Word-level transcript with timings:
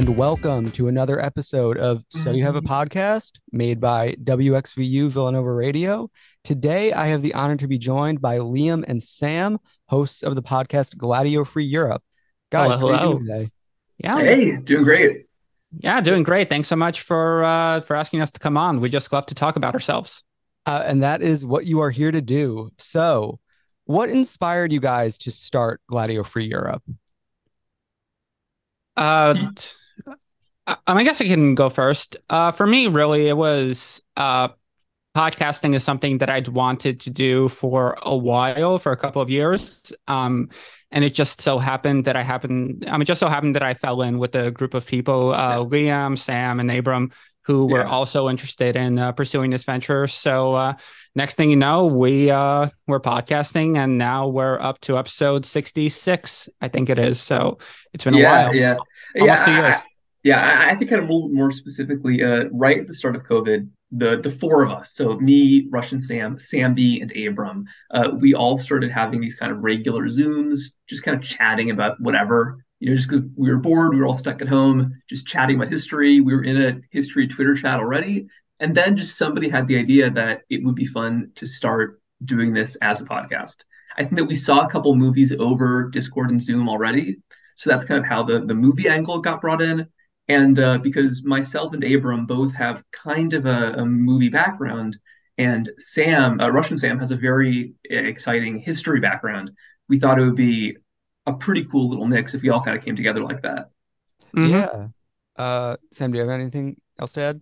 and 0.00 0.16
welcome 0.16 0.70
to 0.70 0.88
another 0.88 1.20
episode 1.20 1.76
of 1.76 2.02
So 2.08 2.30
You 2.30 2.42
Have 2.42 2.56
a 2.56 2.62
Podcast 2.62 3.32
made 3.52 3.80
by 3.80 4.14
WXVU 4.24 5.10
Villanova 5.10 5.52
Radio. 5.52 6.10
Today, 6.42 6.90
I 6.94 7.08
have 7.08 7.20
the 7.20 7.34
honor 7.34 7.56
to 7.56 7.68
be 7.68 7.76
joined 7.76 8.18
by 8.18 8.38
Liam 8.38 8.82
and 8.88 9.02
Sam, 9.02 9.58
hosts 9.90 10.22
of 10.22 10.36
the 10.36 10.42
podcast 10.42 10.96
Gladio 10.96 11.44
Free 11.44 11.66
Europe. 11.66 12.02
Guys, 12.50 12.78
Hello, 12.78 12.78
how 12.78 12.86
are 12.86 12.92
you 13.08 13.12
doing 13.12 13.26
today? 13.26 13.50
Yeah, 13.98 14.16
Hey, 14.16 14.56
doing 14.56 14.84
great. 14.84 15.26
yeah, 15.80 16.00
doing 16.00 16.22
great. 16.22 16.48
Thanks 16.48 16.68
so 16.68 16.76
much 16.76 17.02
for 17.02 17.44
uh, 17.44 17.80
for 17.82 17.94
asking 17.94 18.22
us 18.22 18.30
to 18.30 18.40
come 18.40 18.56
on. 18.56 18.80
We 18.80 18.88
just 18.88 19.12
love 19.12 19.26
to 19.26 19.34
talk 19.34 19.56
about 19.56 19.74
ourselves. 19.74 20.24
Uh, 20.64 20.82
and 20.82 21.02
that 21.02 21.20
is 21.20 21.44
what 21.44 21.66
you 21.66 21.80
are 21.80 21.90
here 21.90 22.10
to 22.10 22.22
do. 22.22 22.70
So, 22.78 23.38
what 23.84 24.08
inspired 24.08 24.72
you 24.72 24.80
guys 24.80 25.18
to 25.18 25.30
start 25.30 25.82
Gladio 25.88 26.22
Free 26.22 26.46
Europe? 26.46 26.82
Uh, 28.96 29.34
t- 30.04 30.74
I, 30.86 31.02
guess 31.04 31.20
I 31.20 31.24
can 31.26 31.54
go 31.54 31.68
first. 31.68 32.16
Uh, 32.28 32.50
for 32.52 32.66
me, 32.66 32.86
really, 32.86 33.28
it 33.28 33.36
was 33.36 34.00
uh, 34.16 34.48
podcasting 35.16 35.74
is 35.74 35.82
something 35.82 36.18
that 36.18 36.30
I'd 36.30 36.48
wanted 36.48 37.00
to 37.00 37.10
do 37.10 37.48
for 37.48 37.96
a 38.02 38.16
while, 38.16 38.78
for 38.78 38.92
a 38.92 38.96
couple 38.96 39.20
of 39.22 39.30
years. 39.30 39.92
Um, 40.06 40.48
and 40.92 41.04
it 41.04 41.14
just 41.14 41.40
so 41.40 41.58
happened 41.58 42.04
that 42.04 42.16
I 42.16 42.22
happened. 42.22 42.84
I 42.86 42.92
mean, 42.92 43.02
it 43.02 43.06
just 43.06 43.20
so 43.20 43.28
happened 43.28 43.54
that 43.56 43.62
I 43.62 43.74
fell 43.74 44.02
in 44.02 44.18
with 44.18 44.34
a 44.34 44.50
group 44.50 44.74
of 44.74 44.86
people, 44.86 45.32
uh, 45.34 45.56
Liam, 45.58 46.18
Sam, 46.18 46.60
and 46.60 46.70
Abram, 46.70 47.10
who 47.42 47.66
were 47.66 47.80
Yeah. 47.80 47.88
also 47.88 48.28
interested 48.28 48.76
in 48.76 48.98
uh, 48.98 49.12
pursuing 49.12 49.50
this 49.50 49.64
venture. 49.64 50.06
So 50.06 50.54
uh, 50.54 50.74
next 51.16 51.36
thing 51.36 51.50
you 51.50 51.56
know, 51.56 51.86
we 51.86 52.30
uh, 52.30 52.68
we're 52.86 53.00
podcasting, 53.00 53.76
and 53.76 53.98
now 53.98 54.28
we're 54.28 54.60
up 54.60 54.80
to 54.82 54.98
episode 54.98 55.46
sixty 55.46 55.88
six, 55.88 56.48
I 56.60 56.68
think 56.68 56.90
it 56.90 56.98
is. 56.98 57.20
So 57.20 57.58
it's 57.92 58.04
been 58.04 58.14
a 58.14 58.22
while. 58.22 58.54
yeah, 58.54 58.76
Almost 59.18 59.46
yeah. 59.48 59.82
Yeah, 60.22 60.40
I, 60.40 60.70
I 60.70 60.74
think 60.74 60.90
kind 60.90 61.02
of 61.02 61.08
more, 61.08 61.28
more 61.30 61.50
specifically, 61.50 62.22
uh, 62.22 62.46
right 62.52 62.78
at 62.78 62.86
the 62.86 62.94
start 62.94 63.16
of 63.16 63.24
COVID, 63.24 63.68
the 63.92 64.20
the 64.20 64.30
four 64.30 64.62
of 64.62 64.70
us, 64.70 64.92
so 64.92 65.18
me, 65.18 65.66
Russian 65.70 66.00
Sam, 66.00 66.38
Sam 66.38 66.74
B, 66.74 67.00
and 67.00 67.10
Abram, 67.16 67.66
uh, 67.90 68.10
we 68.18 68.34
all 68.34 68.56
started 68.58 68.90
having 68.90 69.20
these 69.20 69.34
kind 69.34 69.50
of 69.50 69.64
regular 69.64 70.04
Zooms, 70.08 70.72
just 70.88 71.02
kind 71.02 71.16
of 71.16 71.22
chatting 71.22 71.70
about 71.70 72.00
whatever, 72.00 72.64
you 72.78 72.90
know, 72.90 72.96
just 72.96 73.10
because 73.10 73.24
we 73.36 73.50
were 73.50 73.58
bored, 73.58 73.92
we 73.92 74.00
were 74.00 74.06
all 74.06 74.14
stuck 74.14 74.42
at 74.42 74.48
home, 74.48 74.94
just 75.08 75.26
chatting 75.26 75.56
about 75.56 75.70
history. 75.70 76.20
We 76.20 76.34
were 76.34 76.44
in 76.44 76.62
a 76.62 76.80
history 76.90 77.26
Twitter 77.26 77.56
chat 77.56 77.80
already, 77.80 78.28
and 78.60 78.74
then 78.74 78.96
just 78.96 79.18
somebody 79.18 79.48
had 79.48 79.66
the 79.66 79.78
idea 79.78 80.10
that 80.10 80.42
it 80.50 80.62
would 80.62 80.76
be 80.76 80.86
fun 80.86 81.32
to 81.36 81.46
start 81.46 82.00
doing 82.24 82.52
this 82.52 82.76
as 82.76 83.00
a 83.00 83.04
podcast. 83.06 83.56
I 83.96 84.04
think 84.04 84.16
that 84.16 84.24
we 84.26 84.36
saw 84.36 84.60
a 84.60 84.70
couple 84.70 84.94
movies 84.94 85.32
over 85.38 85.88
Discord 85.88 86.30
and 86.30 86.40
Zoom 86.40 86.68
already. 86.68 87.16
So 87.56 87.70
that's 87.70 87.84
kind 87.84 87.98
of 87.98 88.06
how 88.06 88.22
the, 88.22 88.40
the 88.40 88.54
movie 88.54 88.88
angle 88.88 89.18
got 89.18 89.40
brought 89.40 89.60
in. 89.62 89.86
And 90.30 90.58
uh, 90.60 90.78
because 90.78 91.24
myself 91.24 91.72
and 91.72 91.82
Abram 91.82 92.24
both 92.24 92.54
have 92.54 92.84
kind 92.92 93.32
of 93.34 93.46
a, 93.46 93.74
a 93.78 93.84
movie 93.84 94.28
background, 94.28 94.96
and 95.38 95.68
Sam, 95.78 96.40
uh, 96.40 96.50
Russian 96.50 96.78
Sam, 96.78 97.00
has 97.00 97.10
a 97.10 97.16
very 97.16 97.74
exciting 97.84 98.58
history 98.58 99.00
background, 99.00 99.50
we 99.88 99.98
thought 99.98 100.20
it 100.20 100.24
would 100.24 100.36
be 100.36 100.76
a 101.26 101.32
pretty 101.32 101.64
cool 101.64 101.88
little 101.88 102.06
mix 102.06 102.34
if 102.34 102.42
we 102.42 102.50
all 102.50 102.62
kind 102.62 102.78
of 102.78 102.84
came 102.84 102.94
together 102.94 103.24
like 103.24 103.42
that. 103.42 103.70
Mhm. 104.36 104.50
Yeah. 104.50 104.88
Uh, 105.36 105.76
Sam, 105.92 106.12
do 106.12 106.18
you 106.18 106.22
have 106.28 106.40
anything 106.40 106.76
else 106.98 107.12
to 107.12 107.20
add? 107.22 107.40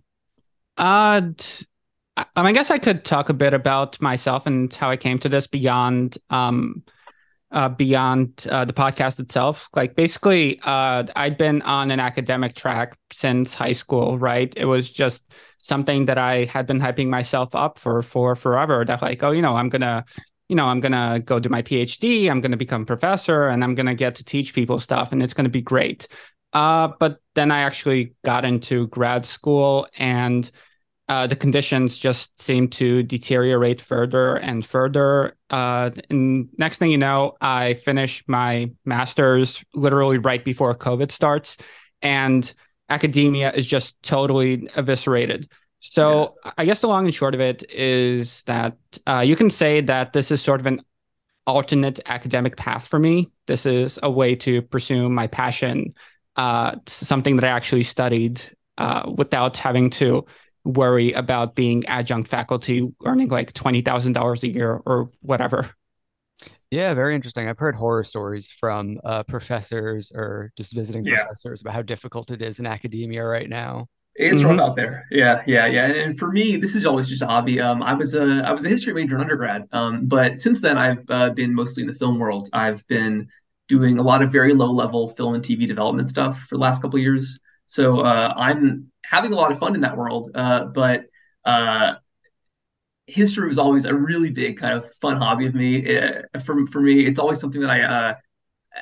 Uh, 0.75 1.21
t- 1.37 1.65
I, 2.17 2.25
I 2.35 2.41
I 2.41 2.51
guess 2.53 2.71
I 2.71 2.79
could 2.79 3.05
talk 3.05 3.29
a 3.29 3.33
bit 3.33 3.53
about 3.53 4.01
myself 4.01 4.47
and 4.47 4.73
how 4.73 4.89
I 4.89 4.97
came 4.97 5.19
to 5.19 5.29
this 5.29 5.45
beyond 5.45 6.17
um, 6.31 6.83
uh, 7.51 7.69
beyond 7.69 8.45
uh, 8.49 8.65
the 8.65 8.73
podcast 8.73 9.19
itself. 9.19 9.69
Like 9.75 9.95
basically, 9.95 10.59
uh, 10.63 11.03
I'd 11.15 11.37
been 11.37 11.61
on 11.63 11.91
an 11.91 11.99
academic 11.99 12.55
track 12.55 12.97
since 13.11 13.53
high 13.53 13.71
school, 13.71 14.19
right? 14.19 14.53
It 14.55 14.65
was 14.65 14.89
just 14.89 15.23
something 15.57 16.05
that 16.05 16.17
I 16.17 16.45
had 16.45 16.67
been 16.67 16.79
hyping 16.79 17.07
myself 17.07 17.55
up 17.55 17.79
for 17.79 18.01
for 18.01 18.35
forever. 18.35 18.85
That 18.85 19.01
like, 19.01 19.23
oh, 19.23 19.31
you 19.31 19.41
know, 19.41 19.55
I'm 19.55 19.69
gonna. 19.69 20.05
You 20.47 20.55
know, 20.55 20.65
I'm 20.65 20.79
gonna 20.79 21.19
go 21.19 21.37
do 21.39 21.47
my 21.47 21.61
PhD. 21.61 22.27
I'm 22.27 22.41
gonna 22.41 22.57
become 22.57 22.83
professor, 22.83 23.49
and 23.49 23.63
I'm 23.63 23.75
gonna 23.75 23.93
get 23.93 24.15
to 24.15 24.23
teach 24.23 24.55
people 24.55 24.79
stuff, 24.79 25.11
and 25.11 25.21
it's 25.21 25.35
gonna 25.35 25.47
be 25.47 25.61
great. 25.61 26.07
Uh, 26.53 26.87
but 26.99 27.19
then 27.35 27.51
I 27.51 27.59
actually 27.59 28.15
got 28.25 28.45
into 28.45 28.87
grad 28.87 29.27
school, 29.27 29.87
and 29.95 30.49
uh, 31.09 31.25
the 31.25 31.35
conditions 31.35 31.97
just 31.97 32.39
seem 32.39 32.67
to 32.67 33.01
deteriorate 33.01 33.81
further 33.81 34.35
and 34.35 34.63
further. 34.63 35.35
Uh, 35.49 35.89
and 36.11 36.47
next 36.59 36.77
thing 36.77 36.91
you 36.91 36.99
know, 36.99 37.35
I 37.41 37.73
finish 37.73 38.23
my 38.27 38.69
master's 38.85 39.63
literally 39.73 40.19
right 40.19 40.45
before 40.45 40.75
COVID 40.75 41.11
starts, 41.11 41.57
and 42.03 42.53
academia 42.89 43.51
is 43.51 43.65
just 43.65 44.01
totally 44.03 44.69
eviscerated. 44.75 45.49
So 45.79 46.35
I 46.57 46.65
guess 46.65 46.79
the 46.79 46.87
long 46.87 47.05
and 47.05 47.13
short 47.13 47.33
of 47.33 47.41
it 47.41 47.63
is 47.71 48.43
that 48.43 48.77
uh, 49.07 49.21
you 49.21 49.35
can 49.35 49.49
say 49.49 49.81
that 49.81 50.13
this 50.13 50.29
is 50.29 50.41
sort 50.41 50.59
of 50.59 50.67
an 50.67 50.81
alternate 51.47 51.99
academic 52.05 52.55
path 52.55 52.87
for 52.87 52.99
me. 52.99 53.31
This 53.47 53.65
is 53.65 53.97
a 54.03 54.11
way 54.11 54.35
to 54.35 54.61
pursue 54.61 55.09
my 55.09 55.25
passion, 55.25 55.95
uh, 56.35 56.75
something 56.85 57.37
that 57.37 57.45
I 57.45 57.47
actually 57.47 57.83
studied 57.83 58.41
uh, 58.77 59.11
without 59.15 59.57
having 59.57 59.89
to 59.91 60.25
worry 60.65 61.13
about 61.13 61.55
being 61.55 61.85
adjunct 61.87 62.29
faculty 62.29 62.87
earning 63.05 63.29
like 63.29 63.53
$20,000 63.53 64.43
a 64.43 64.49
year 64.49 64.81
or 64.85 65.11
whatever. 65.21 65.71
Yeah, 66.71 66.93
very 66.93 67.15
interesting. 67.15 67.47
I've 67.49 67.57
heard 67.57 67.75
horror 67.75 68.03
stories 68.03 68.49
from 68.51 68.99
uh, 69.03 69.23
professors 69.23 70.11
or 70.13 70.51
just 70.55 70.73
visiting 70.73 71.03
Yeah. 71.03 71.23
professors 71.23 71.61
about 71.61 71.73
how 71.73 71.81
difficult 71.81 72.29
it 72.31 72.41
is 72.41 72.59
in 72.59 72.65
academia 72.67 73.25
right 73.25 73.49
now. 73.49 73.87
It's 74.15 74.41
Mhm. 74.41 74.49
rough 74.57 74.59
out 74.59 74.75
there. 74.75 75.05
Yeah, 75.11 75.43
yeah, 75.47 75.65
yeah. 75.65 75.85
And 75.85 76.17
for 76.19 76.29
me, 76.29 76.57
this 76.57 76.75
is 76.75 76.85
always 76.85 77.07
just 77.07 77.21
a 77.21 77.25
hobby. 77.25 77.59
Um, 77.59 77.81
I 77.81 77.93
was 77.93 78.15
a 78.15 78.43
I 78.45 78.51
was 78.51 78.65
a 78.65 78.69
history 78.69 78.93
major 78.93 79.15
in 79.15 79.21
undergrad. 79.21 79.67
Um, 79.71 80.07
but 80.07 80.37
since 80.37 80.61
then, 80.61 80.77
I've 80.77 81.03
uh, 81.09 81.29
been 81.31 81.53
mostly 81.53 81.83
in 81.83 81.87
the 81.87 81.93
film 81.93 82.19
world. 82.19 82.49
I've 82.51 82.85
been 82.87 83.29
doing 83.69 83.97
a 83.97 84.03
lot 84.03 84.21
of 84.21 84.31
very 84.31 84.53
low 84.53 84.71
level 84.71 85.07
film 85.07 85.35
and 85.35 85.43
TV 85.43 85.65
development 85.65 86.09
stuff 86.09 86.41
for 86.43 86.55
the 86.55 86.61
last 86.61 86.81
couple 86.81 86.97
of 86.97 87.03
years. 87.03 87.39
So 87.65 88.01
uh, 88.01 88.33
I'm 88.35 88.91
having 89.05 89.33
a 89.33 89.35
lot 89.35 89.51
of 89.51 89.59
fun 89.59 89.75
in 89.75 89.81
that 89.81 89.97
world. 89.97 90.29
Uh, 90.35 90.65
but 90.65 91.05
uh, 91.45 91.95
history 93.07 93.47
was 93.47 93.57
always 93.57 93.85
a 93.85 93.93
really 93.93 94.29
big 94.31 94.57
kind 94.57 94.77
of 94.77 94.91
fun 94.95 95.17
hobby 95.17 95.45
of 95.47 95.55
me. 95.55 95.97
Uh, 95.97 96.21
for 96.43 96.65
for 96.67 96.81
me, 96.81 97.05
it's 97.05 97.19
always 97.19 97.39
something 97.39 97.61
that 97.61 97.69
I 97.69 97.81
uh, 97.81 98.15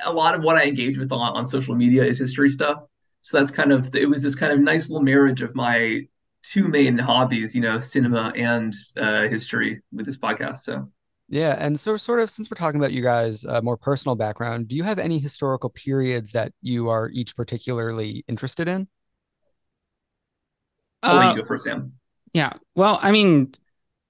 a 0.06 0.14
lot 0.14 0.36
of 0.36 0.44
what 0.44 0.58
I 0.58 0.66
engage 0.66 0.98
with 0.98 1.12
on, 1.12 1.22
on 1.38 1.46
social 1.46 1.76
media 1.76 2.04
is 2.06 2.20
history 2.20 2.50
stuff. 2.50 2.84
So 3.22 3.38
that's 3.40 3.52
kind 3.52 3.72
of 3.72 3.94
it 3.96 4.10
was 4.10 4.24
this 4.24 4.36
kind 4.36 4.54
of 4.54 4.60
nice 4.60 4.90
little 4.90 5.04
marriage 5.04 5.42
of 5.42 5.56
my 5.56 6.02
two 6.44 6.68
main 6.68 6.98
hobbies, 6.98 7.56
you 7.56 7.62
know, 7.62 7.80
cinema 7.80 8.34
and 8.36 8.74
uh, 8.98 9.24
history 9.30 9.82
with 9.94 10.06
this 10.06 10.18
podcast. 10.18 10.60
So 10.60 10.90
Yeah, 11.30 11.56
and 11.60 11.78
so 11.80 11.98
sort 11.98 12.20
of 12.22 12.30
since 12.30 12.50
we're 12.50 12.56
talking 12.56 12.80
about 12.80 12.94
you 12.94 13.02
guys' 13.02 13.44
uh, 13.46 13.62
more 13.62 13.76
personal 13.78 14.16
background, 14.16 14.70
do 14.70 14.76
you 14.76 14.84
have 14.84 15.00
any 15.00 15.20
historical 15.20 15.70
periods 15.70 16.32
that 16.32 16.54
you 16.62 16.90
are 16.90 17.10
each 17.10 17.36
particularly 17.36 18.24
interested 18.28 18.68
in? 18.68 18.88
I'll 21.04 21.16
let 21.16 21.26
Uh, 21.28 21.32
you 21.36 21.42
go 21.42 21.48
first, 21.48 21.64
Sam. 21.64 21.94
Yeah. 22.34 22.54
Well, 22.76 23.00
I 23.02 23.12
mean, 23.12 23.54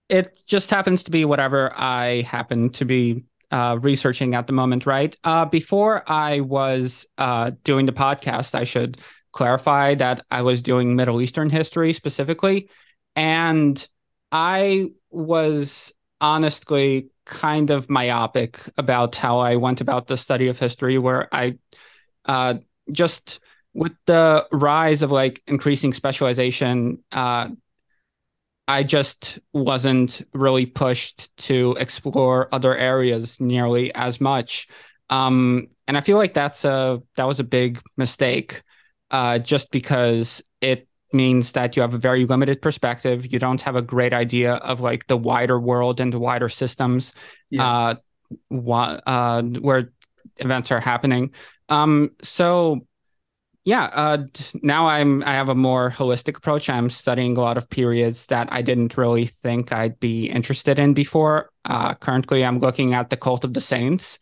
it 0.10 0.40
just 0.48 0.70
happens 0.70 1.04
to 1.04 1.12
be 1.12 1.26
whatever 1.26 1.74
I 1.76 2.22
happen 2.22 2.70
to 2.72 2.86
be 2.86 3.24
uh, 3.52 3.78
researching 3.82 4.36
at 4.36 4.48
the 4.48 4.54
moment, 4.54 4.86
right? 4.86 5.16
Uh, 5.24 5.46
before 5.46 6.04
I 6.10 6.42
was 6.42 7.06
uh, 7.18 7.52
doing 7.64 7.86
the 7.86 7.94
podcast, 7.94 8.56
I 8.56 8.64
should 8.64 8.98
clarify 9.32 9.96
that 9.96 10.22
I 10.32 10.42
was 10.42 10.62
doing 10.62 10.96
Middle 10.96 11.22
Eastern 11.22 11.50
history 11.50 11.94
specifically. 11.94 12.70
And 13.16 13.88
I 14.32 14.88
was 15.10 15.94
honestly 16.20 17.10
kind 17.26 17.70
of 17.70 17.90
myopic 17.90 18.60
about 18.78 19.16
how 19.16 19.40
I 19.40 19.58
went 19.58 19.82
about 19.82 20.08
the 20.08 20.18
study 20.18 20.48
of 20.48 20.60
history, 20.60 20.98
where 20.98 21.34
I 21.34 21.58
uh, 22.26 22.56
just 22.92 23.40
with 23.78 23.94
the 24.08 24.48
rise 24.52 25.04
of 25.04 25.12
like 25.12 25.44
increasing 25.46 25.94
specialization, 25.94 27.04
uh, 27.12 27.48
I 28.68 28.82
just 28.82 29.38
wasn't 29.54 30.28
really 30.34 30.66
pushed 30.66 31.36
to 31.46 31.78
explore 31.80 32.50
other 32.52 32.76
areas 32.76 33.40
nearly 33.40 33.94
as 33.94 34.20
much. 34.20 34.68
Um, 35.12 35.68
and 35.88 35.96
I 35.96 36.02
feel 36.02 36.18
like 36.18 36.34
that's 36.34 36.66
a 36.66 37.04
that 37.18 37.28
was 37.28 37.40
a 37.40 37.44
big 37.44 37.80
mistake, 37.98 38.64
uh, 39.12 39.38
just 39.38 39.70
because 39.70 40.42
it 40.60 40.88
means 41.14 41.52
that 41.52 41.76
you 41.76 41.84
have 41.84 41.94
a 41.94 42.00
very 42.00 42.26
limited 42.26 42.64
perspective. 42.64 43.32
You 43.32 43.38
don't 43.38 43.62
have 43.62 43.76
a 43.76 43.82
great 43.84 44.12
idea 44.12 44.56
of 44.56 44.82
like 44.82 45.06
the 45.06 45.18
wider 45.18 45.60
world 45.60 46.02
and 46.02 46.12
the 46.12 46.20
wider 46.20 46.50
systems, 46.50 47.14
Yeah. 47.52 47.70
uh, 47.70 47.96
wha- 48.50 49.00
uh, 49.06 49.44
where 49.44 49.94
events 50.38 50.72
are 50.72 50.80
happening. 50.82 51.30
Um, 51.70 52.10
so 52.24 52.88
yeah, 53.68 53.90
uh, 53.92 54.20
now 54.64 54.88
I'm 54.88 55.22
I 55.24 55.34
have 55.34 55.50
a 55.50 55.56
more 55.56 55.92
holistic 55.92 56.38
approach. 56.38 56.70
I'm 56.70 56.90
studying 56.90 57.36
a 57.36 57.42
lot 57.42 57.58
of 57.58 57.70
periods 57.70 58.28
that 58.28 58.48
I 58.50 58.62
didn't 58.62 58.96
really 58.96 59.26
think 59.26 59.74
I'd 59.74 60.00
be 60.00 60.28
interested 60.28 60.80
in 60.80 60.94
before. 60.94 61.50
Uh, 61.66 61.94
currently, 61.96 62.46
I'm 62.46 62.60
looking 62.60 62.94
at 62.94 63.10
the 63.10 63.18
Cult 63.18 63.44
of 63.44 63.54
the 63.54 63.60
Saints, 63.60 64.20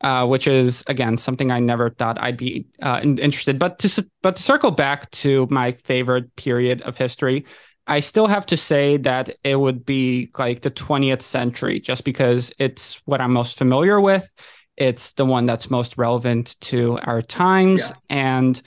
uh, 0.00 0.26
which 0.26 0.48
is 0.48 0.82
again 0.88 1.16
something 1.16 1.52
I 1.52 1.60
never 1.60 1.90
thought 1.90 2.20
I'd 2.20 2.36
be 2.36 2.66
uh, 2.82 2.98
interested. 3.04 3.56
But 3.56 3.78
to 3.78 4.04
but 4.20 4.34
to 4.34 4.42
circle 4.42 4.72
back 4.72 5.08
to 5.22 5.46
my 5.48 5.70
favorite 5.84 6.34
period 6.34 6.82
of 6.82 6.96
history, 6.96 7.46
I 7.86 8.00
still 8.00 8.26
have 8.26 8.46
to 8.46 8.56
say 8.56 8.96
that 8.96 9.30
it 9.44 9.54
would 9.54 9.86
be 9.86 10.28
like 10.36 10.62
the 10.62 10.72
20th 10.72 11.22
century, 11.22 11.78
just 11.78 12.02
because 12.02 12.52
it's 12.58 13.00
what 13.04 13.20
I'm 13.20 13.32
most 13.32 13.56
familiar 13.58 14.00
with. 14.00 14.28
It's 14.76 15.12
the 15.12 15.24
one 15.24 15.46
that's 15.46 15.70
most 15.70 15.96
relevant 15.98 16.60
to 16.62 16.98
our 17.04 17.22
times, 17.22 17.82
yeah. 17.90 17.96
and 18.10 18.62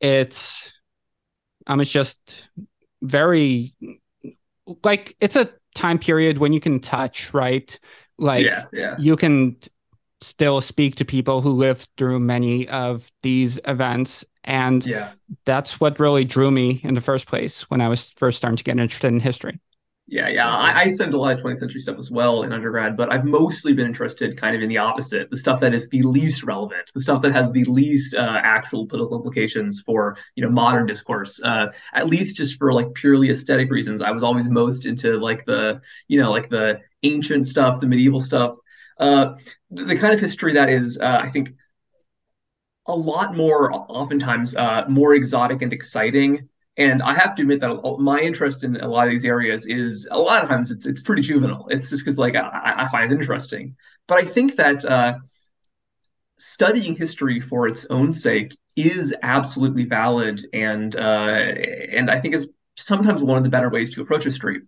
it's 0.00 0.72
um, 1.66 1.80
it's 1.80 1.90
just 1.90 2.48
very 3.02 3.74
like 4.84 5.16
it's 5.20 5.36
a 5.36 5.50
time 5.74 5.98
period 5.98 6.38
when 6.38 6.52
you 6.52 6.60
can 6.60 6.80
touch, 6.80 7.32
right? 7.34 7.78
Like 8.18 8.44
yeah, 8.44 8.64
yeah. 8.72 8.96
you 8.98 9.16
can 9.16 9.56
still 10.20 10.60
speak 10.60 10.96
to 10.96 11.04
people 11.04 11.40
who 11.40 11.50
lived 11.50 11.88
through 11.96 12.18
many 12.18 12.68
of 12.68 13.10
these 13.22 13.60
events. 13.66 14.24
And 14.44 14.84
yeah. 14.84 15.12
that's 15.44 15.80
what 15.80 16.00
really 16.00 16.24
drew 16.24 16.50
me 16.50 16.80
in 16.82 16.94
the 16.94 17.00
first 17.00 17.26
place 17.26 17.68
when 17.70 17.80
I 17.80 17.88
was 17.88 18.10
first 18.16 18.38
starting 18.38 18.56
to 18.56 18.64
get 18.64 18.78
interested 18.78 19.08
in 19.08 19.20
history. 19.20 19.60
Yeah, 20.06 20.28
yeah. 20.28 20.54
I, 20.54 20.82
I 20.82 20.86
studied 20.86 21.14
a 21.14 21.18
lot 21.18 21.32
of 21.32 21.40
20th 21.40 21.58
century 21.58 21.80
stuff 21.80 21.96
as 21.98 22.10
well 22.10 22.42
in 22.42 22.52
undergrad, 22.52 22.94
but 22.94 23.10
I've 23.10 23.24
mostly 23.24 23.72
been 23.72 23.86
interested 23.86 24.36
kind 24.36 24.54
of 24.54 24.60
in 24.60 24.68
the 24.68 24.76
opposite, 24.76 25.30
the 25.30 25.36
stuff 25.36 25.60
that 25.60 25.72
is 25.72 25.88
the 25.88 26.02
least 26.02 26.42
relevant, 26.42 26.92
the 26.94 27.00
stuff 27.00 27.22
that 27.22 27.32
has 27.32 27.50
the 27.52 27.64
least 27.64 28.14
uh, 28.14 28.40
actual 28.42 28.86
political 28.86 29.16
implications 29.16 29.80
for 29.80 30.18
you 30.34 30.44
know 30.44 30.50
modern 30.50 30.84
discourse. 30.86 31.40
Uh, 31.42 31.68
at 31.94 32.06
least 32.08 32.36
just 32.36 32.58
for 32.58 32.72
like 32.74 32.92
purely 32.92 33.30
aesthetic 33.30 33.70
reasons, 33.70 34.02
I 34.02 34.10
was 34.10 34.22
always 34.22 34.46
most 34.46 34.84
into 34.84 35.18
like 35.18 35.46
the 35.46 35.80
you 36.08 36.20
know 36.20 36.30
like 36.30 36.50
the 36.50 36.80
ancient 37.02 37.46
stuff, 37.46 37.80
the 37.80 37.86
medieval 37.86 38.20
stuff, 38.20 38.56
uh, 38.98 39.34
the, 39.70 39.84
the, 39.84 39.96
kind 39.96 40.14
of 40.14 40.20
history 40.20 40.52
that 40.52 40.68
is, 40.68 40.98
uh, 40.98 41.20
I 41.22 41.30
think, 41.30 41.54
a 42.86 42.94
lot 42.94 43.36
more, 43.36 43.72
oftentimes, 43.72 44.54
uh, 44.56 44.84
more 44.88 45.14
exotic 45.14 45.62
and 45.62 45.72
exciting. 45.72 46.48
And 46.76 47.02
I 47.02 47.14
have 47.14 47.36
to 47.36 47.42
admit 47.42 47.60
that 47.60 47.96
my 48.00 48.18
interest 48.18 48.64
in 48.64 48.76
a 48.76 48.88
lot 48.88 49.06
of 49.06 49.12
these 49.12 49.24
areas 49.24 49.66
is 49.66 50.08
a 50.10 50.18
lot 50.18 50.42
of 50.42 50.48
times 50.48 50.70
it's 50.72 50.86
it's 50.86 51.00
pretty 51.00 51.22
juvenile. 51.22 51.68
It's 51.70 51.88
just 51.88 52.04
because 52.04 52.18
like 52.18 52.34
I, 52.34 52.74
I, 52.78 52.88
find 52.88 53.12
it 53.12 53.14
interesting. 53.14 53.76
But 54.08 54.18
I 54.18 54.24
think 54.24 54.56
that 54.56 54.84
uh, 54.84 55.18
studying 56.36 56.96
history 56.96 57.38
for 57.38 57.68
its 57.68 57.86
own 57.90 58.12
sake 58.12 58.56
is 58.74 59.14
absolutely 59.22 59.84
valid, 59.84 60.44
and 60.52 60.96
uh, 60.96 61.54
and 61.92 62.10
I 62.10 62.18
think 62.18 62.34
is 62.34 62.48
sometimes 62.76 63.22
one 63.22 63.38
of 63.38 63.44
the 63.44 63.50
better 63.50 63.70
ways 63.70 63.94
to 63.94 64.02
approach 64.02 64.24
history, 64.24 64.62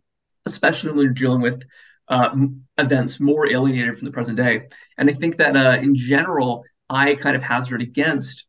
especially 0.44 0.93
when 0.93 1.05
you're 1.05 1.12
dealing 1.12 1.41
with 1.41 1.64
uh, 2.09 2.35
events 2.79 3.19
more 3.19 3.50
alienated 3.50 3.99
from 3.99 4.06
the 4.06 4.12
present 4.12 4.37
day. 4.37 4.69
And 4.97 5.11
I 5.11 5.12
think 5.12 5.38
that 5.38 5.56
uh, 5.56 5.81
in 5.82 5.97
general, 5.97 6.64
I 6.88 7.17
kind 7.17 7.35
of 7.35 7.43
hazard 7.43 7.82
against 7.82 8.47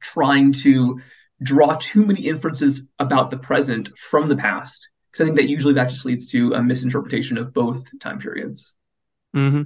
trying 0.00 0.52
to 0.52 1.00
draw 1.42 1.76
too 1.80 2.04
many 2.04 2.22
inferences 2.22 2.88
about 2.98 3.30
the 3.30 3.38
present 3.38 3.96
from 3.98 4.28
the 4.28 4.36
past. 4.36 4.88
Because 5.10 5.24
I 5.24 5.26
think 5.26 5.36
that 5.36 5.48
usually 5.48 5.74
that 5.74 5.90
just 5.90 6.06
leads 6.06 6.26
to 6.28 6.54
a 6.54 6.62
misinterpretation 6.62 7.38
of 7.38 7.52
both 7.52 7.84
time 8.00 8.18
periods. 8.18 8.74
Mm-hmm. 9.36 9.62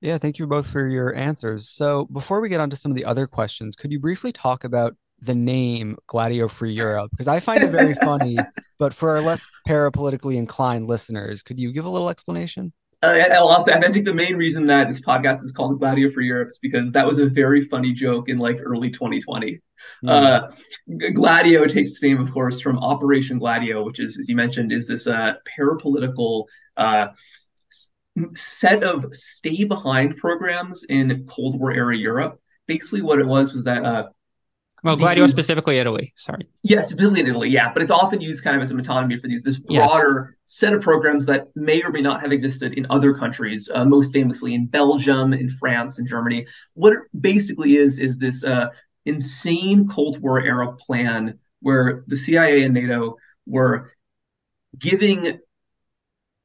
Yeah, 0.00 0.16
thank 0.16 0.38
you 0.38 0.46
both 0.46 0.66
for 0.66 0.88
your 0.88 1.14
answers. 1.14 1.68
So 1.68 2.06
before 2.06 2.40
we 2.40 2.48
get 2.48 2.60
on 2.60 2.70
to 2.70 2.76
some 2.76 2.90
of 2.90 2.96
the 2.96 3.04
other 3.04 3.26
questions, 3.26 3.76
could 3.76 3.92
you 3.92 3.98
briefly 3.98 4.32
talk 4.32 4.64
about 4.64 4.96
the 5.20 5.34
name 5.34 5.96
Gladio 6.06 6.48
Free 6.48 6.72
Europe 6.72 7.10
because 7.10 7.28
I 7.28 7.40
find 7.40 7.62
it 7.62 7.70
very 7.70 7.94
funny. 8.02 8.38
But 8.78 8.94
for 8.94 9.10
our 9.10 9.20
less 9.20 9.46
parapolitically 9.68 10.36
inclined 10.36 10.86
listeners, 10.86 11.42
could 11.42 11.58
you 11.58 11.72
give 11.72 11.84
a 11.84 11.90
little 11.90 12.08
explanation? 12.08 12.72
Uh, 13.02 13.16
I'll 13.32 13.60
say, 13.62 13.72
I 13.72 13.80
think 13.90 14.04
the 14.04 14.12
main 14.12 14.36
reason 14.36 14.66
that 14.66 14.88
this 14.88 15.00
podcast 15.00 15.36
is 15.36 15.52
called 15.52 15.78
Gladio 15.78 16.10
Free 16.10 16.26
Europe 16.26 16.48
is 16.48 16.58
because 16.58 16.92
that 16.92 17.06
was 17.06 17.18
a 17.18 17.26
very 17.26 17.62
funny 17.62 17.92
joke 17.92 18.28
in 18.28 18.38
like 18.38 18.60
early 18.62 18.90
2020. 18.90 19.58
Mm. 20.04 20.08
Uh, 20.10 20.48
Gladio 21.14 21.64
takes 21.66 21.90
its 21.92 22.02
name, 22.02 22.20
of 22.20 22.30
course, 22.30 22.60
from 22.60 22.78
Operation 22.78 23.38
Gladio, 23.38 23.84
which 23.84 24.00
is, 24.00 24.18
as 24.18 24.28
you 24.28 24.36
mentioned, 24.36 24.70
is 24.70 24.86
this 24.86 25.06
uh, 25.06 25.34
parapolitical 25.58 26.44
uh, 26.76 27.08
set 28.34 28.82
of 28.82 29.06
stay 29.14 29.64
behind 29.64 30.16
programs 30.16 30.84
in 30.84 31.24
Cold 31.26 31.58
War 31.58 31.72
era 31.72 31.96
Europe. 31.96 32.38
Basically, 32.66 33.00
what 33.00 33.18
it 33.18 33.26
was 33.26 33.54
was 33.54 33.64
that 33.64 33.84
uh, 33.84 34.08
well, 34.82 34.96
Gladio 34.96 35.24
these, 35.24 35.32
specifically 35.32 35.78
Italy. 35.78 36.12
Sorry. 36.16 36.46
Yes, 36.62 36.90
specifically 36.90 37.20
in 37.20 37.26
Italy. 37.26 37.48
Yeah, 37.48 37.72
but 37.72 37.82
it's 37.82 37.90
often 37.90 38.20
used 38.20 38.42
kind 38.42 38.56
of 38.56 38.62
as 38.62 38.70
a 38.70 38.74
metonymy 38.74 39.20
for 39.20 39.28
these 39.28 39.42
this 39.42 39.58
broader 39.58 40.30
yes. 40.30 40.38
set 40.44 40.72
of 40.72 40.82
programs 40.82 41.26
that 41.26 41.48
may 41.54 41.82
or 41.82 41.90
may 41.90 42.00
not 42.00 42.20
have 42.20 42.32
existed 42.32 42.74
in 42.74 42.86
other 42.90 43.14
countries. 43.14 43.68
Uh, 43.72 43.84
most 43.84 44.12
famously 44.12 44.54
in 44.54 44.66
Belgium, 44.66 45.32
in 45.32 45.50
France, 45.50 45.98
in 45.98 46.06
Germany. 46.06 46.46
What 46.74 46.92
it 46.94 47.00
basically 47.20 47.76
is 47.76 47.98
is 47.98 48.18
this 48.18 48.44
uh, 48.44 48.68
insane 49.06 49.88
Cold 49.88 50.20
War 50.20 50.42
era 50.42 50.72
plan 50.72 51.38
where 51.60 52.04
the 52.06 52.16
CIA 52.16 52.62
and 52.64 52.74
NATO 52.74 53.16
were 53.46 53.92
giving 54.78 55.40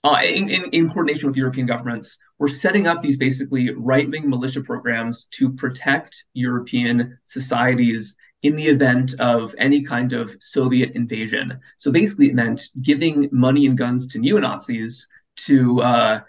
uh, 0.04 0.20
in, 0.24 0.50
in, 0.50 0.66
in, 0.66 0.88
coordination 0.88 1.28
with 1.28 1.36
European 1.36 1.66
governments, 1.66 2.20
we're 2.38 2.48
setting 2.48 2.86
up 2.86 3.02
these 3.02 3.18
basically 3.18 3.72
right 3.72 4.08
wing 4.08 4.30
militia 4.30 4.62
programs 4.62 5.26
to 5.32 5.52
protect 5.52 6.26
European 6.34 7.18
societies 7.24 8.16
in 8.44 8.56
the 8.56 8.66
event 8.66 9.16
of 9.20 9.56
any 9.58 9.82
kind 9.82 10.14
of 10.14 10.36
Soviet 10.40 10.92
invasion. 10.96 11.60
So 11.78 11.92
basically, 11.92 12.28
it 12.28 12.36
meant 12.36 12.70
giving 12.82 13.30
money 13.32 13.66
and 13.66 13.78
guns 13.78 14.08
to 14.08 14.20
neo 14.20 14.40
Nazis 14.40 15.08
to 15.38 15.82
uh, 15.82 16.20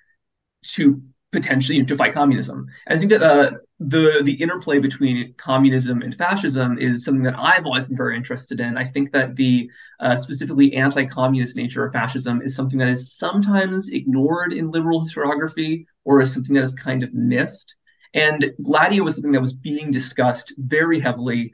to 0.75 1.03
potentially 1.33 1.85
to 1.85 1.97
fight 1.97 2.15
communism. 2.15 2.67
And 2.87 2.97
I 2.97 2.99
think 2.99 3.11
that 3.11 3.23
uh, 3.23 3.51
the 3.79 4.23
the 4.25 4.33
interplay 4.33 4.79
between 4.79 5.35
communism 5.37 6.01
and 6.03 6.15
fascism 6.15 6.79
is 6.79 7.05
something 7.05 7.25
that 7.25 7.39
I've 7.39 7.67
always 7.67 7.87
been 7.87 7.97
very 7.97 8.17
interested 8.17 8.61
in. 8.61 8.79
I 8.79 8.85
think 8.85 9.13
that 9.13 9.37
the 9.37 9.71
uh, 10.01 10.17
specifically 10.17 10.75
anti-communist 10.75 11.57
nature 11.57 11.85
of 11.85 11.93
fascism 11.93 12.41
is 12.41 12.57
something 12.57 12.79
that 12.79 12.89
is 12.89 13.13
sometimes 13.17 13.91
ignored 13.91 14.53
in 14.53 14.71
liberal 14.71 15.05
historiography 15.05 15.85
or 16.05 16.23
is 16.23 16.33
something 16.33 16.55
that 16.55 16.63
is 16.63 16.73
kind 16.73 17.03
of 17.03 17.13
missed. 17.13 17.77
And 18.15 18.53
Gladio 18.63 19.03
was 19.03 19.17
something 19.17 19.33
that 19.33 19.41
was 19.41 19.53
being 19.53 19.91
discussed 19.91 20.55
very 20.57 20.99
heavily 20.99 21.53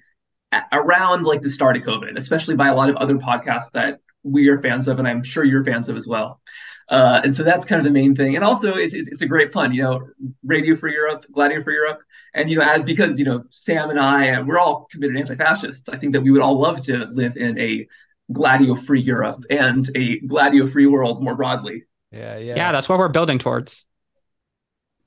around 0.72 1.24
like 1.24 1.42
the 1.42 1.50
start 1.50 1.76
of 1.76 1.82
COVID, 1.82 2.16
especially 2.16 2.56
by 2.56 2.68
a 2.68 2.74
lot 2.74 2.90
of 2.90 2.96
other 2.96 3.16
podcasts 3.16 3.72
that 3.72 4.00
we 4.22 4.48
are 4.48 4.58
fans 4.60 4.88
of, 4.88 4.98
and 4.98 5.08
I'm 5.08 5.22
sure 5.22 5.44
you're 5.44 5.64
fans 5.64 5.88
of 5.88 5.96
as 5.96 6.06
well. 6.06 6.40
Uh, 6.88 7.20
and 7.24 7.34
so 7.34 7.42
that's 7.42 7.64
kind 7.64 7.78
of 7.78 7.84
the 7.84 7.90
main 7.90 8.14
thing. 8.14 8.34
And 8.34 8.44
also, 8.44 8.74
it's, 8.74 8.92
it's, 8.92 9.08
it's 9.08 9.22
a 9.22 9.26
great 9.26 9.52
pun, 9.52 9.72
you 9.72 9.82
know, 9.82 10.08
Radio 10.44 10.76
Free 10.76 10.92
Europe, 10.92 11.24
Gladio 11.32 11.62
Free 11.62 11.74
Europe. 11.74 12.02
And, 12.34 12.50
you 12.50 12.56
know, 12.56 12.64
as, 12.64 12.82
because, 12.82 13.18
you 13.18 13.24
know, 13.24 13.44
Sam 13.50 13.88
and 13.88 13.98
I, 13.98 14.42
we're 14.42 14.58
all 14.58 14.86
committed 14.90 15.16
anti 15.16 15.36
fascists. 15.36 15.88
I 15.88 15.96
think 15.96 16.12
that 16.12 16.20
we 16.20 16.30
would 16.30 16.42
all 16.42 16.58
love 16.58 16.82
to 16.82 17.06
live 17.06 17.36
in 17.36 17.58
a 17.58 17.86
Gladio 18.30 18.74
free 18.74 19.00
Europe 19.00 19.44
and 19.48 19.88
a 19.94 20.18
Gladio 20.20 20.66
free 20.66 20.86
world 20.86 21.22
more 21.22 21.34
broadly. 21.34 21.84
Yeah. 22.10 22.36
Yeah. 22.36 22.56
Yeah. 22.56 22.72
That's 22.72 22.88
what 22.88 22.98
we're 22.98 23.08
building 23.08 23.38
towards. 23.38 23.84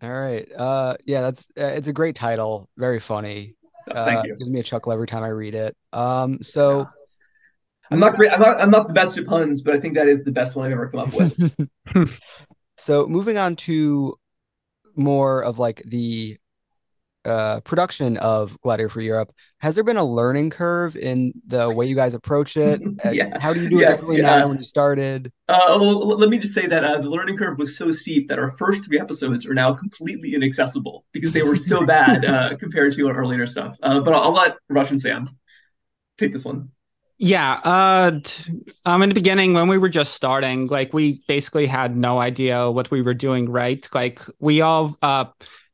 All 0.01 0.11
right. 0.11 0.47
Uh, 0.55 0.95
yeah, 1.05 1.21
that's 1.21 1.47
uh, 1.57 1.65
it's 1.65 1.87
a 1.87 1.93
great 1.93 2.15
title. 2.15 2.69
Very 2.77 2.99
funny. 2.99 3.55
Uh, 3.89 4.05
Thank 4.05 4.25
you. 4.25 4.35
Gives 4.35 4.49
me 4.49 4.59
a 4.59 4.63
chuckle 4.63 4.91
every 4.91 5.07
time 5.07 5.23
I 5.23 5.29
read 5.29 5.55
it. 5.55 5.75
Um, 5.93 6.41
so. 6.41 6.79
Yeah. 6.79 6.85
I'm 7.91 7.99
not 7.99 8.15
great. 8.15 8.31
I'm 8.33 8.39
not. 8.39 8.59
I'm 8.59 8.71
not 8.71 8.87
the 8.87 8.95
best 8.95 9.15
at 9.19 9.27
puns, 9.27 9.61
but 9.61 9.75
I 9.75 9.79
think 9.79 9.93
that 9.93 10.07
is 10.07 10.23
the 10.23 10.31
best 10.31 10.55
one 10.55 10.65
I've 10.65 10.71
ever 10.71 10.89
come 10.89 11.01
up 11.01 11.13
with. 11.13 12.19
so 12.77 13.05
moving 13.05 13.37
on 13.37 13.55
to 13.57 14.17
more 14.95 15.43
of 15.43 15.59
like 15.59 15.83
the 15.85 16.39
uh, 17.25 17.59
production 17.61 18.17
of 18.17 18.59
Gladiator 18.61 18.89
for 18.89 19.01
Europe, 19.01 19.33
has 19.59 19.75
there 19.75 19.83
been 19.83 19.97
a 19.97 20.03
learning 20.03 20.49
curve 20.49 20.95
in 20.95 21.33
the 21.47 21.69
way 21.69 21.85
you 21.85 21.95
guys 21.95 22.13
approach 22.13 22.55
it? 22.57 22.81
Yeah. 23.11 23.37
How 23.39 23.53
do 23.53 23.61
you 23.61 23.69
do 23.69 23.77
it 23.77 23.81
yes, 23.81 23.99
differently 23.99 24.17
yeah. 24.17 24.27
now 24.27 24.39
than 24.39 24.49
when 24.49 24.57
you 24.59 24.63
started? 24.63 25.31
Uh, 25.47 25.77
well, 25.79 26.17
let 26.17 26.29
me 26.29 26.37
just 26.37 26.53
say 26.53 26.67
that 26.67 26.83
uh, 26.83 26.97
the 26.99 27.09
learning 27.09 27.37
curve 27.37 27.57
was 27.57 27.77
so 27.77 27.91
steep 27.91 28.27
that 28.29 28.39
our 28.39 28.51
first 28.51 28.85
three 28.85 28.99
episodes 28.99 29.45
are 29.45 29.53
now 29.53 29.73
completely 29.73 30.33
inaccessible 30.33 31.05
because 31.11 31.31
they 31.31 31.43
were 31.43 31.55
so 31.55 31.85
bad 31.87 32.25
uh, 32.25 32.55
compared 32.57 32.93
to 32.93 33.07
our 33.07 33.15
earlier 33.15 33.47
stuff. 33.47 33.77
Uh, 33.83 33.99
but 33.99 34.13
I'll, 34.13 34.23
I'll 34.23 34.33
let 34.33 34.57
Russian 34.69 34.99
Sam 34.99 35.29
take 36.17 36.31
this 36.31 36.45
one. 36.45 36.69
Yeah. 37.17 37.53
Uh, 37.63 38.19
um, 38.85 39.01
in 39.01 39.09
the 39.09 39.15
beginning, 39.15 39.53
when 39.53 39.67
we 39.67 39.77
were 39.77 39.89
just 39.89 40.15
starting, 40.15 40.67
like 40.67 40.93
we 40.93 41.23
basically 41.27 41.65
had 41.65 41.95
no 41.95 42.17
idea 42.17 42.69
what 42.69 42.91
we 42.91 43.01
were 43.01 43.13
doing 43.13 43.49
right. 43.49 43.87
Like 43.93 44.21
we 44.39 44.61
all 44.61 44.97
uh, 45.01 45.25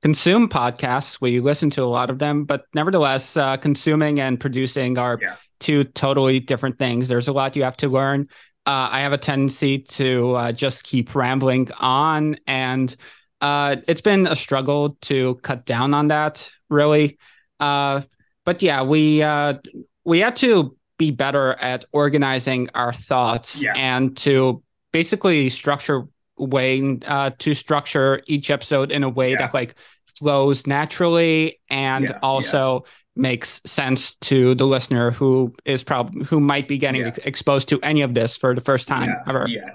consume 0.01 0.49
podcasts, 0.49 1.21
we 1.21 1.39
listen 1.39 1.69
to 1.71 1.83
a 1.83 1.85
lot 1.85 2.09
of 2.09 2.19
them, 2.19 2.43
but 2.43 2.65
nevertheless, 2.73 3.37
uh, 3.37 3.57
consuming 3.57 4.19
and 4.19 4.39
producing 4.39 4.97
are 4.97 5.19
yeah. 5.21 5.35
two 5.59 5.83
totally 5.83 6.39
different 6.39 6.79
things. 6.79 7.07
There's 7.07 7.27
a 7.27 7.33
lot 7.33 7.55
you 7.55 7.63
have 7.63 7.77
to 7.77 7.89
learn. 7.89 8.27
Uh, 8.65 8.89
I 8.91 9.01
have 9.01 9.13
a 9.13 9.17
tendency 9.17 9.79
to 9.79 10.35
uh, 10.35 10.51
just 10.51 10.83
keep 10.83 11.15
rambling 11.15 11.69
on, 11.79 12.37
and 12.45 12.95
uh, 13.41 13.77
it's 13.87 14.01
been 14.01 14.27
a 14.27 14.35
struggle 14.35 14.97
to 15.01 15.35
cut 15.41 15.65
down 15.65 15.93
on 15.93 16.09
that, 16.09 16.51
really. 16.69 17.17
Uh, 17.59 18.01
but 18.45 18.61
yeah, 18.61 18.83
we 18.83 19.23
uh, 19.23 19.55
we 20.03 20.19
had 20.19 20.35
to 20.37 20.77
be 20.97 21.09
better 21.09 21.53
at 21.53 21.85
organizing 21.91 22.69
our 22.75 22.93
thoughts 22.93 23.61
yeah. 23.61 23.73
and 23.75 24.15
to 24.17 24.61
basically 24.91 25.49
structure 25.49 26.03
way 26.41 26.99
uh, 27.05 27.31
to 27.39 27.53
structure 27.53 28.21
each 28.27 28.49
episode 28.49 28.91
in 28.91 29.03
a 29.03 29.09
way 29.09 29.31
yeah. 29.31 29.37
that 29.37 29.53
like 29.53 29.75
flows 30.17 30.67
naturally 30.67 31.59
and 31.69 32.05
Yeah, 32.09 32.19
also 32.21 32.85
makes 33.15 33.61
sense 33.65 34.15
to 34.15 34.55
the 34.55 34.65
listener 34.65 35.11
who 35.11 35.53
is 35.65 35.83
probably 35.83 36.23
who 36.25 36.39
might 36.39 36.67
be 36.67 36.77
getting 36.77 37.01
Yeah. 37.01 37.07
ex- 37.07 37.19
exposed 37.23 37.69
to 37.69 37.79
any 37.81 38.01
of 38.01 38.13
this 38.13 38.37
for 38.37 38.55
the 38.55 38.61
first 38.61 38.87
time 38.87 39.09
yeah, 39.09 39.23
ever. 39.27 39.45
yeah. 39.47 39.69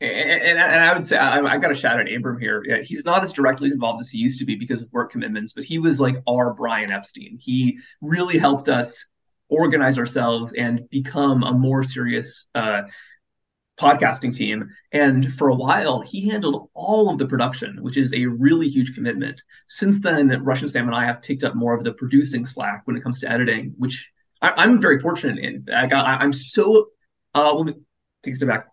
And, 0.00 0.30
and, 0.42 0.58
and 0.58 0.82
I 0.82 0.92
would 0.92 1.04
say 1.04 1.16
I, 1.16 1.38
I 1.38 1.58
got 1.58 1.70
a 1.70 1.74
shout 1.76 2.00
out 2.00 2.12
Abram 2.12 2.40
here. 2.40 2.64
Yeah, 2.66 2.78
he's 2.78 3.04
not 3.04 3.22
as 3.22 3.32
directly 3.32 3.70
involved 3.70 4.00
as 4.00 4.10
he 4.10 4.18
used 4.18 4.40
to 4.40 4.44
be 4.44 4.56
because 4.56 4.82
of 4.82 4.92
work 4.92 5.12
commitments, 5.12 5.52
but 5.52 5.62
he 5.64 5.78
was 5.78 6.00
like 6.00 6.16
our 6.28 6.52
Brian 6.54 6.90
Epstein. 6.90 7.38
He 7.40 7.78
really 8.00 8.36
helped 8.36 8.68
us 8.68 9.06
organize 9.48 9.98
ourselves 9.98 10.52
and 10.54 10.88
become 10.90 11.44
a 11.44 11.52
more 11.52 11.84
serious 11.84 12.46
uh, 12.56 12.82
podcasting 13.82 14.34
team. 14.34 14.70
And 14.92 15.32
for 15.34 15.48
a 15.48 15.54
while, 15.54 16.00
he 16.00 16.28
handled 16.28 16.70
all 16.74 17.10
of 17.10 17.18
the 17.18 17.26
production, 17.26 17.82
which 17.82 17.96
is 17.96 18.14
a 18.14 18.26
really 18.26 18.68
huge 18.68 18.94
commitment. 18.94 19.42
Since 19.66 20.00
then, 20.00 20.28
Russian 20.44 20.68
Sam 20.68 20.86
and 20.86 20.94
I 20.94 21.04
have 21.04 21.22
picked 21.22 21.44
up 21.44 21.54
more 21.54 21.74
of 21.74 21.84
the 21.84 21.92
producing 21.92 22.44
slack 22.44 22.82
when 22.84 22.96
it 22.96 23.02
comes 23.02 23.20
to 23.20 23.30
editing, 23.30 23.74
which 23.78 24.10
I, 24.40 24.64
am 24.64 24.80
very 24.80 24.98
fortunate 25.00 25.38
in. 25.38 25.66
I 25.72 25.88
I'm 25.92 26.32
so. 26.32 26.88
Uh, 27.34 27.52
let 27.54 27.66
me 27.66 27.74
take 28.22 28.34
a 28.34 28.36
step 28.36 28.48
back. 28.48 28.68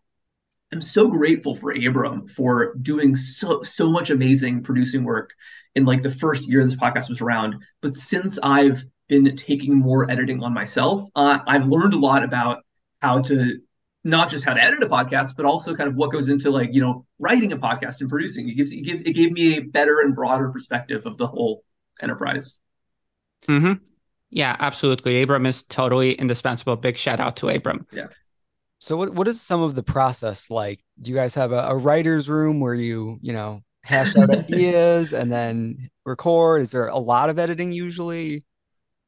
I'm 0.71 0.81
so 0.81 1.07
grateful 1.07 1.55
for 1.55 1.71
Abram 1.71 2.27
for 2.27 2.75
doing 2.75 3.15
so 3.15 3.63
so 3.63 3.89
much 3.89 4.11
amazing 4.11 4.61
producing 4.61 5.03
work 5.03 5.31
in 5.75 5.85
like 5.85 6.01
the 6.01 6.11
first 6.11 6.47
year 6.47 6.63
this 6.63 6.75
podcast 6.75 7.09
was 7.09 7.21
around. 7.21 7.55
But 7.81 7.95
since 7.95 8.37
I've 8.41 8.83
been 9.07 9.35
taking 9.35 9.75
more 9.75 10.09
editing 10.09 10.43
on 10.43 10.53
myself, 10.53 11.01
uh, 11.15 11.39
I've 11.47 11.67
learned 11.67 11.93
a 11.93 11.99
lot 11.99 12.23
about 12.23 12.63
how 13.01 13.21
to 13.23 13.59
not 14.03 14.29
just 14.29 14.45
how 14.45 14.53
to 14.53 14.61
edit 14.61 14.81
a 14.83 14.87
podcast, 14.87 15.35
but 15.35 15.45
also 15.45 15.75
kind 15.75 15.89
of 15.89 15.95
what 15.95 16.11
goes 16.11 16.29
into 16.29 16.49
like 16.51 16.69
you 16.73 16.81
know 16.81 17.05
writing 17.19 17.51
a 17.51 17.57
podcast 17.57 18.01
and 18.01 18.09
producing. 18.09 18.49
It 18.49 18.55
gives 18.55 18.71
it 18.71 18.81
gives 18.81 19.01
it 19.01 19.13
gave 19.13 19.31
me 19.31 19.57
a 19.57 19.61
better 19.61 19.99
and 20.01 20.15
broader 20.15 20.49
perspective 20.49 21.05
of 21.05 21.17
the 21.17 21.27
whole 21.27 21.63
enterprise. 22.01 22.59
hmm 23.45 23.73
Yeah, 24.29 24.55
absolutely. 24.59 25.21
Abram 25.21 25.45
is 25.45 25.63
totally 25.63 26.13
indispensable. 26.13 26.75
Big 26.75 26.97
shout 26.97 27.19
out 27.19 27.35
to 27.37 27.49
Abram. 27.49 27.85
Yeah. 27.91 28.07
So 28.79 28.95
what 28.95 29.13
what 29.13 29.27
is 29.27 29.41
some 29.41 29.61
of 29.61 29.75
the 29.75 29.83
process 29.83 30.49
like? 30.49 30.79
Do 31.01 31.11
you 31.11 31.15
guys 31.15 31.35
have 31.35 31.51
a, 31.51 31.67
a 31.69 31.75
writer's 31.75 32.29
room 32.29 32.59
where 32.59 32.73
you, 32.73 33.19
you 33.21 33.33
know, 33.33 33.61
hash 33.83 34.15
out 34.15 34.29
ideas 34.33 35.13
and 35.13 35.31
then 35.31 35.89
record? 36.05 36.61
Is 36.61 36.71
there 36.71 36.87
a 36.87 36.97
lot 36.97 37.29
of 37.29 37.39
editing 37.39 37.71
usually? 37.71 38.45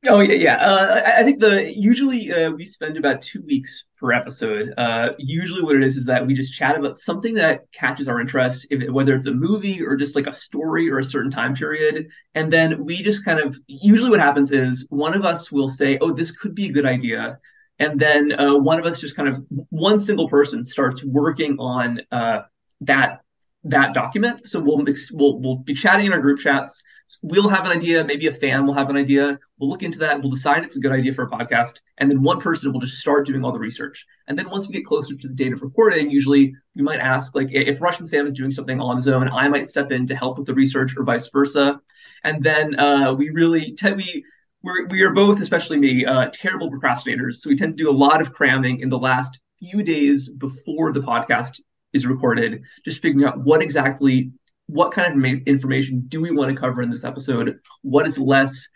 Oh 0.08 0.20
yeah, 0.20 0.34
yeah. 0.34 0.56
Uh, 0.56 1.02
I, 1.18 1.24
think 1.24 1.40
the 1.40 1.72
usually 1.78 2.34
uh, 2.34 2.50
we 2.52 2.66
spend 2.66 2.98
about 2.98 3.22
two 3.22 3.44
weeks 3.44 3.86
per 4.00 4.12
episode. 4.14 4.74
Uh, 4.76 5.10
usually, 5.20 5.62
what 5.62 5.76
it 5.76 5.84
is 5.84 5.96
is 5.96 6.08
that 6.08 6.26
we 6.26 6.34
just 6.34 6.56
chat 6.56 6.76
about 6.76 6.96
something 6.96 7.36
that 7.36 7.72
catches 7.72 8.08
our 8.08 8.20
interest, 8.20 8.66
if 8.72 8.90
whether 8.92 9.14
it's 9.14 9.28
a 9.28 9.32
movie 9.32 9.80
or 9.80 9.96
just 9.96 10.16
like 10.16 10.26
a 10.26 10.34
story 10.34 10.90
or 10.90 10.98
a 10.98 11.04
certain 11.04 11.30
time 11.30 11.54
period, 11.54 12.08
and 12.34 12.52
then 12.52 12.84
we 12.84 13.04
just 13.04 13.24
kind 13.24 13.40
of. 13.40 13.60
Usually, 13.68 14.10
what 14.10 14.20
happens 14.20 14.52
is 14.52 14.88
one 14.90 15.14
of 15.14 15.24
us 15.24 15.52
will 15.52 15.70
say, 15.70 16.00
"Oh, 16.02 16.12
this 16.12 16.32
could 16.32 16.56
be 16.56 16.66
a 16.66 16.72
good 16.72 16.88
idea," 16.88 17.38
and 17.78 18.00
then 18.00 18.32
uh, 18.40 18.58
one 18.58 18.80
of 18.80 18.88
us 18.88 19.00
just 19.00 19.16
kind 19.16 19.30
of 19.30 19.46
one 19.70 20.00
single 20.00 20.28
person 20.28 20.66
starts 20.66 21.04
working 21.04 21.58
on 21.60 22.02
uh, 22.12 22.42
that 22.82 23.22
that 23.66 23.94
document. 23.94 24.48
So 24.48 24.60
we'll 24.60 24.80
mix, 24.80 25.12
we'll 25.12 25.40
we'll 25.40 25.58
be 25.58 25.76
chatting 25.76 26.08
in 26.08 26.14
our 26.14 26.22
group 26.22 26.40
chats. 26.40 26.82
We'll 27.22 27.50
have 27.50 27.66
an 27.66 27.72
idea, 27.72 28.04
maybe 28.04 28.28
a 28.28 28.32
fan 28.32 28.66
will 28.66 28.74
have 28.74 28.90
an 28.90 28.96
idea. 28.96 29.40
We'll 29.58 29.70
look 29.70 29.84
into 29.84 30.00
that. 30.00 30.22
We'll 30.22 30.32
decide 30.32 30.64
it's 30.64 30.78
a 30.78 30.80
good 30.80 30.92
idea 30.92 31.14
for 31.14 31.24
a 31.24 31.30
podcast, 31.30 31.74
and 31.98 32.12
then 32.12 32.22
one 32.22 32.40
person 32.40 32.72
will 32.72 32.80
just 32.80 32.98
start 32.98 33.26
doing 33.26 33.44
all 33.44 33.52
the 33.52 33.60
research. 33.60 34.06
And 34.28 34.38
then 34.38 34.50
once 34.50 34.68
we 34.68 34.74
get 34.74 34.86
closer 34.86 35.16
to 35.16 35.28
the 35.28 35.34
date 35.34 35.54
of 35.54 35.62
recording, 35.62 36.10
usually 36.12 36.56
we 36.76 36.82
might 36.82 37.00
ask, 37.00 37.36
like, 37.36 37.52
if 37.52 37.82
Russian 37.82 38.06
Sam 38.06 38.26
is 38.26 38.34
doing 38.34 38.52
something 38.52 38.80
on 38.80 38.96
his 38.96 39.08
own, 39.08 39.30
I 39.30 39.50
might 39.50 39.70
step 39.70 39.92
in 39.92 40.08
to 40.08 40.16
help 40.16 40.38
with 40.38 40.48
the 40.48 40.54
research, 40.54 40.96
or 40.96 41.04
vice 41.04 41.30
versa. 41.30 41.82
And 42.24 42.44
then 42.44 42.80
uh, 42.80 43.14
we 43.14 43.30
really 43.30 43.72
te- 43.72 43.94
we 43.94 44.24
we're, 44.64 44.86
we 44.88 45.02
are 45.02 45.14
both, 45.14 45.42
especially 45.42 45.78
me, 45.78 46.06
uh, 46.06 46.30
terrible 46.34 46.72
procrastinators. 46.72 47.36
So 47.36 47.50
we 47.50 47.56
tend 47.56 47.76
to 47.78 47.84
do 47.84 47.90
a 47.90 47.94
lot 48.06 48.22
of 48.22 48.32
cramming 48.32 48.80
in 48.80 48.90
the 48.90 49.00
last 49.00 49.40
few 49.60 49.84
days 49.84 50.30
before 50.30 50.94
the 50.94 51.00
podcast 51.00 51.60
is 51.94 52.06
recorded, 52.06 52.62
just 52.86 53.02
figuring 53.02 53.28
out 53.28 53.44
what 53.44 53.62
exactly, 53.62 54.32
what 54.72 54.92
kind 54.92 55.14
of 55.14 55.42
information 55.48 56.06
do 56.08 56.22
we 56.22 56.32
want 56.32 56.50
to 56.50 56.60
cover 56.60 56.82
in 56.82 56.90
this 56.90 57.04
episode? 57.04 57.60
What 57.82 58.08
is 58.08 58.18
less, 58.18 58.70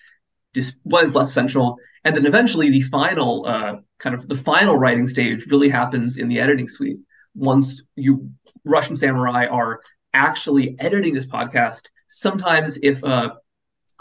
dis- 0.53 0.77
what 0.83 1.05
is 1.05 1.15
less 1.15 1.29
essential? 1.29 1.77
And 2.03 2.15
then 2.15 2.25
eventually, 2.25 2.69
the 2.69 2.81
final, 2.81 3.45
uh, 3.47 3.77
kind 3.97 4.13
of 4.13 4.27
the 4.27 4.35
final 4.35 4.77
writing 4.77 5.07
stage 5.07 5.47
really 5.47 5.69
happens 5.69 6.17
in 6.17 6.27
the 6.27 6.39
editing 6.39 6.67
suite. 6.67 6.97
Once 7.33 7.81
you 7.95 8.29
Russian 8.65 8.95
Sam 8.95 9.17
and 9.17 9.35
I 9.35 9.45
are 9.47 9.81
actually 10.13 10.75
editing 10.79 11.13
this 11.13 11.25
podcast, 11.25 11.83
sometimes 12.07 12.77
if 12.83 13.03
uh, 13.03 13.33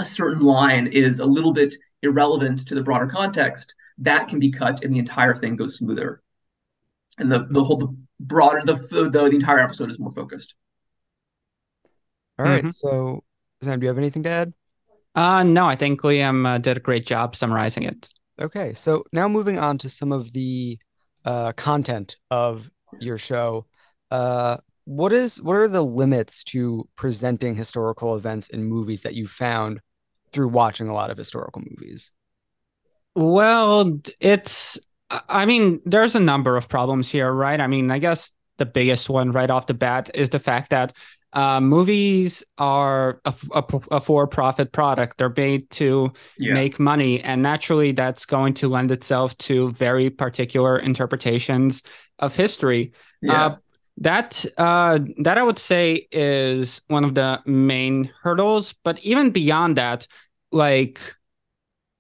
a 0.01 0.05
certain 0.05 0.43
line 0.43 0.89
is 0.89 1.21
a 1.21 1.27
little 1.27 1.53
bit 1.53 1.75
irrelevant 2.03 2.67
to 2.67 2.75
the 2.75 2.83
broader 2.83 3.07
context, 3.07 3.75
that 3.99 4.29
can 4.29 4.41
be 4.41 4.51
cut 4.51 4.83
and 4.83 4.93
the 4.93 4.99
entire 4.99 5.35
thing 5.35 5.55
goes 5.55 5.77
smoother. 5.77 6.23
And 7.19 7.31
the, 7.31 7.47
the 7.49 7.63
whole 7.63 7.77
the 7.77 7.97
broader 8.19 8.63
the, 8.65 8.75
the 8.75 9.09
the 9.11 9.27
entire 9.27 9.61
episode 9.61 9.91
is 9.91 10.01
more 10.01 10.11
focused. 10.11 10.57
All 12.39 12.47
right. 12.47 12.65
Mhm. 12.65 12.75
So 12.75 13.25
Sam, 13.63 13.81
do 13.81 13.85
you 13.85 13.89
have 13.89 13.99
anything 13.99 14.23
to 14.25 14.29
add? 14.31 14.53
Uh, 15.15 15.43
no, 15.45 15.67
I 15.67 15.77
think 15.77 16.03
Liam 16.03 16.47
uh, 16.47 16.59
did 16.59 16.77
a 16.77 16.81
great 16.81 17.07
job 17.07 17.37
summarizing 17.37 17.85
it. 17.85 18.09
Okay, 18.41 18.75
so 18.75 19.05
now 19.13 19.29
moving 19.29 19.59
on 19.59 19.79
to 19.79 19.89
some 19.89 20.11
of 20.11 20.33
the 20.33 20.79
uh, 21.25 21.53
content 21.53 22.17
of 22.31 22.69
your 23.01 23.17
show. 23.19 23.67
Uh, 24.11 24.57
what 24.85 25.13
is 25.13 25.41
what 25.41 25.57
are 25.57 25.69
the 25.69 25.83
limits 25.85 26.43
to 26.45 26.89
presenting 26.97 27.55
historical 27.55 28.17
events 28.17 28.49
in 28.49 28.65
movies 28.65 29.03
that 29.03 29.15
you 29.15 29.27
found 29.29 29.81
through 30.33 30.49
watching 30.49 30.89
a 30.89 30.95
lot 30.95 31.11
of 31.11 31.17
historical 31.17 31.63
movies? 31.65 32.11
Well, 33.15 34.01
it's, 34.21 34.79
I 35.11 35.47
mean, 35.47 35.81
there's 35.85 36.17
a 36.17 36.21
number 36.21 36.57
of 36.57 36.69
problems 36.69 37.11
here, 37.11 37.31
right? 37.33 37.61
I 37.61 37.67
mean, 37.67 37.91
I 37.91 37.99
guess 37.99 38.33
the 38.59 38.67
biggest 38.67 39.09
one 39.09 39.33
right 39.33 39.51
off 39.51 39.67
the 39.67 39.75
bat 39.75 40.11
is 40.15 40.31
the 40.31 40.39
fact 40.39 40.71
that 40.71 40.93
uh, 41.35 41.61
movies 41.61 42.45
are 42.59 43.21
a, 43.25 43.35
a, 43.55 43.65
a 43.91 44.01
for-profit 44.01 44.73
product. 44.73 45.19
They're 45.19 45.35
made 45.37 45.69
to 45.71 46.13
Yeah. 46.39 46.55
make 46.55 46.79
money, 46.79 47.21
and 47.21 47.43
naturally, 47.43 47.93
that's 47.93 48.25
going 48.27 48.55
to 48.55 48.69
lend 48.69 48.91
itself 48.91 49.37
to 49.39 49.73
very 49.73 50.11
particular 50.11 50.79
interpretations 50.79 51.83
of 52.19 52.35
history. 52.35 52.93
Yeah. 53.21 53.47
Uh, 53.47 53.57
that 53.99 54.45
uh, 54.59 54.99
that 55.23 55.39
I 55.39 55.43
would 55.43 55.59
say 55.59 56.09
is 56.11 56.83
one 56.89 57.05
of 57.05 57.15
the 57.15 57.41
main 57.47 58.11
hurdles. 58.23 58.75
But 58.85 58.99
even 59.01 59.31
beyond 59.31 59.77
that, 59.77 60.09
like 60.51 60.99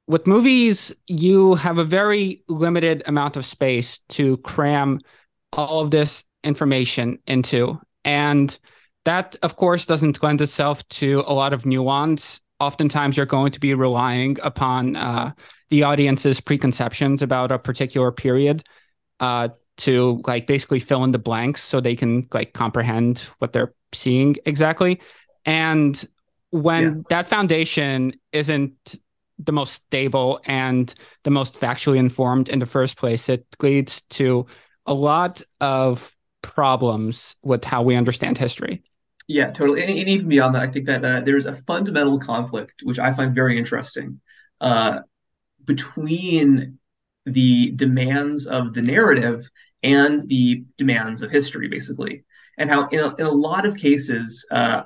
with 0.06 0.26
movies, 0.26 0.94
you 1.06 1.54
have 1.54 1.78
a 1.78 1.84
very 1.84 2.42
limited 2.48 3.02
amount 3.06 3.36
of 3.36 3.44
space 3.44 4.00
to 4.10 4.36
cram 4.38 5.00
all 5.52 5.80
of 5.80 5.90
this 5.90 6.24
information 6.42 7.18
into, 7.26 7.80
and 8.04 8.58
that, 9.04 9.36
of 9.42 9.56
course, 9.56 9.86
doesn't 9.86 10.22
lend 10.22 10.40
itself 10.40 10.86
to 10.88 11.24
a 11.26 11.32
lot 11.32 11.52
of 11.52 11.66
nuance. 11.66 12.40
Oftentimes, 12.60 13.16
you're 13.16 13.26
going 13.26 13.52
to 13.52 13.60
be 13.60 13.74
relying 13.74 14.38
upon 14.42 14.96
uh, 14.96 15.32
the 15.70 15.82
audience's 15.82 16.40
preconceptions 16.40 17.22
about 17.22 17.52
a 17.52 17.58
particular 17.58 18.12
period 18.12 18.62
uh, 19.20 19.48
to 19.76 20.22
like 20.26 20.46
basically 20.46 20.78
fill 20.78 21.04
in 21.04 21.10
the 21.10 21.18
blanks 21.18 21.62
so 21.62 21.80
they 21.80 21.96
can 21.96 22.28
like 22.32 22.52
comprehend 22.52 23.18
what 23.38 23.52
they're 23.52 23.74
seeing 23.92 24.36
exactly. 24.46 25.00
And 25.44 26.06
when 26.50 26.82
Yeah. 26.82 27.02
that 27.08 27.28
foundation 27.28 28.14
isn't 28.32 28.96
the 29.38 29.52
most 29.52 29.72
stable 29.72 30.40
and 30.44 30.94
the 31.24 31.30
most 31.30 31.58
factually 31.58 31.96
informed 31.98 32.48
in 32.48 32.60
the 32.60 32.66
first 32.66 32.96
place, 32.96 33.28
it 33.28 33.44
leads 33.60 34.00
to 34.02 34.46
a 34.86 34.94
lot 34.94 35.42
of 35.60 36.14
problems 36.42 37.36
with 37.42 37.64
how 37.64 37.82
we 37.82 37.96
understand 37.96 38.38
history. 38.38 38.82
Yeah, 39.26 39.50
totally. 39.50 39.82
And, 39.82 39.98
and 39.98 40.08
even 40.08 40.28
beyond 40.28 40.54
that, 40.54 40.62
I 40.62 40.68
think 40.68 40.86
that 40.86 41.04
uh, 41.04 41.20
there's 41.20 41.46
a 41.46 41.52
fundamental 41.52 42.18
conflict, 42.18 42.82
which 42.82 42.98
I 42.98 43.12
find 43.14 43.34
very 43.34 43.58
interesting, 43.58 44.20
uh, 44.60 45.00
between 45.64 46.78
the 47.24 47.70
demands 47.70 48.46
of 48.46 48.74
the 48.74 48.82
narrative 48.82 49.48
and 49.82 50.20
the 50.28 50.64
demands 50.76 51.22
of 51.22 51.30
history, 51.30 51.68
basically. 51.68 52.24
And 52.58 52.68
how, 52.68 52.88
in 52.88 53.00
a, 53.00 53.14
in 53.16 53.26
a 53.26 53.30
lot 53.30 53.66
of 53.66 53.76
cases, 53.76 54.46
uh, 54.50 54.82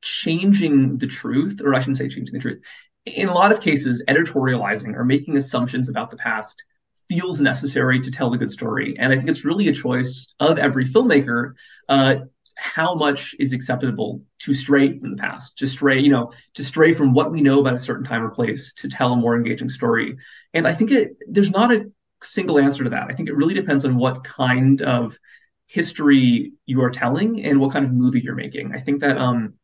changing 0.00 0.98
the 0.98 1.06
truth, 1.06 1.60
or 1.62 1.74
I 1.74 1.78
shouldn't 1.80 1.98
say 1.98 2.08
changing 2.08 2.34
the 2.34 2.40
truth, 2.40 2.62
in 3.04 3.28
a 3.28 3.34
lot 3.34 3.52
of 3.52 3.60
cases, 3.60 4.02
editorializing 4.08 4.94
or 4.94 5.04
making 5.04 5.36
assumptions 5.36 5.88
about 5.88 6.10
the 6.10 6.16
past 6.16 6.64
feels 7.08 7.40
necessary 7.40 8.00
to 8.00 8.10
tell 8.10 8.32
a 8.32 8.38
good 8.38 8.50
story. 8.50 8.96
And 8.98 9.12
I 9.12 9.16
think 9.16 9.28
it's 9.28 9.44
really 9.44 9.68
a 9.68 9.72
choice 9.74 10.34
of 10.40 10.58
every 10.58 10.86
filmmaker 10.86 11.52
uh, 11.88 12.16
how 12.56 12.94
much 12.94 13.34
is 13.38 13.52
acceptable 13.52 14.22
to 14.38 14.54
stray 14.54 14.98
from 14.98 15.10
the 15.10 15.16
past, 15.16 15.58
to 15.58 15.66
stray, 15.66 15.98
you 16.00 16.10
know, 16.10 16.32
to 16.54 16.62
stray 16.62 16.94
from 16.94 17.12
what 17.12 17.32
we 17.32 17.40
know 17.40 17.60
about 17.60 17.74
a 17.74 17.80
certain 17.80 18.04
time 18.04 18.22
or 18.22 18.30
place 18.30 18.72
to 18.74 18.88
tell 18.88 19.12
a 19.12 19.16
more 19.16 19.36
engaging 19.36 19.68
story. 19.68 20.16
And 20.52 20.66
I 20.66 20.74
think 20.74 20.90
it 20.90 21.16
there's 21.28 21.50
not 21.50 21.72
a 21.72 21.90
single 22.22 22.58
answer 22.58 22.84
to 22.84 22.90
that. 22.90 23.08
I 23.10 23.14
think 23.14 23.28
it 23.28 23.36
really 23.36 23.54
depends 23.54 23.84
on 23.84 23.96
what 23.96 24.24
kind 24.24 24.80
of 24.82 25.18
history 25.66 26.52
you 26.66 26.82
are 26.82 26.90
telling 26.90 27.44
and 27.44 27.58
what 27.58 27.72
kind 27.72 27.84
of 27.84 27.92
movie 27.92 28.20
you're 28.20 28.34
making. 28.34 28.72
I 28.74 28.80
think 28.80 29.00
that 29.00 29.18
um 29.18 29.54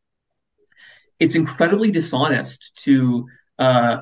it's 1.21 1.35
incredibly 1.35 1.91
dishonest 1.91 2.75
to 2.83 3.27
uh, 3.59 4.01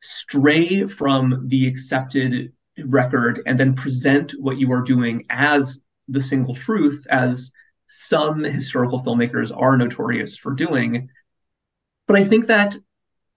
stray 0.00 0.86
from 0.86 1.48
the 1.48 1.66
accepted 1.66 2.52
record 2.84 3.42
and 3.44 3.58
then 3.58 3.74
present 3.74 4.32
what 4.38 4.56
you 4.56 4.72
are 4.72 4.82
doing 4.82 5.26
as 5.28 5.80
the 6.06 6.20
single 6.20 6.54
truth, 6.54 7.06
as 7.10 7.50
some 7.92 8.44
historical 8.44 9.00
filmmakers 9.00 9.50
are 9.54 9.76
notorious 9.76 10.36
for 10.36 10.52
doing. 10.52 11.08
But 12.06 12.16
I 12.16 12.24
think 12.24 12.46
that 12.46 12.76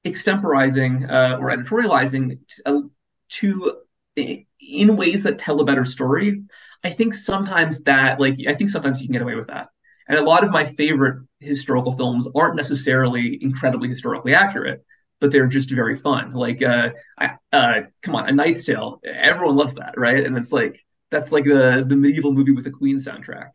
extemporizing 0.05 1.09
uh, 1.09 1.37
or 1.39 1.49
editorializing 1.49 2.39
uh, 2.65 2.81
to 3.29 3.77
in 4.15 4.95
ways 4.95 5.23
that 5.23 5.39
tell 5.39 5.59
a 5.59 5.65
better 5.65 5.85
story, 5.85 6.43
I 6.83 6.91
think 6.91 7.15
sometimes 7.15 7.81
that 7.83 8.19
like 8.19 8.35
I 8.47 8.53
think 8.53 8.69
sometimes 8.69 9.01
you 9.01 9.07
can 9.07 9.13
get 9.13 9.23
away 9.23 9.35
with 9.35 9.47
that. 9.47 9.69
And 10.07 10.19
a 10.19 10.23
lot 10.23 10.43
of 10.43 10.51
my 10.51 10.65
favorite 10.65 11.25
historical 11.39 11.91
films 11.91 12.27
aren't 12.35 12.55
necessarily 12.55 13.39
incredibly 13.41 13.89
historically 13.89 14.35
accurate, 14.35 14.85
but 15.19 15.31
they're 15.31 15.47
just 15.47 15.71
very 15.71 15.95
fun. 15.95 16.29
Like, 16.31 16.61
uh, 16.61 16.91
I, 17.17 17.37
uh, 17.51 17.81
come 18.01 18.15
on, 18.15 18.27
A 18.27 18.33
Knight's 18.33 18.65
Tale. 18.65 18.99
Everyone 19.03 19.55
loves 19.55 19.73
that, 19.75 19.97
right? 19.97 20.23
And 20.23 20.37
it's 20.37 20.51
like 20.51 20.85
that's 21.09 21.31
like 21.31 21.45
the 21.45 21.85
the 21.87 21.95
medieval 21.95 22.33
movie 22.33 22.51
with 22.51 22.65
the 22.65 22.71
Queen 22.71 22.97
soundtrack. 22.97 23.49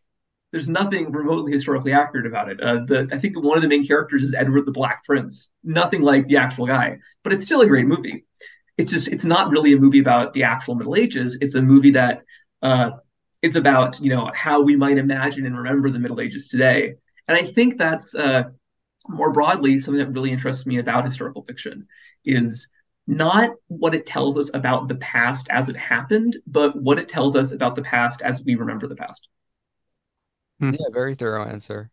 There's 0.50 0.68
nothing 0.68 1.12
remotely 1.12 1.52
historically 1.52 1.92
accurate 1.92 2.26
about 2.26 2.50
it. 2.50 2.60
Uh, 2.60 2.84
the 2.86 3.08
I 3.12 3.18
think 3.18 3.40
one 3.42 3.58
of 3.58 3.62
the 3.62 3.68
main 3.68 3.86
characters 3.86 4.22
is 4.22 4.34
Edward 4.34 4.64
the 4.64 4.72
Black 4.72 5.04
Prince. 5.04 5.50
Nothing 5.62 6.02
like 6.02 6.26
the 6.26 6.38
actual 6.38 6.66
guy, 6.66 6.98
but 7.22 7.32
it's 7.32 7.44
still 7.44 7.60
a 7.60 7.66
great 7.66 7.86
movie. 7.86 8.24
It's 8.78 8.90
just 8.90 9.08
it's 9.08 9.24
not 9.24 9.50
really 9.50 9.72
a 9.72 9.78
movie 9.78 9.98
about 9.98 10.32
the 10.32 10.44
actual 10.44 10.74
Middle 10.74 10.96
Ages. 10.96 11.36
It's 11.40 11.54
a 11.54 11.62
movie 11.62 11.90
that 11.92 12.22
uh, 12.62 12.92
it's 13.42 13.56
about 13.56 14.00
you 14.00 14.10
know 14.10 14.30
how 14.34 14.62
we 14.62 14.76
might 14.76 14.98
imagine 14.98 15.44
and 15.46 15.56
remember 15.56 15.90
the 15.90 15.98
Middle 15.98 16.20
Ages 16.20 16.48
today. 16.48 16.94
And 17.28 17.36
I 17.36 17.42
think 17.42 17.76
that's 17.76 18.14
uh, 18.14 18.44
more 19.08 19.32
broadly 19.32 19.78
something 19.78 19.98
that 20.04 20.12
really 20.12 20.32
interests 20.32 20.66
me 20.66 20.78
about 20.78 21.04
historical 21.04 21.42
fiction 21.44 21.86
is 22.24 22.68
not 23.06 23.50
what 23.68 23.94
it 23.94 24.06
tells 24.06 24.38
us 24.38 24.50
about 24.54 24.88
the 24.88 24.96
past 24.96 25.48
as 25.50 25.68
it 25.68 25.76
happened, 25.76 26.36
but 26.46 26.76
what 26.80 26.98
it 26.98 27.08
tells 27.08 27.36
us 27.36 27.52
about 27.52 27.74
the 27.74 27.82
past 27.82 28.22
as 28.22 28.44
we 28.44 28.54
remember 28.54 28.86
the 28.86 28.96
past. 28.96 29.28
Hmm. 30.60 30.70
Yeah, 30.70 30.86
very 30.92 31.14
thorough 31.14 31.44
answer. 31.44 31.90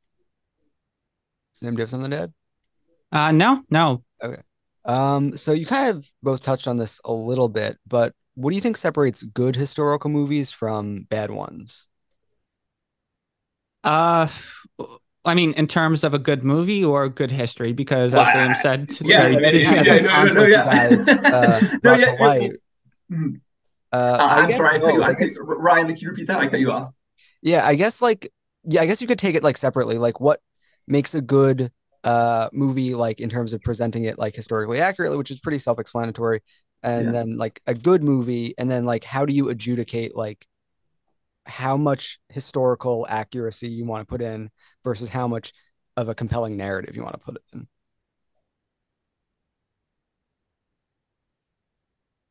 Sam, 1.54 1.76
do 1.76 1.80
you 1.80 1.82
have 1.82 1.90
something 1.90 2.12
to 2.12 2.24
add? 2.24 2.34
Uh, 3.12 3.32
no, 3.32 3.64
no. 3.70 4.04
Okay. 4.22 4.42
Um, 4.84 5.38
so 5.38 5.54
you 5.54 5.66
kind 5.66 5.96
of 5.96 6.10
both 6.22 6.42
touched 6.42 6.68
on 6.68 6.78
this 6.78 7.00
a 7.06 7.14
little 7.14 7.50
bit, 7.50 7.78
but 7.88 8.14
what 8.36 8.52
do 8.52 8.56
you 8.56 8.62
think 8.62 8.78
separates 8.78 9.24
good 9.24 9.56
historical 9.56 10.10
movies 10.10 10.52
from 10.52 11.08
bad 11.10 11.32
ones? 11.32 11.88
Uh, 13.84 14.28
I 15.24 15.34
mean, 15.34 15.54
in 15.54 15.68
terms 15.68 16.04
of 16.04 16.14
a 16.14 16.20
good 16.20 16.44
movie 16.44 16.84
or 16.84 17.08
good 17.08 17.32
history, 17.32 17.72
because 17.72 18.14
as 18.14 18.28
William 18.34 18.56
said, 18.56 18.92
yeah, 19.02 19.28
yeah, 19.28 19.50
yeah, 19.50 19.84
yeah, 19.84 20.00
no, 20.02 20.24
no, 20.26 20.34
no, 20.34 20.44
yeah. 20.46 20.66
Guys, 20.66 21.08
uh, 21.08 21.78
no, 21.84 21.94
yeah, 21.94 22.16
yeah. 22.20 22.50
Mm. 23.12 23.42
Uh, 23.92 23.96
uh, 23.96 24.18
I'm 24.22 24.50
guess, 24.50 24.58
sorry, 24.58 24.76
I 24.76 24.80
cut 24.80 24.94
you 24.94 25.04
off. 25.04 25.18
Guess, 25.18 25.38
Ryan, 25.40 25.88
can 25.88 25.98
you 25.98 26.10
repeat 26.10 26.28
that? 26.28 26.40
I 26.40 26.48
cut 26.48 26.60
you 26.60 26.72
off. 26.72 26.94
Yeah, 27.42 27.66
I 27.66 27.76
guess 27.76 28.02
like 28.02 28.32
yeah, 28.68 28.82
I 28.82 28.86
guess 28.86 29.02
you 29.02 29.08
could 29.08 29.20
take 29.20 29.36
it 29.36 29.44
like 29.44 29.58
separately. 29.58 29.98
Like 29.98 30.20
what 30.20 30.40
makes 30.88 31.16
a 31.16 31.22
good 31.22 31.72
uh 32.04 32.50
movie 32.54 32.94
like 32.94 33.20
in 33.20 33.30
terms 33.30 33.54
of 33.54 33.62
presenting 33.62 34.06
it 34.06 34.20
like 34.20 34.36
historically 34.36 34.80
accurately, 34.80 35.18
which 35.18 35.32
is 35.32 35.40
pretty 35.40 35.58
self-explanatory 35.58 36.42
and 36.84 37.08
yeah. 37.08 37.12
then 37.14 37.38
like 37.38 37.62
a 37.68 37.74
good 37.74 38.04
movie 38.04 38.54
and 38.58 38.70
then 38.70 38.86
like 38.86 39.04
how 39.04 39.26
do 39.26 39.34
you 39.34 39.50
adjudicate 39.50 40.16
like 40.16 40.46
how 41.46 41.78
much 41.78 42.20
historical 42.30 43.06
accuracy 43.10 43.68
you 43.68 43.86
want 43.86 44.02
to 44.02 44.06
put 44.06 44.22
in 44.22 44.50
versus 44.84 45.10
how 45.10 45.28
much 45.28 45.54
of 45.98 46.10
a 46.10 46.16
compelling 46.16 46.58
narrative 46.58 46.96
you 46.96 47.04
want 47.04 47.14
to 47.14 47.20
put 47.20 47.36
it 47.36 47.44
in 47.54 47.68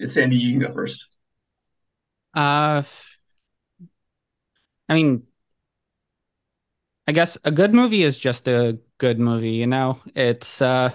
sandy 0.08 0.36
you 0.36 0.52
can 0.52 0.60
go 0.68 0.72
first 0.72 1.06
uh 2.34 2.82
i 4.88 4.94
mean 4.94 5.26
i 7.06 7.12
guess 7.12 7.38
a 7.44 7.50
good 7.50 7.74
movie 7.74 8.02
is 8.02 8.18
just 8.18 8.48
a 8.48 8.78
good 8.98 9.18
movie 9.18 9.52
you 9.52 9.66
know 9.66 9.98
it's 10.14 10.62
uh 10.62 10.90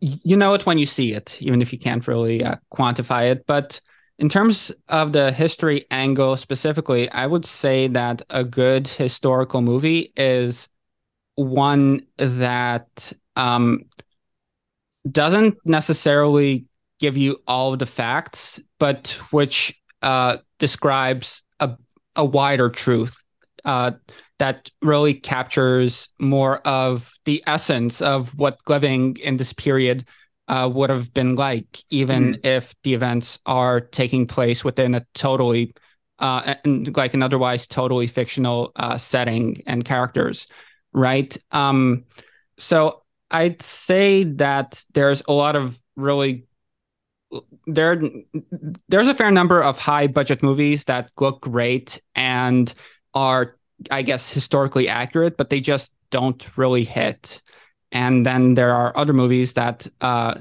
you 0.00 0.36
know 0.36 0.54
it 0.54 0.66
when 0.66 0.78
you 0.78 0.86
see 0.86 1.12
it, 1.12 1.40
even 1.40 1.62
if 1.62 1.72
you 1.72 1.78
can't 1.78 2.06
really 2.06 2.42
uh, 2.44 2.56
quantify 2.72 3.30
it. 3.30 3.46
But 3.46 3.80
in 4.18 4.28
terms 4.28 4.72
of 4.88 5.12
the 5.12 5.32
history 5.32 5.84
angle 5.90 6.36
specifically, 6.36 7.10
I 7.10 7.26
would 7.26 7.46
say 7.46 7.88
that 7.88 8.22
a 8.30 8.44
good 8.44 8.88
historical 8.88 9.62
movie 9.62 10.12
is 10.16 10.68
one 11.36 12.02
that 12.16 13.12
um, 13.36 13.84
doesn't 15.10 15.56
necessarily 15.64 16.66
give 16.98 17.16
you 17.16 17.40
all 17.46 17.72
of 17.72 17.78
the 17.78 17.86
facts, 17.86 18.58
but 18.78 19.08
which 19.30 19.74
uh, 20.02 20.38
describes 20.58 21.44
a, 21.60 21.76
a 22.16 22.24
wider 22.24 22.68
truth. 22.68 23.22
Uh, 23.64 23.92
that 24.38 24.70
really 24.82 25.14
captures 25.14 26.08
more 26.18 26.58
of 26.58 27.12
the 27.24 27.42
essence 27.46 28.00
of 28.00 28.36
what 28.36 28.58
living 28.68 29.16
in 29.16 29.36
this 29.36 29.52
period 29.52 30.06
uh, 30.46 30.70
would 30.72 30.90
have 30.90 31.12
been 31.12 31.34
like, 31.34 31.82
even 31.90 32.34
mm-hmm. 32.34 32.46
if 32.46 32.74
the 32.82 32.94
events 32.94 33.38
are 33.46 33.80
taking 33.80 34.26
place 34.26 34.64
within 34.64 34.94
a 34.94 35.04
totally, 35.14 35.74
uh, 36.20 36.54
like 36.94 37.14
an 37.14 37.22
otherwise 37.22 37.66
totally 37.66 38.06
fictional 38.06 38.72
uh, 38.76 38.96
setting 38.96 39.62
and 39.66 39.84
characters, 39.84 40.46
right? 40.92 41.36
Um, 41.50 42.04
so 42.58 43.02
I'd 43.30 43.60
say 43.60 44.24
that 44.24 44.82
there's 44.94 45.22
a 45.28 45.32
lot 45.32 45.56
of 45.56 45.78
really 45.96 46.44
there 47.66 48.00
there's 48.88 49.08
a 49.08 49.14
fair 49.14 49.30
number 49.30 49.62
of 49.62 49.78
high 49.78 50.06
budget 50.06 50.42
movies 50.42 50.84
that 50.84 51.10
look 51.20 51.42
great 51.42 52.00
and 52.14 52.72
are 53.18 53.58
I 53.90 54.02
guess, 54.02 54.30
historically 54.30 54.88
accurate, 54.88 55.36
but 55.36 55.50
they 55.50 55.60
just 55.60 55.92
don't 56.10 56.56
really 56.56 56.84
hit. 56.84 57.42
And 57.92 58.24
then 58.24 58.54
there 58.54 58.74
are 58.74 58.96
other 58.96 59.12
movies 59.12 59.54
that 59.54 59.86
uh, 60.00 60.34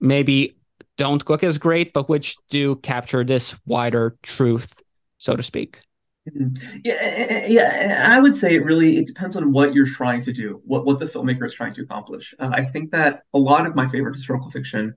maybe 0.00 0.56
don't 0.96 1.28
look 1.28 1.44
as 1.44 1.58
great, 1.58 1.92
but 1.92 2.08
which 2.08 2.36
do 2.48 2.76
capture 2.76 3.24
this 3.24 3.54
wider 3.66 4.16
truth, 4.22 4.80
so 5.18 5.36
to 5.36 5.42
speak. 5.42 5.80
Mm-hmm. 6.28 6.78
Yeah, 6.84 7.46
yeah. 7.46 8.08
I 8.10 8.20
would 8.20 8.34
say 8.34 8.54
it 8.54 8.64
really 8.64 8.98
it 8.98 9.06
depends 9.06 9.36
on 9.36 9.52
what 9.52 9.74
you're 9.74 9.86
trying 9.86 10.20
to 10.22 10.32
do, 10.32 10.60
what 10.64 10.84
what 10.84 10.98
the 10.98 11.06
filmmaker 11.06 11.46
is 11.46 11.54
trying 11.54 11.74
to 11.74 11.82
accomplish. 11.82 12.34
Uh, 12.38 12.50
I 12.52 12.64
think 12.64 12.90
that 12.90 13.22
a 13.32 13.38
lot 13.38 13.66
of 13.66 13.74
my 13.74 13.88
favorite 13.88 14.16
historical 14.16 14.50
fiction 14.50 14.94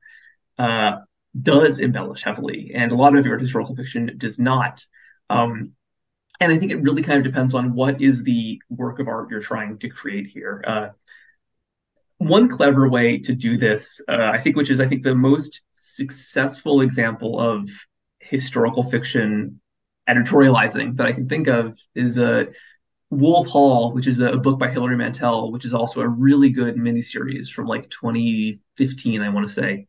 uh, 0.57 0.97
does 1.39 1.79
embellish 1.79 2.23
heavily, 2.23 2.71
and 2.73 2.91
a 2.91 2.95
lot 2.95 3.15
of 3.15 3.25
your 3.25 3.37
historical 3.37 3.75
fiction 3.75 4.11
does 4.17 4.39
not. 4.39 4.83
Um, 5.29 5.73
and 6.41 6.51
I 6.51 6.57
think 6.57 6.71
it 6.71 6.81
really 6.81 7.03
kind 7.03 7.19
of 7.19 7.23
depends 7.23 7.53
on 7.53 7.73
what 7.73 8.01
is 8.01 8.23
the 8.23 8.59
work 8.69 8.99
of 8.99 9.07
art 9.07 9.29
you're 9.29 9.41
trying 9.41 9.77
to 9.77 9.89
create 9.89 10.25
here. 10.25 10.63
Uh, 10.65 10.89
one 12.17 12.49
clever 12.49 12.89
way 12.89 13.19
to 13.19 13.33
do 13.33 13.57
this, 13.57 14.01
uh, 14.09 14.31
I 14.33 14.39
think, 14.39 14.55
which 14.55 14.71
is 14.71 14.79
I 14.79 14.87
think 14.87 15.03
the 15.03 15.15
most 15.15 15.63
successful 15.71 16.81
example 16.81 17.39
of 17.39 17.69
historical 18.19 18.81
fiction 18.81 19.61
editorializing 20.09 20.97
that 20.97 21.05
I 21.05 21.13
can 21.13 21.29
think 21.29 21.47
of 21.47 21.79
is 21.93 22.17
uh, 22.17 22.45
Wolf 23.11 23.45
Hall, 23.47 23.93
which 23.93 24.07
is 24.07 24.19
a 24.19 24.37
book 24.37 24.57
by 24.57 24.69
Hilary 24.69 24.97
Mantel, 24.97 25.51
which 25.51 25.65
is 25.65 25.75
also 25.75 26.01
a 26.01 26.07
really 26.07 26.49
good 26.49 26.75
miniseries 26.75 27.51
from 27.51 27.67
like 27.67 27.87
2015, 27.91 29.21
I 29.21 29.29
want 29.29 29.47
to 29.47 29.53
say 29.53 29.87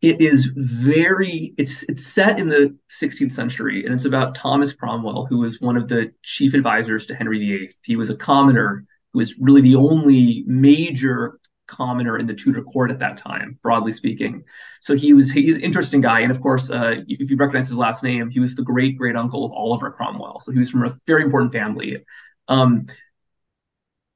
it 0.00 0.20
is 0.20 0.46
very 0.54 1.54
it's 1.58 1.82
it's 1.84 2.06
set 2.06 2.38
in 2.38 2.48
the 2.48 2.76
16th 2.88 3.32
century 3.32 3.84
and 3.84 3.94
it's 3.94 4.04
about 4.04 4.34
thomas 4.34 4.72
cromwell 4.72 5.26
who 5.26 5.38
was 5.38 5.60
one 5.60 5.76
of 5.76 5.88
the 5.88 6.12
chief 6.22 6.54
advisors 6.54 7.06
to 7.06 7.14
henry 7.14 7.38
viii 7.38 7.70
he 7.82 7.96
was 7.96 8.10
a 8.10 8.16
commoner 8.16 8.86
who 9.12 9.18
was 9.18 9.36
really 9.38 9.60
the 9.60 9.74
only 9.74 10.44
major 10.46 11.38
commoner 11.68 12.16
in 12.16 12.26
the 12.26 12.34
tudor 12.34 12.62
court 12.62 12.90
at 12.90 12.98
that 12.98 13.16
time 13.16 13.58
broadly 13.62 13.92
speaking. 13.92 14.42
So 14.80 14.96
he 14.96 15.12
was 15.12 15.30
he's 15.30 15.54
an 15.54 15.60
interesting 15.60 16.00
guy 16.00 16.20
and 16.20 16.30
of 16.32 16.40
course 16.40 16.70
uh, 16.70 17.02
if 17.06 17.30
you 17.30 17.36
recognize 17.36 17.68
his 17.68 17.78
last 17.78 18.02
name 18.02 18.30
he 18.30 18.40
was 18.40 18.56
the 18.56 18.62
great 18.62 18.96
great 18.98 19.14
uncle 19.14 19.44
of 19.44 19.52
oliver 19.52 19.90
cromwell. 19.90 20.40
So 20.40 20.50
he 20.50 20.58
was 20.58 20.70
from 20.70 20.84
a 20.84 20.90
very 21.06 21.22
important 21.22 21.52
family. 21.52 22.04
Um, 22.48 22.86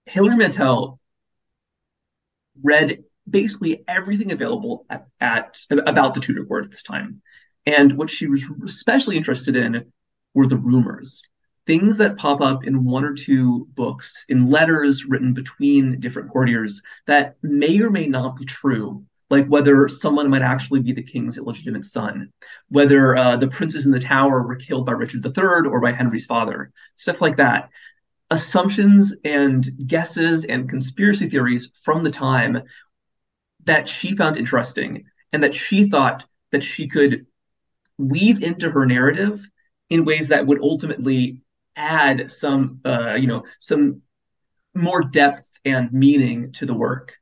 hilary 0.07 0.37
mantel 0.37 0.99
read 2.63 3.05
basically 3.29 3.85
everything 3.89 4.33
available 4.33 4.85
at, 4.91 5.07
at 5.21 5.59
about 5.71 6.15
the 6.15 6.21
Tudor 6.21 6.45
court 6.45 6.65
at 6.65 6.71
this 6.71 6.83
time. 6.83 7.23
And 7.65 7.97
what 7.97 8.11
she 8.11 8.27
was 8.27 8.51
especially 8.65 9.17
interested 9.17 9.55
in 9.57 9.93
were 10.35 10.47
the 10.47 10.57
rumors, 10.57 11.27
things 11.67 11.99
that 11.99 12.17
pop 12.17 12.41
up 12.41 12.65
in 12.65 12.85
one 12.85 13.05
or 13.05 13.15
two 13.15 13.69
books, 13.75 14.25
in 14.29 14.47
letters 14.47 15.05
written 15.07 15.33
between 15.33 16.01
different 16.01 16.31
courtiers 16.31 16.83
that 17.07 17.37
may 17.43 17.81
or 17.81 17.91
may 17.91 18.07
not 18.07 18.37
be 18.37 18.45
true, 18.45 19.05
like 19.31 19.47
whether 19.47 19.87
someone 19.87 20.29
might 20.29 20.43
actually 20.43 20.81
be 20.81 20.93
the 20.93 21.03
king's 21.03 21.39
illegitimate 21.39 21.85
son, 21.85 22.31
whether 22.69 23.17
uh, 23.17 23.37
the 23.37 23.47
princes 23.47 23.87
in 23.87 23.93
the 23.93 24.01
tower 24.01 24.43
were 24.43 24.57
killed 24.57 24.85
by 24.85 24.93
Richard 24.93 25.25
III 25.25 25.71
or 25.71 25.81
by 25.81 25.93
Henry's 25.93 26.27
father, 26.27 26.73
stuff 26.97 27.21
like 27.23 27.37
that. 27.37 27.71
assumptions 28.31 29.15
and 29.25 29.71
guesses 29.87 30.45
and 30.45 30.69
conspiracy 30.69 31.29
theories 31.29 31.71
from 31.85 32.03
the 32.03 32.11
time 32.11 32.63
that 33.65 33.89
she 33.89 34.17
found 34.17 34.37
interesting 34.37 35.05
and 35.33 35.43
that 35.43 35.55
she 35.55 35.89
thought 35.89 36.25
that 36.51 36.63
she 36.63 36.89
could 36.89 37.27
weave 37.99 38.43
into 38.43 38.71
her 38.71 38.87
narrative 38.87 39.41
in 39.91 40.05
ways 40.05 40.29
that 40.29 40.47
would 40.47 40.61
ultimately 40.63 41.39
add 41.77 42.31
some 42.31 42.81
uh, 42.85 43.15
you 43.15 43.27
know 43.27 43.45
some 43.59 44.03
more 44.75 45.03
depth 45.03 45.59
and 45.65 45.93
meaning 45.93 46.53
to 46.53 46.67
the 46.67 46.75
work. 46.75 47.17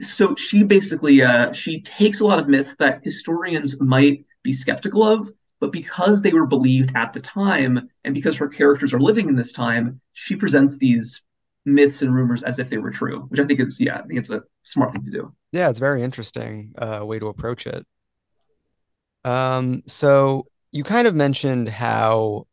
So 0.00 0.34
she 0.34 0.64
basically 0.64 1.22
uh, 1.22 1.52
she 1.52 1.80
takes 1.82 2.20
a 2.20 2.26
lot 2.26 2.38
of 2.40 2.48
myths 2.48 2.76
that 2.76 3.00
historians 3.04 3.80
might 3.80 4.24
be 4.42 4.52
skeptical 4.52 5.02
of 5.02 5.30
but 5.60 5.72
because 5.72 6.22
they 6.22 6.32
were 6.32 6.46
believed 6.46 6.92
at 6.94 7.12
the 7.12 7.20
time 7.20 7.88
and 8.04 8.14
because 8.14 8.36
her 8.36 8.48
characters 8.48 8.94
are 8.94 9.00
living 9.00 9.28
in 9.28 9.36
this 9.36 9.52
time 9.52 10.00
she 10.12 10.36
presents 10.36 10.78
these 10.78 11.22
myths 11.74 12.02
and 12.02 12.14
rumors 12.14 12.42
as 12.42 12.58
if 12.58 12.70
they 12.70 12.78
were 12.78 12.90
true 12.90 13.20
which 13.28 13.40
i 13.40 13.44
think 13.44 13.60
is 13.60 13.78
yeah 13.78 13.98
i 13.98 14.02
think 14.02 14.18
it's 14.18 14.30
a 14.30 14.42
smart 14.62 14.92
thing 14.92 15.02
to 15.02 15.10
do 15.10 15.32
yeah 15.52 15.68
it's 15.68 15.78
very 15.78 16.02
interesting 16.02 16.72
uh, 16.78 17.02
way 17.04 17.18
to 17.18 17.26
approach 17.26 17.66
it 17.66 17.86
um 19.24 19.82
so 19.86 20.46
you 20.72 20.84
kind 20.84 21.06
of 21.06 21.14
mentioned 21.14 21.68
how 21.68 22.46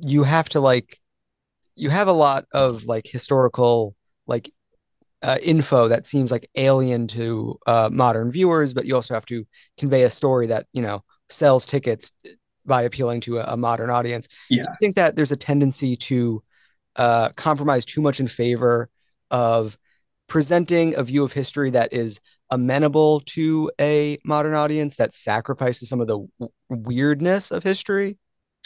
you 0.00 0.24
have 0.24 0.48
to 0.48 0.60
like 0.60 0.98
you 1.76 1.90
have 1.90 2.08
a 2.08 2.12
lot 2.12 2.44
of 2.52 2.84
like 2.84 3.06
historical 3.06 3.94
like 4.26 4.50
uh, 5.22 5.38
info 5.42 5.88
that 5.88 6.06
seems 6.06 6.30
like 6.30 6.48
alien 6.54 7.08
to 7.08 7.58
uh, 7.66 7.88
modern 7.90 8.30
viewers, 8.30 8.74
but 8.74 8.84
you 8.84 8.94
also 8.94 9.14
have 9.14 9.24
to 9.24 9.46
convey 9.78 10.02
a 10.02 10.10
story 10.10 10.46
that 10.46 10.66
you 10.72 10.82
know 10.82 11.02
sells 11.30 11.64
tickets 11.64 12.12
by 12.66 12.82
appealing 12.82 13.20
to 13.22 13.38
a, 13.38 13.44
a 13.54 13.56
modern 13.56 13.90
audience. 13.90 14.28
Yeah. 14.50 14.64
You 14.64 14.74
think 14.78 14.96
that 14.96 15.16
there's 15.16 15.32
a 15.32 15.36
tendency 15.36 15.96
to 15.96 16.42
uh, 16.96 17.30
compromise 17.30 17.84
too 17.84 18.00
much 18.00 18.20
in 18.20 18.28
favor 18.28 18.88
of 19.30 19.78
presenting 20.26 20.94
a 20.94 21.02
view 21.02 21.24
of 21.24 21.32
history 21.32 21.70
that 21.70 21.92
is 21.92 22.20
amenable 22.50 23.20
to 23.20 23.70
a 23.80 24.18
modern 24.24 24.54
audience 24.54 24.96
that 24.96 25.12
sacrifices 25.12 25.88
some 25.88 26.00
of 26.00 26.06
the 26.06 26.18
w- 26.38 26.52
weirdness 26.68 27.50
of 27.50 27.62
history? 27.62 28.18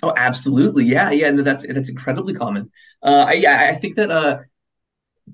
Oh, 0.03 0.13
absolutely. 0.17 0.85
Yeah, 0.85 1.11
yeah. 1.11 1.31
No, 1.31 1.43
that's 1.43 1.67
that's 1.67 1.89
incredibly 1.89 2.35
common. 2.35 2.71
Uh, 3.03 3.25
I, 3.29 3.71
I 3.71 3.75
think 3.75 3.97
that 3.97 4.11
uh, 4.11 4.39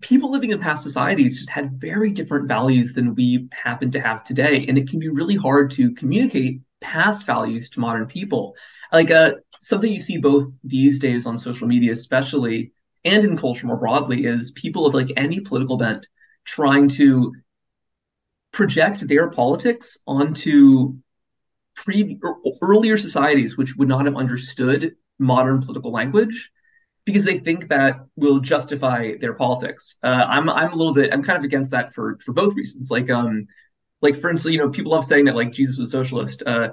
people 0.00 0.30
living 0.30 0.50
in 0.50 0.59
past 0.59 0.83
societies 0.83 1.38
just 1.38 1.50
had 1.50 1.78
very 1.80 2.11
different 2.11 2.48
values 2.48 2.94
than 2.94 3.14
we 3.14 3.48
happen 3.52 3.90
to 3.90 4.00
have 4.00 4.24
today, 4.24 4.64
and 4.68 4.78
it 4.78 4.88
can 4.88 4.98
be 4.98 5.09
really 5.09 5.37
hard 5.37 5.70
to 5.72 5.92
communicate 5.92 6.61
past 6.80 7.24
values 7.24 7.70
to 7.70 7.80
modern 7.80 8.07
people. 8.07 8.54
Like 8.92 9.11
uh, 9.11 9.35
something 9.59 9.92
you 9.92 10.00
see 10.00 10.18
both 10.18 10.50
these 10.62 10.98
days 10.98 11.26
on 11.26 11.37
social 11.38 11.66
media, 11.68 11.92
especially, 11.92 12.72
and 13.04 13.24
in 13.24 13.36
culture 13.36 13.66
more 13.66 13.76
broadly, 13.76 14.24
is 14.24 14.52
people 14.52 14.86
of 14.86 14.94
like 14.94 15.10
any 15.16 15.40
political 15.40 15.76
bent 15.76 16.08
trying 16.44 16.88
to 16.88 17.34
project 18.52 19.06
their 19.08 19.30
politics 19.30 19.98
onto 20.06 20.94
pre 21.74 22.20
earlier 22.62 22.96
societies 22.96 23.56
which 23.56 23.76
would 23.76 23.88
not 23.88 24.04
have 24.04 24.16
understood 24.16 24.94
modern 25.18 25.60
political 25.60 25.90
language 25.90 26.52
because 27.04 27.24
they 27.24 27.38
think 27.38 27.68
that 27.68 27.96
will 28.16 28.40
justify 28.40 29.12
their 29.20 29.34
politics. 29.34 29.96
Uh, 30.02 30.24
I'm 30.26 30.48
I'm 30.48 30.72
a 30.72 30.76
little 30.76 30.94
bit 30.94 31.12
I'm 31.12 31.22
kind 31.22 31.38
of 31.38 31.44
against 31.44 31.70
that 31.72 31.94
for 31.94 32.18
for 32.24 32.32
both 32.32 32.54
reasons. 32.54 32.90
Like 32.90 33.10
um 33.10 33.46
like 34.00 34.16
for 34.16 34.30
instance, 34.30 34.52
you 34.52 34.58
know, 34.60 34.70
people 34.70 34.92
love 34.92 35.04
saying 35.04 35.26
that 35.26 35.34
like 35.34 35.52
Jesus 35.52 35.76
was 35.76 35.90
socialist. 35.90 36.42
Uh, 36.46 36.68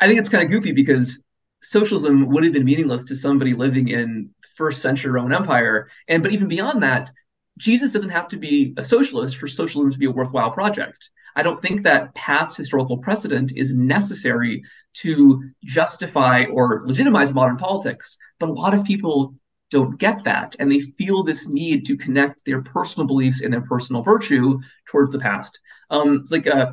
I 0.00 0.06
think 0.06 0.18
it's 0.18 0.28
kind 0.28 0.42
of 0.44 0.50
goofy 0.50 0.72
because 0.72 1.20
socialism 1.62 2.28
would 2.28 2.44
have 2.44 2.52
been 2.52 2.64
meaningless 2.64 3.04
to 3.04 3.16
somebody 3.16 3.54
living 3.54 3.88
in 3.88 4.30
first 4.56 4.82
century 4.82 5.10
Roman 5.10 5.32
Empire. 5.32 5.88
And 6.08 6.22
but 6.22 6.32
even 6.32 6.48
beyond 6.48 6.82
that, 6.82 7.10
Jesus 7.58 7.92
doesn't 7.92 8.10
have 8.10 8.28
to 8.28 8.36
be 8.36 8.74
a 8.76 8.82
socialist 8.82 9.36
for 9.36 9.46
socialism 9.46 9.92
to 9.92 9.98
be 9.98 10.06
a 10.06 10.10
worthwhile 10.10 10.50
project. 10.50 11.10
I 11.34 11.42
don't 11.42 11.62
think 11.62 11.82
that 11.82 12.14
past 12.14 12.56
historical 12.56 12.98
precedent 12.98 13.52
is 13.56 13.74
necessary 13.74 14.62
to 14.94 15.42
justify 15.64 16.44
or 16.44 16.82
legitimize 16.84 17.32
modern 17.32 17.56
politics. 17.56 18.18
But 18.38 18.50
a 18.50 18.52
lot 18.52 18.74
of 18.74 18.84
people 18.84 19.34
don't 19.70 19.98
get 19.98 20.24
that. 20.24 20.54
And 20.58 20.70
they 20.70 20.80
feel 20.80 21.22
this 21.22 21.48
need 21.48 21.86
to 21.86 21.96
connect 21.96 22.44
their 22.44 22.62
personal 22.62 23.06
beliefs 23.06 23.40
and 23.40 23.52
their 23.52 23.62
personal 23.62 24.02
virtue 24.02 24.60
towards 24.86 25.10
the 25.10 25.18
past. 25.18 25.58
Um, 25.88 26.20
it's 26.22 26.32
like, 26.32 26.46
uh, 26.46 26.72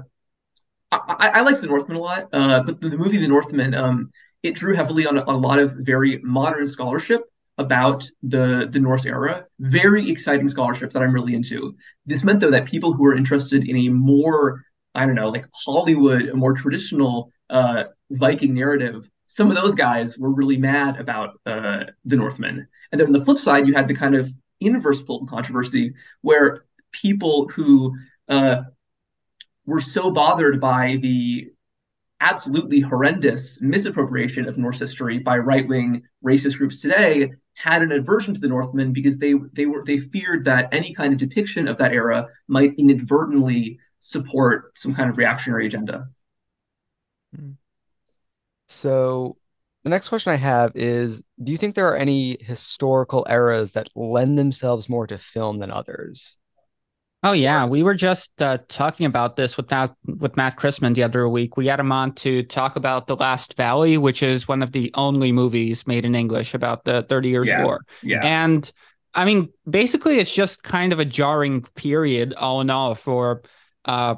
I, 0.92 1.32
I 1.36 1.42
like 1.42 1.62
The 1.62 1.68
Northman 1.68 1.98
a 1.98 2.02
lot, 2.02 2.28
uh, 2.34 2.64
but 2.64 2.82
the, 2.82 2.98
movie 2.98 3.18
The 3.18 3.28
Northman, 3.28 3.74
um, 3.74 4.12
it 4.44 4.56
drew 4.56 4.76
heavily 4.76 5.06
on, 5.06 5.18
on 5.18 5.36
a 5.36 5.38
lot 5.38 5.60
of 5.60 5.74
very 5.78 6.20
modern 6.24 6.68
scholarship 6.68 7.24
about 7.58 8.06
the 8.24 8.68
the 8.72 8.80
Norse 8.80 9.06
era. 9.06 9.46
Very 9.60 10.10
exciting 10.10 10.48
scholarship 10.48 10.92
that 10.92 11.04
I'm 11.04 11.14
really 11.14 11.36
into. 11.36 11.76
This 12.06 12.24
meant 12.24 12.40
though 12.40 12.52
that 12.52 12.66
people 12.66 12.94
who 12.94 13.04
were 13.04 13.16
interested 13.16 13.68
in 13.70 13.76
a 13.76 13.90
more 13.90 14.64
I 14.96 15.06
don't 15.06 15.16
know 15.16 15.30
like 15.30 15.46
Hollywood, 15.54 16.30
a 16.30 16.36
more 16.36 16.54
traditional 16.54 17.32
uh, 17.50 17.86
Viking 18.12 18.54
narrative, 18.54 19.10
some 19.26 19.52
of 19.52 19.56
those 19.56 19.76
guys 19.76 20.18
were 20.18 20.32
really 20.32 20.58
mad 20.58 21.00
about 21.00 21.40
uh, 21.46 21.84
the 22.06 22.18
Northman. 22.18 22.68
And 22.92 23.00
then 23.00 23.08
on 23.08 23.14
the 23.14 23.24
flip 23.24 23.38
side, 23.38 23.68
you 23.68 23.76
had 23.76 23.88
the 23.88 23.94
kind 23.94 24.16
of 24.16 24.28
inverse 24.60 25.04
political 25.04 25.28
controversy 25.28 25.94
where 26.22 26.66
people 26.92 27.48
who 27.50 27.96
uh, 28.28 28.64
were 29.68 29.82
so 29.82 30.12
bothered 30.12 30.60
by 30.60 30.98
the 31.02 31.52
absolutely 32.22 32.80
horrendous 32.80 33.62
misappropriation 33.62 34.48
of 34.48 34.58
Norse 34.58 34.80
history 34.80 35.20
by 35.20 35.38
right-wing 35.38 36.04
racist 36.24 36.58
groups 36.58 36.82
today 36.82 37.32
had 37.56 37.82
an 37.82 37.92
aversion 37.92 38.34
to 38.34 38.40
the 38.40 38.48
Northman 38.48 38.94
because 38.94 39.20
they 39.20 39.36
they 39.54 39.66
were 39.66 39.84
they 39.86 40.00
feared 40.00 40.46
that 40.46 40.70
any 40.74 40.94
kind 40.94 41.14
of 41.14 41.20
depiction 41.20 41.68
of 41.68 41.78
that 41.78 41.94
era 41.94 42.28
might 42.48 42.74
inadvertently 42.78 43.80
support 44.00 44.78
some 44.78 44.96
kind 44.96 45.10
of 45.10 45.18
reactionary 45.18 45.68
agenda. 45.68 46.08
Hmm. 47.36 47.52
So 48.68 49.38
the 49.84 49.90
next 49.90 50.10
question 50.10 50.34
I 50.34 50.38
have 50.38 50.76
is 50.76 51.24
do 51.42 51.52
you 51.52 51.58
think 51.58 51.76
there 51.76 51.90
are 51.90 51.98
any 51.98 52.38
historical 52.42 53.26
eras 53.30 53.74
that 53.74 53.90
lend 53.96 54.38
themselves 54.38 54.90
more 54.90 55.08
to 55.08 55.18
film 55.18 55.60
than 55.60 55.72
others? 55.72 56.39
Oh 57.22 57.34
yeah, 57.34 57.66
we 57.66 57.84
were 57.84 57.96
just 57.96 58.42
uh, 58.42 58.60
talking 58.70 59.06
about 59.06 59.36
this 59.36 59.58
with 59.58 59.70
Matt 59.70 59.94
with 60.06 60.38
Matt 60.38 60.58
Christman 60.58 60.96
the 60.96 61.04
other 61.04 61.28
week. 61.28 61.58
We 61.58 61.68
had 61.68 61.80
him 61.80 61.92
on 61.92 62.14
to 62.16 62.44
talk 62.44 62.78
about 62.78 63.08
The 63.08 63.18
Last 63.18 63.56
Valley, 63.56 63.98
which 63.98 64.24
is 64.24 64.48
one 64.48 64.64
of 64.64 64.72
the 64.72 64.90
only 64.94 65.34
movies 65.34 65.86
made 65.86 66.06
in 66.06 66.16
English 66.16 66.54
about 66.54 66.86
the 66.86 67.04
Thirty 67.04 67.28
Years' 67.28 67.50
yeah. 67.50 67.66
War. 67.66 67.82
Yeah, 68.02 68.26
and 68.26 68.72
I 69.14 69.26
mean, 69.26 69.50
basically, 69.70 70.20
it's 70.20 70.34
just 70.34 70.64
kind 70.64 70.94
of 70.94 71.00
a 71.00 71.06
jarring 71.06 71.64
period, 71.76 72.34
all 72.36 72.62
in 72.62 72.70
all, 72.70 72.96
for 72.96 73.42
uh, 73.84 74.16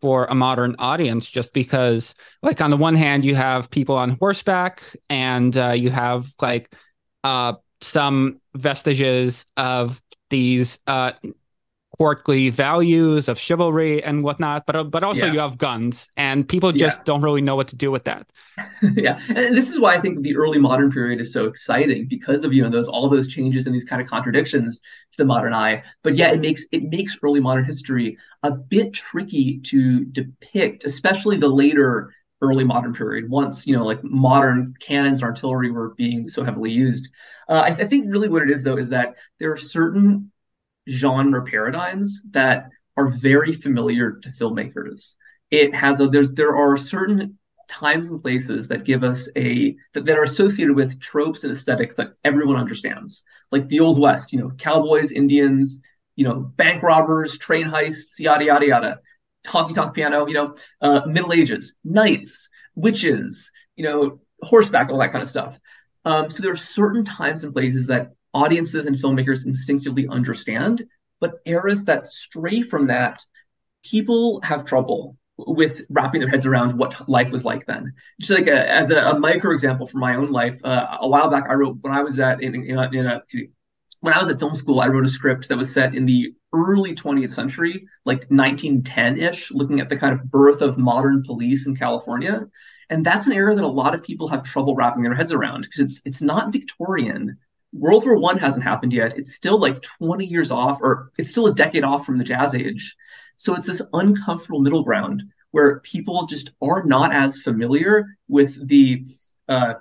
for 0.00 0.26
a 0.26 0.34
modern 0.34 0.76
audience, 0.78 1.28
just 1.28 1.52
because, 1.52 2.14
like, 2.40 2.60
on 2.60 2.70
the 2.70 2.76
one 2.76 2.94
hand, 2.94 3.24
you 3.24 3.34
have 3.34 3.68
people 3.68 3.96
on 3.96 4.10
horseback, 4.10 4.80
and 5.10 5.56
uh, 5.56 5.72
you 5.72 5.90
have 5.90 6.32
like 6.40 6.72
uh, 7.24 7.54
some 7.80 8.40
vestiges 8.54 9.44
of 9.56 10.00
these 10.30 10.78
uh, 10.86 11.12
courtly 11.96 12.48
values 12.50 13.28
of 13.28 13.38
chivalry 13.38 14.02
and 14.02 14.24
whatnot, 14.24 14.64
but 14.66 14.90
but 14.90 15.04
also 15.04 15.26
yeah. 15.26 15.32
you 15.32 15.38
have 15.38 15.58
guns, 15.58 16.08
and 16.16 16.48
people 16.48 16.72
just 16.72 16.98
yeah. 16.98 17.04
don't 17.04 17.22
really 17.22 17.42
know 17.42 17.56
what 17.56 17.68
to 17.68 17.76
do 17.76 17.90
with 17.90 18.04
that. 18.04 18.30
yeah, 18.94 19.20
and 19.28 19.54
this 19.54 19.70
is 19.70 19.78
why 19.78 19.94
I 19.94 20.00
think 20.00 20.22
the 20.22 20.36
early 20.36 20.58
modern 20.58 20.90
period 20.90 21.20
is 21.20 21.32
so 21.32 21.46
exciting 21.46 22.06
because 22.08 22.44
of 22.44 22.52
you 22.52 22.62
know 22.62 22.70
those 22.70 22.88
all 22.88 23.08
those 23.08 23.28
changes 23.28 23.66
and 23.66 23.74
these 23.74 23.84
kind 23.84 24.00
of 24.00 24.08
contradictions 24.08 24.80
to 25.12 25.18
the 25.18 25.24
modern 25.24 25.52
eye. 25.52 25.82
But 26.02 26.16
yeah, 26.16 26.32
it 26.32 26.40
makes 26.40 26.64
it 26.72 26.84
makes 26.84 27.18
early 27.22 27.40
modern 27.40 27.64
history 27.64 28.16
a 28.42 28.52
bit 28.52 28.92
tricky 28.92 29.60
to 29.60 30.04
depict, 30.06 30.84
especially 30.84 31.36
the 31.36 31.48
later 31.48 32.12
early 32.40 32.64
modern 32.64 32.92
period 32.92 33.30
once 33.30 33.68
you 33.68 33.76
know 33.76 33.84
like 33.84 34.02
modern 34.02 34.74
cannons 34.80 35.18
and 35.18 35.24
artillery 35.24 35.70
were 35.70 35.90
being 35.90 36.26
so 36.26 36.42
heavily 36.42 36.72
used 36.72 37.08
uh, 37.48 37.62
I, 37.64 37.68
th- 37.68 37.80
I, 37.80 37.84
think 37.84 38.06
really 38.08 38.28
what 38.28 38.42
it 38.42 38.50
is 38.50 38.64
though 38.64 38.76
is 38.76 38.88
that 38.88 39.14
there 39.38 39.52
are 39.52 39.56
certain 39.56 40.32
genre 40.88 41.44
paradigms 41.44 42.22
that 42.30 42.68
are 42.96 43.08
very 43.08 43.52
familiar 43.52 44.12
to 44.12 44.28
filmmakers. 44.28 45.14
It 45.50 45.74
has 45.74 46.00
a 46.00 46.08
there's 46.08 46.30
there 46.30 46.56
are 46.56 46.76
certain 46.76 47.38
times 47.68 48.08
and 48.08 48.20
places 48.20 48.68
that 48.68 48.84
give 48.84 49.02
us 49.02 49.28
a 49.36 49.76
that, 49.94 50.04
that 50.04 50.18
are 50.18 50.24
associated 50.24 50.76
with 50.76 51.00
tropes 51.00 51.44
and 51.44 51.52
aesthetics 51.52 51.96
that 51.96 52.14
everyone 52.24 52.56
understands. 52.56 53.22
Like 53.50 53.68
the 53.68 53.80
old 53.80 53.98
west, 53.98 54.32
you 54.32 54.38
know, 54.38 54.50
cowboys, 54.58 55.12
Indians, 55.12 55.80
you 56.16 56.24
know, 56.24 56.34
bank 56.34 56.82
robbers, 56.82 57.38
train 57.38 57.66
heists, 57.66 58.18
yada 58.18 58.44
yada 58.44 58.66
yada. 58.66 59.00
Honky 59.46 59.74
tonk 59.74 59.94
piano, 59.94 60.26
you 60.26 60.34
know, 60.34 60.54
uh, 60.80 61.02
Middle 61.06 61.32
Ages, 61.32 61.74
knights, 61.82 62.48
witches, 62.76 63.50
you 63.74 63.84
know, 63.84 64.20
horseback, 64.40 64.88
all 64.88 64.98
that 64.98 65.10
kind 65.10 65.22
of 65.22 65.28
stuff. 65.28 65.58
Um, 66.04 66.30
so 66.30 66.42
there 66.42 66.52
are 66.52 66.56
certain 66.56 67.04
times 67.04 67.44
and 67.44 67.52
places 67.52 67.88
that 67.88 68.12
audiences 68.34 68.86
and 68.86 68.96
filmmakers 68.96 69.46
instinctively 69.46 70.08
understand, 70.08 70.84
but 71.20 71.40
eras 71.44 71.84
that 71.84 72.06
stray 72.06 72.62
from 72.62 72.86
that, 72.88 73.22
people 73.84 74.40
have 74.42 74.64
trouble 74.64 75.16
with 75.38 75.82
wrapping 75.88 76.20
their 76.20 76.28
heads 76.28 76.46
around 76.46 76.78
what 76.78 77.08
life 77.08 77.30
was 77.30 77.44
like 77.44 77.66
then. 77.66 77.92
Just 78.20 78.32
like 78.32 78.46
a, 78.46 78.70
as 78.70 78.90
a, 78.90 78.96
a, 78.96 79.18
micro 79.18 79.52
example 79.52 79.86
from 79.86 80.00
my 80.00 80.16
own 80.16 80.30
life, 80.30 80.58
uh, 80.64 80.98
a 81.00 81.08
while 81.08 81.30
back 81.30 81.46
I 81.48 81.54
wrote 81.54 81.78
when 81.80 81.92
I 81.92 82.02
was 82.02 82.20
at 82.20 82.42
in, 82.42 82.54
in, 82.54 82.78
a, 82.78 82.90
in 82.90 83.06
a, 83.06 83.22
when 84.00 84.14
I 84.14 84.18
was 84.18 84.28
at 84.28 84.38
film 84.38 84.54
school, 84.54 84.80
I 84.80 84.88
wrote 84.88 85.04
a 85.04 85.08
script 85.08 85.48
that 85.48 85.58
was 85.58 85.72
set 85.72 85.94
in 85.94 86.06
the 86.06 86.34
early 86.52 86.94
20th 86.94 87.32
century, 87.32 87.86
like 88.04 88.28
1910-ish, 88.28 89.52
looking 89.52 89.80
at 89.80 89.88
the 89.88 89.96
kind 89.96 90.12
of 90.12 90.30
birth 90.30 90.60
of 90.60 90.76
modern 90.76 91.22
police 91.22 91.66
in 91.66 91.76
California. 91.76 92.46
And 92.90 93.04
that's 93.04 93.26
an 93.26 93.32
era 93.32 93.54
that 93.54 93.64
a 93.64 93.68
lot 93.68 93.94
of 93.94 94.02
people 94.02 94.28
have 94.28 94.42
trouble 94.42 94.74
wrapping 94.74 95.02
their 95.02 95.14
heads 95.14 95.32
around 95.32 95.62
because 95.62 95.80
it's 95.80 96.02
it's 96.04 96.20
not 96.20 96.52
Victorian. 96.52 97.38
World 97.72 98.04
War 98.04 98.18
One 98.18 98.38
hasn't 98.38 98.64
happened 98.64 98.92
yet. 98.92 99.16
It's 99.16 99.34
still 99.34 99.58
like 99.58 99.80
20 99.82 100.26
years 100.26 100.50
off, 100.50 100.80
or 100.82 101.10
it's 101.18 101.30
still 101.30 101.46
a 101.46 101.54
decade 101.54 101.84
off 101.84 102.04
from 102.04 102.16
the 102.16 102.24
Jazz 102.24 102.54
Age. 102.54 102.96
So 103.36 103.54
it's 103.54 103.66
this 103.66 103.82
uncomfortable 103.92 104.60
middle 104.60 104.84
ground 104.84 105.22
where 105.52 105.80
people 105.80 106.26
just 106.26 106.50
are 106.60 106.84
not 106.84 107.12
as 107.12 107.40
familiar 107.40 108.18
with 108.28 108.68
the 108.68 109.04
uh, 109.48 109.74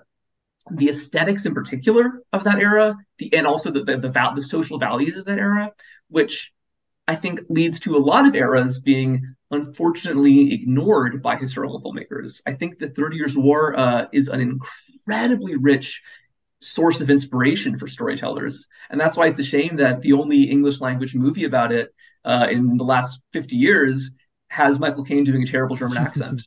the 0.72 0.90
aesthetics 0.90 1.46
in 1.46 1.54
particular 1.54 2.22
of 2.34 2.44
that 2.44 2.60
era, 2.60 2.96
the 3.18 3.34
and 3.34 3.48
also 3.48 3.72
the 3.72 3.84
the, 3.84 3.98
the, 3.98 4.32
the 4.36 4.42
social 4.42 4.78
values 4.78 5.18
of 5.18 5.26
that 5.26 5.40
era, 5.40 5.72
which 6.10 6.54
I 7.08 7.16
think 7.16 7.42
leads 7.50 7.80
to 7.82 7.98
a 7.98 8.00
lot 8.00 8.28
of 8.28 8.36
eras 8.36 8.80
being 8.80 9.36
unfortunately 9.50 10.54
ignored 10.54 11.22
by 11.22 11.36
historical 11.36 11.82
filmmakers. 11.82 12.42
I 12.46 12.54
think 12.54 12.80
the 12.80 12.90
Thirty 12.90 13.18
Years' 13.18 13.36
War 13.36 13.78
uh, 13.78 14.06
is 14.14 14.28
an 14.30 14.40
incredibly 14.40 15.56
rich 15.56 16.02
source 16.62 17.02
of 17.02 17.10
inspiration 17.10 17.78
for 17.78 17.88
storytellers, 17.88 18.68
and 18.90 19.00
that's 19.00 19.18
why 19.18 19.28
it's 19.28 19.40
a 19.40 19.44
shame 19.44 19.76
that 19.78 20.02
the 20.02 20.14
only 20.14 20.44
English 20.44 20.80
language 20.82 21.16
movie 21.16 21.44
about 21.44 21.72
it 21.72 21.94
uh, 22.24 22.48
in 22.50 22.78
the 22.78 22.84
last 22.84 23.20
fifty 23.34 23.58
years 23.58 24.12
has 24.50 24.80
Michael 24.80 25.04
Caine 25.04 25.24
doing 25.24 25.44
a 25.44 25.48
terrible 25.48 25.76
German 25.76 25.98
accent. 26.06 26.44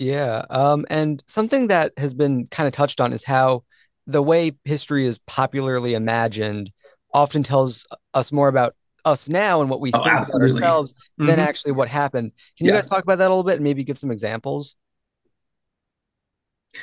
Yeah. 0.00 0.46
Um, 0.48 0.86
and 0.88 1.22
something 1.26 1.66
that 1.66 1.92
has 1.98 2.14
been 2.14 2.46
kind 2.46 2.66
of 2.66 2.72
touched 2.72 3.02
on 3.02 3.12
is 3.12 3.22
how 3.22 3.64
the 4.06 4.22
way 4.22 4.52
history 4.64 5.06
is 5.06 5.18
popularly 5.18 5.94
imagined 5.94 6.70
often 7.12 7.42
tells 7.42 7.86
us 8.14 8.32
more 8.32 8.48
about 8.48 8.74
us 9.04 9.28
now 9.28 9.60
and 9.60 9.68
what 9.68 9.80
we 9.80 9.90
oh, 9.92 10.02
think 10.02 10.14
absolutely. 10.14 10.50
about 10.50 10.54
ourselves 10.56 10.92
mm-hmm. 10.92 11.26
than 11.26 11.38
actually 11.38 11.72
what 11.72 11.88
happened. 11.88 12.32
Can 12.56 12.66
you 12.66 12.72
yes. 12.72 12.84
guys 12.84 12.90
talk 12.90 13.04
about 13.04 13.18
that 13.18 13.26
a 13.26 13.34
little 13.34 13.44
bit 13.44 13.56
and 13.56 13.64
maybe 13.64 13.84
give 13.84 13.98
some 13.98 14.10
examples? 14.10 14.74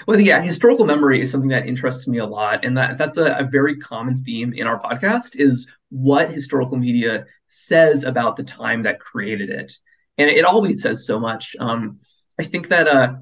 Well, 0.05 0.19
yeah, 0.19 0.41
historical 0.41 0.85
memory 0.85 1.21
is 1.21 1.31
something 1.31 1.49
that 1.49 1.67
interests 1.67 2.07
me 2.07 2.17
a 2.17 2.25
lot, 2.25 2.65
and 2.65 2.77
that 2.77 2.97
that's 2.97 3.17
a, 3.17 3.37
a, 3.37 3.43
very 3.45 3.77
common 3.77 4.17
theme 4.17 4.53
in 4.53 4.67
our 4.67 4.79
podcast 4.79 5.39
is 5.39 5.67
what 5.89 6.31
historical 6.31 6.77
media 6.77 7.25
says 7.47 8.03
about 8.03 8.35
the 8.35 8.43
time 8.43 8.83
that 8.83 8.99
created 8.99 9.49
it, 9.49 9.73
and 10.17 10.29
it 10.29 10.43
always 10.43 10.81
says 10.81 11.05
so 11.05 11.19
much. 11.19 11.55
Um, 11.59 11.99
I 12.37 12.43
think 12.43 12.67
that 12.67 12.87
uh, 12.87 13.15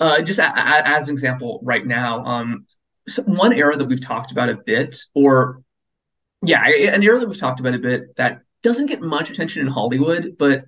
uh, 0.00 0.22
just 0.22 0.40
a, 0.40 0.44
a, 0.44 0.88
as 0.88 1.08
an 1.08 1.12
example, 1.12 1.60
right 1.62 1.86
now, 1.86 2.24
um, 2.24 2.66
so 3.06 3.22
one 3.22 3.52
era 3.52 3.76
that 3.76 3.86
we've 3.86 4.04
talked 4.04 4.32
about 4.32 4.48
a 4.48 4.56
bit, 4.56 4.96
or 5.14 5.62
yeah, 6.44 6.66
an 6.66 7.02
era 7.02 7.20
that 7.20 7.28
we've 7.28 7.38
talked 7.38 7.60
about 7.60 7.74
a 7.74 7.78
bit 7.78 8.16
that 8.16 8.40
doesn't 8.62 8.86
get 8.86 9.00
much 9.00 9.30
attention 9.30 9.62
in 9.62 9.72
Hollywood, 9.72 10.36
but 10.36 10.64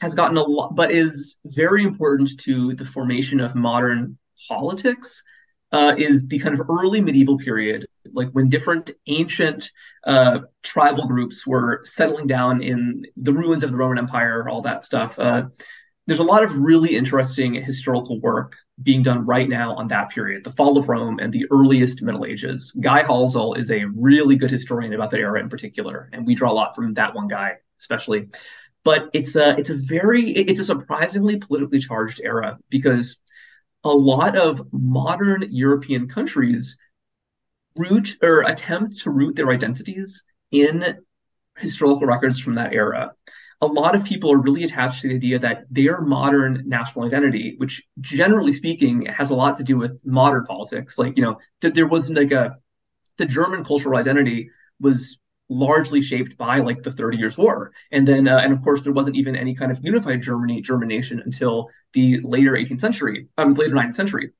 has 0.00 0.14
gotten 0.14 0.36
a 0.36 0.42
lot, 0.42 0.74
but 0.74 0.90
is 0.90 1.38
very 1.44 1.82
important 1.82 2.38
to 2.40 2.74
the 2.74 2.84
formation 2.84 3.40
of 3.40 3.54
modern 3.54 4.18
politics. 4.48 5.22
Uh, 5.70 5.94
is 5.98 6.26
the 6.28 6.38
kind 6.38 6.58
of 6.58 6.66
early 6.70 7.02
medieval 7.02 7.36
period, 7.36 7.86
like 8.14 8.30
when 8.30 8.48
different 8.48 8.90
ancient 9.06 9.70
uh, 10.04 10.38
tribal 10.62 11.06
groups 11.06 11.46
were 11.46 11.82
settling 11.84 12.26
down 12.26 12.62
in 12.62 13.04
the 13.18 13.34
ruins 13.34 13.62
of 13.62 13.70
the 13.70 13.76
Roman 13.76 13.98
Empire, 13.98 14.48
all 14.48 14.62
that 14.62 14.82
stuff. 14.82 15.18
Uh, 15.18 15.48
there's 16.06 16.20
a 16.20 16.24
lot 16.24 16.42
of 16.42 16.56
really 16.56 16.96
interesting 16.96 17.52
historical 17.52 18.18
work 18.18 18.56
being 18.82 19.02
done 19.02 19.26
right 19.26 19.46
now 19.46 19.74
on 19.74 19.88
that 19.88 20.08
period, 20.08 20.42
the 20.42 20.50
fall 20.50 20.78
of 20.78 20.88
Rome 20.88 21.18
and 21.18 21.30
the 21.30 21.44
earliest 21.50 22.00
Middle 22.00 22.24
Ages. 22.24 22.72
Guy 22.80 23.02
Halsall 23.02 23.58
is 23.58 23.70
a 23.70 23.84
really 23.94 24.36
good 24.36 24.50
historian 24.50 24.94
about 24.94 25.10
that 25.10 25.20
era 25.20 25.38
in 25.38 25.50
particular, 25.50 26.08
and 26.14 26.26
we 26.26 26.34
draw 26.34 26.50
a 26.50 26.54
lot 26.54 26.74
from 26.74 26.94
that 26.94 27.14
one 27.14 27.28
guy, 27.28 27.56
especially. 27.78 28.28
But 28.88 29.10
it's 29.12 29.36
a 29.36 29.54
it's 29.58 29.68
a 29.68 29.74
very 29.74 30.30
it's 30.30 30.60
a 30.60 30.64
surprisingly 30.64 31.36
politically 31.36 31.78
charged 31.78 32.22
era 32.24 32.56
because 32.70 33.18
a 33.84 33.90
lot 33.90 34.34
of 34.34 34.66
modern 34.72 35.44
European 35.50 36.08
countries 36.08 36.78
root 37.76 38.16
or 38.22 38.44
attempt 38.44 39.00
to 39.00 39.10
root 39.10 39.36
their 39.36 39.50
identities 39.50 40.22
in 40.52 40.96
historical 41.58 42.06
records 42.06 42.40
from 42.40 42.54
that 42.54 42.72
era. 42.72 43.12
A 43.60 43.66
lot 43.66 43.94
of 43.94 44.04
people 44.04 44.32
are 44.32 44.40
really 44.40 44.64
attached 44.64 45.02
to 45.02 45.08
the 45.08 45.16
idea 45.16 45.38
that 45.40 45.66
their 45.70 46.00
modern 46.00 46.62
national 46.66 47.04
identity, 47.04 47.56
which 47.58 47.82
generally 48.00 48.52
speaking 48.52 49.04
has 49.04 49.28
a 49.28 49.36
lot 49.36 49.56
to 49.56 49.64
do 49.64 49.76
with 49.76 50.00
modern 50.06 50.46
politics, 50.46 50.96
like, 50.96 51.14
you 51.18 51.22
know, 51.22 51.36
that 51.60 51.74
there 51.74 51.86
was 51.86 52.08
like 52.08 52.32
a, 52.32 52.56
the 53.18 53.26
German 53.26 53.64
cultural 53.64 53.98
identity 53.98 54.48
was 54.80 55.18
largely 55.48 56.00
shaped 56.00 56.36
by 56.36 56.58
like 56.58 56.82
the 56.82 56.92
30 56.92 57.16
years 57.16 57.38
war 57.38 57.72
and 57.90 58.06
then 58.06 58.28
uh, 58.28 58.38
and 58.38 58.52
of 58.52 58.62
course 58.62 58.82
there 58.82 58.92
wasn't 58.92 59.16
even 59.16 59.34
any 59.34 59.54
kind 59.54 59.72
of 59.72 59.82
unified 59.82 60.20
germany 60.20 60.60
german 60.60 60.88
nation 60.88 61.22
until 61.24 61.68
the 61.94 62.20
later 62.22 62.52
18th 62.52 62.80
century 62.80 63.28
um 63.38 63.54
later 63.54 63.74
19th 63.74 63.94
century 63.94 64.30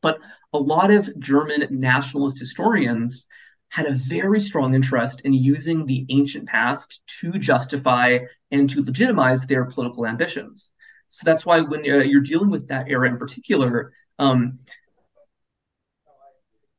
but 0.00 0.18
a 0.52 0.58
lot 0.58 0.90
of 0.90 1.08
german 1.18 1.66
nationalist 1.70 2.38
historians 2.38 3.26
had 3.68 3.86
a 3.86 3.92
very 3.92 4.40
strong 4.40 4.74
interest 4.74 5.22
in 5.22 5.34
using 5.34 5.86
the 5.86 6.06
ancient 6.08 6.48
past 6.48 7.02
to 7.06 7.32
justify 7.32 8.18
and 8.50 8.70
to 8.70 8.82
legitimize 8.82 9.44
their 9.44 9.64
political 9.64 10.06
ambitions. 10.06 10.70
So 11.08 11.22
that's 11.24 11.44
why 11.44 11.60
when 11.60 11.80
uh, 11.80 11.98
you're 11.98 12.20
dealing 12.20 12.50
with 12.50 12.68
that 12.68 12.88
era 12.88 13.08
in 13.08 13.18
particular, 13.18 13.92
um, 14.18 14.58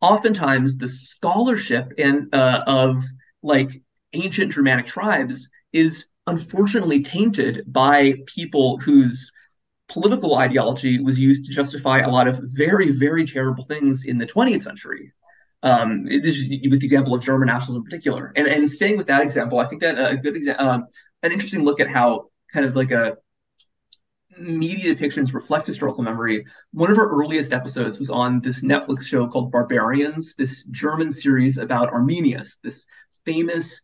oftentimes 0.02 0.78
the 0.78 0.88
scholarship 0.88 1.94
and 1.98 2.34
uh, 2.34 2.64
of 2.68 2.98
like 3.44 3.82
ancient 4.14 4.52
Germanic 4.52 4.86
tribes 4.86 5.50
is 5.74 6.06
unfortunately 6.28 7.02
tainted 7.02 7.64
by 7.68 8.16
people 8.26 8.78
whose 8.80 9.32
political 9.90 10.36
ideology 10.36 11.00
was 11.00 11.20
used 11.20 11.46
to 11.46 11.52
justify 11.52 12.00
a 12.00 12.10
lot 12.10 12.28
of 12.28 12.40
very, 12.56 12.92
very 12.92 13.26
terrible 13.26 13.66
things 13.66 14.06
in 14.06 14.18
the 14.18 14.26
20th 14.26 14.64
century. 14.64 15.14
Um, 15.64 16.06
this 16.06 16.38
is 16.38 16.50
with 16.70 16.82
the 16.82 16.86
example 16.86 17.14
of 17.14 17.24
German 17.24 17.48
nationalism 17.48 17.78
in 17.78 17.84
particular. 17.84 18.34
And, 18.36 18.48
and 18.48 18.70
staying 18.70 18.98
with 18.98 19.08
that 19.08 19.22
example, 19.22 19.60
I 19.60 19.68
think 19.68 19.82
that 19.82 19.98
a 19.98 20.18
good 20.18 20.36
example, 20.36 20.68
um, 20.68 20.88
an 21.24 21.32
interesting 21.32 21.64
look 21.64 21.80
at 21.80 21.90
how 21.90 22.30
kind 22.52 22.66
of 22.66 22.76
like 22.76 22.92
a 22.92 23.18
media 24.40 24.94
depictions 24.94 25.34
reflect 25.34 25.68
historical 25.68 26.04
memory. 26.04 26.46
One 26.74 26.92
of 26.92 26.98
our 26.98 27.10
earliest 27.10 27.54
episodes 27.54 28.00
was 28.00 28.10
on 28.10 28.42
this 28.42 28.62
Netflix 28.62 29.04
show 29.04 29.28
called 29.28 29.52
Barbarians, 29.52 30.36
this 30.36 30.64
German 30.66 31.12
series 31.12 31.58
about 31.58 31.92
Arminius, 31.92 32.58
this 32.64 32.86
famous 33.26 33.82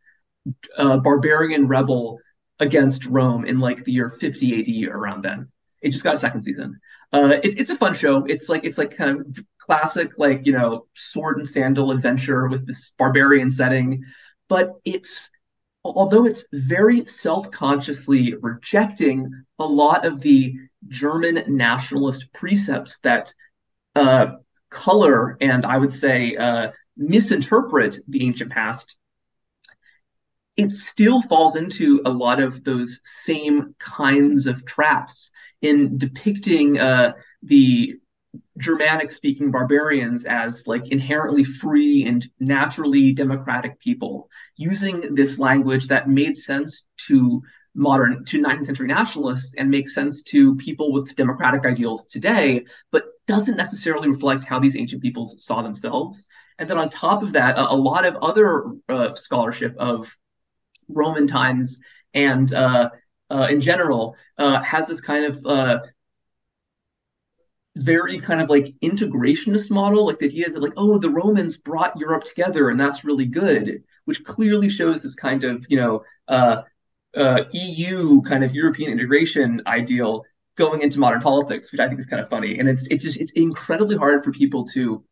uh, 0.77 0.97
barbarian 0.97 1.67
rebel 1.67 2.19
against 2.59 3.05
Rome 3.05 3.45
in 3.45 3.59
like 3.59 3.83
the 3.83 3.91
year 3.91 4.09
50 4.09 4.87
AD 4.87 4.93
around 4.93 5.23
then. 5.23 5.49
It 5.81 5.89
just 5.89 6.03
got 6.03 6.13
a 6.13 6.17
second 6.17 6.41
season. 6.41 6.79
Uh, 7.11 7.37
it's 7.43 7.55
it's 7.55 7.69
a 7.69 7.75
fun 7.75 7.93
show. 7.93 8.23
It's 8.25 8.47
like 8.47 8.63
it's 8.63 8.77
like 8.77 8.95
kind 8.95 9.19
of 9.19 9.39
classic 9.57 10.17
like 10.17 10.45
you 10.45 10.53
know 10.53 10.87
sword 10.93 11.37
and 11.37 11.47
sandal 11.47 11.91
adventure 11.91 12.47
with 12.47 12.65
this 12.65 12.93
barbarian 12.97 13.49
setting, 13.49 14.03
but 14.47 14.71
it's 14.85 15.29
although 15.83 16.25
it's 16.25 16.45
very 16.53 17.05
self-consciously 17.05 18.35
rejecting 18.41 19.43
a 19.59 19.65
lot 19.65 20.05
of 20.05 20.21
the 20.21 20.55
German 20.87 21.43
nationalist 21.47 22.31
precepts 22.33 22.99
that 22.99 23.33
uh, 23.95 24.37
color 24.69 25.37
and 25.41 25.65
I 25.65 25.77
would 25.77 25.91
say 25.91 26.35
uh, 26.35 26.71
misinterpret 26.97 27.99
the 28.07 28.25
ancient 28.25 28.51
past, 28.51 28.97
it 30.57 30.71
still 30.71 31.21
falls 31.21 31.55
into 31.55 32.01
a 32.05 32.11
lot 32.11 32.39
of 32.39 32.63
those 32.63 32.99
same 33.03 33.75
kinds 33.79 34.47
of 34.47 34.65
traps 34.65 35.31
in 35.61 35.97
depicting 35.97 36.79
uh, 36.79 37.13
the 37.41 37.95
Germanic 38.57 39.11
speaking 39.11 39.51
barbarians 39.51 40.25
as 40.25 40.67
like 40.67 40.89
inherently 40.89 41.43
free 41.43 42.05
and 42.05 42.27
naturally 42.39 43.13
democratic 43.13 43.79
people, 43.79 44.29
using 44.57 45.15
this 45.15 45.39
language 45.39 45.87
that 45.87 46.07
made 46.09 46.37
sense 46.37 46.85
to 47.07 47.41
modern 47.75 48.23
to 48.25 48.39
19th 48.39 48.67
century 48.67 48.87
nationalists 48.87 49.55
and 49.55 49.69
makes 49.69 49.95
sense 49.95 50.21
to 50.21 50.55
people 50.55 50.91
with 50.91 51.15
democratic 51.15 51.65
ideals 51.65 52.05
today, 52.05 52.65
but 52.91 53.05
doesn't 53.27 53.57
necessarily 53.57 54.07
reflect 54.07 54.43
how 54.43 54.59
these 54.59 54.77
ancient 54.77 55.01
peoples 55.01 55.43
saw 55.43 55.61
themselves. 55.61 56.27
And 56.59 56.69
then 56.69 56.77
on 56.77 56.89
top 56.89 57.23
of 57.23 57.31
that, 57.31 57.57
a, 57.57 57.71
a 57.71 57.73
lot 57.73 58.05
of 58.05 58.15
other 58.17 58.65
uh, 58.89 59.15
scholarship 59.15 59.75
of 59.79 60.15
Roman 60.87 61.25
times 61.25 61.79
and 62.13 62.53
uh, 62.53 62.89
uh, 63.29 63.47
in 63.49 63.61
general 63.61 64.15
uh, 64.37 64.61
has 64.61 64.87
this 64.87 65.01
kind 65.01 65.25
of 65.25 65.45
uh, 65.45 65.79
very 67.75 68.19
kind 68.19 68.41
of 68.41 68.49
like 68.49 68.67
integrationist 68.81 69.71
model. 69.71 70.05
Like 70.05 70.19
the 70.19 70.25
idea 70.25 70.49
that 70.49 70.61
like, 70.61 70.73
oh, 70.77 70.97
the 70.97 71.09
Romans 71.09 71.57
brought 71.57 71.97
Europe 71.97 72.23
together 72.23 72.69
and 72.69 72.79
that's 72.79 73.03
really 73.03 73.25
good, 73.25 73.83
which 74.05 74.23
clearly 74.23 74.69
shows 74.69 75.01
this 75.01 75.15
kind 75.15 75.43
of, 75.43 75.65
you 75.69 75.77
know, 75.77 76.03
uh, 76.27 76.61
uh, 77.15 77.43
EU 77.51 78.21
kind 78.21 78.43
of 78.43 78.53
European 78.53 78.91
integration 78.91 79.61
ideal 79.67 80.23
going 80.55 80.81
into 80.81 80.99
modern 80.99 81.21
politics, 81.21 81.71
which 81.71 81.79
I 81.79 81.87
think 81.87 81.99
is 81.99 82.05
kind 82.05 82.21
of 82.21 82.29
funny. 82.29 82.59
And 82.59 82.69
it's 82.69 82.87
it's 82.87 83.03
just 83.03 83.19
it's 83.19 83.31
incredibly 83.33 83.97
hard 83.97 84.23
for 84.23 84.31
people 84.31 84.65
to 84.67 85.03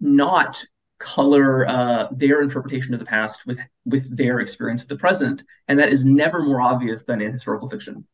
not 0.00 0.64
color 0.98 1.68
uh, 1.68 2.08
their 2.12 2.42
interpretation 2.42 2.94
of 2.94 3.00
the 3.00 3.06
past 3.06 3.46
with 3.46 3.60
with 3.84 4.16
their 4.16 4.40
experience 4.40 4.82
of 4.82 4.88
the 4.88 4.96
present, 4.96 5.44
and 5.68 5.78
that 5.78 5.90
is 5.90 6.04
never 6.04 6.42
more 6.42 6.62
obvious 6.62 7.04
than 7.04 7.20
in 7.20 7.32
historical 7.32 7.68
fiction. 7.68 8.06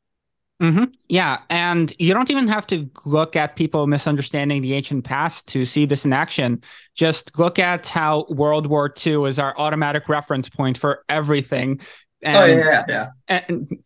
Mm-hmm. 0.60 0.84
Yeah, 1.08 1.38
and 1.48 1.92
you 1.98 2.12
don't 2.12 2.30
even 2.30 2.46
have 2.48 2.66
to 2.66 2.90
look 3.06 3.34
at 3.34 3.56
people 3.56 3.86
misunderstanding 3.86 4.60
the 4.60 4.74
ancient 4.74 5.04
past 5.04 5.48
to 5.48 5.64
see 5.64 5.86
this 5.86 6.04
in 6.04 6.12
action. 6.12 6.62
Just 6.94 7.38
look 7.38 7.58
at 7.58 7.86
how 7.86 8.26
World 8.28 8.66
War 8.66 8.92
II 9.06 9.24
is 9.24 9.38
our 9.38 9.56
automatic 9.58 10.08
reference 10.08 10.50
point 10.50 10.76
for 10.76 11.02
everything. 11.08 11.80
And, 12.22 12.36
oh 12.36 12.44
yeah, 12.44 12.84
yeah. 12.88 13.06
And, 13.28 13.44
and, 13.48 13.84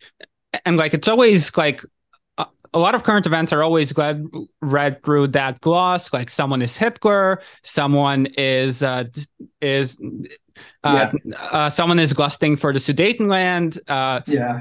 and 0.64 0.76
like 0.76 0.94
it's 0.94 1.06
always 1.06 1.56
like 1.56 1.80
a 2.74 2.78
lot 2.78 2.96
of 2.96 3.04
current 3.04 3.24
events 3.24 3.52
are 3.52 3.62
always 3.62 3.96
read, 3.96 4.26
read 4.60 5.02
through 5.04 5.28
that 5.28 5.60
gloss. 5.60 6.12
Like 6.12 6.28
someone 6.28 6.60
is 6.60 6.76
Hitler, 6.76 7.40
someone 7.62 8.26
is 8.36 8.82
uh, 8.82 9.04
is 9.60 9.96
uh, 10.82 11.10
yeah. 11.24 11.36
uh, 11.36 11.70
someone 11.70 12.00
is 12.00 12.18
lusting 12.18 12.56
for 12.56 12.72
the 12.72 12.80
Sudetenland, 12.80 13.78
uh, 13.86 14.22
yeah, 14.26 14.60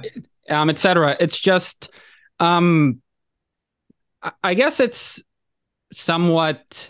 um, 0.49 0.69
etc. 0.69 1.17
It's 1.19 1.39
just, 1.39 1.91
um, 2.39 3.01
I 4.43 4.53
guess 4.53 4.79
it's 4.79 5.21
somewhat 5.91 6.89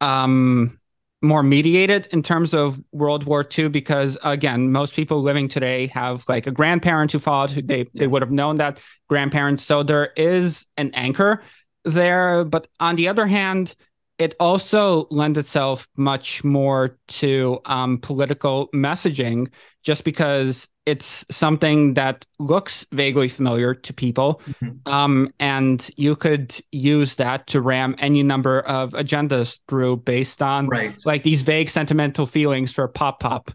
um 0.00 0.78
more 1.22 1.42
mediated 1.42 2.08
in 2.10 2.22
terms 2.22 2.52
of 2.52 2.82
World 2.90 3.24
War 3.24 3.46
II 3.56 3.68
because 3.68 4.18
again, 4.24 4.72
most 4.72 4.94
people 4.94 5.22
living 5.22 5.46
today 5.46 5.86
have 5.88 6.24
like 6.28 6.48
a 6.48 6.50
grandparent 6.50 7.12
who 7.12 7.20
fought, 7.20 7.50
who 7.50 7.62
they, 7.62 7.88
they 7.94 8.08
would 8.08 8.22
have 8.22 8.32
known 8.32 8.56
that 8.56 8.80
grandparents. 9.08 9.62
So 9.62 9.84
there 9.84 10.12
is 10.16 10.66
an 10.76 10.90
anchor 10.94 11.42
there. 11.84 12.44
But 12.44 12.66
on 12.80 12.96
the 12.96 13.06
other 13.06 13.26
hand, 13.26 13.76
it 14.22 14.36
also 14.38 15.08
lends 15.10 15.36
itself 15.36 15.88
much 15.96 16.44
more 16.44 16.96
to 17.08 17.58
um, 17.64 17.98
political 17.98 18.68
messaging 18.68 19.48
just 19.82 20.04
because 20.04 20.68
it's 20.86 21.26
something 21.28 21.94
that 21.94 22.24
looks 22.38 22.86
vaguely 22.92 23.26
familiar 23.26 23.74
to 23.74 23.92
people. 23.92 24.40
Mm-hmm. 24.62 24.92
Um, 24.92 25.34
and 25.40 25.90
you 25.96 26.14
could 26.14 26.56
use 26.70 27.16
that 27.16 27.48
to 27.48 27.60
ram 27.60 27.96
any 27.98 28.22
number 28.22 28.60
of 28.60 28.92
agendas 28.92 29.58
through 29.66 29.96
based 29.96 30.40
on 30.40 30.68
right. 30.68 30.94
like 31.04 31.24
these 31.24 31.42
vague 31.42 31.68
sentimental 31.68 32.26
feelings 32.26 32.70
for 32.70 32.86
pop 32.86 33.18
pop. 33.18 33.50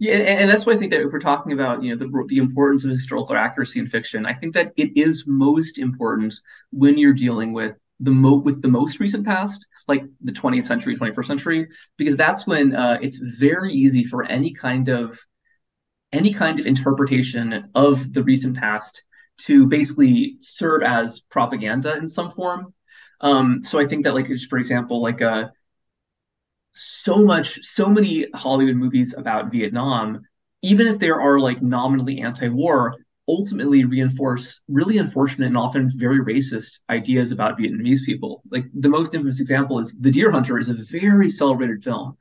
Yeah, 0.00 0.14
and, 0.14 0.40
and, 0.40 0.50
that's 0.50 0.64
why 0.64 0.72
I 0.72 0.78
think 0.78 0.90
that 0.92 1.02
if 1.02 1.12
we're 1.12 1.20
talking 1.20 1.52
about 1.52 1.82
you 1.82 1.90
know 1.90 1.96
the 1.96 2.26
the 2.28 2.38
importance 2.38 2.84
of 2.84 2.90
historical 2.90 3.36
accuracy 3.36 3.78
in 3.78 3.88
fiction, 3.88 4.24
I 4.24 4.32
think 4.32 4.54
that 4.54 4.72
it 4.76 4.90
is 4.96 5.24
most 5.26 5.78
important 5.78 6.34
when 6.70 6.98
you're 6.98 7.12
dealing 7.12 7.52
with 7.52 7.76
the 8.00 8.10
mo 8.10 8.36
with 8.36 8.62
the 8.62 8.68
most 8.68 9.00
recent 9.00 9.24
past, 9.24 9.66
like 9.88 10.04
the 10.20 10.32
20th 10.32 10.64
century, 10.64 10.96
21st 10.96 11.26
century, 11.26 11.68
because 11.96 12.16
that's 12.16 12.46
when 12.46 12.74
uh, 12.74 12.98
it's 13.00 13.18
very 13.18 13.72
easy 13.72 14.04
for 14.04 14.24
any 14.24 14.52
kind 14.52 14.88
of 14.88 15.18
any 16.12 16.32
kind 16.32 16.60
of 16.60 16.66
interpretation 16.66 17.70
of 17.74 18.12
the 18.12 18.22
recent 18.22 18.56
past 18.56 19.02
to 19.38 19.66
basically 19.66 20.36
serve 20.40 20.82
as 20.82 21.20
propaganda 21.20 21.96
in 21.96 22.08
some 22.08 22.30
form. 22.30 22.74
Um, 23.20 23.62
so 23.62 23.80
I 23.80 23.86
think 23.86 24.04
that, 24.04 24.14
like, 24.14 24.28
for 24.48 24.58
example, 24.58 25.00
like 25.00 25.22
uh, 25.22 25.48
so 26.72 27.24
much, 27.24 27.62
so 27.62 27.86
many 27.86 28.26
Hollywood 28.34 28.76
movies 28.76 29.14
about 29.16 29.50
Vietnam, 29.50 30.22
even 30.62 30.86
if 30.86 30.98
there 30.98 31.20
are 31.20 31.38
like 31.38 31.62
nominally 31.62 32.20
anti-war, 32.20 32.96
ultimately 33.32 33.84
reinforce 33.84 34.60
really 34.68 34.98
unfortunate 34.98 35.46
and 35.46 35.56
often 35.56 35.90
very 35.94 36.20
racist 36.20 36.80
ideas 36.90 37.32
about 37.32 37.58
Vietnamese 37.58 38.04
people. 38.04 38.42
Like 38.50 38.66
the 38.74 38.90
most 38.90 39.14
infamous 39.14 39.40
example 39.40 39.78
is 39.78 39.94
The 39.98 40.10
Deer 40.10 40.30
Hunter 40.30 40.58
is 40.58 40.68
a 40.68 40.74
very 40.74 41.30
celebrated 41.30 41.82
film. 41.82 42.16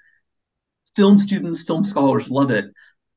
Film 0.95 1.19
students, 1.19 1.63
film 1.63 1.83
scholars 1.83 2.29
love 2.29 2.51
it, 2.51 2.65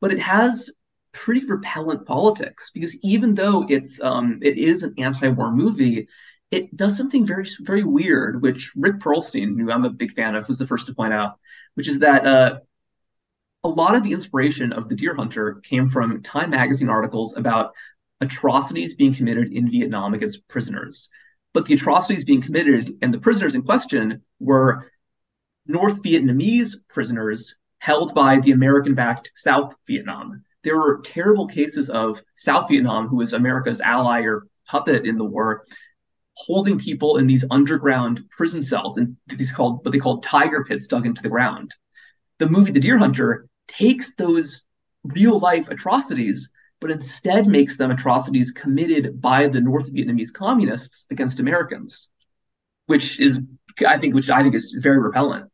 but 0.01 0.13
it 0.13 0.21
has 0.21 0.71
pretty 1.13 1.47
repellent 1.47 2.05
politics 2.07 2.71
because 2.75 2.97
even 3.03 3.35
though 3.35 3.65
it's 3.69 4.01
um, 4.01 4.39
it 4.43 4.59
is 4.59 4.83
an 4.83 4.95
anti-war 4.99 5.53
movie, 5.53 6.09
it 6.51 6.75
does 6.77 6.97
something 6.97 7.25
very 7.25 7.47
very 7.61 7.85
weird, 7.85 8.43
which 8.43 8.73
Rick 8.77 8.99
Perlstein, 8.99 9.59
who 9.59 9.71
I'm 9.71 9.85
a 9.85 9.91
big 9.91 10.13
fan 10.13 10.35
of, 10.35 10.47
was 10.49 10.59
the 10.59 10.67
first 10.67 10.87
to 10.87 10.95
point 10.95 11.13
out, 11.13 11.39
which 11.75 11.89
is 11.89 12.01
that 12.01 12.27
uh, 12.27 12.59
a 13.65 13.69
lot 13.69 13.95
of 13.95 14.03
the 14.03 14.13
inspiration 14.13 14.75
of 14.75 14.89
The 14.89 14.95
Deer 14.95 15.15
Hunter 15.15 15.55
came 15.63 15.89
from 15.89 16.23
Time 16.23 16.51
magazine 16.51 16.91
articles 16.91 17.35
about 17.35 17.75
atrocities 18.21 18.95
being 18.95 19.15
committed 19.15 19.53
in 19.53 19.71
Vietnam 19.71 20.13
against 20.13 20.47
prisoners. 20.49 21.09
But 21.55 21.65
the 21.65 21.75
atrocities 21.75 22.25
being 22.25 22.43
committed 22.43 22.99
and 23.01 23.13
the 23.13 23.19
prisoners 23.19 23.55
in 23.55 23.63
question 23.63 24.23
were 24.39 24.91
North 25.67 26.03
Vietnamese 26.03 26.77
prisoners 26.91 27.57
held 27.79 28.15
by 28.15 28.39
the 28.39 28.53
American 28.53 28.95
backed 28.95 29.33
South 29.35 29.75
Vietnam. 29.87 30.45
There 30.63 30.77
were 30.77 31.01
terrible 31.03 31.47
cases 31.47 31.89
of 31.89 32.23
South 32.35 32.69
Vietnam, 32.69 33.09
who 33.09 33.17
was 33.17 33.33
America's 33.33 33.81
ally 33.81 34.23
or 34.23 34.47
puppet 34.67 35.07
in 35.07 35.17
the 35.17 35.25
war, 35.25 35.65
holding 36.35 36.79
people 36.79 37.17
in 37.17 37.27
these 37.27 37.45
underground 37.51 38.25
prison 38.31 38.63
cells 38.63 38.99
and 38.99 39.17
these 39.27 39.53
called 39.53 39.85
what 39.85 39.93
they 39.93 39.99
called 39.99 40.23
tiger 40.23 40.65
pits 40.65 40.87
dug 40.87 41.07
into 41.07 41.23
the 41.23 41.31
ground. 41.31 41.75
The 42.39 42.49
movie 42.49 42.73
The 42.73 42.81
Deer 42.81 42.99
Hunter 42.99 43.47
takes 43.69 44.15
those 44.15 44.65
real 45.05 45.39
life 45.39 45.69
atrocities, 45.69 46.51
but 46.81 46.91
instead 46.91 47.47
makes 47.47 47.77
them 47.77 47.91
atrocities 47.91 48.51
committed 48.51 49.21
by 49.21 49.49
the 49.49 49.61
North 49.61 49.93
Vietnamese 49.93 50.33
communists 50.33 51.07
against 51.11 51.41
Americans, 51.41 52.09
which 52.87 53.21
is 53.21 53.47
I 53.87 53.99
think 53.99 54.15
which 54.15 54.31
I 54.31 54.43
think 54.43 54.55
is 54.55 54.77
very 54.79 54.99
repellent. 54.99 55.51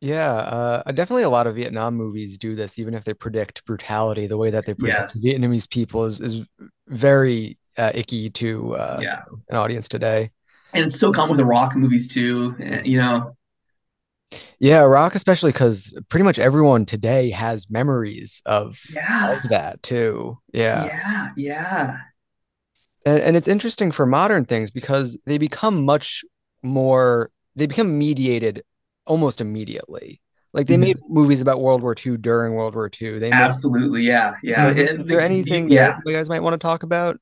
Yeah, 0.00 0.32
uh, 0.32 0.92
definitely 0.92 1.22
a 1.22 1.30
lot 1.30 1.46
of 1.46 1.54
Vietnam 1.54 1.94
movies 1.94 2.36
do 2.36 2.54
this, 2.54 2.78
even 2.78 2.92
if 2.92 3.04
they 3.04 3.14
predict 3.14 3.64
brutality. 3.64 4.26
The 4.26 4.36
way 4.36 4.50
that 4.50 4.66
they 4.66 4.74
present 4.74 5.04
yes. 5.04 5.22
the 5.22 5.32
Vietnamese 5.32 5.68
people 5.68 6.04
is 6.04 6.20
is 6.20 6.42
very 6.88 7.58
uh, 7.78 7.92
icky 7.94 8.30
to 8.30 8.74
uh, 8.76 8.98
yeah. 9.00 9.22
an 9.48 9.56
audience 9.56 9.88
today. 9.88 10.30
And 10.74 10.84
it's 10.84 10.98
so 10.98 11.12
common 11.12 11.30
with 11.30 11.38
the 11.38 11.44
Iraq 11.44 11.76
movies 11.76 12.08
too. 12.08 12.54
Eh, 12.60 12.82
you 12.84 12.98
know. 12.98 13.36
Yeah, 14.58 14.82
Iraq 14.82 15.14
especially 15.14 15.52
because 15.52 15.92
pretty 16.08 16.24
much 16.24 16.38
everyone 16.38 16.86
today 16.86 17.30
has 17.30 17.68
memories 17.70 18.42
of, 18.46 18.80
yeah. 18.94 19.36
of 19.36 19.48
that 19.48 19.82
too. 19.82 20.38
Yeah. 20.52 20.86
Yeah, 20.86 21.28
yeah. 21.36 21.98
And 23.06 23.20
and 23.20 23.36
it's 23.36 23.48
interesting 23.48 23.90
for 23.90 24.06
modern 24.06 24.46
things 24.46 24.70
because 24.70 25.18
they 25.26 25.36
become 25.36 25.84
much 25.84 26.24
more 26.62 27.30
they 27.54 27.66
become 27.66 27.98
mediated 27.98 28.62
almost 29.06 29.40
immediately. 29.40 30.20
Like 30.52 30.68
they 30.68 30.74
mm-hmm. 30.74 30.80
made 30.82 30.98
movies 31.08 31.40
about 31.40 31.60
World 31.60 31.82
War 31.82 31.94
II 31.94 32.16
during 32.16 32.54
World 32.54 32.74
War 32.74 32.88
II. 33.00 33.18
They 33.18 33.32
absolutely, 33.32 34.02
made, 34.02 34.08
yeah, 34.08 34.34
yeah. 34.42 34.70
Is 34.70 35.04
there 35.06 35.20
anything 35.20 35.68
yeah. 35.68 35.98
you 36.06 36.12
guys 36.12 36.28
might 36.28 36.40
want 36.40 36.54
to 36.54 36.58
talk 36.58 36.84
about? 36.84 37.18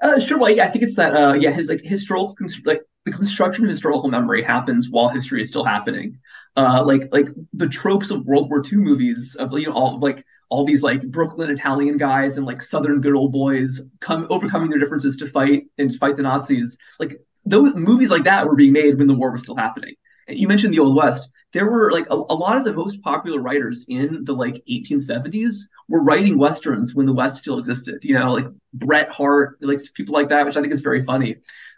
Uh, 0.00 0.18
sure. 0.20 0.38
Well, 0.38 0.50
yeah, 0.50 0.64
I 0.64 0.68
think 0.68 0.84
it's 0.84 0.94
that. 0.94 1.14
Uh, 1.14 1.34
yeah, 1.34 1.50
his 1.50 1.68
like 1.68 1.80
historical, 1.82 2.36
like 2.64 2.82
the 3.04 3.12
construction 3.12 3.64
of 3.64 3.70
historical 3.70 4.10
memory 4.10 4.42
happens 4.42 4.90
while 4.90 5.08
history 5.08 5.40
is 5.40 5.48
still 5.48 5.64
happening. 5.64 6.18
Uh, 6.56 6.82
like 6.84 7.04
like 7.12 7.28
the 7.52 7.68
tropes 7.68 8.10
of 8.10 8.26
World 8.26 8.50
War 8.50 8.62
II 8.70 8.78
movies 8.78 9.36
of 9.36 9.52
you 9.58 9.66
know 9.66 9.72
all 9.72 9.96
of, 9.96 10.02
like 10.02 10.24
all 10.48 10.64
these 10.64 10.82
like 10.82 11.02
Brooklyn 11.10 11.50
Italian 11.50 11.96
guys 11.96 12.36
and 12.36 12.46
like 12.46 12.60
Southern 12.60 13.00
good 13.00 13.14
old 13.14 13.32
boys 13.32 13.80
come 14.00 14.26
overcoming 14.30 14.68
their 14.68 14.78
differences 14.78 15.16
to 15.18 15.26
fight 15.26 15.64
and 15.78 15.94
fight 15.94 16.16
the 16.16 16.22
Nazis. 16.22 16.76
Like 16.98 17.20
those 17.46 17.74
movies 17.74 18.10
like 18.10 18.24
that 18.24 18.46
were 18.46 18.56
being 18.56 18.72
made 18.72 18.98
when 18.98 19.06
the 19.06 19.14
war 19.14 19.30
was 19.30 19.42
still 19.42 19.56
happening 19.56 19.94
you 20.32 20.48
mentioned 20.48 20.72
the 20.72 20.78
old 20.78 20.96
west 20.96 21.30
there 21.52 21.68
were 21.68 21.90
like 21.90 22.06
a, 22.10 22.14
a, 22.14 22.36
lot 22.36 22.56
of 22.56 22.64
the 22.64 22.72
most 22.72 23.02
popular 23.02 23.40
writers 23.40 23.86
in 23.88 24.24
the 24.24 24.32
like 24.32 24.62
1870s 24.70 25.62
were 25.88 26.02
writing 26.02 26.38
westerns 26.38 26.94
when 26.94 27.06
the 27.06 27.12
west 27.12 27.38
still 27.38 27.58
existed 27.58 27.98
you 28.02 28.14
know 28.14 28.32
like 28.32 28.46
Bret 28.72 29.10
Harte, 29.10 29.56
like 29.60 29.80
people 29.94 30.14
like 30.14 30.28
that 30.28 30.46
which 30.46 30.56
i 30.56 30.60
think 30.60 30.72
is 30.72 30.80
very 30.80 31.02
funny 31.04 31.36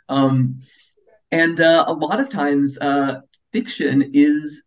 um, 0.09 0.57
and 1.33 1.61
uh, 1.61 1.85
a 1.89 1.93
lot 1.93 2.21
of 2.21 2.29
times 2.31 2.79
uh, 2.79 3.21
fiction 3.53 4.13
is 4.15 4.63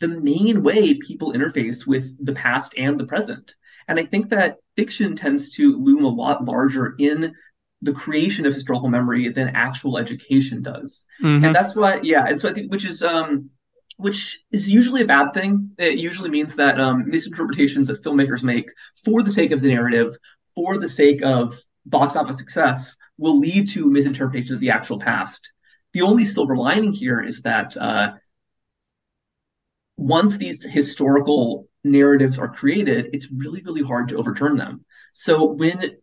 the 0.00 0.08
main 0.08 0.62
way 0.62 0.94
people 0.94 1.32
interface 1.32 1.86
with 1.86 2.14
the 2.24 2.32
past 2.34 2.74
and 2.76 3.00
the 3.00 3.06
present 3.06 3.54
and 3.88 3.98
i 3.98 4.04
think 4.04 4.28
that 4.28 4.58
fiction 4.76 5.16
tends 5.16 5.50
to 5.50 5.76
loom 5.76 6.04
a 6.04 6.08
lot 6.08 6.44
larger 6.44 6.94
in 6.98 7.34
the 7.82 7.92
creation 7.92 8.46
of 8.46 8.54
historical 8.54 8.88
memory 8.88 9.28
than 9.30 9.48
actual 9.50 9.96
education 9.98 10.62
does. 10.62 11.06
Mm-hmm. 11.22 11.46
And 11.46 11.54
that's 11.54 11.74
why, 11.74 12.00
yeah. 12.02 12.26
And 12.26 12.38
so 12.38 12.48
I 12.48 12.52
think, 12.52 12.70
which 12.70 12.84
is, 12.84 13.02
um, 13.02 13.50
which 13.96 14.40
is 14.50 14.70
usually 14.70 15.02
a 15.02 15.06
bad 15.06 15.32
thing. 15.32 15.70
It 15.78 15.98
usually 15.98 16.30
means 16.30 16.54
that 16.56 16.80
um, 16.80 17.08
misinterpretations 17.08 17.88
that 17.88 18.02
filmmakers 18.02 18.42
make 18.42 18.70
for 19.04 19.22
the 19.22 19.30
sake 19.30 19.50
of 19.50 19.60
the 19.60 19.68
narrative, 19.68 20.16
for 20.54 20.78
the 20.78 20.88
sake 20.88 21.22
of 21.22 21.58
box 21.86 22.16
office 22.16 22.38
success, 22.38 22.96
will 23.18 23.38
lead 23.38 23.68
to 23.70 23.90
misinterpretations 23.90 24.52
of 24.52 24.60
the 24.60 24.70
actual 24.70 24.98
past. 24.98 25.52
The 25.92 26.02
only 26.02 26.24
silver 26.24 26.56
lining 26.56 26.92
here 26.92 27.20
is 27.20 27.42
that 27.42 27.76
uh, 27.76 28.12
once 29.96 30.36
these 30.36 30.64
historical 30.64 31.68
narratives 31.84 32.38
are 32.38 32.48
created, 32.48 33.10
it's 33.12 33.30
really, 33.32 33.62
really 33.62 33.82
hard 33.82 34.08
to 34.08 34.16
overturn 34.16 34.56
them. 34.56 34.84
So 35.12 35.44
when 35.44 35.96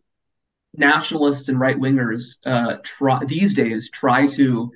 nationalists 0.74 1.48
and 1.48 1.58
right 1.58 1.76
wingers 1.76 2.36
uh, 2.44 2.76
try 2.82 3.24
these 3.24 3.54
days 3.54 3.90
try 3.90 4.26
to 4.26 4.70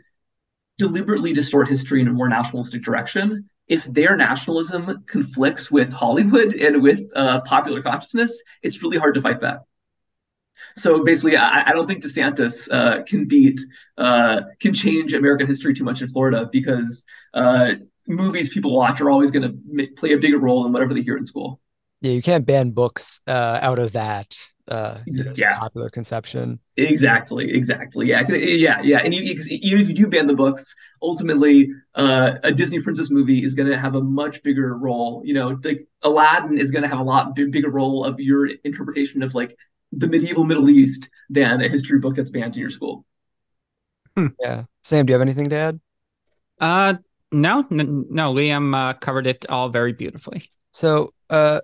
deliberately 0.79 1.33
distort 1.33 1.69
history 1.69 2.01
in 2.01 2.09
a 2.09 2.13
more 2.13 2.29
nationalistic 2.29 2.83
direction, 2.83 3.49
if 3.69 3.85
their 3.85 4.17
nationalism 4.17 5.05
conflicts 5.07 5.71
with 5.71 5.93
Hollywood 5.93 6.55
and 6.55 6.83
with 6.83 7.11
uh, 7.15 7.41
popular 7.43 7.83
consciousness, 7.83 8.43
it's 8.63 8.83
really 8.83 8.99
hard 8.99 9.15
to 9.15 9.23
fight 9.23 9.41
that. 9.43 9.61
So 10.77 11.05
basically, 11.05 11.37
I, 11.37 11.71
I 11.71 11.73
don't 11.73 11.87
think 11.87 12.03
DeSantis 12.05 12.69
uh, 12.71 13.03
can 13.05 13.27
beat, 13.27 13.61
uh, 13.99 14.43
can 14.61 14.75
change 14.75 15.15
American 15.15 15.47
history 15.47 15.75
too 15.75 15.85
much 15.85 16.03
in 16.03 16.09
Florida 16.09 16.49
because 16.51 17.05
uh, 17.35 17.75
movies 18.07 18.49
people 18.49 18.75
watch 18.75 19.01
are 19.01 19.11
always 19.11 19.31
going 19.31 19.43
to 19.43 19.87
play 19.97 20.13
a 20.13 20.19
bigger 20.19 20.39
role 20.39 20.67
in 20.67 20.73
whatever 20.73 20.95
they 20.95 21.03
hear 21.03 21.17
in 21.17 21.27
school. 21.27 21.61
Yeah, 22.01 22.13
you 22.13 22.23
can't 22.23 22.45
ban 22.45 22.71
books 22.71 23.21
uh, 23.29 23.61
out 23.63 23.79
of 23.79 23.93
that 23.93 24.37
uh, 24.67 24.99
yeah. 25.37 25.59
popular 25.59 25.89
conception. 25.89 26.59
Exactly, 26.77 27.53
exactly. 27.53 28.09
Yeah, 28.09 28.25
yeah, 28.29 28.81
yeah. 28.83 28.99
And 28.99 29.15
you, 29.15 29.23
even 29.49 29.81
if 29.81 29.89
you 29.89 29.95
do 29.95 30.09
ban 30.09 30.27
the 30.27 30.35
books, 30.35 30.75
ultimately, 31.01 31.71
uh, 31.95 32.39
a 32.43 32.53
Disney 32.53 32.81
princess 32.81 33.11
movie 33.11 33.45
is 33.45 33.55
going 33.55 33.69
to 33.69 33.79
have 33.79 33.95
a 33.95 34.01
much 34.01 34.43
bigger 34.43 34.77
role. 34.77 35.23
You 35.25 35.35
know, 35.35 35.61
like 35.63 35.87
Aladdin 36.03 36.59
is 36.59 36.71
going 36.71 36.83
to 36.83 36.89
have 36.89 36.99
a 36.99 37.05
lot 37.05 37.37
bigger 37.37 37.71
role 37.71 38.05
of 38.05 38.19
your 38.19 38.49
interpretation 38.65 39.23
of 39.23 39.35
like 39.35 39.57
the 39.93 40.09
medieval 40.09 40.45
Middle 40.45 40.69
East 40.71 41.09
than 41.31 41.61
a 41.61 41.69
history 41.69 41.99
book 41.99 42.15
that's 42.17 42.31
banned 42.31 42.55
in 42.55 42.61
your 42.61 42.71
school. 42.71 43.05
Hmm. 44.17 44.29
Yeah, 44.41 44.65
Sam, 44.83 45.07
do 45.07 45.11
you 45.11 45.15
have 45.15 45.23
anything 45.23 45.49
to 45.51 45.57
add? 45.57 45.81
Uh, 46.61 46.95
no, 47.31 47.67
n- 47.71 48.07
no. 48.11 48.35
Liam 48.35 48.75
uh, 48.75 48.95
covered 48.95 49.27
it 49.27 49.47
all 49.49 49.69
very 49.69 49.93
beautifully. 49.93 50.49
So, 50.71 51.13
uh, 51.31 51.61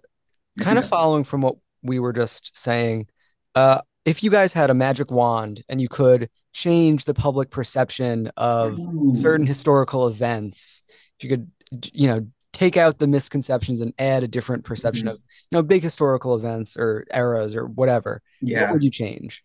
kind 0.58 0.76
yeah. 0.76 0.82
of 0.82 0.88
following 0.88 1.24
from 1.24 1.40
what 1.40 1.56
we 1.82 1.98
were 1.98 2.12
just 2.12 2.56
saying, 2.56 3.08
uh, 3.54 3.80
if 4.04 4.22
you 4.22 4.30
guys 4.30 4.52
had 4.52 4.70
a 4.70 4.74
magic 4.74 5.10
wand 5.10 5.62
and 5.68 5.80
you 5.80 5.88
could 5.88 6.30
change 6.52 7.04
the 7.04 7.14
public 7.14 7.50
perception 7.50 8.30
of 8.36 8.78
Ooh. 8.78 9.14
certain 9.14 9.46
historical 9.46 10.08
events, 10.08 10.82
if 11.18 11.24
you 11.24 11.30
could, 11.30 11.50
you 11.92 12.06
know, 12.06 12.26
take 12.58 12.76
out 12.76 12.98
the 12.98 13.06
misconceptions 13.06 13.80
and 13.80 13.94
add 13.98 14.24
a 14.24 14.28
different 14.28 14.64
perception 14.64 15.06
mm-hmm. 15.06 15.14
of, 15.14 15.22
you 15.50 15.56
know, 15.56 15.62
big 15.62 15.82
historical 15.82 16.34
events 16.34 16.76
or 16.76 17.06
eras 17.14 17.54
or 17.54 17.66
whatever, 17.66 18.20
yeah. 18.42 18.62
what 18.62 18.72
would 18.72 18.82
you 18.82 18.90
change? 18.90 19.44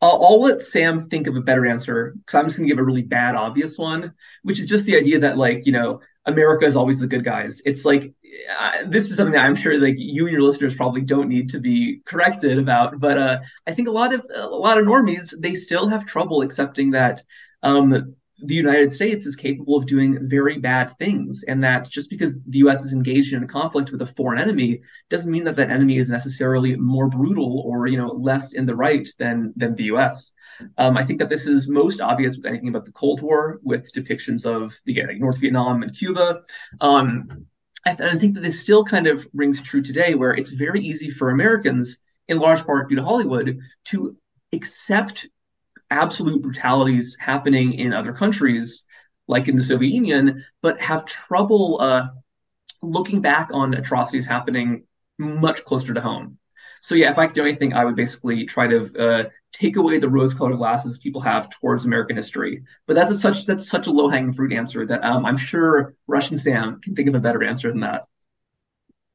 I'll, 0.00 0.24
I'll 0.24 0.40
let 0.40 0.60
Sam 0.60 1.00
think 1.00 1.28
of 1.28 1.36
a 1.36 1.40
better 1.40 1.66
answer 1.66 2.14
because 2.16 2.34
I'm 2.34 2.46
just 2.46 2.56
going 2.56 2.68
to 2.68 2.74
give 2.74 2.80
a 2.80 2.84
really 2.84 3.02
bad, 3.02 3.36
obvious 3.36 3.78
one, 3.78 4.12
which 4.42 4.58
is 4.58 4.66
just 4.66 4.86
the 4.86 4.96
idea 4.96 5.20
that, 5.20 5.38
like, 5.38 5.66
you 5.66 5.72
know, 5.72 6.00
America 6.26 6.66
is 6.66 6.76
always 6.76 6.98
the 6.98 7.06
good 7.06 7.24
guys. 7.24 7.62
It's 7.64 7.84
like 7.84 8.12
uh, 8.58 8.72
this 8.88 9.10
is 9.10 9.16
something 9.16 9.32
that 9.32 9.46
I'm 9.46 9.56
sure 9.56 9.78
like 9.78 9.94
you 9.96 10.26
and 10.26 10.32
your 10.32 10.42
listeners 10.42 10.74
probably 10.74 11.00
don't 11.00 11.28
need 11.28 11.48
to 11.50 11.60
be 11.60 12.00
corrected 12.04 12.58
about, 12.58 13.00
but 13.00 13.18
uh, 13.18 13.38
I 13.66 13.72
think 13.72 13.88
a 13.88 13.92
lot 13.92 14.12
of 14.12 14.26
a 14.34 14.46
lot 14.46 14.78
of 14.78 14.84
normies 14.84 15.32
they 15.38 15.54
still 15.54 15.88
have 15.88 16.04
trouble 16.04 16.42
accepting 16.42 16.90
that 16.90 17.22
um, 17.62 18.14
the 18.40 18.54
United 18.54 18.92
States 18.92 19.26
is 19.26 19.34
capable 19.34 19.76
of 19.76 19.86
doing 19.86 20.18
very 20.22 20.58
bad 20.58 20.96
things, 20.98 21.44
and 21.48 21.62
that 21.64 21.88
just 21.88 22.08
because 22.08 22.40
the 22.44 22.58
U.S. 22.58 22.84
is 22.84 22.92
engaged 22.92 23.32
in 23.32 23.42
a 23.42 23.46
conflict 23.46 23.90
with 23.90 24.02
a 24.02 24.06
foreign 24.06 24.40
enemy 24.40 24.82
doesn't 25.10 25.32
mean 25.32 25.44
that 25.44 25.56
that 25.56 25.70
enemy 25.70 25.98
is 25.98 26.08
necessarily 26.08 26.76
more 26.76 27.08
brutal 27.08 27.62
or 27.66 27.86
you 27.86 27.96
know 27.96 28.08
less 28.08 28.52
in 28.52 28.66
the 28.66 28.76
right 28.76 29.08
than 29.18 29.52
than 29.56 29.74
the 29.74 29.84
U.S. 29.84 30.32
Um, 30.76 30.96
I 30.96 31.04
think 31.04 31.18
that 31.18 31.28
this 31.28 31.46
is 31.46 31.68
most 31.68 32.00
obvious 32.00 32.36
with 32.36 32.46
anything 32.46 32.68
about 32.68 32.84
the 32.84 32.92
Cold 32.92 33.22
War, 33.22 33.58
with 33.62 33.92
depictions 33.92 34.46
of 34.46 34.76
the 34.84 35.02
like 35.04 35.18
North 35.18 35.38
Vietnam 35.38 35.82
and 35.82 35.96
Cuba. 35.96 36.40
Um, 36.80 37.46
I, 37.84 37.90
I 37.90 38.18
think 38.18 38.34
that 38.34 38.42
this 38.42 38.60
still 38.60 38.84
kind 38.84 39.06
of 39.06 39.26
rings 39.34 39.62
true 39.62 39.82
today, 39.82 40.14
where 40.14 40.32
it's 40.32 40.50
very 40.50 40.80
easy 40.80 41.10
for 41.10 41.30
Americans, 41.30 41.98
in 42.28 42.38
large 42.38 42.64
part 42.64 42.88
due 42.88 42.96
to 42.96 43.04
Hollywood, 43.04 43.58
to 43.86 44.16
accept 44.52 45.26
absolute 45.90 46.42
brutalities 46.42 47.16
happening 47.20 47.74
in 47.74 47.92
other 47.92 48.12
countries, 48.12 48.84
like 49.26 49.48
in 49.48 49.56
the 49.56 49.62
Soviet 49.62 49.92
Union, 49.92 50.44
but 50.62 50.80
have 50.80 51.04
trouble 51.04 51.78
uh, 51.80 52.08
looking 52.82 53.20
back 53.20 53.50
on 53.52 53.74
atrocities 53.74 54.26
happening 54.26 54.84
much 55.18 55.64
closer 55.64 55.94
to 55.94 56.00
home. 56.00 56.38
So 56.80 56.94
yeah, 56.94 57.10
if 57.10 57.18
I 57.18 57.26
could 57.26 57.34
do 57.34 57.42
anything, 57.42 57.74
I 57.74 57.84
would 57.84 57.96
basically 57.96 58.44
try 58.44 58.68
to 58.68 58.98
uh, 58.98 59.24
take 59.52 59.76
away 59.76 59.98
the 59.98 60.08
rose-colored 60.08 60.56
glasses 60.56 60.98
people 60.98 61.20
have 61.22 61.50
towards 61.50 61.84
American 61.84 62.16
history. 62.16 62.62
But 62.86 62.94
that's 62.94 63.10
a, 63.10 63.16
such 63.16 63.46
that's 63.46 63.68
such 63.68 63.86
a 63.86 63.90
low-hanging 63.90 64.32
fruit 64.32 64.52
answer 64.52 64.86
that 64.86 65.02
um, 65.02 65.26
I'm 65.26 65.36
sure 65.36 65.94
Russian 66.06 66.36
Sam 66.36 66.80
can 66.80 66.94
think 66.94 67.08
of 67.08 67.14
a 67.14 67.20
better 67.20 67.42
answer 67.42 67.68
than 67.70 67.80
that. 67.80 68.04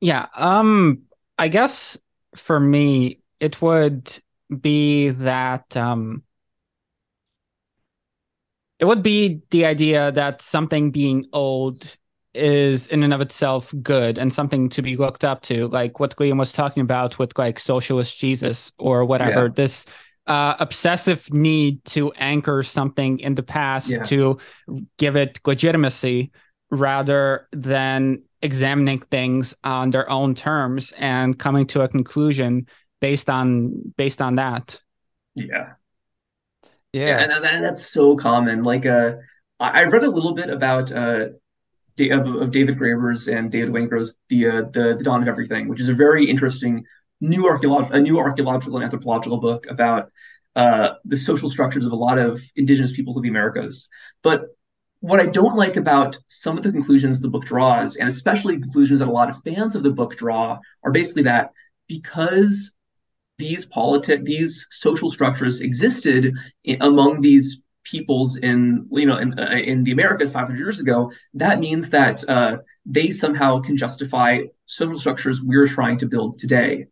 Yeah, 0.01 0.25
um, 0.35 1.03
I 1.37 1.47
guess 1.47 1.97
for 2.35 2.59
me, 2.59 3.21
it 3.39 3.61
would 3.61 4.11
be 4.59 5.09
that 5.09 5.77
um, 5.77 6.23
it 8.83 8.85
would 8.85 9.01
be 9.01 9.39
the 9.51 9.63
idea 9.63 10.11
that 10.11 10.41
something 10.41 10.91
being 10.91 11.25
old 11.31 11.95
is 12.33 12.87
in 12.87 13.01
and 13.01 13.13
of 13.13 13.21
itself 13.21 13.73
good 13.81 14.17
and 14.17 14.33
something 14.33 14.67
to 14.67 14.81
be 14.81 14.97
looked 14.97 15.23
up 15.23 15.41
to, 15.43 15.69
like 15.69 16.01
what 16.01 16.17
Liam 16.17 16.37
was 16.37 16.51
talking 16.51 16.81
about 16.81 17.17
with 17.17 17.31
like 17.37 17.59
socialist 17.59 18.17
Jesus 18.17 18.73
or 18.77 19.05
whatever. 19.05 19.43
Yeah. 19.43 19.53
This 19.55 19.85
uh, 20.27 20.55
obsessive 20.59 21.31
need 21.31 21.85
to 21.85 22.11
anchor 22.17 22.61
something 22.61 23.21
in 23.21 23.35
the 23.35 23.43
past 23.43 23.89
yeah. 23.89 24.03
to 24.03 24.37
give 24.97 25.15
it 25.15 25.39
legitimacy 25.45 26.33
rather 26.69 27.47
than 27.53 28.21
examining 28.41 28.99
things 28.99 29.55
on 29.63 29.91
their 29.91 30.09
own 30.09 30.35
terms 30.35 30.91
and 30.97 31.39
coming 31.39 31.67
to 31.67 31.83
a 31.83 31.87
conclusion 31.87 32.67
based 32.99 33.29
on 33.29 33.93
based 33.95 34.21
on 34.21 34.35
that. 34.35 34.77
Yeah. 35.35 35.75
Yeah, 36.93 37.23
and, 37.23 37.63
that's 37.63 37.87
so 37.91 38.15
common. 38.15 38.63
Like, 38.63 38.85
uh, 38.85 39.15
I 39.59 39.83
read 39.85 40.03
a 40.03 40.09
little 40.09 40.33
bit 40.33 40.49
about 40.49 40.91
uh, 40.91 41.29
of, 41.99 42.27
of 42.27 42.51
David 42.51 42.77
Graeber's 42.77 43.27
and 43.27 43.51
David 43.51 43.69
Wengrow's 43.73 44.15
the, 44.29 44.47
uh, 44.47 44.61
the 44.71 44.95
the 44.97 45.03
Dawn 45.03 45.21
of 45.21 45.27
Everything, 45.27 45.67
which 45.67 45.79
is 45.79 45.89
a 45.89 45.93
very 45.93 46.29
interesting 46.29 46.85
new 47.19 47.47
archaeological 47.47 47.95
a 47.95 48.01
new 48.01 48.19
archaeological 48.19 48.75
and 48.77 48.83
anthropological 48.83 49.37
book 49.37 49.65
about 49.69 50.11
uh, 50.55 50.91
the 51.05 51.17
social 51.17 51.49
structures 51.49 51.85
of 51.85 51.91
a 51.91 51.95
lot 51.95 52.19
of 52.19 52.41
indigenous 52.55 52.91
people 52.91 53.15
of 53.17 53.23
the 53.23 53.29
Americas. 53.29 53.89
But 54.21 54.45
what 54.99 55.19
I 55.19 55.25
don't 55.25 55.57
like 55.57 55.75
about 55.75 56.17
some 56.27 56.57
of 56.57 56.63
the 56.63 56.71
conclusions 56.71 57.19
the 57.19 57.27
book 57.27 57.45
draws, 57.45 57.95
and 57.95 58.07
especially 58.07 58.59
conclusions 58.59 58.99
that 58.99 59.07
a 59.07 59.11
lot 59.11 59.29
of 59.29 59.41
fans 59.43 59.75
of 59.75 59.83
the 59.83 59.91
book 59.91 60.15
draw, 60.15 60.59
are 60.83 60.91
basically 60.91 61.23
that 61.23 61.51
because 61.87 62.73
these 63.43 63.65
politic 63.65 64.23
these 64.23 64.67
social 64.71 65.09
structures 65.09 65.59
existed 65.59 66.33
in, 66.63 66.77
among 66.81 67.21
these 67.21 67.61
peoples 67.83 68.37
in 68.37 68.87
you 68.91 69.05
know 69.05 69.17
in, 69.17 69.37
uh, 69.37 69.59
in 69.71 69.83
the 69.83 69.91
Americas 69.91 70.31
500 70.31 70.57
years 70.57 70.79
ago, 70.79 71.11
that 71.33 71.59
means 71.59 71.89
that 71.89 72.17
uh, 72.29 72.57
they 72.85 73.09
somehow 73.09 73.59
can 73.59 73.75
justify 73.75 74.31
social 74.65 74.97
structures 74.97 75.41
we're 75.41 75.67
trying 75.67 75.97
to 75.97 76.07
build 76.07 76.39
today. 76.39 76.87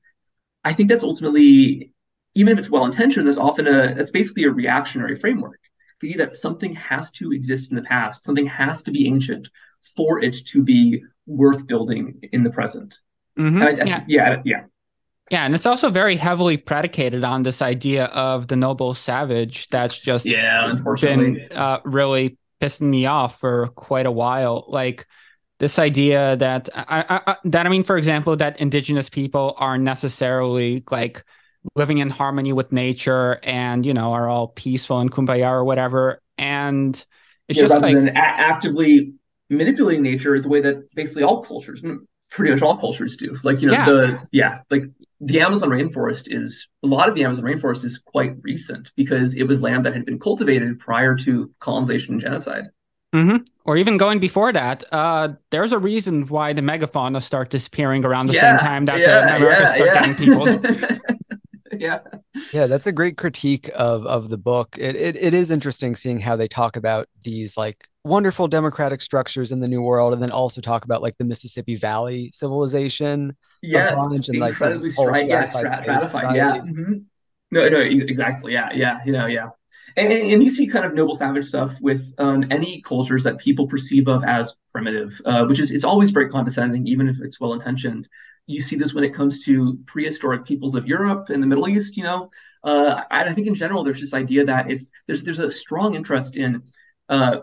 I 0.63 0.73
think 0.73 0.89
that's 0.89 1.05
ultimately, 1.11 1.93
even 2.35 2.51
if 2.53 2.59
it's 2.59 2.69
well 2.69 2.85
intentioned, 2.85 3.27
that's 3.27 3.45
often 3.49 3.65
a 3.67 3.95
that's 3.95 4.11
basically 4.11 4.43
a 4.43 4.51
reactionary 4.51 5.15
framework. 5.15 5.61
The 6.01 6.17
that 6.17 6.33
something 6.33 6.73
has 6.75 7.11
to 7.19 7.31
exist 7.31 7.71
in 7.71 7.77
the 7.77 7.89
past, 7.95 8.25
something 8.25 8.47
has 8.47 8.83
to 8.83 8.91
be 8.91 9.07
ancient 9.07 9.49
for 9.95 10.21
it 10.21 10.35
to 10.47 10.63
be 10.63 11.03
worth 11.25 11.65
building 11.65 12.19
in 12.33 12.43
the 12.43 12.49
present. 12.49 12.99
Mm-hmm. 13.39 13.61
I, 13.61 13.69
I, 13.69 13.85
yeah. 13.85 14.03
yeah, 14.07 14.41
yeah. 14.43 14.63
Yeah, 15.31 15.45
and 15.45 15.55
it's 15.55 15.65
also 15.65 15.89
very 15.89 16.17
heavily 16.17 16.57
predicated 16.57 17.23
on 17.23 17.43
this 17.43 17.61
idea 17.61 18.05
of 18.07 18.49
the 18.49 18.57
noble 18.57 18.93
savage 18.93 19.69
that's 19.69 19.97
just 19.97 20.25
yeah, 20.25 20.69
unfortunately. 20.69 21.47
been 21.47 21.57
uh, 21.57 21.79
really 21.85 22.37
pissing 22.59 22.89
me 22.89 23.05
off 23.05 23.39
for 23.39 23.67
quite 23.67 24.05
a 24.05 24.11
while. 24.11 24.65
Like 24.67 25.07
this 25.61 25.79
idea 25.79 26.35
that 26.35 26.67
I, 26.75 27.21
I, 27.25 27.37
that 27.45 27.65
I 27.65 27.69
mean, 27.69 27.85
for 27.85 27.95
example, 27.95 28.35
that 28.35 28.59
indigenous 28.59 29.07
people 29.07 29.55
are 29.57 29.77
necessarily 29.77 30.83
like 30.91 31.23
living 31.77 31.99
in 31.99 32.09
harmony 32.09 32.51
with 32.51 32.73
nature 32.73 33.39
and 33.41 33.85
you 33.85 33.93
know 33.93 34.11
are 34.11 34.27
all 34.27 34.49
peaceful 34.49 34.99
and 34.99 35.09
kumbaya 35.09 35.49
or 35.49 35.63
whatever. 35.63 36.21
And 36.37 36.93
it's 37.47 37.55
yeah, 37.55 37.63
just 37.63 37.73
rather 37.75 37.87
like, 37.87 37.95
than 37.95 38.09
a- 38.09 38.19
actively 38.19 39.13
manipulating 39.49 40.03
nature 40.03 40.37
the 40.41 40.49
way 40.49 40.59
that 40.59 40.93
basically 40.93 41.23
all 41.23 41.41
cultures 41.41 41.81
pretty 42.31 42.51
much 42.51 42.61
all 42.61 42.77
cultures 42.77 43.15
do. 43.15 43.37
Like, 43.43 43.61
you 43.61 43.67
know, 43.67 43.73
yeah. 43.73 43.85
the 43.85 44.27
yeah, 44.31 44.59
like 44.69 44.83
the 45.21 45.39
Amazon 45.39 45.69
rainforest 45.69 46.23
is 46.27 46.67
a 46.83 46.87
lot 46.87 47.07
of 47.07 47.13
the 47.13 47.23
Amazon 47.23 47.45
rainforest 47.45 47.85
is 47.85 47.99
quite 47.99 48.33
recent 48.41 48.91
because 48.95 49.35
it 49.35 49.43
was 49.43 49.61
land 49.61 49.85
that 49.85 49.93
had 49.93 50.03
been 50.03 50.19
cultivated 50.19 50.79
prior 50.79 51.15
to 51.15 51.53
colonization 51.59 52.15
and 52.15 52.21
genocide. 52.21 52.65
Mm-hmm. 53.13 53.37
Or 53.65 53.77
even 53.77 53.97
going 53.97 54.19
before 54.19 54.51
that, 54.53 54.83
uh, 54.91 55.29
there's 55.51 55.73
a 55.73 55.79
reason 55.79 56.25
why 56.27 56.53
the 56.53 56.61
megafauna 56.61 57.21
start 57.21 57.49
disappearing 57.49 58.03
around 58.03 58.27
the 58.27 58.33
yeah, 58.33 58.57
same 58.57 58.65
time 58.65 58.85
that 58.85 58.99
yeah, 58.99 59.25
the 59.25 59.35
Americas 59.35 59.73
yeah, 59.75 59.75
start 59.75 59.93
getting 59.93 60.15
people. 60.15 60.99
yeah. 61.79 61.99
Yeah, 62.51 62.67
that's 62.67 62.87
a 62.87 62.91
great 62.91 63.17
critique 63.17 63.69
of 63.75 64.05
of 64.07 64.29
the 64.29 64.37
book. 64.37 64.77
It, 64.79 64.95
it 64.95 65.17
it 65.17 65.33
is 65.33 65.51
interesting 65.51 65.95
seeing 65.95 66.19
how 66.19 66.35
they 66.35 66.47
talk 66.47 66.77
about 66.77 67.09
these 67.23 67.57
like 67.57 67.89
wonderful 68.03 68.47
democratic 68.47 69.01
structures 69.01 69.51
in 69.51 69.59
the 69.59 69.67
New 69.67 69.81
World, 69.81 70.13
and 70.13 70.21
then 70.21 70.31
also 70.31 70.61
talk 70.61 70.85
about 70.85 71.01
like 71.01 71.17
the 71.17 71.25
Mississippi 71.25 71.75
Valley 71.75 72.29
civilization. 72.33 73.35
Yes, 73.61 73.91
and, 73.93 74.39
like, 74.39 74.53
incredibly 74.53 74.89
stri- 74.89 75.27
yeah, 75.27 75.45
stratified 75.45 75.83
stratified. 75.83 76.35
Yeah. 76.35 76.57
mhm. 76.61 77.03
No, 77.51 77.67
no, 77.67 77.79
exactly. 77.79 78.53
Yeah, 78.53 78.69
yeah, 78.73 78.99
you 79.05 79.11
know, 79.11 79.25
yeah. 79.25 79.49
And, 79.97 80.11
and, 80.11 80.31
and 80.31 80.43
you 80.43 80.49
see 80.49 80.67
kind 80.67 80.85
of 80.85 80.93
noble 80.93 81.15
savage 81.15 81.45
stuff 81.45 81.79
with 81.81 82.13
um, 82.17 82.45
any 82.49 82.81
cultures 82.81 83.25
that 83.25 83.39
people 83.39 83.67
perceive 83.67 84.07
of 84.07 84.23
as 84.23 84.55
primitive, 84.71 85.19
uh, 85.25 85.45
which 85.45 85.59
is 85.59 85.71
it's 85.71 85.83
always 85.83 86.11
very 86.11 86.29
condescending, 86.29 86.87
even 86.87 87.09
if 87.09 87.19
it's 87.21 87.41
well 87.41 87.51
intentioned. 87.53 88.07
You 88.47 88.61
see 88.61 88.77
this 88.77 88.93
when 88.93 89.03
it 89.03 89.13
comes 89.13 89.43
to 89.45 89.77
prehistoric 89.85 90.45
peoples 90.45 90.75
of 90.75 90.87
Europe 90.87 91.29
and 91.29 91.43
the 91.43 91.47
Middle 91.47 91.67
East. 91.67 91.97
You 91.97 92.03
know, 92.03 92.31
uh, 92.63 93.01
I, 93.11 93.25
I 93.25 93.33
think 93.33 93.47
in 93.47 93.55
general 93.55 93.83
there's 93.83 93.99
this 93.99 94.13
idea 94.13 94.45
that 94.45 94.71
it's 94.71 94.91
there's 95.07 95.23
there's 95.23 95.39
a 95.39 95.51
strong 95.51 95.93
interest 95.95 96.37
in 96.37 96.63
uh, 97.09 97.41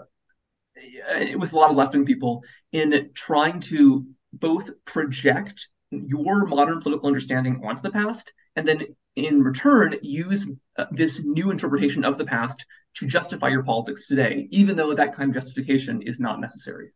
with 1.36 1.52
a 1.52 1.56
lot 1.56 1.70
of 1.70 1.76
left 1.76 1.94
wing 1.94 2.04
people 2.04 2.42
in 2.72 3.10
trying 3.14 3.60
to 3.60 4.06
both 4.32 4.70
project 4.84 5.68
your 5.90 6.46
modern 6.46 6.80
political 6.80 7.06
understanding 7.06 7.62
onto 7.64 7.82
the 7.82 7.90
past 7.90 8.32
and 8.56 8.68
then 8.68 8.84
in 9.16 9.42
return 9.42 9.96
use 10.02 10.46
uh, 10.76 10.84
this 10.90 11.24
new 11.24 11.50
interpretation 11.50 12.04
of 12.04 12.18
the 12.18 12.26
past 12.26 12.64
to 12.94 13.06
justify 13.06 13.48
your 13.48 13.62
politics 13.62 14.06
today 14.06 14.46
even 14.50 14.76
though 14.76 14.92
that 14.92 15.14
kind 15.14 15.30
of 15.34 15.42
justification 15.42 16.02
is 16.02 16.20
not 16.20 16.40
necessary 16.40 16.90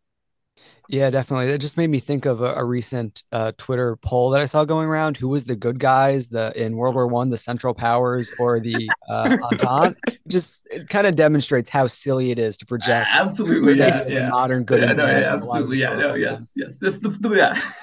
Yeah, 0.88 1.10
definitely. 1.10 1.46
That 1.46 1.58
just 1.58 1.76
made 1.78 1.88
me 1.88 2.00
think 2.00 2.26
of 2.26 2.42
a, 2.42 2.54
a 2.54 2.64
recent 2.64 3.22
uh, 3.32 3.52
Twitter 3.56 3.96
poll 3.96 4.30
that 4.30 4.40
I 4.40 4.46
saw 4.46 4.64
going 4.64 4.88
around. 4.88 5.16
Who 5.16 5.28
was 5.28 5.44
the 5.44 5.56
good 5.56 5.78
guys, 5.78 6.26
the 6.26 6.52
in 6.54 6.76
World 6.76 6.94
War 6.94 7.06
One, 7.06 7.30
the 7.30 7.38
Central 7.38 7.72
Powers 7.72 8.30
or 8.38 8.60
the 8.60 8.90
uh, 9.08 9.38
Entente? 9.42 10.18
Just 10.28 10.66
it 10.70 10.88
kind 10.88 11.06
of 11.06 11.16
demonstrates 11.16 11.70
how 11.70 11.86
silly 11.86 12.30
it 12.30 12.38
is 12.38 12.56
to 12.58 12.66
project 12.66 13.08
absolutely 13.10 13.74
yeah 13.74 14.06
yeah 14.06 14.28
modern 14.28 14.64
good 14.64 14.82
yeah, 14.82 14.92
no, 14.92 15.06
yeah, 15.06 15.16
in 15.16 15.22
a 15.22 15.26
lot 15.26 15.34
of 15.34 15.42
absolutely 15.42 15.78
yeah 15.78 15.94
no 15.94 16.14
yes 16.14 16.52
yes 16.56 16.78
that's 16.78 16.98
the, 16.98 17.08
the 17.08 17.30
yeah 17.30 17.58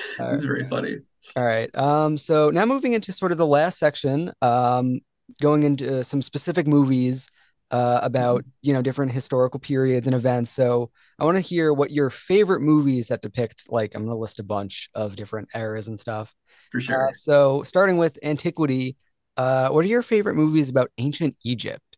it's 0.00 0.18
right. 0.18 0.40
very 0.40 0.68
funny 0.68 0.98
All 1.36 1.44
right. 1.44 1.74
Um, 1.76 2.16
so 2.16 2.50
now 2.50 2.64
moving 2.64 2.92
into 2.92 3.12
sort 3.12 3.32
of 3.32 3.38
the 3.38 3.46
last 3.46 3.78
section, 3.78 4.32
um, 4.42 5.00
going 5.40 5.62
into 5.62 6.02
some 6.04 6.22
specific 6.22 6.66
movies 6.66 7.28
uh, 7.70 8.00
about, 8.02 8.44
you 8.62 8.72
know, 8.72 8.82
different 8.82 9.12
historical 9.12 9.60
periods 9.60 10.06
and 10.06 10.14
events. 10.16 10.50
So 10.50 10.90
I 11.18 11.24
want 11.24 11.36
to 11.36 11.40
hear 11.42 11.72
what 11.72 11.90
your 11.90 12.10
favorite 12.10 12.60
movies 12.60 13.08
that 13.08 13.22
depict, 13.22 13.64
like, 13.70 13.94
I'm 13.94 14.02
going 14.04 14.14
to 14.14 14.20
list 14.20 14.40
a 14.40 14.44
bunch 14.44 14.90
of 14.94 15.16
different 15.16 15.48
eras 15.54 15.88
and 15.88 15.98
stuff. 15.98 16.34
for 16.70 16.80
sure 16.80 17.08
Uh, 17.08 17.12
so 17.12 17.62
starting 17.62 17.98
with 17.98 18.18
antiquity, 18.22 18.96
uh, 19.36 19.68
what 19.70 19.84
are 19.84 19.88
your 19.88 20.02
favorite 20.02 20.34
movies 20.34 20.68
about 20.68 20.90
ancient 20.98 21.36
Egypt? 21.44 21.96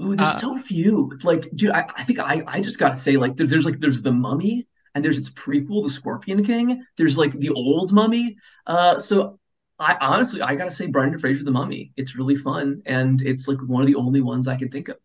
Ooh, 0.00 0.14
there's 0.16 0.30
Uh, 0.30 0.38
so 0.38 0.56
few. 0.56 1.18
Like, 1.22 1.48
dude, 1.54 1.70
I, 1.70 1.80
I 1.96 2.04
think 2.04 2.20
I, 2.20 2.42
I 2.46 2.60
just 2.60 2.78
gotta 2.78 2.94
say, 2.94 3.16
like, 3.16 3.36
there, 3.36 3.46
there's 3.46 3.64
like 3.64 3.80
there's 3.80 4.00
the 4.00 4.12
Mummy, 4.12 4.66
and 4.94 5.04
there's 5.04 5.18
its 5.18 5.30
prequel, 5.30 5.82
the 5.82 5.90
Scorpion 5.90 6.44
King. 6.44 6.84
There's 6.96 7.18
like 7.18 7.32
the 7.32 7.50
old 7.50 7.92
Mummy. 7.92 8.36
Uh, 8.66 8.98
so 8.98 9.38
I 9.78 9.96
honestly 10.00 10.42
I 10.42 10.54
gotta 10.56 10.70
say, 10.70 10.86
Brendan 10.86 11.18
Fraser, 11.20 11.44
the 11.44 11.50
Mummy. 11.52 11.92
It's 11.96 12.16
really 12.16 12.36
fun, 12.36 12.82
and 12.86 13.22
it's 13.22 13.46
like 13.48 13.58
one 13.66 13.80
of 13.82 13.86
the 13.86 13.94
only 13.94 14.20
ones 14.20 14.48
I 14.48 14.56
can 14.56 14.70
think 14.70 14.88
of. 14.88 14.96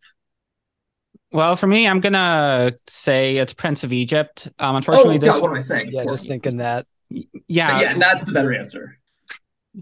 Well, 1.32 1.56
for 1.56 1.66
me, 1.66 1.86
I'm 1.88 2.00
gonna 2.00 2.72
say 2.86 3.36
it's 3.36 3.52
Prince 3.52 3.82
of 3.82 3.92
Egypt. 3.92 4.48
Um, 4.58 4.76
unfortunately, 4.76 5.16
Oh 5.16 5.18
this 5.18 5.34
God, 5.34 5.42
what 5.42 5.50
am 5.50 5.56
I 5.56 5.60
saying? 5.60 5.88
Yeah, 5.90 6.04
just 6.04 6.28
thinking 6.28 6.58
that. 6.58 6.86
yeah, 7.48 7.80
Yeah, 7.80 7.98
that's 7.98 8.24
the 8.24 8.32
better 8.32 8.54
answer. 8.54 8.98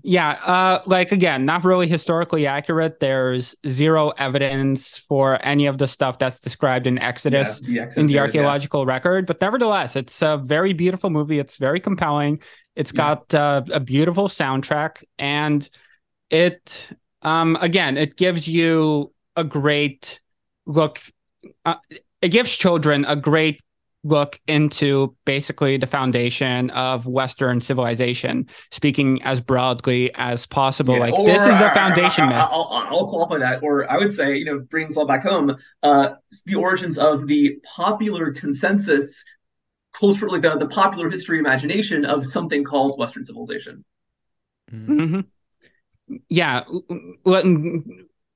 Yeah, 0.02 0.30
uh, 0.30 0.82
like 0.86 1.12
again, 1.12 1.44
not 1.44 1.66
really 1.66 1.86
historically 1.86 2.46
accurate. 2.46 2.98
There's 2.98 3.54
zero 3.68 4.08
evidence 4.10 4.96
for 4.96 5.38
any 5.44 5.66
of 5.66 5.76
the 5.76 5.86
stuff 5.86 6.18
that's 6.18 6.40
described 6.40 6.86
in 6.86 6.98
Exodus 6.98 7.60
Yeah, 7.62 7.86
the 7.94 8.00
in 8.00 8.06
the 8.06 8.16
era, 8.16 8.30
yeah. 8.32 8.52
archaeological 8.52 8.86
record, 8.86 9.26
but 9.26 9.38
nevertheless, 9.42 9.94
it's 9.94 10.22
a 10.22 10.38
very 10.38 10.72
beautiful 10.72 11.10
movie. 11.10 11.38
It's 11.38 11.58
very 11.58 11.78
compelling. 11.78 12.40
It's 12.76 12.92
Yeah. 12.92 12.96
got 12.96 13.34
uh, 13.34 13.62
a 13.72 13.80
beautiful 13.80 14.28
soundtrack, 14.28 15.04
and 15.18 15.68
it, 16.30 16.88
um, 17.22 17.56
again, 17.60 17.96
it 17.96 18.16
gives 18.16 18.48
you 18.48 19.12
a 19.36 19.44
great 19.44 20.20
look. 20.66 21.00
Uh, 21.64 21.74
it 22.20 22.28
gives 22.28 22.54
children 22.54 23.04
a 23.06 23.16
great 23.16 23.60
look 24.04 24.40
into 24.48 25.14
basically 25.24 25.76
the 25.76 25.86
foundation 25.86 26.70
of 26.70 27.06
Western 27.06 27.60
civilization, 27.60 28.46
speaking 28.70 29.22
as 29.22 29.40
broadly 29.40 30.10
as 30.14 30.44
possible. 30.46 30.94
Yeah, 30.94 31.00
Like 31.00 31.14
or, 31.14 31.26
this 31.26 31.42
is 31.46 31.58
the 31.58 31.70
foundation 31.70 32.24
I'll 32.24 32.68
I'll 32.90 33.08
qualify 33.08 33.38
that, 33.38 33.62
or 33.62 33.90
I 33.90 33.98
would 33.98 34.12
say, 34.12 34.36
you 34.36 34.44
know, 34.44 34.58
brings 34.58 34.96
all 34.96 35.06
back 35.06 35.22
home. 35.22 35.56
Uh, 35.82 36.14
the 36.46 36.56
origins 36.56 36.98
of 36.98 37.26
the 37.28 37.58
popular 37.64 38.32
consensus, 38.32 39.24
culturally, 39.92 40.40
the 40.40 40.56
the 40.56 40.68
popular 40.68 41.10
history 41.10 41.38
imagination 41.38 42.04
of 42.04 42.26
something 42.26 42.64
called 42.64 42.98
Western 42.98 43.24
civilization. 43.24 43.84
hmm 44.70 45.22
Yeah, 46.28 46.64
l- 46.68 46.84
l- 47.26 47.82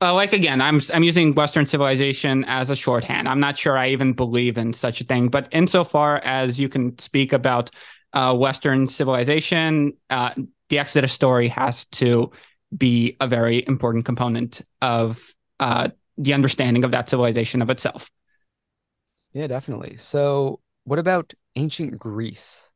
uh, 0.03 0.13
like 0.15 0.33
again, 0.33 0.61
I'm 0.61 0.81
I'm 0.93 1.03
using 1.03 1.35
Western 1.35 1.67
civilization 1.67 2.45
as 2.45 2.71
a 2.71 2.77
shorthand. 2.77 3.29
I'm 3.29 3.41
not 3.41 3.57
sure 3.57 3.77
I 3.79 3.89
even 3.89 4.13
believe 4.13 4.59
in 4.59 4.73
such 4.73 5.01
a 5.01 5.05
thing, 5.05 5.29
but 5.29 5.49
insofar 5.53 6.19
as 6.19 6.61
you 6.61 6.69
can 6.69 6.97
speak 6.99 7.33
about 7.33 7.71
uh, 8.13 8.35
Western 8.35 8.87
civilization, 8.87 9.95
uh, 10.11 10.31
the 10.69 10.79
Exodus 10.79 11.13
story 11.13 11.49
has 11.49 11.87
to 11.87 12.31
be 12.77 13.17
a 13.21 13.27
very 13.27 13.65
important 13.67 14.05
component 14.05 14.63
of 14.83 15.35
uh, 15.61 15.89
the 16.19 16.35
understanding 16.35 16.85
of 16.85 16.91
that 16.91 17.09
civilization 17.09 17.63
of 17.63 17.71
itself. 17.71 18.11
Yeah, 19.33 19.47
definitely. 19.47 19.97
So 19.97 20.61
what 20.85 20.99
about 20.99 21.35
ancient 21.57 21.99
Greece? 21.99 22.71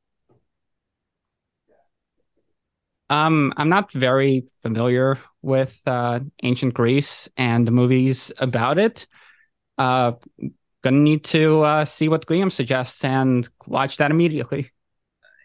Um, 3.08 3.52
I'm 3.56 3.68
not 3.68 3.90
very 3.92 4.46
familiar 4.62 5.18
with 5.42 5.78
uh, 5.86 6.20
ancient 6.42 6.74
Greece 6.74 7.28
and 7.36 7.66
the 7.66 7.72
movies 7.72 8.32
about 8.38 8.78
it. 8.78 9.06
Uh, 9.76 10.12
gonna 10.82 10.98
need 10.98 11.24
to 11.24 11.62
uh, 11.62 11.84
see 11.84 12.08
what 12.08 12.26
Liam 12.26 12.50
suggests 12.50 13.04
and 13.04 13.48
watch 13.66 13.96
that 13.98 14.10
immediately. 14.10 14.70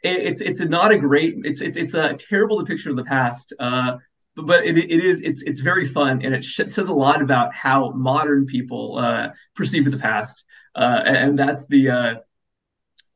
It, 0.04 0.22
it's 0.22 0.42
it's 0.42 0.60
not 0.62 0.92
a 0.92 1.00
great. 1.00 1.38
It's 1.44 1.62
it's 1.62 1.76
it's 1.76 1.96
a 1.96 2.14
terrible 2.14 2.60
depiction 2.60 2.92
of 2.92 2.98
the 2.98 3.04
past. 3.04 3.52
Uh, 3.60 3.98
but, 4.36 4.46
but 4.46 4.66
it, 4.66 4.78
it 4.78 5.04
is 5.04 5.22
it's 5.22 5.42
it's 5.44 5.62
very 5.62 5.88
fun 5.88 6.22
and 6.24 6.36
it 6.36 6.46
sh- 6.46 6.62
says 6.68 6.90
a 6.90 6.94
lot 6.94 7.22
about 7.22 7.54
how 7.54 7.92
modern 7.92 8.46
people 8.46 9.00
uh, 9.00 9.30
perceive 9.56 9.90
the 9.90 9.98
past. 9.98 10.46
Uh, 10.76 11.02
and, 11.06 11.18
and 11.18 11.40
that's 11.40 11.66
the 11.68 12.22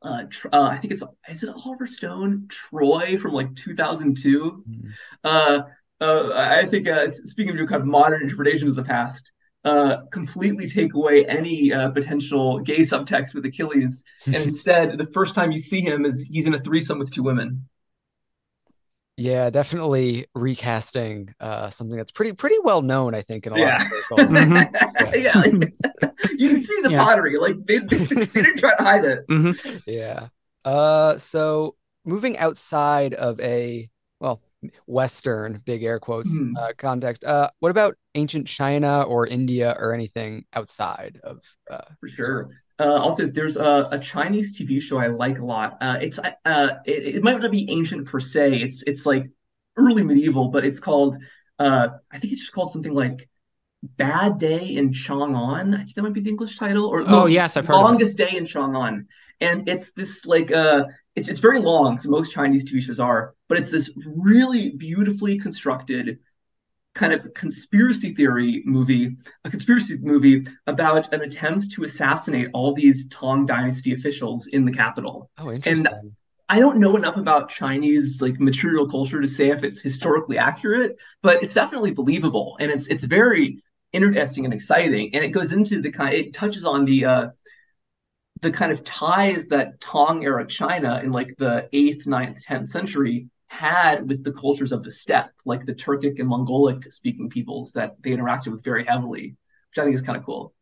uh, 0.02 0.08
uh, 0.08 0.22
tr- 0.28 0.48
uh, 0.52 0.62
I 0.62 0.76
think 0.76 0.92
it's 0.92 1.02
is 1.28 1.42
it 1.42 1.54
Oliver 1.54 1.86
Stone 1.86 2.46
Troy 2.48 3.18
from 3.18 3.32
like 3.32 3.54
2002. 3.54 4.64
Mhm. 4.68 4.92
Uh, 5.24 5.60
uh, 6.00 6.30
I 6.34 6.66
think 6.66 6.88
uh, 6.88 7.08
speaking 7.08 7.50
of 7.50 7.56
your 7.56 7.66
kind 7.68 7.82
of 7.82 7.86
modern 7.86 8.22
interpretations 8.22 8.70
of 8.70 8.76
the 8.76 8.84
past, 8.84 9.32
uh, 9.64 9.98
completely 10.10 10.66
take 10.66 10.94
away 10.94 11.26
any 11.26 11.72
uh, 11.72 11.90
potential 11.90 12.60
gay 12.60 12.78
subtext 12.80 13.34
with 13.34 13.44
Achilles, 13.44 14.04
and 14.26 14.36
instead 14.44 14.96
the 14.96 15.06
first 15.06 15.34
time 15.34 15.52
you 15.52 15.58
see 15.58 15.80
him 15.80 16.04
is 16.06 16.26
he's 16.30 16.46
in 16.46 16.54
a 16.54 16.58
threesome 16.58 16.98
with 16.98 17.12
two 17.12 17.22
women. 17.22 17.68
Yeah, 19.16 19.50
definitely 19.50 20.26
recasting 20.34 21.34
uh, 21.40 21.68
something 21.68 21.96
that's 21.96 22.10
pretty 22.10 22.32
pretty 22.32 22.56
well 22.64 22.80
known, 22.80 23.14
I 23.14 23.20
think, 23.20 23.46
in 23.46 23.52
a 23.52 23.56
lot 23.58 23.74
of 23.74 23.82
circles. 23.82 24.30
Mhm. 24.30 24.68
yeah, 25.14 25.68
you 26.36 26.48
can 26.50 26.60
see 26.60 26.80
the 26.82 26.90
Yeah. 26.90 26.92
pottery. 26.92 27.38
Like 27.38 27.56
they, 27.66 27.78
they, 27.78 27.98
they 27.98 28.16
didn't 28.42 28.58
try 28.58 28.76
to 28.76 28.82
hide 28.82 29.04
it. 29.04 29.20
hmm 29.28 29.52
Yeah. 29.86 30.28
Uh, 30.64 31.18
so 31.18 31.76
moving 32.04 32.38
outside 32.38 33.14
of 33.14 33.40
a 33.40 33.88
well, 34.20 34.42
Western, 34.86 35.62
big 35.64 35.82
air 35.82 35.98
quotes, 35.98 36.28
Mhm. 36.30 36.54
uh, 36.54 36.72
context. 36.76 37.24
Uh, 37.24 37.50
what 37.60 37.70
about 37.70 37.96
ancient 38.14 38.46
China 38.46 39.02
or 39.02 39.26
India 39.26 39.74
or 39.78 39.94
anything 39.94 40.44
outside 40.52 41.20
of 41.24 41.40
uh, 41.70 41.80
For 42.00 42.08
sure. 42.08 42.48
Uh, 42.78 42.94
also, 42.94 43.26
there's 43.26 43.56
a, 43.56 43.88
a 43.92 43.98
Chinese 43.98 44.56
TV 44.56 44.80
show 44.80 44.98
I 44.98 45.08
like 45.08 45.38
a 45.38 45.44
lot. 45.44 45.76
Uh, 45.82 45.98
it's 46.00 46.18
uh, 46.18 46.78
it, 46.86 47.16
it 47.16 47.22
might 47.22 47.40
not 47.40 47.50
be 47.50 47.70
ancient 47.70 48.06
per 48.06 48.20
se. 48.20 48.60
It's 48.62 48.82
it's 48.84 49.04
like 49.04 49.26
early 49.76 50.02
medieval, 50.02 50.48
but 50.48 50.64
it's 50.64 50.80
called 50.80 51.16
uh, 51.58 51.88
I 52.10 52.18
think 52.18 52.32
it's 52.32 52.42
just 52.42 52.52
called 52.52 52.72
something 52.72 52.94
like 52.94 53.28
Bad 53.82 54.38
Day 54.38 54.76
in 54.76 54.90
Chang'an. 54.90 55.74
I 55.74 55.78
think 55.78 55.94
that 55.94 56.02
might 56.02 56.12
be 56.12 56.20
the 56.20 56.30
English 56.30 56.58
title. 56.58 56.86
Or 56.86 57.00
Oh, 57.02 57.04
no, 57.04 57.26
yes, 57.26 57.56
I've 57.56 57.66
heard. 57.66 57.74
Longest 57.74 58.16
Day 58.16 58.36
in 58.36 58.44
Chang'an, 58.44 59.06
and 59.40 59.68
it's 59.68 59.92
this 59.92 60.26
like 60.26 60.52
uh, 60.52 60.84
it's 61.16 61.28
it's 61.28 61.40
very 61.40 61.60
long. 61.60 61.98
So 61.98 62.10
most 62.10 62.32
Chinese 62.32 62.70
TV 62.70 62.82
shows 62.82 63.00
are, 63.00 63.34
but 63.48 63.58
it's 63.58 63.70
this 63.70 63.90
really 64.16 64.70
beautifully 64.70 65.38
constructed 65.38 66.18
kind 66.94 67.12
of 67.12 67.32
conspiracy 67.34 68.14
theory 68.14 68.62
movie, 68.66 69.16
a 69.44 69.50
conspiracy 69.50 69.96
movie 70.02 70.44
about 70.66 71.12
an 71.14 71.22
attempt 71.22 71.70
to 71.72 71.84
assassinate 71.84 72.48
all 72.52 72.74
these 72.74 73.08
Tang 73.08 73.46
Dynasty 73.46 73.94
officials 73.94 74.48
in 74.48 74.64
the 74.64 74.72
capital. 74.72 75.30
oh, 75.38 75.52
interesting. 75.52 75.86
And 75.86 76.12
I 76.48 76.58
don't 76.58 76.78
know 76.78 76.96
enough 76.96 77.16
about 77.16 77.48
Chinese 77.48 78.20
like 78.20 78.40
material 78.40 78.88
culture 78.88 79.20
to 79.20 79.28
say 79.28 79.50
if 79.50 79.62
it's 79.62 79.80
historically 79.80 80.36
accurate, 80.36 80.96
but 81.22 81.42
it's 81.42 81.54
definitely 81.54 81.92
believable 81.92 82.56
and 82.60 82.70
it's 82.72 82.88
it's 82.88 83.04
very 83.04 83.62
interesting 83.92 84.44
and 84.44 84.54
exciting. 84.54 85.14
And 85.14 85.24
it 85.24 85.28
goes 85.28 85.52
into 85.52 85.80
the 85.80 85.90
kind 85.90 86.14
it 86.14 86.32
touches 86.32 86.64
on 86.64 86.84
the 86.84 87.04
uh 87.04 87.28
the 88.40 88.50
kind 88.50 88.72
of 88.72 88.84
ties 88.84 89.48
that 89.48 89.80
Tang 89.80 90.22
era 90.22 90.46
China 90.46 91.00
in 91.02 91.12
like 91.12 91.36
the 91.36 91.68
8th, 91.72 92.06
9th, 92.06 92.42
10th 92.46 92.70
century 92.70 93.28
had 93.48 94.08
with 94.08 94.24
the 94.24 94.32
cultures 94.32 94.72
of 94.72 94.82
the 94.82 94.90
steppe, 94.90 95.32
like 95.44 95.66
the 95.66 95.74
Turkic 95.74 96.18
and 96.20 96.28
Mongolic 96.28 96.90
speaking 96.90 97.28
peoples 97.28 97.72
that 97.72 97.96
they 98.02 98.10
interacted 98.10 98.48
with 98.48 98.64
very 98.64 98.84
heavily, 98.84 99.36
which 99.70 99.78
I 99.78 99.84
think 99.84 99.94
is 99.94 100.02
kind 100.02 100.16
of 100.16 100.24
cool. 100.24 100.54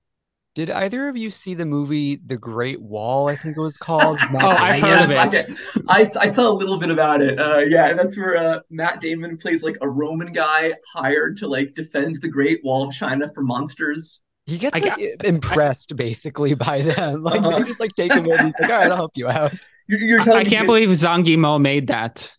Did 0.55 0.71
either 0.71 1.09
of 1.09 1.17
you 1.17 1.31
see 1.31 1.55
the 1.55 1.65
movie 1.65 2.17
The 2.17 2.37
Great 2.37 2.81
Wall? 2.81 3.29
I 3.29 3.37
think 3.37 3.57
it 3.57 3.61
was 3.61 3.77
called. 3.77 4.19
oh, 4.35 4.39
I've 4.39 4.81
heard 4.81 5.03
of 5.05 5.35
it. 5.35 5.57
I, 5.87 6.09
I 6.19 6.29
saw 6.29 6.51
a 6.51 6.53
little 6.53 6.79
bit 6.79 6.91
about 6.91 7.21
it. 7.21 7.39
Uh, 7.39 7.59
yeah, 7.59 7.93
that's 7.93 8.19
where 8.19 8.37
uh, 8.37 8.61
Matt 8.71 9.01
Damon 9.01 9.37
plays 9.37 9.63
like 9.63 9.77
a 9.83 9.89
Roman 9.89 10.33
guy 10.33 10.75
hired 10.93 11.37
to 11.39 11.47
like 11.47 11.75
defend 11.75 12.19
the 12.23 12.29
Great 12.29 12.65
Wall 12.65 12.89
of 12.89 12.95
China 12.95 13.31
from 13.33 13.47
monsters. 13.47 14.23
He 14.47 14.57
gets 14.57 14.81
like, 14.81 14.99
impressed 15.25 15.93
I, 15.93 15.97
basically 15.97 16.55
by 16.55 16.81
them. 16.81 17.23
Like 17.29 17.41
uh-huh. 17.41 17.59
they 17.59 17.65
just 17.65 17.81
like 17.81 17.95
take 17.95 18.13
him 18.13 18.25
in. 18.27 18.47
He's 18.47 18.55
like, 18.59 18.71
all 18.71 18.79
right, 18.79 18.91
I'll 18.91 18.97
help 18.97 19.13
you 19.15 19.29
out. 19.29 19.53
You're, 19.87 20.01
you're 20.01 20.25
telling 20.25 20.47
I 20.47 20.51
can't 20.51 20.67
believe 20.67 20.91
Zhang 20.91 21.25
Yimou 21.25 21.59
made 21.59 21.87
that. 21.87 22.31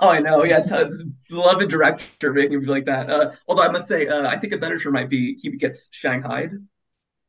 Oh, 0.00 0.10
I 0.10 0.20
know. 0.20 0.44
Yeah, 0.44 0.58
it's, 0.58 0.70
it's 0.70 1.02
beloved 1.30 1.70
director 1.70 2.34
making 2.34 2.60
him 2.60 2.64
like 2.66 2.84
that. 2.84 3.08
Uh, 3.08 3.32
although 3.46 3.62
I 3.62 3.70
must 3.70 3.88
say, 3.88 4.06
uh, 4.06 4.28
I 4.28 4.36
think 4.36 4.52
a 4.52 4.58
better 4.58 4.78
term 4.78 4.92
might 4.92 5.08
be 5.08 5.34
he 5.40 5.50
gets 5.56 5.88
shanghaied. 5.90 6.52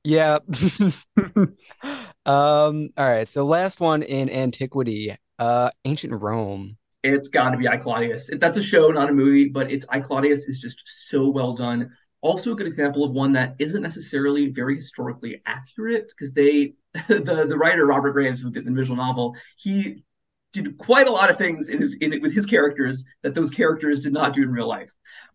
Yeah. 0.03 0.39
um, 1.35 1.55
all 2.25 2.89
right. 2.97 3.27
So 3.27 3.45
last 3.45 3.79
one 3.79 4.03
in 4.03 4.29
antiquity, 4.29 5.15
uh, 5.37 5.71
ancient 5.85 6.21
Rome. 6.21 6.77
It's 7.03 7.29
got 7.29 7.51
to 7.51 7.57
be 7.57 7.67
I 7.67 7.77
Claudius. 7.77 8.29
That's 8.39 8.57
a 8.57 8.63
show, 8.63 8.89
not 8.89 9.09
a 9.09 9.13
movie, 9.13 9.47
but 9.47 9.71
it's 9.71 9.85
I 9.89 9.99
Claudius 9.99 10.47
is 10.47 10.59
just 10.59 10.81
so 10.85 11.29
well 11.29 11.53
done. 11.53 11.91
Also, 12.21 12.51
a 12.51 12.55
good 12.55 12.67
example 12.67 13.05
of 13.05 13.11
one 13.11 13.31
that 13.33 13.55
isn't 13.59 13.81
necessarily 13.81 14.49
very 14.49 14.75
historically 14.75 15.41
accurate 15.45 16.09
because 16.09 16.33
they, 16.33 16.73
the 17.07 17.45
the 17.47 17.57
writer 17.57 17.85
Robert 17.85 18.11
Graves 18.11 18.43
with 18.43 18.53
the 18.53 18.71
visual 18.71 18.97
novel, 18.97 19.35
he 19.57 20.03
did 20.51 20.77
quite 20.77 21.07
a 21.07 21.11
lot 21.11 21.29
of 21.29 21.37
things 21.37 21.69
in 21.69 21.79
his 21.79 21.95
in 22.01 22.21
with 22.21 22.33
his 22.33 22.45
characters 22.45 23.05
that 23.21 23.35
those 23.35 23.49
characters 23.49 24.03
did 24.03 24.11
not 24.11 24.33
do 24.33 24.43
in 24.43 24.51
real 24.51 24.67
life. 24.67 24.91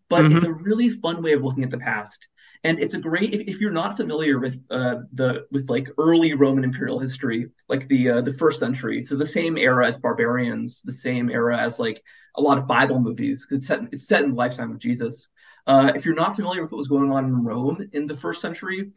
But 0.07 0.23
mm-hmm. 0.25 0.35
it's 0.35 0.45
a 0.45 0.53
really 0.53 0.89
fun 0.89 1.23
way 1.23 1.33
of 1.33 1.43
looking 1.43 1.63
at 1.63 1.71
the 1.71 1.79
past 1.79 2.27
and 2.63 2.79
it's 2.79 2.93
a 2.93 2.99
great 2.99 3.33
if, 3.33 3.41
if 3.41 3.59
you're 3.59 3.71
not 3.71 3.97
familiar 3.97 4.39
with 4.39 4.61
uh, 4.69 4.97
the 5.13 5.45
with 5.51 5.69
like 5.69 5.89
early 5.97 6.33
Roman 6.33 6.63
imperial 6.63 6.99
history, 6.99 7.49
like 7.67 7.87
the 7.87 8.09
uh, 8.09 8.21
the 8.21 8.33
first 8.33 8.59
century, 8.59 9.03
so 9.05 9.15
the 9.15 9.25
same 9.25 9.57
era 9.57 9.87
as 9.87 9.97
barbarians, 9.97 10.81
the 10.81 10.93
same 10.93 11.29
era 11.29 11.57
as 11.57 11.79
like 11.79 12.03
a 12.35 12.41
lot 12.41 12.57
of 12.57 12.67
Bible 12.67 12.99
movies. 12.99 13.47
It's 13.51 13.67
set 13.67 13.81
it's 13.91 14.07
set 14.07 14.23
in 14.23 14.31
the 14.31 14.35
lifetime 14.35 14.71
of 14.71 14.79
Jesus. 14.79 15.27
Uh, 15.67 15.91
if 15.95 16.05
you're 16.05 16.15
not 16.15 16.35
familiar 16.35 16.61
with 16.61 16.71
what 16.71 16.77
was 16.77 16.87
going 16.87 17.11
on 17.11 17.25
in 17.25 17.43
Rome 17.43 17.89
in 17.93 18.07
the 18.07 18.15
first 18.15 18.41
century, 18.41 18.91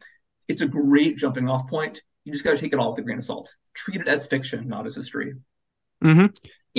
it's 0.47 0.61
a 0.61 0.67
great 0.67 1.17
jumping 1.17 1.49
off 1.49 1.67
point. 1.69 2.01
You 2.25 2.31
just 2.31 2.43
got 2.43 2.51
to 2.51 2.57
take 2.57 2.73
it 2.73 2.79
all 2.79 2.89
with 2.89 2.99
a 2.99 3.01
grain 3.01 3.17
of 3.17 3.23
salt. 3.23 3.55
Treat 3.73 4.01
it 4.01 4.07
as 4.07 4.25
fiction, 4.25 4.67
not 4.67 4.85
as 4.85 4.95
history. 4.95 5.33
Mm-hmm. 6.03 6.27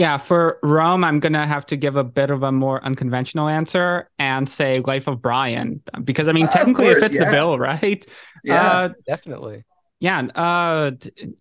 Yeah, 0.01 0.17
for 0.17 0.59
Rome, 0.63 1.05
I'm 1.05 1.21
gonna 1.21 1.47
have 1.47 1.67
to 1.67 1.77
give 1.77 1.97
a 1.97 2.03
bit 2.03 2.31
of 2.31 2.43
a 2.43 2.51
more 2.51 2.83
unconventional 2.83 3.49
answer 3.49 4.09
and 4.19 4.49
say 4.49 4.81
Life 4.81 5.07
of 5.07 5.21
Brian 5.21 5.83
because 6.05 6.27
I 6.27 6.33
mean 6.33 6.47
uh, 6.47 6.51
technically 6.51 6.87
course, 6.87 6.97
it 6.97 7.01
fits 7.01 7.15
yeah. 7.17 7.27
the 7.27 7.31
bill, 7.31 7.59
right? 7.71 8.07
Yeah, 8.43 8.71
uh, 8.71 8.89
definitely. 9.07 9.63
Yeah, 9.99 10.21
uh, 10.35 10.93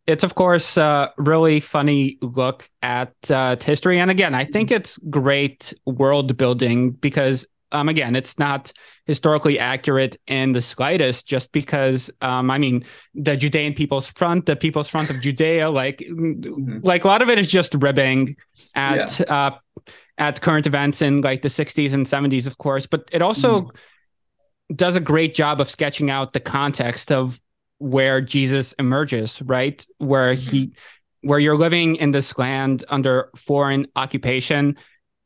it's 0.05 0.25
of 0.25 0.35
course 0.35 0.75
a 0.75 1.13
really 1.17 1.61
funny 1.61 2.17
look 2.21 2.69
at 2.81 3.13
uh, 3.31 3.55
history, 3.61 3.97
and 3.97 4.11
again, 4.11 4.35
I 4.35 4.43
think 4.43 4.71
it's 4.71 4.97
great 5.09 5.73
world 5.85 6.35
building 6.35 6.91
because 6.91 7.45
um, 7.71 7.89
again, 7.89 8.15
it's 8.15 8.39
not 8.39 8.71
historically 9.05 9.59
accurate 9.59 10.17
in 10.27 10.51
the 10.51 10.61
slightest, 10.61 11.27
just 11.27 11.51
because, 11.51 12.09
um, 12.21 12.49
I 12.49 12.57
mean, 12.57 12.83
the 13.13 13.37
Judean 13.37 13.73
People's 13.73 14.07
Front, 14.07 14.45
the 14.45 14.55
People's 14.55 14.89
Front 14.89 15.09
of 15.09 15.21
Judea, 15.21 15.69
like, 15.69 15.97
mm-hmm. 15.99 16.79
like 16.83 17.03
a 17.03 17.07
lot 17.07 17.21
of 17.21 17.29
it 17.29 17.37
is 17.37 17.51
just 17.51 17.73
ribbing 17.75 18.35
at 18.75 19.19
yeah. 19.19 19.25
uh, 19.25 19.57
at 20.17 20.41
current 20.41 20.67
events 20.67 21.01
in 21.01 21.21
like 21.21 21.41
the 21.41 21.49
60s 21.49 21.93
and 21.93 22.05
70s, 22.05 22.45
of 22.45 22.57
course, 22.57 22.85
but 22.85 23.07
it 23.11 23.21
also 23.21 23.61
mm-hmm. 23.61 24.75
does 24.75 24.95
a 24.95 24.99
great 24.99 25.33
job 25.33 25.61
of 25.61 25.69
sketching 25.69 26.09
out 26.09 26.33
the 26.33 26.39
context 26.39 27.11
of 27.11 27.39
where 27.77 28.19
Jesus 28.19 28.73
emerges, 28.73 29.41
right? 29.41 29.85
Where 29.97 30.35
mm-hmm. 30.35 30.51
he, 30.51 30.71
where 31.21 31.39
you're 31.39 31.57
living 31.57 31.95
in 31.95 32.11
this 32.11 32.37
land 32.37 32.83
under 32.89 33.29
foreign 33.35 33.87
occupation, 33.95 34.77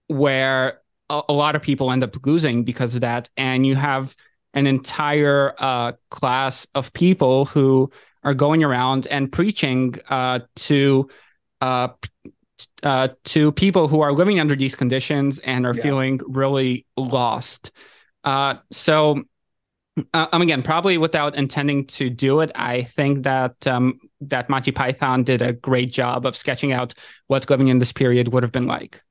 where 0.07 0.79
a, 1.19 1.21
a, 1.29 1.33
lot 1.33 1.55
of 1.55 1.61
people 1.61 1.91
end 1.91 2.03
up 2.03 2.15
losing 2.25 2.63
because 2.63 2.95
of 2.95 3.01
that. 3.01 3.29
And 3.37 3.65
you 3.65 3.75
have 3.75 4.15
an 4.53 4.67
entire 4.67 5.53
uh, 5.57 5.93
class 6.09 6.67
of 6.75 6.93
people 6.93 7.45
who 7.45 7.91
are 8.23 8.33
going 8.33 8.63
around 8.63 9.07
and 9.07 9.31
preaching 9.31 9.95
uh, 10.09 10.39
to 10.55 11.09
uh, 11.61 11.89
uh, 12.83 13.09
to 13.25 13.51
people 13.51 13.87
who 13.87 14.01
are 14.01 14.11
living 14.11 14.39
under 14.39 14.55
these 14.55 14.75
conditions 14.75 15.39
and 15.39 15.65
are 15.65 15.75
yeah. 15.75 15.81
feeling 15.81 16.19
really 16.27 16.85
lost. 16.97 17.71
Uh, 18.23 18.55
so, 18.71 19.23
uh, 20.13 20.27
um, 20.31 20.41
again, 20.41 20.63
probably 20.63 20.97
without 20.97 21.35
intending 21.35 21.85
to 21.85 22.09
do 22.09 22.41
it, 22.41 22.51
I 22.55 22.83
think 22.83 23.23
that 23.23 23.65
um, 23.67 23.99
that 24.21 24.49
Monty 24.49 24.71
Python 24.71 25.23
did 25.23 25.41
a 25.41 25.53
great 25.53 25.91
job 25.91 26.25
of 26.25 26.35
sketching 26.35 26.71
out 26.71 26.93
what 27.27 27.49
living 27.49 27.67
in 27.67 27.79
this 27.79 27.91
period 27.91 28.33
would 28.33 28.43
have 28.43 28.51
been 28.51 28.67
like. 28.67 29.01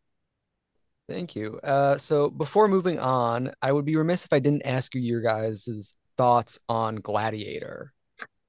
Thank 1.08 1.36
you. 1.36 1.58
Uh, 1.62 1.98
so 1.98 2.30
before 2.30 2.68
moving 2.68 2.98
on, 2.98 3.52
I 3.60 3.72
would 3.72 3.84
be 3.84 3.96
remiss 3.96 4.24
if 4.24 4.32
I 4.32 4.38
didn't 4.38 4.62
ask 4.62 4.94
you 4.94 5.00
your 5.00 5.20
guys' 5.20 5.96
thoughts 6.16 6.58
on 6.68 6.96
Gladiator, 6.96 7.92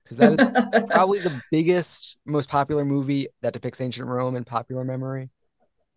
because 0.03 0.17
that 0.17 0.39
is 0.73 0.83
probably 0.89 1.19
the 1.19 1.41
biggest, 1.51 2.17
most 2.25 2.49
popular 2.49 2.85
movie 2.85 3.27
that 3.41 3.53
depicts 3.53 3.81
ancient 3.81 4.07
Rome 4.07 4.35
in 4.35 4.45
popular 4.45 4.83
memory. 4.85 5.29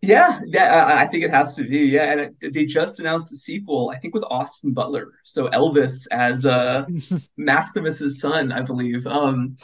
Yeah, 0.01 0.41
yeah, 0.45 1.01
I, 1.01 1.07
think 1.07 1.23
it 1.23 1.31
has 1.31 1.55
to 1.55 1.63
be. 1.63 1.79
Yeah, 1.79 2.11
and 2.11 2.21
it, 2.21 2.53
they 2.53 2.65
just 2.65 2.99
announced 2.99 3.33
a 3.33 3.35
sequel. 3.35 3.91
I 3.93 3.97
think 3.97 4.13
with 4.13 4.23
Austin 4.29 4.71
Butler, 4.71 5.13
so 5.23 5.49
Elvis 5.49 6.05
as 6.11 6.45
uh, 6.45 6.85
Maximus's 7.37 8.19
son, 8.19 8.51
I 8.51 8.61
believe. 8.61 9.07
Um, 9.07 9.57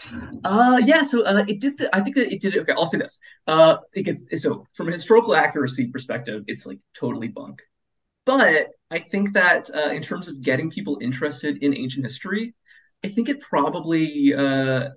uh, 0.44 0.82
yeah. 0.84 1.04
So 1.04 1.24
uh, 1.24 1.46
it 1.48 1.60
did. 1.60 1.78
The, 1.78 1.96
I 1.96 2.00
think 2.00 2.16
that 2.16 2.34
it 2.34 2.42
did. 2.42 2.58
Okay, 2.58 2.74
I'll 2.76 2.88
say 2.88 2.98
this. 2.98 3.20
Uh, 3.46 3.78
it 3.94 4.04
gets 4.04 4.24
so 4.42 4.66
from 4.74 4.90
a 4.90 4.92
historical 4.92 5.36
accuracy 5.36 5.88
perspective, 5.88 6.44
it's 6.48 6.66
like 6.66 6.80
totally 6.96 7.28
bunk. 7.28 7.62
But 8.26 8.70
I 8.90 9.00
think 9.00 9.34
that 9.34 9.70
uh, 9.76 9.90
in 9.90 10.02
terms 10.02 10.28
of 10.28 10.42
getting 10.42 10.72
people 10.72 10.98
interested 11.00 11.62
in 11.62 11.78
ancient 11.78 12.06
history, 12.06 12.56
I 13.04 13.10
think 13.10 13.30
it 13.30 13.40
probably 13.40 14.34
uh, 14.34 14.90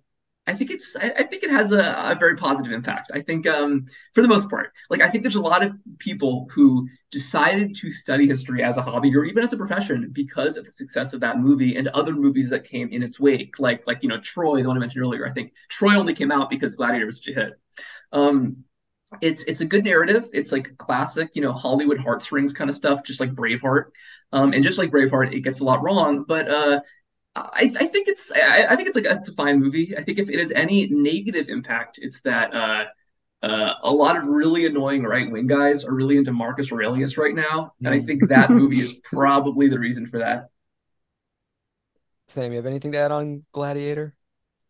I 0.47 0.55
think 0.55 0.71
it's 0.71 0.95
I, 0.97 1.13
I 1.19 1.23
think 1.25 1.43
it 1.43 1.51
has 1.51 1.73
a, 1.73 1.81
a, 1.81 2.17
very 2.19 2.37
positive 2.37 2.73
impact. 2.73 3.11
I 3.13 3.21
think 3.21 3.47
um, 3.47 3.87
for 4.15 4.23
the 4.23 4.29
most 4.29 4.49
part, 4.49 4.73
like 4.91 5.01
I 5.01 5.09
think 5.09 5.25
there's 5.25 5.35
a 5.35 5.41
lot 5.41 5.65
of 5.65 5.73
people 5.99 6.49
who 6.53 6.89
decided 7.11 7.75
to 7.77 7.91
study 7.91 8.29
history 8.29 8.63
as 8.63 8.77
a 8.77 8.83
hobby 8.83 9.15
or 9.17 9.25
even 9.25 9.43
as 9.43 9.53
a 9.53 9.57
profession 9.57 10.11
because 10.13 10.57
of 10.57 10.65
the 10.65 10.71
success 10.71 11.13
of 11.13 11.21
that 11.21 11.39
movie 11.39 11.77
and 11.77 11.89
other 11.89 12.13
movies 12.13 12.51
that 12.51 12.65
came 12.65 12.89
in 12.91 13.03
its 13.03 13.19
wake, 13.19 13.59
like 13.59 13.87
like 13.87 14.03
you 14.03 14.09
know 14.09 14.21
Troy, 14.21 14.63
the 14.63 14.69
one 14.69 14.77
I 14.77 14.81
mentioned 14.81 15.03
earlier. 15.03 15.27
I 15.27 15.33
think 15.33 15.53
Troy 15.69 15.97
only 15.97 16.15
came 16.15 16.31
out 16.31 16.49
because 16.49 16.77
Gladiator 16.77 17.07
was 17.07 17.17
such 17.17 17.29
a 17.29 17.35
hit. 17.35 17.61
Um, 18.13 18.65
it's 19.21 19.45
it's 19.45 19.61
a 19.61 19.67
good 19.67 19.85
narrative. 19.85 20.29
It's 20.33 20.53
like 20.53 20.77
classic, 20.79 21.31
you 21.35 21.43
know, 21.43 21.53
Hollywood 21.53 21.99
heartstrings 21.99 22.53
kind 22.53 22.71
of 22.71 22.77
stuff, 22.77 23.05
just 23.05 23.21
like 23.21 23.35
Braveheart. 23.35 23.87
Um, 24.33 24.53
and 24.53 24.65
just 24.65 24.79
like 24.79 24.91
Braveheart, 24.91 25.33
it 25.33 25.41
gets 25.41 25.61
a 25.61 25.65
lot 25.65 25.83
wrong, 25.83 26.25
but 26.27 26.49
uh, 26.49 26.81
I, 27.37 27.73
I 27.79 27.87
think 27.87 28.09
it's 28.09 28.33
I, 28.33 28.67
I, 28.71 28.77
think 28.77 28.89
it's 28.89 28.97
like 28.97 29.05
it's 29.05 29.29
a 29.29 29.35
fine 29.35 29.61
movie. 29.61 29.97
I 29.97 30.03
think 30.03 30.19
if 30.19 30.31
it 30.31 30.39
has 30.39 30.53
any 30.53 30.87
negative 30.89 31.49
impact, 31.49 31.99
it's 32.01 32.21
that 32.21 32.55
uh, 32.55 32.85
uh, 33.43 33.75
a 33.83 33.91
lot 33.91 34.17
of 34.17 34.25
really 34.25 34.65
annoying 34.65 35.03
right 35.03 35.31
wing 35.31 35.47
guys 35.47 35.85
are 35.85 35.93
really 35.93 36.17
into 36.17 36.33
Marcus 36.33 36.73
Aurelius 36.73 37.19
right 37.19 37.35
now, 37.35 37.75
and 37.85 37.95
I 37.95 38.01
think 38.01 38.29
that 38.29 38.51
movie 38.51 38.81
is 38.81 38.95
probably 39.05 39.69
the 39.69 39.79
reason 39.79 40.07
for 40.07 40.19
that. 40.21 40.49
Sam, 42.29 42.53
you 42.53 42.57
have 42.57 42.67
anything 42.67 42.93
to 42.93 42.99
add 42.99 43.13
on 43.13 43.45
Gladiator? 43.53 44.15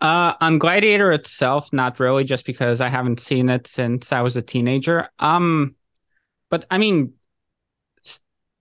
Uh, 0.00 0.34
on 0.40 0.58
Gladiator 0.58 1.10
itself, 1.12 1.72
not 1.72 1.98
really, 2.00 2.24
just 2.24 2.44
because 2.44 2.80
I 2.80 2.88
haven't 2.88 3.20
seen 3.20 3.48
it 3.48 3.66
since 3.66 4.12
I 4.12 4.20
was 4.20 4.36
a 4.36 4.42
teenager. 4.42 5.08
Um, 5.18 5.74
but 6.50 6.66
I 6.70 6.78
mean, 6.78 7.14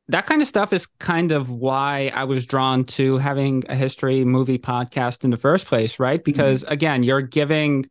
that 0.09 0.27
kind 0.27 0.41
of 0.41 0.47
stuff 0.47 0.71
is 0.71 0.85
kind 0.99 1.31
of 1.31 1.49
why 1.49 2.11
I 2.13 2.25
was 2.25 2.45
drawn 2.45 2.85
to 2.85 3.17
having 3.17 3.63
a 3.69 3.75
history 3.75 4.23
movie 4.23 4.59
podcast 4.59 5.23
in 5.23 5.31
the 5.31 5.37
first 5.37 5.65
place, 5.65 5.99
right? 5.99 6.19
Mm-hmm. 6.19 6.31
Because 6.31 6.63
mm-hmm. 6.63 6.73
again, 6.73 7.03
you're 7.03 7.21
giving, 7.21 7.89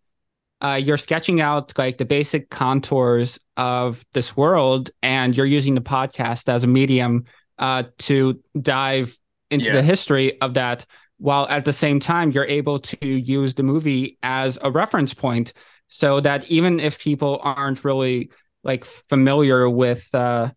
uh, 0.62 0.80
you're 0.82 0.96
sketching 0.96 1.40
out 1.40 1.76
like 1.76 1.98
the 1.98 2.04
basic 2.04 2.50
contours 2.50 3.38
of 3.56 4.04
this 4.12 4.36
world, 4.36 4.90
and 5.02 5.36
you're 5.36 5.46
using 5.46 5.74
the 5.74 5.80
podcast 5.80 6.48
as 6.48 6.62
a 6.62 6.68
medium 6.68 7.24
uh, 7.58 7.84
to 7.98 8.40
dive 8.60 9.18
into 9.50 9.66
yeah. 9.66 9.74
the 9.74 9.82
history 9.82 10.40
of 10.40 10.54
that, 10.54 10.86
while 11.18 11.46
at 11.48 11.64
the 11.64 11.72
same 11.72 12.00
time 12.00 12.30
you're 12.30 12.46
able 12.46 12.78
to 12.78 13.06
use 13.06 13.54
the 13.54 13.62
movie 13.62 14.18
as 14.22 14.58
a 14.62 14.70
reference 14.70 15.14
point, 15.14 15.52
so 15.88 16.20
that 16.20 16.44
even 16.46 16.80
if 16.80 16.98
people 16.98 17.40
aren't 17.42 17.84
really 17.84 18.30
like 18.62 18.84
familiar 19.08 19.68
with 19.68 20.08
uh, 20.14 20.50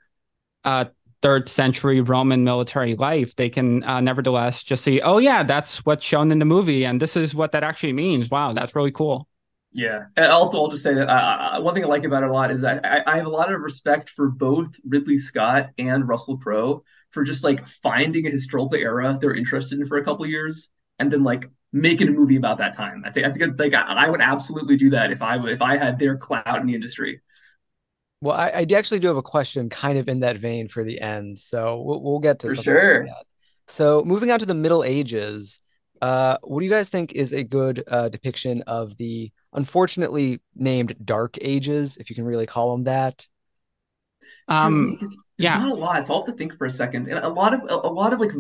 uh, 0.63 0.85
third 1.21 1.49
century 1.49 2.01
Roman 2.01 2.43
military 2.43 2.95
life, 2.95 3.35
they 3.35 3.49
can 3.49 3.83
uh, 3.83 3.99
nevertheless 4.01 4.63
just 4.63 4.83
see, 4.83 5.01
oh 5.01 5.17
yeah, 5.17 5.43
that's 5.43 5.85
what's 5.85 6.05
shown 6.05 6.31
in 6.31 6.39
the 6.39 6.45
movie, 6.45 6.85
and 6.85 7.01
this 7.01 7.15
is 7.15 7.33
what 7.33 7.51
that 7.53 7.63
actually 7.63 7.93
means. 7.93 8.29
Wow, 8.29 8.53
that's 8.53 8.75
really 8.75 8.91
cool. 8.91 9.27
Yeah. 9.73 10.05
And 10.15 10.27
also, 10.27 10.59
I'll 10.59 10.69
just 10.69 10.83
say 10.83 10.93
that 10.93 11.09
uh, 11.09 11.61
one 11.61 11.73
thing 11.73 11.83
I 11.83 11.87
like 11.87 12.03
about 12.03 12.23
it 12.23 12.29
a 12.29 12.33
lot 12.33 12.51
is 12.51 12.61
that 12.61 12.85
I, 12.85 13.03
I 13.05 13.17
have 13.17 13.25
a 13.25 13.29
lot 13.29 13.51
of 13.51 13.61
respect 13.61 14.09
for 14.09 14.29
both 14.29 14.69
Ridley 14.87 15.17
Scott 15.17 15.69
and 15.77 16.07
Russell 16.07 16.37
Crowe 16.37 16.83
for 17.11 17.23
just 17.23 17.43
like 17.43 17.67
finding 17.67 18.25
a 18.25 18.31
historical 18.31 18.77
era 18.77 19.17
they're 19.19 19.35
interested 19.35 19.79
in 19.79 19.85
for 19.85 19.97
a 19.97 20.03
couple 20.03 20.25
years 20.25 20.69
and 20.99 21.11
then 21.11 21.23
like 21.23 21.49
making 21.73 22.07
a 22.07 22.11
movie 22.11 22.37
about 22.37 22.57
that 22.59 22.73
time. 22.75 23.03
I 23.05 23.11
think 23.11 23.27
I 23.27 23.31
think 23.31 23.59
like 23.59 23.73
I, 23.73 24.05
I 24.05 24.09
would 24.09 24.21
absolutely 24.21 24.77
do 24.77 24.89
that 24.91 25.11
if 25.11 25.21
I 25.21 25.37
if 25.47 25.61
I 25.61 25.77
had 25.77 25.99
their 25.99 26.17
clout 26.17 26.59
in 26.59 26.67
the 26.67 26.75
industry. 26.75 27.21
Well, 28.21 28.35
I, 28.35 28.49
I 28.49 28.65
actually 28.75 28.99
do 28.99 29.07
have 29.07 29.17
a 29.17 29.21
question 29.21 29.69
kind 29.69 29.97
of 29.97 30.07
in 30.09 30.21
that 30.21 30.37
vein 30.37 30.67
for 30.67 30.83
the 30.83 30.99
end. 30.99 31.37
So 31.37 31.81
we'll, 31.81 32.01
we'll 32.01 32.19
get 32.19 32.39
to 32.39 32.49
for 32.49 32.55
sure. 32.55 33.05
Like 33.05 33.15
so 33.67 34.03
moving 34.05 34.31
on 34.31 34.39
to 34.39 34.45
the 34.45 34.53
Middle 34.53 34.83
Ages, 34.83 35.61
uh, 36.01 36.37
what 36.41 36.59
do 36.59 36.65
you 36.65 36.71
guys 36.71 36.89
think 36.89 37.13
is 37.13 37.33
a 37.33 37.43
good 37.43 37.83
uh, 37.87 38.09
depiction 38.09 38.63
of 38.63 38.97
the 38.97 39.31
unfortunately 39.53 40.41
named 40.55 40.95
Dark 41.03 41.37
Ages, 41.41 41.97
if 41.97 42.09
you 42.09 42.15
can 42.15 42.25
really 42.25 42.45
call 42.45 42.71
them 42.71 42.85
that? 42.85 43.27
Um, 44.47 44.97
yeah, 45.37 45.57
not 45.57 45.71
a 45.71 45.75
lot. 45.75 46.05
So 46.05 46.13
I'll 46.13 46.21
have 46.21 46.33
to 46.33 46.37
think 46.37 46.57
for 46.57 46.65
a 46.65 46.69
second. 46.69 47.07
And 47.07 47.19
a 47.19 47.29
lot 47.29 47.53
of 47.53 47.61
a, 47.69 47.87
a 47.87 47.91
lot 47.91 48.13
of 48.13 48.19
like, 48.19 48.31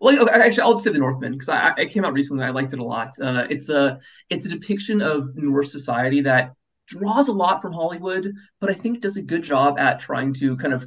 well, 0.00 0.28
actually, 0.30 0.62
I'll 0.62 0.74
just 0.74 0.84
say 0.84 0.92
the 0.92 0.98
Northman 0.98 1.32
because 1.32 1.48
I, 1.48 1.72
I 1.76 1.86
came 1.86 2.04
out 2.04 2.12
recently. 2.12 2.44
I 2.44 2.50
liked 2.50 2.72
it 2.72 2.78
a 2.78 2.84
lot. 2.84 3.10
Uh, 3.20 3.46
it's 3.50 3.68
a 3.68 3.98
it's 4.30 4.46
a 4.46 4.48
depiction 4.48 5.02
of 5.02 5.36
Norse 5.36 5.72
society 5.72 6.22
that 6.22 6.52
draws 6.86 7.28
a 7.28 7.32
lot 7.32 7.60
from 7.60 7.72
Hollywood, 7.72 8.32
but 8.60 8.70
I 8.70 8.74
think 8.74 9.00
does 9.00 9.16
a 9.16 9.22
good 9.22 9.42
job 9.42 9.78
at 9.78 10.00
trying 10.00 10.34
to 10.34 10.56
kind 10.56 10.74
of 10.74 10.86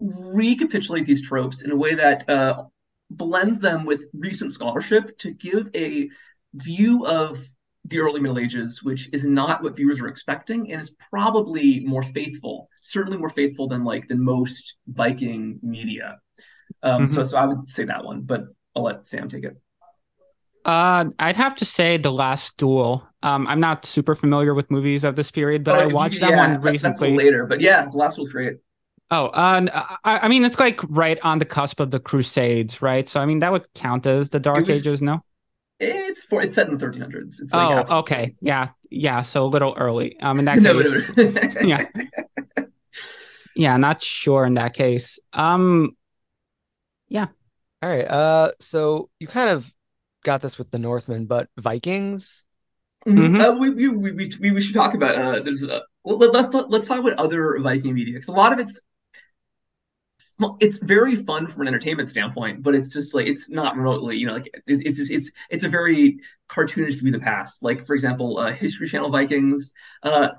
recapitulate 0.00 1.06
these 1.06 1.26
tropes 1.26 1.62
in 1.62 1.70
a 1.70 1.76
way 1.76 1.94
that 1.94 2.28
uh, 2.28 2.64
blends 3.10 3.60
them 3.60 3.84
with 3.84 4.04
recent 4.12 4.52
scholarship 4.52 5.16
to 5.18 5.30
give 5.30 5.70
a 5.74 6.08
view 6.54 7.06
of 7.06 7.42
the 7.84 8.00
early 8.00 8.20
Middle 8.20 8.38
Ages, 8.38 8.82
which 8.82 9.08
is 9.12 9.24
not 9.24 9.62
what 9.62 9.76
viewers 9.76 10.00
are 10.00 10.08
expecting, 10.08 10.72
and 10.72 10.80
is 10.80 10.90
probably 10.90 11.80
more 11.80 12.02
faithful, 12.02 12.68
certainly 12.82 13.16
more 13.16 13.30
faithful 13.30 13.68
than 13.68 13.84
like 13.84 14.08
than 14.08 14.20
most 14.20 14.76
Viking 14.88 15.60
media. 15.62 16.18
Um, 16.82 17.04
mm-hmm. 17.04 17.14
So, 17.14 17.22
so 17.22 17.36
I 17.36 17.46
would 17.46 17.70
say 17.70 17.84
that 17.84 18.04
one, 18.04 18.22
but 18.22 18.44
I'll 18.74 18.84
let 18.84 19.06
Sam 19.06 19.28
take 19.28 19.44
it. 19.44 19.56
Uh, 20.66 21.04
I'd 21.20 21.36
have 21.36 21.54
to 21.56 21.64
say 21.64 21.96
the 21.96 22.10
Last 22.10 22.56
Duel. 22.56 23.06
Um, 23.22 23.46
I'm 23.46 23.60
not 23.60 23.86
super 23.86 24.16
familiar 24.16 24.52
with 24.52 24.68
movies 24.68 25.04
of 25.04 25.14
this 25.14 25.30
period, 25.30 25.62
but 25.62 25.76
oh, 25.76 25.80
I 25.80 25.86
watched 25.86 26.20
that 26.20 26.36
one 26.36 26.60
recently. 26.60 27.10
That's 27.10 27.18
later, 27.18 27.46
but 27.46 27.60
yeah, 27.60 27.86
the 27.86 27.96
Last 27.96 28.16
Duel's 28.16 28.30
great. 28.30 28.54
Oh, 29.12 29.26
uh, 29.26 29.94
I, 30.04 30.18
I, 30.18 30.28
mean, 30.28 30.44
it's 30.44 30.58
like 30.58 30.80
right 30.88 31.18
on 31.22 31.38
the 31.38 31.44
cusp 31.44 31.78
of 31.78 31.92
the 31.92 32.00
Crusades, 32.00 32.82
right? 32.82 33.08
So, 33.08 33.20
I 33.20 33.26
mean, 33.26 33.38
that 33.38 33.52
would 33.52 33.72
count 33.74 34.04
as 34.06 34.30
the 34.30 34.40
Dark 34.40 34.66
was, 34.66 34.84
Ages, 34.84 35.00
no? 35.00 35.22
It's 35.78 36.24
for 36.24 36.42
it's 36.42 36.54
set 36.54 36.68
in 36.68 36.76
the 36.76 36.84
1300s. 36.84 37.40
It's 37.40 37.52
like 37.52 37.86
oh, 37.88 37.98
okay, 37.98 38.34
yeah, 38.40 38.70
yeah. 38.90 39.22
So 39.22 39.44
a 39.44 39.46
little 39.46 39.74
early. 39.78 40.18
Um, 40.20 40.40
in 40.40 40.44
that 40.46 40.58
case, 40.58 41.56
yeah, 41.64 42.66
yeah. 43.54 43.76
Not 43.76 44.02
sure 44.02 44.44
in 44.44 44.54
that 44.54 44.74
case. 44.74 45.20
Um, 45.32 45.96
yeah. 47.08 47.26
All 47.82 47.90
right. 47.90 48.06
Uh, 48.06 48.52
so 48.58 49.10
you 49.20 49.26
kind 49.26 49.50
of 49.50 49.70
got 50.26 50.42
this 50.42 50.58
with 50.58 50.70
the 50.70 50.78
Northman, 50.78 51.24
but 51.24 51.48
Vikings. 51.56 52.44
Mm-hmm. 53.06 53.34
mm-hmm. 53.34 53.40
Uh, 53.40 53.58
we, 53.58 53.70
we, 53.70 54.12
we, 54.12 54.50
we, 54.50 54.60
should 54.60 54.74
talk 54.74 54.94
about 54.94 55.14
uh, 55.14 55.40
there's 55.40 55.64
uh, 55.64 55.80
let, 56.04 56.34
us 56.34 56.52
let's 56.68 56.86
talk 56.86 56.98
about 56.98 57.14
other 57.14 57.58
Viking 57.60 57.94
media 57.94 58.14
because 58.14 58.28
a 58.28 58.32
lot 58.32 58.52
of 58.52 58.58
it's 58.58 58.80
it's 60.60 60.76
very 60.78 61.14
fun 61.14 61.46
from 61.46 61.62
an 61.62 61.68
entertainment 61.68 62.08
standpoint, 62.08 62.62
but 62.62 62.74
it's 62.74 62.88
just 62.88 63.14
like 63.14 63.26
it's 63.26 63.48
not 63.48 63.76
remotely, 63.76 64.18
you 64.18 64.26
know, 64.26 64.34
like 64.34 64.46
it, 64.46 64.62
it's 64.66 64.98
just, 64.98 65.10
it's 65.10 65.30
it's 65.48 65.64
a 65.64 65.68
very 65.68 66.18
cartoonish 66.50 67.00
view 67.00 67.14
of 67.14 67.20
the 67.20 67.24
past. 67.24 67.62
Like 67.62 67.86
for 67.86 67.94
example, 67.94 68.38
uh, 68.38 68.52
History 68.52 68.88
Channel 68.88 69.10
Vikings. 69.10 69.72
Uh, 70.02 70.30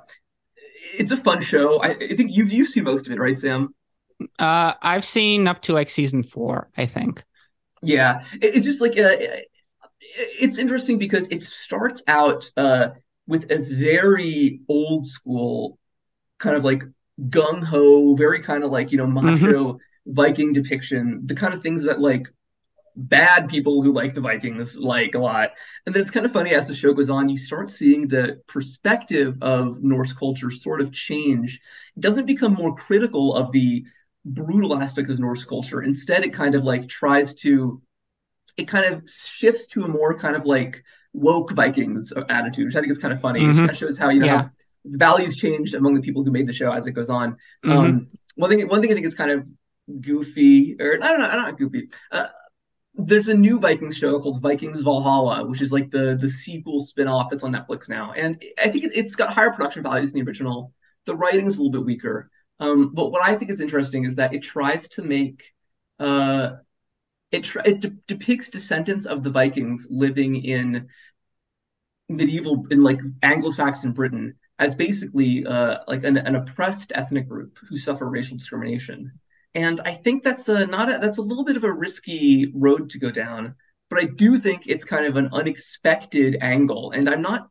it's 0.94 1.12
a 1.12 1.18
fun 1.18 1.42
show. 1.42 1.82
I, 1.82 1.92
I 1.92 2.16
think 2.16 2.32
you've 2.36 2.52
you've 2.52 2.68
seen 2.68 2.84
most 2.84 3.08
of 3.08 3.14
it, 3.14 3.20
right, 3.20 3.38
Sam? 3.38 3.74
Uh, 4.38 4.74
I've 4.82 5.06
seen 5.06 5.48
up 5.48 5.62
to 5.64 5.74
like 5.74 5.90
season 5.90 6.24
four, 6.24 6.70
I 6.78 6.86
think. 6.86 7.24
Yeah, 7.82 8.24
it, 8.34 8.56
it's 8.56 8.66
just 8.66 8.82
like 8.82 8.98
uh, 8.98 9.18
it, 9.20 9.47
it's 10.18 10.58
interesting 10.58 10.98
because 10.98 11.28
it 11.30 11.44
starts 11.44 12.04
out 12.08 12.50
uh, 12.58 12.90
with 13.28 13.52
a 13.52 13.60
very 13.60 14.62
old 14.68 15.06
school 15.06 15.78
kind 16.40 16.56
of 16.56 16.64
like 16.64 16.84
gung 17.30 17.64
ho, 17.64 18.16
very 18.16 18.42
kind 18.42 18.64
of 18.64 18.72
like 18.72 18.92
you 18.92 18.98
know 18.98 19.08
macho 19.08 19.74
mm-hmm. 19.74 19.78
Viking 20.10 20.54
depiction, 20.54 21.22
the 21.26 21.36
kind 21.36 21.54
of 21.54 21.62
things 21.62 21.84
that 21.84 22.00
like 22.00 22.28
bad 22.98 23.48
people 23.50 23.84
who 23.84 23.94
like 23.94 24.14
the 24.14 24.22
Vikings 24.22 24.78
like 24.78 25.16
a 25.16 25.20
lot. 25.20 25.52
And 25.86 25.94
then 25.94 26.02
it's 26.02 26.12
kind 26.12 26.26
of 26.26 26.32
funny 26.32 26.54
as 26.54 26.68
the 26.68 26.74
show 26.74 26.94
goes 26.94 27.10
on, 27.10 27.30
you 27.30 27.38
start 27.38 27.70
seeing 27.70 28.08
the 28.08 28.42
perspective 28.48 29.38
of 29.42 29.84
Norse 29.84 30.14
culture 30.14 30.50
sort 30.50 30.82
of 30.82 30.92
change. 30.92 31.60
It 31.96 32.00
doesn't 32.00 32.26
become 32.26 32.54
more 32.54 32.76
critical 32.76 33.36
of 33.36 33.52
the 33.52 33.86
brutal 34.26 34.82
aspects 34.82 35.10
of 35.10 35.20
Norse 35.20 35.46
culture. 35.46 35.84
Instead, 35.84 36.24
it 36.24 36.34
kind 36.34 36.56
of 36.56 36.64
like 36.64 36.90
tries 36.90 37.36
to, 37.36 37.82
it 38.58 38.68
kind 38.68 38.94
of 38.94 39.10
shifts 39.10 39.68
to 39.68 39.84
a 39.84 39.88
more 39.88 40.18
kind 40.18 40.36
of 40.36 40.46
like 40.46 40.84
woke 41.14 41.52
Vikings 41.52 42.12
attitude, 42.30 42.66
which 42.66 42.76
I 42.76 42.82
think 42.82 42.92
is 42.92 43.00
kind 43.00 43.14
of 43.14 43.22
funny. 43.22 43.42
Mm-hmm. 43.42 43.52
It 43.52 43.58
kind 43.58 43.70
of 43.70 43.78
shows 43.78 43.98
how, 43.98 44.10
you 44.10 44.20
know, 44.20 44.26
yeah. 44.26 44.50
values 44.86 45.36
changed 45.36 45.76
among 45.76 45.94
the 45.94 46.02
people 46.02 46.24
who 46.24 46.32
made 46.32 46.48
the 46.48 46.54
show 46.54 46.72
as 46.72 46.88
it 46.88 46.92
goes 46.92 47.10
on. 47.10 47.38
Mm-hmm. 47.64 47.72
Um, 47.72 48.08
one 48.36 48.50
thing, 48.50 48.68
one 48.68 48.82
thing 48.82 48.92
I 48.92 48.94
think 48.94 49.06
is 49.06 49.16
kind 49.16 49.32
of 49.32 49.48
goofy, 50.02 50.76
or 50.80 51.00
I 51.02 51.08
don't 51.08 51.20
know, 51.20 51.28
I'm 51.28 51.38
not 51.38 51.58
goofy. 51.58 51.90
Uh, 52.12 52.28
there's 52.96 53.30
a 53.30 53.34
new 53.34 53.60
Vikings 53.60 53.96
show 53.96 54.20
called 54.20 54.42
Vikings 54.42 54.82
Valhalla, 54.82 55.46
which 55.46 55.62
is 55.62 55.72
like 55.72 55.92
the 55.92 56.18
the 56.20 56.30
sequel 56.30 56.80
spin-off 56.80 57.30
that's 57.30 57.44
on 57.44 57.52
Netflix 57.52 57.90
now. 57.90 58.12
And 58.14 58.44
I 58.64 58.70
think 58.70 58.86
it's 58.96 59.16
got 59.16 59.32
higher 59.32 59.52
production 59.52 59.84
values 59.84 60.12
than 60.12 60.20
the 60.20 60.28
original. 60.28 60.74
The 61.06 61.16
writing's 61.16 61.56
a 61.56 61.60
little 61.62 61.72
bit 61.72 61.86
weaker. 61.86 62.30
Um, 62.60 62.94
but 62.94 63.12
what 63.12 63.24
I 63.24 63.36
think 63.36 63.52
is 63.52 63.62
interesting 63.62 64.04
is 64.06 64.16
that 64.16 64.34
it 64.34 64.42
tries 64.42 64.90
to 64.90 65.04
make 65.04 65.54
uh, 66.00 66.56
it 67.32 67.44
tr- 67.44 67.60
it 67.66 67.80
de- 67.82 67.96
depicts 68.08 68.50
descendants 68.50 69.06
of 69.06 69.24
the 69.24 69.32
Vikings 69.32 69.88
living 69.90 70.44
in 70.44 70.88
medieval 72.10 72.66
in 72.72 72.84
like 72.84 73.02
Anglo-Saxon 73.22 73.92
Britain 73.92 74.36
as 74.60 74.76
basically 74.76 75.46
uh, 75.46 75.80
like 75.88 76.04
an, 76.04 76.18
an 76.18 76.36
oppressed 76.36 76.92
ethnic 76.96 77.28
group 77.28 77.60
who 77.70 77.78
suffer 77.78 78.10
racial 78.10 78.38
discrimination. 78.38 79.12
And 79.54 79.80
I 79.86 79.94
think 79.94 80.24
that's 80.24 80.50
a 80.50 80.66
not 80.66 80.94
a, 80.94 81.00
that's 81.00 81.18
a 81.18 81.24
little 81.24 81.44
bit 81.44 81.58
of 81.58 81.64
a 81.64 81.72
risky 81.72 82.52
road 82.54 82.92
to 82.92 83.00
go 83.00 83.12
down, 83.12 83.56
but 83.90 84.00
I 84.00 84.06
do 84.06 84.38
think 84.38 84.64
it's 84.66 84.86
kind 84.86 85.06
of 85.06 85.16
an 85.16 85.30
unexpected 85.32 86.38
angle. 86.42 86.92
And 86.92 87.10
I'm 87.10 87.22
not 87.22 87.50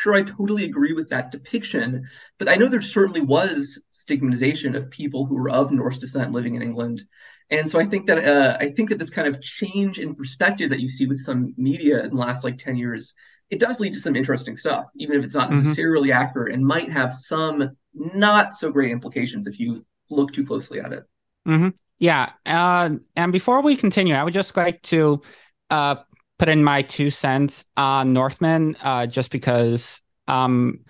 sure 0.00 0.14
I 0.14 0.22
totally 0.22 0.64
agree 0.64 0.92
with 0.92 1.10
that 1.10 1.30
depiction, 1.30 2.08
but 2.38 2.48
I 2.48 2.56
know 2.56 2.68
there 2.68 2.80
certainly 2.80 3.20
was 3.20 3.82
stigmatization 3.88 4.74
of 4.74 4.90
people 4.90 5.26
who 5.26 5.36
were 5.36 5.50
of 5.50 5.70
Norse 5.70 5.98
descent 5.98 6.32
living 6.32 6.54
in 6.54 6.62
England. 6.62 7.02
And 7.50 7.68
so 7.68 7.80
I 7.80 7.86
think 7.86 8.06
that 8.06 8.24
uh, 8.24 8.56
I 8.60 8.70
think 8.70 8.90
that 8.90 8.98
this 8.98 9.10
kind 9.10 9.26
of 9.26 9.40
change 9.40 9.98
in 9.98 10.14
perspective 10.14 10.70
that 10.70 10.80
you 10.80 10.88
see 10.88 11.06
with 11.06 11.20
some 11.20 11.54
media 11.56 12.04
in 12.04 12.10
the 12.10 12.16
last 12.16 12.44
like 12.44 12.58
10 12.58 12.76
years, 12.76 13.14
it 13.50 13.58
does 13.58 13.80
lead 13.80 13.94
to 13.94 13.98
some 13.98 14.16
interesting 14.16 14.54
stuff, 14.54 14.86
even 14.96 15.18
if 15.18 15.24
it's 15.24 15.34
not 15.34 15.48
mm-hmm. 15.48 15.56
necessarily 15.56 16.12
accurate 16.12 16.52
and 16.52 16.64
might 16.64 16.92
have 16.92 17.14
some 17.14 17.70
not 17.94 18.52
so 18.52 18.70
great 18.70 18.90
implications 18.90 19.46
if 19.46 19.58
you 19.58 19.84
look 20.10 20.32
too 20.32 20.44
closely 20.44 20.80
at 20.80 20.92
it. 20.92 21.04
Mm-hmm. 21.46 21.68
Yeah. 21.98 22.32
Uh, 22.44 22.90
and 23.16 23.32
before 23.32 23.62
we 23.62 23.76
continue, 23.76 24.14
I 24.14 24.22
would 24.22 24.34
just 24.34 24.56
like 24.56 24.82
to 24.82 25.22
uh, 25.70 25.96
put 26.38 26.48
in 26.48 26.62
my 26.62 26.82
two 26.82 27.10
cents 27.10 27.64
on 27.76 28.12
Northman, 28.12 28.76
uh, 28.82 29.06
just 29.06 29.30
because 29.30 30.00
um, 30.28 30.80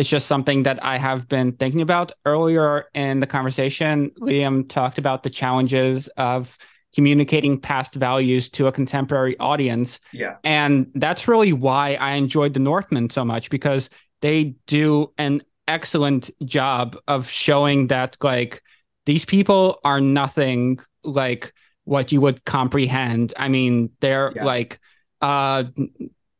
it's 0.00 0.08
just 0.08 0.26
something 0.26 0.62
that 0.62 0.82
I 0.82 0.96
have 0.96 1.28
been 1.28 1.52
thinking 1.52 1.82
about. 1.82 2.10
Earlier 2.24 2.86
in 2.94 3.20
the 3.20 3.26
conversation, 3.26 4.10
Liam 4.18 4.66
talked 4.66 4.96
about 4.96 5.24
the 5.24 5.28
challenges 5.28 6.08
of 6.16 6.56
communicating 6.94 7.60
past 7.60 7.94
values 7.94 8.48
to 8.48 8.66
a 8.66 8.72
contemporary 8.72 9.38
audience. 9.38 10.00
Yeah. 10.14 10.36
And 10.42 10.90
that's 10.94 11.28
really 11.28 11.52
why 11.52 11.96
I 11.96 12.12
enjoyed 12.12 12.54
the 12.54 12.60
Northman 12.60 13.10
so 13.10 13.26
much 13.26 13.50
because 13.50 13.90
they 14.22 14.54
do 14.66 15.12
an 15.18 15.42
excellent 15.68 16.30
job 16.46 16.96
of 17.06 17.28
showing 17.28 17.88
that 17.88 18.16
like 18.22 18.62
these 19.04 19.26
people 19.26 19.80
are 19.84 20.00
nothing 20.00 20.78
like 21.04 21.52
what 21.84 22.10
you 22.10 22.22
would 22.22 22.42
comprehend. 22.46 23.34
I 23.36 23.48
mean, 23.48 23.90
they're 24.00 24.32
yeah. 24.34 24.44
like 24.44 24.80
uh 25.20 25.64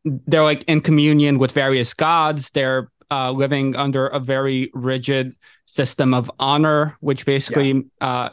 they're 0.06 0.44
like 0.44 0.64
in 0.64 0.80
communion 0.80 1.38
with 1.38 1.52
various 1.52 1.92
gods. 1.92 2.48
They're 2.54 2.88
uh, 3.11 3.32
living 3.32 3.76
under 3.76 4.06
a 4.06 4.20
very 4.20 4.70
rigid 4.74 5.34
system 5.66 6.14
of 6.14 6.30
honor, 6.38 6.96
which 7.00 7.26
basically 7.26 7.72
yeah. 8.00 8.06
uh, 8.08 8.28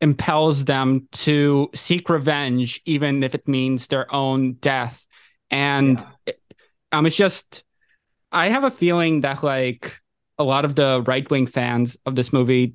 impels 0.00 0.64
them 0.64 1.08
to 1.12 1.68
seek 1.74 2.08
revenge, 2.08 2.80
even 2.84 3.22
if 3.22 3.34
it 3.34 3.46
means 3.46 3.86
their 3.86 4.12
own 4.14 4.54
death. 4.54 5.04
And 5.50 5.98
yeah. 5.98 6.06
it, 6.26 6.40
um, 6.92 7.06
it's 7.06 7.16
just, 7.16 7.64
I 8.32 8.48
have 8.48 8.64
a 8.64 8.70
feeling 8.70 9.20
that 9.22 9.42
like 9.42 10.00
a 10.38 10.44
lot 10.44 10.64
of 10.64 10.74
the 10.74 11.02
right 11.06 11.28
wing 11.30 11.46
fans 11.46 11.96
of 12.06 12.14
this 12.14 12.32
movie 12.32 12.74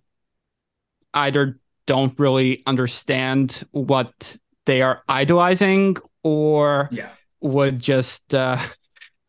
either 1.13 1.59
don't 1.87 2.17
really 2.19 2.63
understand 2.67 3.63
what 3.71 4.37
they 4.65 4.81
are 4.81 5.01
idolizing 5.07 5.95
or 6.23 6.89
yeah. 6.91 7.09
would 7.41 7.79
just 7.79 8.33
uh, 8.33 8.57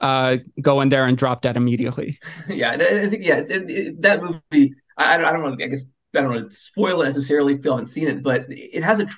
uh, 0.01 0.37
go 0.61 0.81
in 0.81 0.89
there 0.89 1.07
and 1.07 1.17
drop 1.17 1.43
that 1.43 1.57
immediately. 1.57 2.19
yeah, 2.49 2.73
I 2.73 3.09
think 3.09 3.25
yeah, 3.25 3.39
it, 3.39 3.71
it, 3.71 4.03
that 4.03 4.23
movie. 4.23 4.75
I, 4.97 5.15
I 5.15 5.17
don't 5.17 5.43
know. 5.43 5.65
I 5.65 5.69
guess 5.69 5.85
I 6.15 6.21
don't 6.21 6.31
want 6.31 6.51
to 6.51 6.57
spoil 6.57 7.03
it 7.03 7.07
necessarily 7.07 7.55
if 7.55 7.65
you 7.65 7.71
haven't 7.71 7.87
seen 7.87 8.09
it, 8.09 8.23
but 8.23 8.47
it 8.49 8.83
has 8.83 9.01
a 9.01 9.09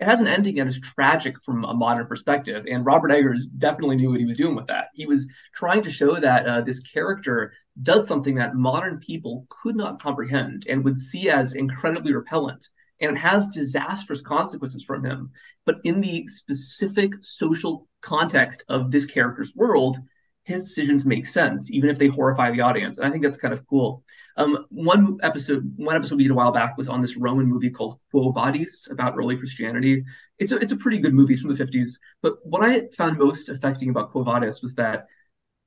it 0.00 0.06
has 0.06 0.20
an 0.20 0.26
ending 0.26 0.56
that 0.56 0.66
is 0.66 0.80
tragic 0.80 1.40
from 1.40 1.64
a 1.64 1.74
modern 1.74 2.06
perspective. 2.06 2.64
And 2.68 2.84
Robert 2.84 3.12
Eggers 3.12 3.46
definitely 3.46 3.96
knew 3.96 4.10
what 4.10 4.20
he 4.20 4.26
was 4.26 4.36
doing 4.36 4.56
with 4.56 4.66
that. 4.66 4.88
He 4.94 5.06
was 5.06 5.28
trying 5.54 5.82
to 5.84 5.90
show 5.90 6.16
that 6.16 6.46
uh, 6.46 6.60
this 6.62 6.80
character 6.80 7.52
does 7.80 8.08
something 8.08 8.34
that 8.36 8.54
modern 8.54 8.98
people 8.98 9.46
could 9.48 9.76
not 9.76 10.02
comprehend 10.02 10.66
and 10.68 10.84
would 10.84 10.98
see 10.98 11.30
as 11.30 11.54
incredibly 11.54 12.14
repellent. 12.14 12.68
And 13.00 13.16
it 13.16 13.20
has 13.20 13.48
disastrous 13.48 14.22
consequences 14.22 14.84
from 14.84 15.04
him. 15.04 15.30
But 15.64 15.80
in 15.84 16.00
the 16.00 16.26
specific 16.26 17.14
social 17.20 17.88
context 18.00 18.64
of 18.68 18.90
this 18.90 19.06
character's 19.06 19.54
world, 19.54 19.98
his 20.44 20.64
decisions 20.64 21.04
make 21.04 21.26
sense, 21.26 21.70
even 21.70 21.88
if 21.88 21.98
they 21.98 22.08
horrify 22.08 22.50
the 22.50 22.60
audience. 22.60 22.98
And 22.98 23.06
I 23.06 23.10
think 23.10 23.22
that's 23.22 23.36
kind 23.36 23.54
of 23.54 23.66
cool. 23.66 24.02
Um, 24.36 24.66
one 24.70 25.18
episode, 25.22 25.72
one 25.76 25.94
episode 25.94 26.16
we 26.16 26.24
did 26.24 26.32
a 26.32 26.34
while 26.34 26.52
back 26.52 26.76
was 26.76 26.88
on 26.88 27.00
this 27.00 27.16
Roman 27.16 27.46
movie 27.46 27.70
called 27.70 27.98
Quo 28.10 28.32
Vadis 28.32 28.88
about 28.90 29.14
early 29.16 29.36
Christianity. 29.36 30.04
It's 30.38 30.52
a 30.52 30.56
it's 30.56 30.72
a 30.72 30.76
pretty 30.76 30.98
good 30.98 31.14
movie. 31.14 31.32
From 31.36 31.54
the 31.54 31.64
50s. 31.64 31.98
But 32.20 32.34
what 32.44 32.62
I 32.62 32.88
found 32.96 33.18
most 33.18 33.48
affecting 33.48 33.90
about 33.90 34.10
Quo 34.10 34.22
Vadis 34.22 34.62
was 34.62 34.74
that 34.74 35.06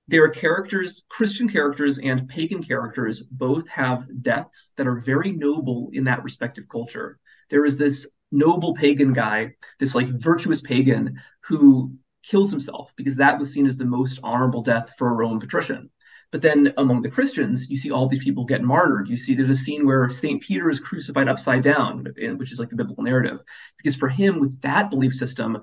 there 0.07 0.23
are 0.23 0.29
characters, 0.29 1.03
Christian 1.09 1.49
characters 1.49 1.97
and 1.99 2.27
pagan 2.29 2.61
characters, 2.61 3.23
both 3.23 3.67
have 3.67 4.05
deaths 4.21 4.73
that 4.77 4.85
are 4.85 4.99
very 4.99 5.31
noble 5.31 5.89
in 5.93 6.03
that 6.03 6.23
respective 6.23 6.67
culture. 6.69 7.17
There 7.49 7.65
is 7.65 7.77
this 7.77 8.07
noble 8.31 8.75
pagan 8.75 9.13
guy, 9.13 9.55
this 9.79 9.95
like 9.95 10.07
virtuous 10.09 10.61
pagan 10.61 11.19
who 11.41 11.95
kills 12.29 12.51
himself 12.51 12.93
because 12.95 13.17
that 13.17 13.37
was 13.37 13.51
seen 13.53 13.65
as 13.65 13.77
the 13.77 13.85
most 13.85 14.19
honorable 14.23 14.61
death 14.61 14.93
for 14.97 15.09
a 15.09 15.13
Roman 15.13 15.39
patrician. 15.39 15.89
But 16.31 16.41
then 16.41 16.73
among 16.77 17.01
the 17.01 17.09
Christians, 17.09 17.69
you 17.69 17.77
see 17.77 17.91
all 17.91 18.07
these 18.07 18.23
people 18.23 18.45
get 18.45 18.63
martyred. 18.63 19.07
You 19.07 19.15
see 19.15 19.35
there's 19.35 19.49
a 19.49 19.55
scene 19.55 19.85
where 19.85 20.09
St. 20.09 20.41
Peter 20.41 20.69
is 20.69 20.79
crucified 20.79 21.29
upside 21.29 21.63
down, 21.63 22.05
which 22.37 22.51
is 22.51 22.59
like 22.59 22.69
the 22.69 22.75
biblical 22.75 23.03
narrative. 23.03 23.39
Because 23.77 23.95
for 23.95 24.09
him, 24.09 24.39
with 24.39 24.59
that 24.61 24.89
belief 24.89 25.13
system, 25.13 25.61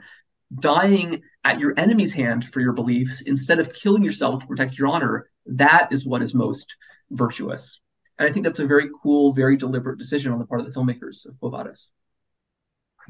dying 0.54 1.22
at 1.44 1.58
your 1.58 1.74
enemy's 1.76 2.12
hand 2.12 2.48
for 2.48 2.60
your 2.60 2.72
beliefs 2.72 3.20
instead 3.22 3.58
of 3.58 3.74
killing 3.74 4.04
yourself 4.04 4.40
to 4.40 4.46
protect 4.46 4.78
your 4.78 4.88
honor, 4.88 5.28
that 5.46 5.88
is 5.90 6.06
what 6.06 6.22
is 6.22 6.32
most 6.32 6.76
virtuous. 7.10 7.80
And 8.18 8.28
I 8.28 8.32
think 8.32 8.44
that's 8.44 8.60
a 8.60 8.66
very 8.66 8.88
cool, 9.02 9.32
very 9.32 9.56
deliberate 9.56 9.98
decision 9.98 10.32
on 10.32 10.38
the 10.38 10.46
part 10.46 10.60
of 10.60 10.66
the 10.66 10.78
filmmakers 10.78 11.26
of 11.26 11.38
Quo 11.40 11.50
Vadis. 11.50 11.90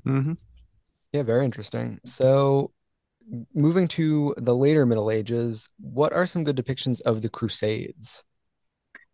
Mm-hmm. 0.06 0.32
Yeah, 1.12 1.22
very 1.22 1.44
interesting. 1.44 2.00
So 2.06 2.72
moving 3.54 3.88
to 3.88 4.34
the 4.38 4.54
later 4.54 4.86
Middle 4.86 5.10
Ages, 5.10 5.68
what 5.80 6.12
are 6.12 6.26
some 6.26 6.44
good 6.44 6.56
depictions 6.56 7.00
of 7.02 7.22
the 7.22 7.28
Crusades? 7.28 8.24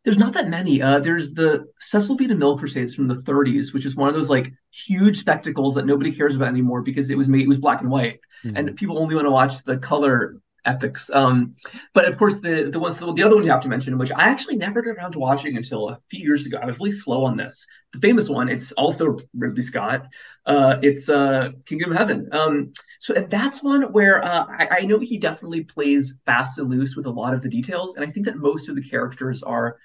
There's 0.05 0.17
not 0.17 0.33
that 0.35 0.49
many. 0.49 0.81
Uh, 0.81 1.01
there's 1.01 1.33
the 1.33 1.67
Cecil 1.79 2.17
B. 2.17 2.27
DeMille 2.29 2.59
Crusades 2.59 2.95
from 2.95 3.09
the 3.09 3.15
30s, 3.15 3.75
which 3.75 3.85
is 3.85 3.97
one 3.97 4.09
of 4.09 4.15
those 4.15 4.31
like 4.31 4.53
huge 4.71 5.19
spectacles 5.19 5.75
that 5.75 5.87
nobody 5.87 6.13
cares 6.13 6.37
about 6.37 6.49
anymore 6.49 6.83
because 6.83 7.11
it 7.11 7.19
was 7.19 7.29
made 7.29 7.43
it 7.43 7.49
was 7.49 7.59
black 7.59 7.81
and 7.81 7.91
white, 7.91 8.21
mm-hmm. 8.45 8.57
and 8.57 8.77
people 8.77 8.99
only 8.99 9.15
want 9.15 9.27
to 9.27 9.31
watch 9.31 9.63
the 9.65 9.77
color 9.77 10.35
epics. 10.69 11.11
Um, 11.13 11.57
but 11.95 12.07
of 12.07 12.19
course, 12.19 12.41
the 12.41 12.71
the 12.71 12.79
ones 12.79 12.99
the 12.99 13.07
other 13.07 13.35
one 13.35 13.45
you 13.45 13.51
have 13.51 13.63
to 13.63 13.69
mention, 13.69 13.99
which 13.99 14.13
I 14.13 14.29
actually 14.29 14.57
never 14.57 14.83
got 14.83 14.97
around 14.97 15.13
to 15.13 15.19
watching 15.19 15.57
until 15.57 15.89
a 15.89 15.99
few 16.11 16.21
years 16.21 16.47
ago. 16.47 16.59
I 16.63 16.67
was 16.67 16.79
really 16.79 16.93
slow 16.93 17.25
on 17.25 17.37
this. 17.37 17.67
The 17.93 18.01
famous 18.01 18.29
one, 18.29 18.49
it's 18.49 18.73
also 18.73 19.19
Ridley 19.35 19.63
Scott. 19.63 20.07
Uh, 20.45 20.77
it's 20.83 21.09
uh, 21.09 21.51
Kingdom 21.67 21.93
of 21.93 21.99
Heaven. 21.99 22.29
Um, 22.33 22.73
so 23.01 23.15
that's 23.15 23.63
one 23.63 23.93
where 23.93 24.23
uh, 24.23 24.45
I, 24.47 24.69
I 24.71 24.81
know 24.83 24.99
he 24.99 25.19
definitely 25.19 25.65
plays 25.65 26.15
fast 26.27 26.59
and 26.59 26.71
loose 26.71 26.97
with 26.97 27.07
a 27.07 27.11
lot 27.11 27.35
of 27.35 27.43
the 27.43 27.49
details, 27.49 27.97
and 27.97 28.05
I 28.05 28.11
think 28.11 28.27
that 28.27 28.37
most 28.37 28.69
of 28.69 28.77
the 28.77 28.83
characters 28.83 29.43
are 29.43 29.79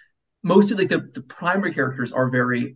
most 0.44 0.72
of 0.72 0.78
like 0.78 0.90
the, 0.90 1.00
the 1.14 1.22
primary 1.22 1.74
characters 1.74 2.12
are 2.12 2.30
very 2.30 2.76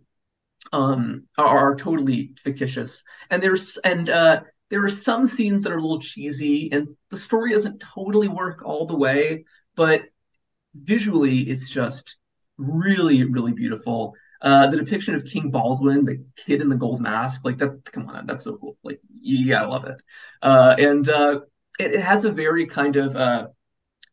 um 0.72 1.24
are, 1.36 1.46
are 1.46 1.76
totally 1.76 2.34
fictitious 2.36 3.04
and 3.30 3.42
there's 3.42 3.76
and 3.78 4.10
uh 4.10 4.40
there 4.70 4.84
are 4.84 4.90
some 4.90 5.26
scenes 5.26 5.62
that 5.62 5.72
are 5.72 5.78
a 5.78 5.82
little 5.82 6.00
cheesy 6.00 6.70
and 6.72 6.88
the 7.10 7.16
story 7.16 7.52
doesn't 7.52 7.80
totally 7.80 8.28
work 8.28 8.62
all 8.64 8.86
the 8.86 8.96
way, 8.96 9.44
but 9.74 10.02
visually 10.74 11.40
it's 11.40 11.68
just 11.68 12.16
really, 12.58 13.24
really 13.24 13.52
beautiful. 13.52 14.14
Uh, 14.40 14.68
the 14.68 14.76
depiction 14.76 15.14
of 15.14 15.24
King 15.24 15.50
Baldwin, 15.50 16.04
the 16.04 16.24
kid 16.36 16.60
in 16.60 16.68
the 16.68 16.76
gold 16.76 17.00
mask, 17.00 17.44
like 17.44 17.58
that, 17.58 17.84
come 17.90 18.08
on, 18.08 18.26
that's 18.26 18.44
so 18.44 18.56
cool. 18.56 18.76
Like 18.82 19.00
you 19.20 19.48
gotta 19.48 19.68
love 19.68 19.86
it. 19.86 19.96
Uh, 20.42 20.76
and 20.78 21.08
uh, 21.08 21.40
it, 21.78 21.94
it, 21.94 22.00
has 22.00 22.24
a 22.24 22.30
very 22.30 22.66
kind 22.66 22.96
of, 22.96 23.16
uh, 23.16 23.48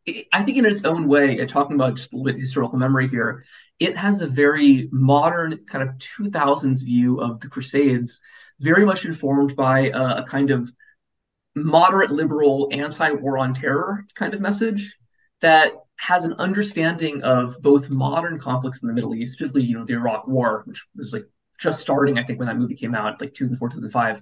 it, 0.05 0.25
I 0.33 0.41
think 0.41 0.57
in 0.57 0.65
its 0.65 0.83
own 0.83 1.07
way, 1.07 1.39
uh, 1.39 1.45
talking 1.45 1.75
about 1.75 1.95
just 1.95 2.13
a 2.13 2.15
little 2.15 2.31
bit 2.31 2.39
historical 2.39 2.79
memory 2.79 3.07
here, 3.07 3.45
it 3.79 3.97
has 3.97 4.21
a 4.21 4.27
very 4.27 4.89
modern 4.91 5.65
kind 5.67 5.87
of 5.87 5.95
2000s 5.97 6.83
view 6.83 7.19
of 7.19 7.39
the 7.39 7.47
Crusades 7.49 8.21
very 8.59 8.85
much 8.85 9.05
informed 9.05 9.55
by 9.55 9.89
a, 9.89 10.17
a 10.17 10.23
kind 10.23 10.51
of 10.51 10.71
moderate 11.55 12.11
liberal 12.11 12.69
anti-war 12.71 13.37
on 13.37 13.53
terror 13.53 14.05
kind 14.15 14.33
of 14.33 14.41
message 14.41 14.95
that 15.41 15.73
has 15.97 16.25
an 16.25 16.33
understanding 16.33 17.21
of 17.23 17.61
both 17.61 17.89
modern 17.89 18.37
conflicts 18.37 18.81
in 18.83 18.87
the 18.87 18.93
Middle 18.93 19.15
East, 19.15 19.37
particularly 19.37 19.67
you 19.67 19.77
know 19.77 19.85
the 19.85 19.93
Iraq 19.93 20.27
War, 20.27 20.63
which 20.65 20.85
was 20.95 21.13
like 21.13 21.25
just 21.57 21.79
starting, 21.79 22.17
I 22.17 22.23
think, 22.23 22.39
when 22.39 22.47
that 22.47 22.57
movie 22.57 22.75
came 22.75 22.93
out, 22.93 23.21
like 23.21 23.33
2004, 23.33 23.69
2005, 23.69 24.21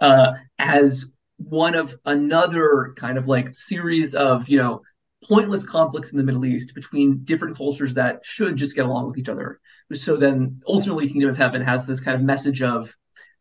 uh, 0.00 0.32
as 0.58 1.12
one 1.36 1.74
of 1.74 1.96
another 2.04 2.94
kind 2.96 3.18
of 3.18 3.28
like 3.28 3.54
series 3.54 4.14
of 4.14 4.48
you 4.48 4.58
know 4.58 4.82
pointless 5.24 5.66
conflicts 5.66 6.12
in 6.12 6.18
the 6.18 6.24
Middle 6.24 6.46
East 6.46 6.74
between 6.74 7.22
different 7.24 7.56
cultures 7.56 7.94
that 7.94 8.24
should 8.24 8.56
just 8.56 8.74
get 8.74 8.86
along 8.86 9.08
with 9.08 9.18
each 9.18 9.28
other. 9.28 9.60
So 9.92 10.16
then 10.16 10.62
ultimately, 10.66 11.08
Kingdom 11.08 11.30
of 11.30 11.36
Heaven 11.36 11.60
has 11.60 11.86
this 11.86 12.00
kind 12.00 12.14
of 12.14 12.22
message 12.22 12.62
of 12.62 12.94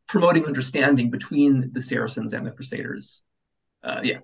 promoting 0.09 0.45
understanding 0.45 1.11
between 1.11 1.71
the 1.71 1.79
Saracens 1.79 2.33
and 2.33 2.45
the 2.45 2.51
Crusaders. 2.51 3.21
Uh, 3.83 4.01
yeah. 4.03 4.17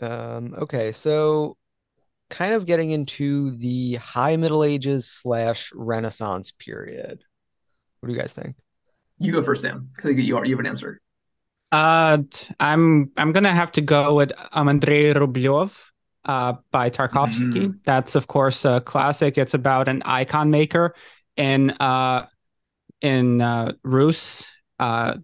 Um, 0.00 0.54
okay, 0.56 0.92
so 0.92 1.56
kind 2.30 2.54
of 2.54 2.66
getting 2.66 2.90
into 2.90 3.56
the 3.56 3.94
High 3.96 4.36
Middle 4.36 4.62
Ages 4.62 5.08
slash 5.08 5.72
Renaissance 5.74 6.52
period. 6.52 7.24
What 7.98 8.08
do 8.08 8.12
you 8.12 8.20
guys 8.20 8.34
think? 8.34 8.54
You 9.18 9.32
go 9.32 9.42
first, 9.42 9.62
Sam. 9.62 9.88
I 9.98 10.02
think 10.02 10.18
you 10.18 10.36
are 10.36 10.44
you 10.44 10.54
have 10.54 10.60
an 10.60 10.66
answer. 10.66 11.00
Uh, 11.72 12.18
I'm 12.60 13.10
I'm 13.16 13.32
gonna 13.32 13.54
have 13.54 13.72
to 13.72 13.80
go 13.80 14.14
with 14.14 14.32
Andrei 14.52 15.12
Rublev 15.14 15.76
uh, 16.24 16.54
by 16.70 16.90
Tarkovsky. 16.90 17.52
Mm-hmm. 17.52 17.78
That's 17.84 18.14
of 18.14 18.28
course 18.28 18.64
a 18.64 18.80
classic. 18.80 19.36
It's 19.36 19.54
about 19.54 19.88
an 19.88 20.02
icon 20.04 20.50
maker 20.50 20.94
in 21.36 21.70
uh 21.72 22.26
in 23.00 23.40
uh, 23.40 23.72
Rus 23.82 24.44
uh, 24.78 25.14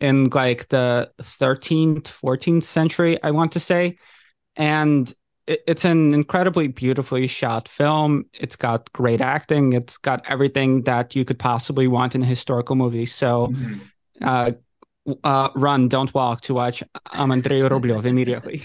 in 0.00 0.28
like 0.30 0.68
the 0.68 1.10
13th, 1.20 2.04
14th 2.04 2.62
century, 2.62 3.22
I 3.22 3.30
want 3.30 3.52
to 3.52 3.60
say. 3.60 3.98
And 4.56 5.12
it, 5.46 5.60
it's 5.66 5.84
an 5.84 6.12
incredibly 6.12 6.68
beautifully 6.68 7.26
shot 7.26 7.68
film. 7.68 8.26
It's 8.34 8.56
got 8.56 8.92
great 8.92 9.20
acting. 9.20 9.72
It's 9.72 9.98
got 9.98 10.24
everything 10.28 10.82
that 10.82 11.16
you 11.16 11.24
could 11.24 11.38
possibly 11.38 11.88
want 11.88 12.14
in 12.14 12.22
a 12.22 12.26
historical 12.26 12.76
movie. 12.76 13.06
So, 13.06 13.48
mm-hmm. 13.48 13.78
uh, 14.22 14.52
uh, 15.22 15.50
run, 15.54 15.88
don't 15.88 16.12
walk 16.14 16.40
to 16.42 16.54
watch 16.54 16.82
Andrei 17.12 17.60
Rublev 17.60 18.04
immediately. 18.04 18.64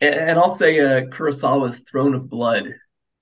And 0.00 0.38
I'll 0.38 0.50
say 0.50 0.80
uh, 0.80 1.06
Kurosawa's 1.06 1.80
Throne 1.80 2.14
of 2.14 2.28
Blood. 2.28 2.74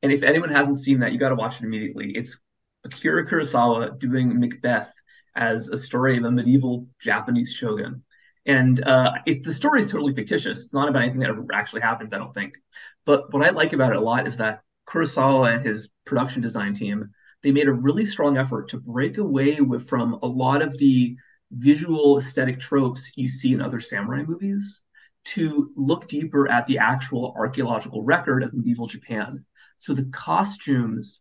And 0.02 0.12
if 0.12 0.22
anyone 0.22 0.50
hasn't 0.50 0.78
seen 0.78 1.00
that, 1.00 1.12
you 1.12 1.18
got 1.18 1.28
to 1.28 1.34
watch 1.34 1.60
it 1.60 1.64
immediately. 1.64 2.12
It's 2.16 2.38
Akira 2.84 3.26
Kurosawa 3.26 3.98
doing 3.98 4.38
Macbeth 4.38 4.92
as 5.34 5.68
a 5.68 5.76
story 5.76 6.16
of 6.16 6.24
a 6.24 6.30
medieval 6.30 6.86
Japanese 7.00 7.52
shogun. 7.52 8.02
And 8.44 8.82
uh, 8.84 9.12
the 9.24 9.52
story 9.52 9.80
is 9.80 9.90
totally 9.90 10.14
fictitious. 10.14 10.64
It's 10.64 10.74
not 10.74 10.88
about 10.88 11.02
anything 11.02 11.20
that 11.20 11.30
ever 11.30 11.46
actually 11.52 11.82
happens, 11.82 12.12
I 12.12 12.18
don't 12.18 12.34
think. 12.34 12.58
But 13.04 13.32
what 13.32 13.46
I 13.46 13.50
like 13.50 13.72
about 13.72 13.92
it 13.92 13.98
a 13.98 14.00
lot 14.00 14.26
is 14.26 14.36
that 14.38 14.62
Kurosawa 14.88 15.54
and 15.54 15.66
his 15.66 15.90
production 16.04 16.42
design 16.42 16.72
team, 16.74 17.10
they 17.42 17.52
made 17.52 17.68
a 17.68 17.72
really 17.72 18.04
strong 18.04 18.36
effort 18.36 18.68
to 18.70 18.80
break 18.80 19.18
away 19.18 19.60
with, 19.60 19.88
from 19.88 20.18
a 20.22 20.26
lot 20.26 20.60
of 20.60 20.76
the 20.78 21.16
visual 21.52 22.18
aesthetic 22.18 22.58
tropes 22.58 23.12
you 23.16 23.28
see 23.28 23.52
in 23.52 23.60
other 23.60 23.80
samurai 23.80 24.22
movies 24.22 24.80
to 25.24 25.70
look 25.76 26.08
deeper 26.08 26.50
at 26.50 26.66
the 26.66 26.78
actual 26.78 27.32
archaeological 27.36 28.02
record 28.02 28.42
of 28.42 28.52
medieval 28.52 28.86
Japan. 28.86 29.44
So 29.76 29.94
the 29.94 30.04
costumes 30.06 31.20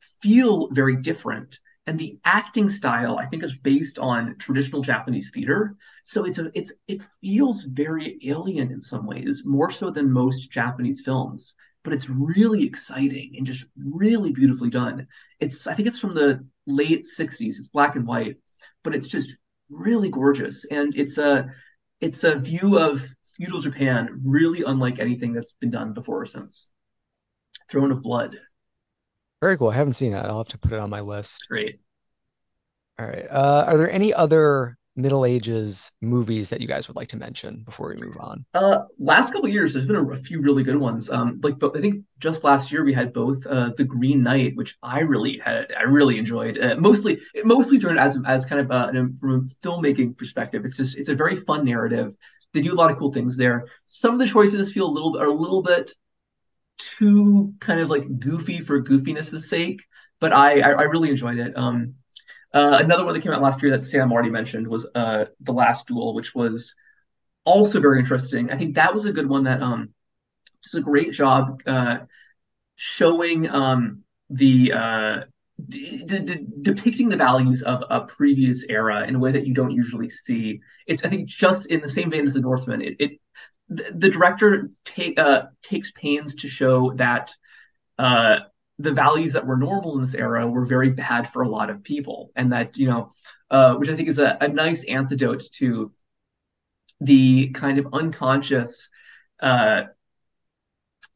feel 0.00 0.68
very 0.72 0.96
different. 0.96 1.58
And 1.86 1.98
the 1.98 2.18
acting 2.24 2.68
style, 2.68 3.18
I 3.18 3.26
think, 3.26 3.42
is 3.42 3.56
based 3.56 3.98
on 3.98 4.36
traditional 4.38 4.82
Japanese 4.82 5.30
theater. 5.32 5.76
So 6.04 6.24
it's 6.24 6.38
a 6.38 6.50
it's 6.54 6.72
it 6.86 7.02
feels 7.22 7.62
very 7.62 8.18
alien 8.24 8.70
in 8.70 8.80
some 8.80 9.06
ways, 9.06 9.42
more 9.46 9.70
so 9.70 9.90
than 9.90 10.12
most 10.12 10.50
Japanese 10.50 11.02
films. 11.02 11.54
but 11.84 11.92
it's 11.94 12.10
really 12.10 12.64
exciting 12.64 13.34
and 13.36 13.46
just 13.46 13.64
really 13.96 14.32
beautifully 14.32 14.68
done. 14.70 15.06
It's 15.40 15.66
I 15.66 15.74
think 15.74 15.88
it's 15.88 16.00
from 16.00 16.14
the 16.14 16.44
late 16.66 17.04
60s. 17.06 17.58
It's 17.58 17.68
black 17.68 17.96
and 17.96 18.06
white, 18.06 18.36
but 18.84 18.94
it's 18.94 19.08
just 19.08 19.38
really 19.70 20.10
gorgeous. 20.10 20.64
And 20.66 20.94
it's 20.96 21.16
a 21.18 21.48
it's 22.00 22.24
a 22.24 22.36
view 22.38 22.78
of 22.78 23.02
feudal 23.36 23.60
Japan, 23.60 24.20
really 24.24 24.62
unlike 24.64 24.98
anything 24.98 25.32
that's 25.32 25.54
been 25.54 25.70
done 25.70 25.92
before 25.94 26.22
or 26.22 26.26
since. 26.26 26.70
Throne 27.70 27.92
of 27.92 28.02
Blood. 28.02 28.36
Very 29.40 29.56
cool. 29.56 29.68
I 29.68 29.74
haven't 29.74 29.94
seen 29.94 30.12
that. 30.12 30.26
I'll 30.26 30.38
have 30.38 30.48
to 30.48 30.58
put 30.58 30.72
it 30.72 30.78
on 30.78 30.90
my 30.90 31.00
list. 31.00 31.46
Great. 31.48 31.78
All 32.98 33.06
right. 33.06 33.26
Uh, 33.30 33.64
are 33.68 33.78
there 33.78 33.90
any 33.90 34.12
other 34.12 34.76
Middle 34.98 35.24
Ages 35.24 35.92
movies 36.02 36.50
that 36.50 36.60
you 36.60 36.66
guys 36.66 36.88
would 36.88 36.96
like 36.96 37.06
to 37.08 37.16
mention 37.16 37.62
before 37.64 37.88
we 37.88 38.04
move 38.04 38.16
on? 38.18 38.44
Uh, 38.52 38.80
last 38.98 39.32
couple 39.32 39.48
years, 39.48 39.72
there's 39.72 39.86
been 39.86 39.94
a, 39.94 40.04
a, 40.04 40.16
few 40.16 40.40
really 40.40 40.64
good 40.64 40.76
ones. 40.76 41.08
Um, 41.08 41.38
like, 41.40 41.60
but 41.60 41.76
I 41.76 41.80
think 41.80 42.04
just 42.18 42.42
last 42.42 42.72
year 42.72 42.84
we 42.84 42.92
had 42.92 43.12
both 43.12 43.46
uh, 43.46 43.70
The 43.76 43.84
Green 43.84 44.24
Knight, 44.24 44.56
which 44.56 44.76
I 44.82 45.00
really 45.00 45.38
had, 45.38 45.72
I 45.78 45.82
really 45.82 46.18
enjoyed. 46.18 46.58
Uh, 46.58 46.74
mostly, 46.76 47.20
mostly 47.44 47.78
during 47.78 47.96
as 47.96 48.18
as 48.26 48.44
kind 48.44 48.60
of 48.60 48.72
uh, 48.72 48.88
from 49.20 49.48
a 49.62 49.66
filmmaking 49.66 50.18
perspective, 50.18 50.64
it's 50.64 50.76
just 50.76 50.98
it's 50.98 51.08
a 51.08 51.14
very 51.14 51.36
fun 51.36 51.64
narrative. 51.64 52.16
They 52.52 52.60
do 52.60 52.72
a 52.72 52.74
lot 52.74 52.90
of 52.90 52.98
cool 52.98 53.12
things 53.12 53.36
there. 53.36 53.66
Some 53.86 54.14
of 54.14 54.18
the 54.18 54.26
choices 54.26 54.72
feel 54.72 54.86
a 54.86 54.90
little 54.90 55.16
are 55.16 55.26
a 55.26 55.32
little 55.32 55.62
bit 55.62 55.92
too 56.78 57.54
kind 57.60 57.80
of 57.80 57.90
like 57.90 58.18
goofy 58.18 58.60
for 58.60 58.82
goofiness' 58.82 59.40
sake, 59.40 59.84
but 60.20 60.32
I 60.32 60.60
I, 60.60 60.70
I 60.70 60.82
really 60.84 61.10
enjoyed 61.10 61.38
it. 61.38 61.56
Um, 61.56 61.94
uh, 62.54 62.78
another 62.82 63.04
one 63.04 63.14
that 63.14 63.20
came 63.22 63.32
out 63.32 63.42
last 63.42 63.62
year 63.62 63.72
that 63.72 63.82
Sam 63.82 64.10
already 64.12 64.30
mentioned 64.30 64.66
was 64.66 64.88
uh, 64.94 65.26
The 65.40 65.52
Last 65.52 65.86
Duel, 65.86 66.14
which 66.14 66.34
was 66.34 66.74
also 67.44 67.80
very 67.80 67.98
interesting. 67.98 68.50
I 68.50 68.56
think 68.56 68.76
that 68.76 68.94
was 68.94 69.04
a 69.04 69.12
good 69.12 69.28
one 69.28 69.44
that 69.44 69.62
um, 69.62 69.90
just 70.62 70.74
a 70.74 70.80
great 70.80 71.12
job 71.12 71.60
uh, 71.66 71.98
showing 72.76 73.50
um, 73.50 74.02
the 74.30 74.72
uh, 74.72 75.20
depicting 75.68 77.08
the 77.08 77.16
values 77.16 77.62
of 77.62 77.82
a 77.90 78.00
previous 78.02 78.64
era 78.68 79.06
in 79.06 79.14
a 79.14 79.18
way 79.18 79.32
that 79.32 79.46
you 79.46 79.54
don't 79.54 79.72
usually 79.72 80.08
see. 80.08 80.60
It's 80.86 81.04
I 81.04 81.08
think 81.08 81.28
just 81.28 81.66
in 81.66 81.80
the 81.80 81.88
same 81.88 82.10
vein 82.10 82.24
as 82.24 82.34
The 82.34 82.40
Northman. 82.40 82.82
It, 82.82 82.96
it 82.98 83.12
the, 83.68 83.90
the 83.94 84.10
director 84.10 84.70
take 84.84 85.18
uh, 85.18 85.46
takes 85.62 85.90
pains 85.92 86.36
to 86.36 86.48
show 86.48 86.92
that 86.94 87.34
uh, 87.98 88.40
the 88.78 88.92
values 88.92 89.32
that 89.32 89.46
were 89.46 89.56
normal 89.56 89.94
in 89.94 90.00
this 90.00 90.14
era 90.14 90.46
were 90.46 90.64
very 90.64 90.90
bad 90.90 91.28
for 91.28 91.42
a 91.42 91.48
lot 91.48 91.70
of 91.70 91.84
people, 91.84 92.30
and 92.36 92.52
that 92.52 92.76
you 92.78 92.88
know, 92.88 93.10
uh, 93.50 93.74
which 93.74 93.88
I 93.88 93.96
think 93.96 94.08
is 94.08 94.18
a, 94.18 94.38
a 94.40 94.48
nice 94.48 94.84
antidote 94.84 95.44
to 95.54 95.92
the 97.00 97.50
kind 97.50 97.78
of 97.78 97.88
unconscious 97.92 98.88
uh, 99.40 99.82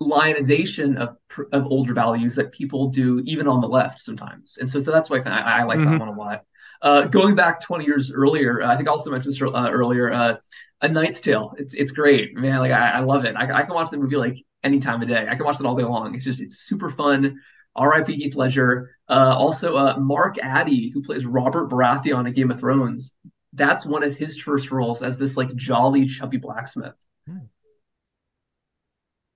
lionization 0.00 0.98
of 0.98 1.16
of 1.52 1.66
older 1.66 1.94
values 1.94 2.36
that 2.36 2.52
people 2.52 2.88
do 2.88 3.22
even 3.24 3.48
on 3.48 3.60
the 3.60 3.68
left 3.68 4.00
sometimes, 4.00 4.58
and 4.58 4.68
so 4.68 4.80
so 4.80 4.92
that's 4.92 5.08
why 5.08 5.20
I, 5.20 5.60
I 5.60 5.62
like 5.62 5.78
mm-hmm. 5.78 5.92
that 5.92 6.00
one 6.00 6.08
a 6.08 6.18
lot. 6.18 6.44
Uh, 6.82 7.06
going 7.06 7.36
back 7.36 7.62
20 7.62 7.84
years 7.84 8.12
earlier, 8.12 8.62
I 8.62 8.76
think 8.76 8.88
I 8.88 8.90
also 8.90 9.10
mentioned 9.10 9.32
this 9.34 9.40
uh, 9.40 9.68
earlier. 9.70 10.12
Uh, 10.12 10.36
a 10.80 10.88
Knight's 10.88 11.20
Tale. 11.20 11.54
It's 11.56 11.74
it's 11.74 11.92
great, 11.92 12.34
man. 12.34 12.58
Like 12.58 12.72
I, 12.72 12.90
I 12.90 13.00
love 13.00 13.24
it. 13.24 13.36
I, 13.36 13.60
I 13.60 13.62
can 13.62 13.72
watch 13.72 13.90
the 13.90 13.96
movie 13.96 14.16
like 14.16 14.38
any 14.64 14.80
time 14.80 15.00
of 15.00 15.08
day. 15.08 15.26
I 15.28 15.36
can 15.36 15.44
watch 15.44 15.60
it 15.60 15.66
all 15.66 15.76
day 15.76 15.84
long. 15.84 16.14
It's 16.14 16.24
just 16.24 16.42
it's 16.42 16.58
super 16.58 16.90
fun. 16.90 17.40
R.I.P. 17.74 18.14
Heath 18.14 18.36
Ledger. 18.36 18.96
Uh, 19.08 19.34
also, 19.34 19.76
uh, 19.76 19.96
Mark 19.98 20.36
Addy, 20.42 20.90
who 20.90 21.02
plays 21.02 21.24
Robert 21.24 21.70
Baratheon 21.70 22.26
in 22.26 22.32
Game 22.34 22.50
of 22.50 22.60
Thrones. 22.60 23.14
That's 23.54 23.86
one 23.86 24.02
of 24.02 24.16
his 24.16 24.36
first 24.36 24.70
roles 24.70 25.02
as 25.02 25.16
this 25.16 25.36
like 25.36 25.54
jolly, 25.54 26.06
chubby 26.06 26.36
blacksmith. 26.36 26.94
Hmm. 27.26 27.38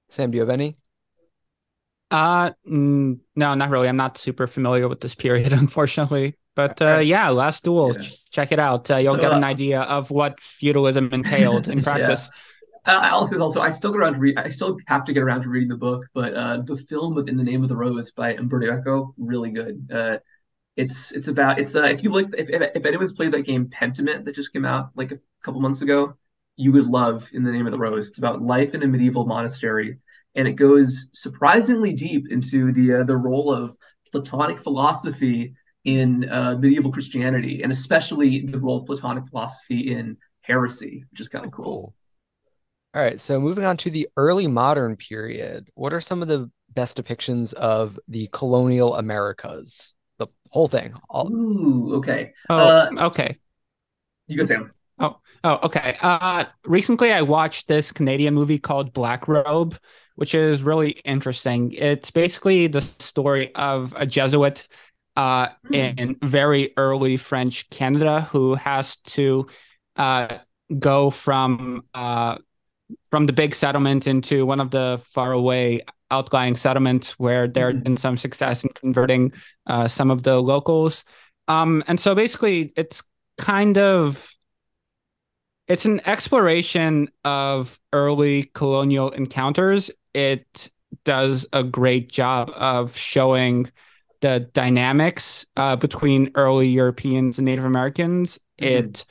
Sam, 0.09 0.31
do 0.31 0.37
you 0.37 0.43
have 0.43 0.51
any? 0.51 0.77
Uh, 2.11 2.51
no, 2.65 3.19
not 3.37 3.71
really. 3.71 3.89
I'm 3.89 3.97
not 3.97 4.19
super 4.19 4.47
familiar 4.47 4.89
with 4.89 5.01
this 5.01 5.15
period, 5.15 5.53
unfortunately. 5.55 6.37
But 6.57 6.81
uh, 6.81 6.99
yeah, 6.99 7.29
Last 7.29 7.65
Duel, 7.65 7.95
yeah. 7.97 8.09
check 8.31 8.51
it 8.51 8.59
out. 8.59 8.91
Uh, 8.91 8.97
you'll 8.97 9.15
so, 9.15 9.21
get 9.21 9.33
an 9.33 9.45
uh, 9.45 9.47
idea 9.47 9.83
of 9.83 10.11
what 10.11 10.41
feudalism 10.41 11.11
entailed 11.13 11.69
in 11.69 11.83
practice. 11.85 12.31
Yeah. 12.87 12.95
Uh, 12.95 13.01
I 13.01 13.11
also 13.11 13.39
also 13.39 13.61
I 13.61 13.69
still 13.71 13.93
get 13.93 14.01
around 14.01 14.15
to 14.15 14.19
read. 14.19 14.39
I 14.39 14.49
still 14.49 14.79
have 14.87 15.05
to 15.05 15.13
get 15.13 15.23
around 15.23 15.43
to 15.43 15.49
reading 15.51 15.69
the 15.69 15.77
book, 15.77 16.07
but 16.15 16.35
uh, 16.35 16.63
the 16.63 16.77
film 16.77 17.15
within 17.15 17.37
the 17.37 17.45
name 17.45 17.63
of 17.63 17.69
the 17.69 17.77
rose 17.77 18.11
by 18.11 18.35
Umberto 18.35 18.75
Eco 18.75 19.15
really 19.19 19.51
good. 19.51 19.91
Uh, 19.93 20.19
it's 20.77 21.13
it's 21.13 21.29
about 21.29 21.59
it's 21.59 21.77
uh, 21.77 21.85
if 21.85 22.03
you 22.03 22.11
look 22.11 22.35
if, 22.39 22.49
if, 22.49 22.63
if 22.75 22.87
anyone's 22.87 23.13
played 23.13 23.33
that 23.33 23.43
game 23.43 23.67
Pentiment 23.67 24.25
that 24.25 24.35
just 24.35 24.53
came 24.53 24.65
out 24.65 24.91
like 24.95 25.13
a 25.13 25.19
couple 25.43 25.61
months 25.61 25.83
ago, 25.83 26.15
you 26.57 26.73
would 26.73 26.87
love 26.87 27.29
in 27.35 27.45
the 27.45 27.53
name 27.53 27.67
of 27.67 27.73
the 27.73 27.79
rose. 27.79 28.09
It's 28.09 28.19
about 28.19 28.41
life 28.41 28.75
in 28.75 28.83
a 28.83 28.87
medieval 28.87 29.27
monastery, 29.27 29.99
and 30.35 30.49
it 30.49 30.53
goes 30.53 31.09
surprisingly 31.13 31.93
deep 31.93 32.31
into 32.31 32.73
the 32.73 32.95
uh, 32.95 33.05
the 33.05 33.17
role 33.17 33.53
of 33.53 33.77
Platonic 34.11 34.59
philosophy 34.59 35.55
in 35.87 36.29
uh, 36.29 36.57
medieval 36.59 36.91
Christianity, 36.91 37.63
and 37.63 37.71
especially 37.71 38.41
the 38.41 38.59
role 38.59 38.79
of 38.79 38.87
Platonic 38.87 39.25
philosophy 39.29 39.93
in 39.93 40.17
heresy, 40.43 41.05
which 41.11 41.21
is 41.21 41.29
kind 41.29 41.45
of 41.45 41.53
cool. 41.53 41.95
All 42.93 43.03
right, 43.03 43.21
so 43.21 43.41
moving 43.41 43.65
on 43.65 43.77
to 43.79 43.91
the 43.91 44.09
early 44.17 44.49
modern 44.49 44.97
period, 44.97 45.69
what 45.75 45.93
are 45.93 46.01
some 46.01 46.23
of 46.23 46.29
the 46.29 46.51
best 46.75 46.97
depictions 46.97 47.55
of 47.55 48.01
the 48.09 48.29
colonial 48.33 48.97
Americas? 48.97 49.95
The 50.19 50.27
whole 50.51 50.67
thing. 50.67 50.95
All... 51.09 51.33
Ooh, 51.33 51.95
okay. 51.97 52.33
Oh, 52.51 52.59
uh, 52.59 52.91
okay. 53.07 53.39
You 54.27 54.39
go, 54.39 54.43
Sam. 54.43 54.73
Oh, 54.99 55.19
oh, 55.45 55.59
okay. 55.65 55.99
Uh, 56.01 56.47
recently 56.65 57.13
I 57.13 57.23
watched 57.23 57.69
this 57.69 57.93
Canadian 57.93 58.35
movie 58.35 58.59
called 58.59 58.93
Black 58.93 59.29
Robe, 59.29 59.79
which 60.17 60.35
is 60.35 60.63
really 60.63 60.93
interesting. 61.05 61.73
It's 61.73 62.11
basically 62.11 62.67
the 62.67 62.81
story 62.81 63.55
of 63.55 63.95
a 63.97 64.07
Jesuit 64.07 64.67
uh, 65.17 65.49
mm. 65.71 65.99
in 65.99 66.17
very 66.23 66.73
early 66.77 67.17
French 67.17 67.69
Canada 67.71 68.23
who 68.23 68.55
has 68.55 68.97
to 68.97 69.47
uh, 69.97 70.39
go 70.79 71.11
from 71.11 71.83
uh, 71.95 72.37
from 73.11 73.27
the 73.27 73.33
big 73.33 73.55
settlement 73.55 74.07
into 74.07 74.47
one 74.47 74.61
of 74.61 74.71
the 74.71 75.01
faraway 75.13 75.81
outlying 76.11 76.55
settlements 76.55 77.19
where 77.19 77.49
there 77.49 77.67
had 77.67 77.77
mm-hmm. 77.77 77.85
been 77.85 77.97
some 77.97 78.17
success 78.17 78.63
in 78.63 78.71
converting 78.75 79.33
uh, 79.67 79.89
some 79.89 80.11
of 80.11 80.23
the 80.23 80.41
locals. 80.41 81.05
Um, 81.49 81.83
and 81.89 81.99
so 81.99 82.15
basically, 82.15 82.73
it's 82.77 83.03
kind 83.39 83.79
of 83.79 84.31
it's 85.69 85.85
an 85.85 86.01
exploration 86.07 87.09
of 87.25 87.79
early 87.93 88.45
colonial 88.55 89.11
encounters. 89.11 89.91
It 90.15 90.71
does 91.05 91.47
a 91.53 91.65
great 91.65 92.09
job 92.09 92.53
of 92.55 92.97
showing 92.97 93.71
the 94.21 94.49
dynamics 94.53 95.47
uh, 95.57 95.77
between 95.77 96.31
early 96.35 96.69
Europeans 96.69 97.39
and 97.39 97.45
Native 97.45 97.65
Americans. 97.65 98.39
Mm-hmm. 98.61 98.89
It 98.89 99.05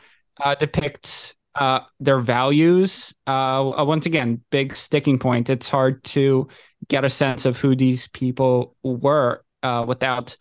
uh, 0.43 0.55
depicts 0.55 1.35
uh, 1.55 1.81
their 1.99 2.19
values. 2.19 3.13
Uh, 3.27 3.69
uh, 3.71 3.85
once 3.85 4.05
again, 4.05 4.41
big 4.51 4.75
sticking 4.75 5.17
point. 5.17 5.49
It's 5.49 5.69
hard 5.69 6.03
to 6.05 6.47
get 6.87 7.05
a 7.05 7.09
sense 7.09 7.45
of 7.45 7.57
who 7.57 7.75
these 7.75 8.07
people 8.09 8.75
were 8.83 9.43
uh, 9.63 9.85
without 9.87 10.35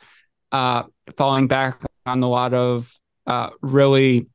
uh, 0.52 0.84
falling 1.16 1.46
back 1.46 1.80
on 2.06 2.22
a 2.22 2.28
lot 2.28 2.52
of 2.52 2.92
uh, 3.26 3.50
really 3.62 4.26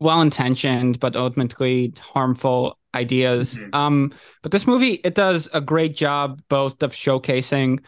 well-intentioned 0.00 0.98
but 0.98 1.14
ultimately 1.14 1.92
harmful 2.00 2.78
ideas. 2.94 3.58
Mm-hmm. 3.58 3.74
Um, 3.74 4.12
but 4.42 4.52
this 4.52 4.66
movie 4.66 4.94
it 5.04 5.14
does 5.14 5.48
a 5.52 5.60
great 5.60 5.94
job 5.94 6.42
both 6.48 6.82
of 6.82 6.92
showcasing 6.92 7.80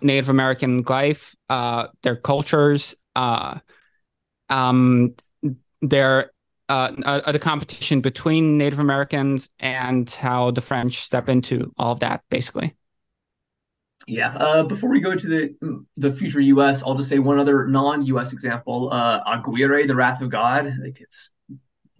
Native 0.00 0.28
American 0.28 0.82
life, 0.82 1.34
their 1.48 2.16
cultures, 2.22 2.94
um, 3.14 5.14
their 5.80 6.30
uh, 6.68 7.32
the 7.32 7.38
competition 7.38 8.00
between 8.00 8.56
Native 8.56 8.78
Americans 8.78 9.50
and 9.58 10.08
how 10.08 10.52
the 10.52 10.60
French 10.60 11.02
step 11.02 11.28
into 11.28 11.72
all 11.76 11.92
of 11.92 12.00
that, 12.00 12.22
basically. 12.30 12.74
Yeah. 14.06 14.34
Uh, 14.34 14.62
before 14.64 14.90
we 14.90 15.00
go 15.00 15.14
to 15.14 15.28
the 15.28 15.84
the 15.96 16.12
future 16.12 16.40
U.S., 16.40 16.82
I'll 16.82 16.94
just 16.94 17.08
say 17.08 17.18
one 17.18 17.38
other 17.38 17.66
non-U.S. 17.66 18.32
example: 18.32 18.90
uh, 18.92 19.20
Aguirre, 19.26 19.86
The 19.86 19.94
Wrath 19.94 20.22
of 20.22 20.30
God. 20.30 20.72
Like 20.82 21.00
it's 21.00 21.30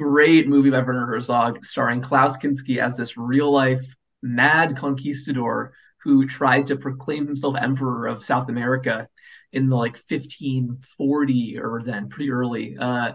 great 0.01 0.49
movie 0.49 0.71
by 0.71 0.81
Werner 0.81 1.07
Herzog, 1.07 1.65
starring 1.65 2.01
Klaus 2.01 2.39
Kinski 2.39 2.79
as 2.79 2.97
this 2.97 3.17
real-life 3.17 3.97
mad 4.23 4.77
conquistador 4.77 5.75
who 6.05 6.27
tried 6.27 6.67
to 6.67 6.77
proclaim 6.77 7.27
himself 7.27 7.57
emperor 7.57 8.07
of 8.07 8.25
South 8.25 8.49
America 8.49 9.09
in 9.53 9.69
the 9.69 9.77
like 9.77 9.99
1540 10.07 11.59
or 11.59 11.81
then 11.83 12.09
pretty 12.09 12.31
early. 12.31 12.77
Uh, 12.79 13.13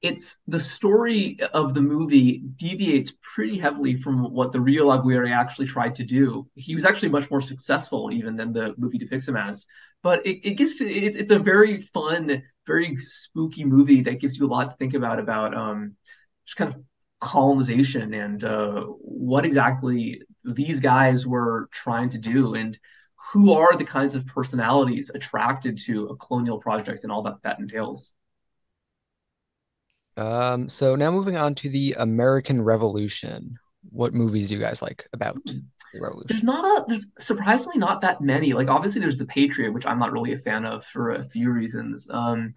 it's 0.00 0.38
the 0.46 0.58
story 0.60 1.38
of 1.52 1.74
the 1.74 1.80
movie 1.82 2.38
deviates 2.56 3.12
pretty 3.20 3.58
heavily 3.58 3.96
from 3.96 4.32
what 4.32 4.52
the 4.52 4.60
real 4.60 4.92
Aguirre 4.92 5.32
actually 5.32 5.66
tried 5.66 5.96
to 5.96 6.04
do. 6.04 6.48
He 6.54 6.74
was 6.74 6.84
actually 6.84 7.08
much 7.08 7.30
more 7.30 7.40
successful 7.40 8.12
even 8.12 8.36
than 8.36 8.52
the 8.52 8.74
movie 8.78 8.98
depicts 8.98 9.26
him 9.26 9.36
as. 9.36 9.66
But 10.02 10.24
it, 10.24 10.48
it 10.48 10.54
gets 10.54 10.78
to, 10.78 10.88
it's 10.88 11.16
it's 11.16 11.32
a 11.32 11.38
very 11.38 11.80
fun, 11.80 12.44
very 12.66 12.96
spooky 12.96 13.64
movie 13.64 14.02
that 14.02 14.20
gives 14.20 14.38
you 14.38 14.46
a 14.46 14.48
lot 14.48 14.70
to 14.70 14.76
think 14.76 14.94
about 14.94 15.18
about 15.18 15.56
um, 15.56 15.96
just 16.46 16.56
kind 16.56 16.72
of 16.72 16.80
colonization 17.20 18.14
and 18.14 18.44
uh, 18.44 18.82
what 18.82 19.44
exactly 19.44 20.22
these 20.44 20.80
guys 20.80 21.26
were 21.26 21.68
trying 21.72 22.08
to 22.10 22.18
do 22.18 22.54
and 22.54 22.78
who 23.32 23.52
are 23.52 23.76
the 23.76 23.84
kinds 23.84 24.14
of 24.14 24.26
personalities 24.26 25.10
attracted 25.14 25.78
to 25.78 26.06
a 26.06 26.16
colonial 26.16 26.58
project 26.58 27.02
and 27.02 27.12
all 27.12 27.22
that 27.22 27.36
that 27.42 27.58
entails. 27.58 28.14
Um, 30.16 30.68
so 30.68 30.96
now 30.96 31.10
moving 31.10 31.36
on 31.36 31.54
to 31.56 31.68
the 31.68 31.94
American 31.98 32.62
Revolution. 32.62 33.58
What 33.90 34.14
movies 34.14 34.48
do 34.48 34.54
you 34.54 34.60
guys 34.60 34.82
like 34.82 35.06
about 35.12 35.38
the 35.44 35.62
revolution? 36.00 36.26
There's 36.28 36.42
not 36.42 36.64
a 36.64 36.84
there's 36.88 37.06
surprisingly 37.18 37.78
not 37.78 38.00
that 38.00 38.20
many. 38.20 38.52
Like 38.52 38.68
obviously 38.68 39.00
there's 39.00 39.18
the 39.18 39.26
Patriot, 39.26 39.72
which 39.72 39.86
I'm 39.86 39.98
not 39.98 40.12
really 40.12 40.32
a 40.32 40.38
fan 40.38 40.64
of 40.64 40.84
for 40.84 41.12
a 41.12 41.24
few 41.24 41.50
reasons. 41.50 42.08
Um, 42.10 42.54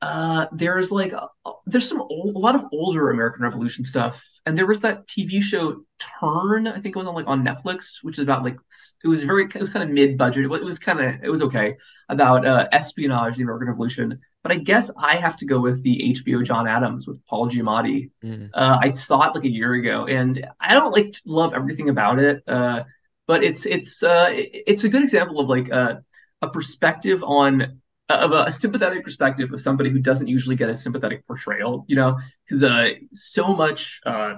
uh, 0.00 0.46
there's 0.52 0.92
like 0.92 1.12
a, 1.12 1.28
there's 1.66 1.88
some 1.88 2.00
old, 2.00 2.36
a 2.36 2.38
lot 2.38 2.54
of 2.54 2.66
older 2.72 3.10
American 3.10 3.42
Revolution 3.42 3.84
stuff, 3.84 4.24
and 4.46 4.56
there 4.56 4.66
was 4.66 4.80
that 4.80 5.06
TV 5.08 5.42
show 5.42 5.82
Turn. 6.20 6.68
I 6.68 6.78
think 6.78 6.94
it 6.94 6.96
was 6.96 7.08
on 7.08 7.14
like 7.14 7.26
on 7.26 7.44
Netflix, 7.44 7.96
which 8.02 8.18
is 8.18 8.22
about 8.22 8.44
like 8.44 8.56
it 9.02 9.08
was 9.08 9.24
very 9.24 9.44
it 9.44 9.58
was 9.58 9.70
kind 9.70 9.82
of 9.82 9.90
mid 9.90 10.16
budget. 10.16 10.44
It 10.44 10.48
was 10.48 10.78
kind 10.78 11.00
of 11.00 11.24
it 11.24 11.28
was 11.28 11.42
okay 11.42 11.76
about 12.08 12.46
uh, 12.46 12.68
espionage, 12.70 13.36
the 13.36 13.42
American 13.42 13.68
Revolution. 13.68 14.20
But 14.44 14.52
I 14.52 14.56
guess 14.56 14.90
I 14.96 15.16
have 15.16 15.36
to 15.38 15.46
go 15.46 15.58
with 15.58 15.82
the 15.82 16.14
HBO 16.14 16.44
John 16.44 16.68
Adams 16.68 17.08
with 17.08 17.24
Paul 17.26 17.50
Giamatti. 17.50 18.12
Mm. 18.24 18.50
Uh, 18.54 18.78
I 18.80 18.92
saw 18.92 19.28
it 19.28 19.34
like 19.34 19.44
a 19.44 19.50
year 19.50 19.74
ago, 19.74 20.06
and 20.06 20.46
I 20.60 20.74
don't 20.74 20.92
like 20.92 21.16
love 21.26 21.54
everything 21.54 21.88
about 21.88 22.20
it. 22.20 22.44
Uh, 22.46 22.84
but 23.26 23.42
it's 23.42 23.66
it's 23.66 24.02
uh, 24.04 24.30
it's 24.32 24.84
a 24.84 24.88
good 24.88 25.02
example 25.02 25.40
of 25.40 25.48
like 25.48 25.68
a, 25.68 26.04
a 26.40 26.48
perspective 26.48 27.24
on 27.24 27.80
of 28.08 28.32
a, 28.32 28.44
a, 28.44 28.52
sympathetic 28.52 29.04
perspective 29.04 29.52
of 29.52 29.60
somebody 29.60 29.90
who 29.90 29.98
doesn't 29.98 30.28
usually 30.28 30.56
get 30.56 30.70
a 30.70 30.74
sympathetic 30.74 31.26
portrayal, 31.26 31.84
you 31.88 31.96
know, 31.96 32.18
because 32.44 32.64
uh, 32.64 32.90
so 33.12 33.54
much 33.54 34.00
uh, 34.06 34.36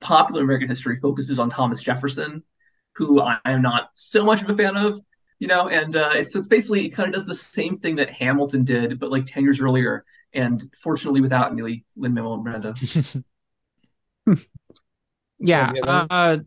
popular 0.00 0.42
American 0.42 0.68
history 0.68 0.96
focuses 0.96 1.38
on 1.38 1.50
Thomas 1.50 1.82
Jefferson, 1.82 2.42
who 2.96 3.20
I 3.20 3.38
am 3.44 3.62
not 3.62 3.90
so 3.92 4.24
much 4.24 4.42
of 4.42 4.50
a 4.50 4.54
fan 4.54 4.76
of, 4.76 5.00
you 5.38 5.46
know, 5.46 5.68
and 5.68 5.94
uh, 5.94 6.10
it's, 6.14 6.34
it's 6.34 6.48
basically 6.48 6.86
it 6.86 6.90
kind 6.90 7.08
of 7.08 7.12
does 7.12 7.26
the 7.26 7.34
same 7.34 7.76
thing 7.76 7.96
that 7.96 8.10
Hamilton 8.10 8.64
did, 8.64 8.98
but 8.98 9.10
like 9.10 9.26
10 9.26 9.44
years 9.44 9.60
earlier, 9.60 10.04
and 10.32 10.62
fortunately 10.82 11.20
without 11.20 11.54
Neely 11.54 11.84
Lin 11.96 12.14
Manuel 12.14 12.42
Miranda. 12.42 12.74
yeah, 15.38 15.72
uh, 15.82 16.38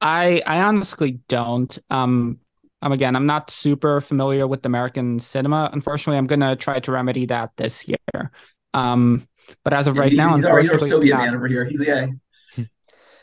I 0.00 0.42
I 0.44 0.60
honestly 0.60 1.20
don't. 1.28 1.78
Um, 1.88 2.40
um, 2.82 2.92
again, 2.92 3.14
I'm 3.14 3.26
not 3.26 3.50
super 3.50 4.00
familiar 4.00 4.46
with 4.46 4.66
American 4.66 5.20
cinema. 5.20 5.70
Unfortunately, 5.72 6.18
I'm 6.18 6.26
gonna 6.26 6.56
try 6.56 6.80
to 6.80 6.92
remedy 6.92 7.26
that 7.26 7.50
this 7.56 7.86
year. 7.88 8.30
Um, 8.74 9.26
but 9.64 9.72
as 9.72 9.86
of 9.86 9.96
right 9.96 10.10
he's, 10.10 10.18
now, 10.18 10.34
he's 10.34 10.44
our 10.44 10.64
Soviet 10.78 11.14
not. 11.14 11.24
man 11.24 11.36
over 11.36 11.46
here. 11.46 11.64
He's 11.64 11.84
yeah. 11.84 12.08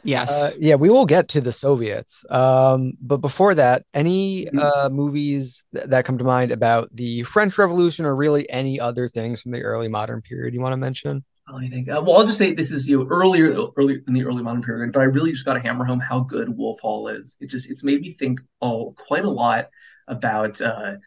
Yes. 0.02 0.32
Uh, 0.32 0.52
yeah, 0.58 0.76
we 0.76 0.90
will 0.90 1.06
get 1.06 1.28
to 1.30 1.42
the 1.42 1.52
Soviets. 1.52 2.24
Um, 2.30 2.94
but 3.02 3.18
before 3.18 3.54
that, 3.56 3.84
any 3.94 4.46
mm-hmm. 4.46 4.58
uh, 4.58 4.88
movies 4.90 5.66
th- 5.76 5.88
that 5.88 6.06
come 6.06 6.18
to 6.20 6.24
mind 6.24 6.54
about 6.54 6.88
the 6.94 7.24
French 7.24 7.58
Revolution 7.58 8.06
or 8.06 8.16
really 8.16 8.50
any 8.50 8.80
other 8.80 9.10
things 9.10 9.42
from 9.42 9.52
the 9.52 9.62
early 9.62 9.90
modern 9.90 10.22
period 10.22 10.54
you 10.54 10.62
want 10.62 10.72
to 10.72 10.78
mention? 10.78 11.26
Uh, 11.50 12.02
well, 12.02 12.18
I'll 12.18 12.26
just 12.26 12.38
say 12.38 12.54
this 12.54 12.72
is 12.72 12.88
you 12.88 13.00
know, 13.00 13.08
earlier, 13.10 13.68
early 13.76 14.02
in 14.08 14.14
the 14.14 14.26
early 14.26 14.44
modern 14.44 14.62
period, 14.62 14.94
but 14.94 15.02
I 15.02 15.06
really 15.06 15.32
just 15.32 15.46
got 15.46 15.56
to 15.56 15.60
hammer 15.60 15.84
home 15.84 16.00
how 16.00 16.20
good 16.20 16.50
Wolf 16.56 16.80
Hall 16.80 17.08
is. 17.08 17.38
It 17.40 17.48
just 17.48 17.70
it's 17.70 17.84
made 17.84 18.02
me 18.02 18.12
think 18.12 18.40
oh 18.62 18.94
quite 18.96 19.26
a 19.26 19.30
lot 19.30 19.70
about 20.08 20.62
uh, 20.62 20.98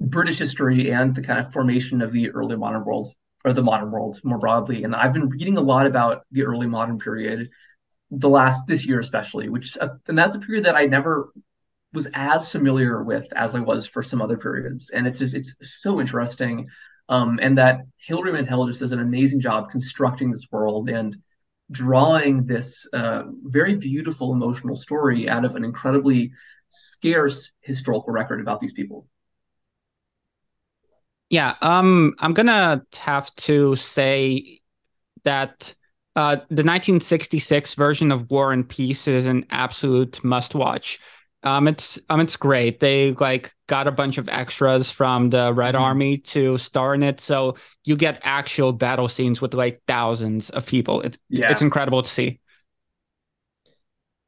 British 0.00 0.38
history 0.38 0.92
and 0.92 1.14
the 1.14 1.22
kind 1.22 1.38
of 1.40 1.52
formation 1.52 2.02
of 2.02 2.12
the 2.12 2.30
early 2.30 2.56
modern 2.56 2.84
world 2.84 3.14
or 3.44 3.52
the 3.52 3.62
modern 3.62 3.90
world 3.90 4.20
more 4.24 4.38
broadly. 4.38 4.84
And 4.84 4.94
I've 4.94 5.14
been 5.14 5.28
reading 5.30 5.56
a 5.56 5.62
lot 5.62 5.86
about 5.86 6.22
the 6.30 6.44
early 6.44 6.66
modern 6.66 6.98
period, 6.98 7.48
the 8.10 8.28
last 8.28 8.66
this 8.66 8.86
year 8.86 9.00
especially, 9.00 9.48
which 9.48 9.78
uh, 9.78 9.88
and 10.06 10.18
that's 10.18 10.34
a 10.34 10.40
period 10.40 10.66
that 10.66 10.76
I 10.76 10.84
never 10.84 11.32
was 11.94 12.08
as 12.12 12.50
familiar 12.50 13.02
with 13.02 13.32
as 13.34 13.54
I 13.54 13.60
was 13.60 13.86
for 13.86 14.02
some 14.02 14.20
other 14.20 14.36
periods. 14.36 14.90
And 14.90 15.06
it's 15.06 15.18
just 15.18 15.34
it's 15.34 15.56
so 15.60 15.98
interesting 15.98 16.68
um, 17.08 17.38
and 17.42 17.58
that 17.58 17.80
Hilary 17.98 18.32
Mantel 18.32 18.66
just 18.66 18.80
does 18.80 18.92
an 18.92 19.00
amazing 19.00 19.40
job 19.40 19.70
constructing 19.70 20.30
this 20.30 20.46
world 20.50 20.88
and 20.88 21.16
drawing 21.70 22.44
this 22.44 22.86
uh, 22.92 23.22
very 23.44 23.74
beautiful 23.74 24.32
emotional 24.32 24.76
story 24.76 25.28
out 25.28 25.44
of 25.44 25.56
an 25.56 25.64
incredibly 25.64 26.32
scarce 26.68 27.52
historical 27.60 28.12
record 28.12 28.40
about 28.40 28.60
these 28.60 28.72
people. 28.72 29.06
Yeah, 31.30 31.54
um, 31.62 32.14
I'm 32.18 32.34
gonna 32.34 32.82
have 32.94 33.34
to 33.36 33.74
say 33.76 34.60
that 35.24 35.74
uh, 36.14 36.36
the 36.50 36.62
1966 36.62 37.74
version 37.74 38.12
of 38.12 38.30
War 38.30 38.52
and 38.52 38.68
Peace 38.68 39.08
is 39.08 39.24
an 39.24 39.46
absolute 39.50 40.22
must-watch. 40.22 41.00
Um, 41.44 41.66
it's 41.66 41.98
um, 42.08 42.20
it's 42.20 42.36
great. 42.36 42.78
They 42.78 43.12
like 43.12 43.52
got 43.66 43.88
a 43.88 43.92
bunch 43.92 44.18
of 44.18 44.28
extras 44.28 44.90
from 44.90 45.30
the 45.30 45.52
Red 45.52 45.74
mm-hmm. 45.74 45.82
Army 45.82 46.18
to 46.18 46.56
star 46.58 46.94
in 46.94 47.02
it, 47.02 47.20
so 47.20 47.56
you 47.84 47.96
get 47.96 48.20
actual 48.22 48.72
battle 48.72 49.08
scenes 49.08 49.40
with 49.40 49.54
like 49.54 49.82
thousands 49.88 50.50
of 50.50 50.66
people. 50.66 51.00
It's 51.02 51.18
yeah. 51.28 51.50
it's 51.50 51.62
incredible 51.62 52.02
to 52.02 52.08
see. 52.08 52.40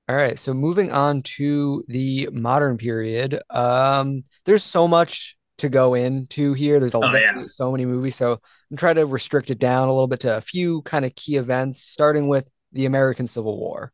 All 0.08 0.16
right, 0.16 0.38
so 0.38 0.52
moving 0.52 0.92
on 0.92 1.22
to 1.22 1.84
the 1.88 2.28
modern 2.32 2.76
period. 2.76 3.40
Um, 3.48 4.24
there's 4.44 4.62
so 4.62 4.86
much 4.86 5.36
to 5.58 5.68
go 5.68 5.94
into 5.94 6.52
here. 6.52 6.78
There's 6.78 6.94
a 6.94 6.98
oh, 6.98 7.12
yeah. 7.14 7.46
so 7.46 7.70
many 7.70 7.86
movies, 7.86 8.16
so 8.16 8.40
I'm 8.70 8.76
trying 8.76 8.96
to 8.96 9.06
restrict 9.06 9.50
it 9.50 9.58
down 9.58 9.88
a 9.88 9.92
little 9.92 10.08
bit 10.08 10.20
to 10.20 10.36
a 10.36 10.40
few 10.42 10.82
kind 10.82 11.04
of 11.04 11.14
key 11.14 11.36
events, 11.36 11.80
starting 11.80 12.28
with 12.28 12.50
the 12.72 12.86
American 12.86 13.28
Civil 13.28 13.56
War. 13.56 13.92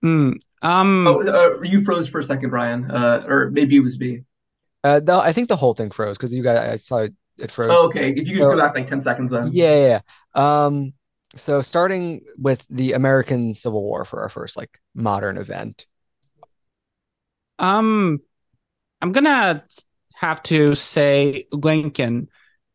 Hmm. 0.00 0.32
Um, 0.64 1.06
oh, 1.06 1.20
uh, 1.20 1.60
you 1.62 1.84
froze 1.84 2.08
for 2.08 2.18
a 2.18 2.24
second, 2.24 2.48
Brian, 2.48 2.90
uh, 2.90 3.22
or 3.28 3.50
maybe 3.50 3.76
it 3.76 3.80
was 3.80 4.00
me. 4.00 4.22
Uh, 4.82 4.98
the, 4.98 5.14
I 5.14 5.32
think 5.32 5.48
the 5.48 5.56
whole 5.56 5.74
thing 5.74 5.90
froze 5.90 6.16
because 6.16 6.34
you 6.34 6.42
guys, 6.42 6.58
I 6.58 6.76
saw 6.76 7.06
it, 7.38 7.50
froze. 7.50 7.68
Oh, 7.70 7.86
okay. 7.86 8.10
If 8.10 8.26
you 8.28 8.36
so, 8.36 8.38
just 8.38 8.48
go 8.48 8.56
back 8.56 8.74
like 8.74 8.86
ten 8.86 9.00
seconds, 9.00 9.30
then. 9.30 9.50
Yeah, 9.52 9.74
yeah. 9.74 10.00
yeah. 10.34 10.64
Um, 10.66 10.94
so 11.36 11.60
starting 11.60 12.22
with 12.38 12.66
the 12.70 12.92
American 12.92 13.54
Civil 13.54 13.82
War 13.82 14.06
for 14.06 14.22
our 14.22 14.28
first 14.30 14.56
like 14.56 14.80
modern 14.94 15.36
event. 15.36 15.86
Um, 17.58 18.20
I'm 19.02 19.12
gonna 19.12 19.64
have 20.14 20.42
to 20.44 20.74
say 20.74 21.46
Lincoln. 21.52 22.28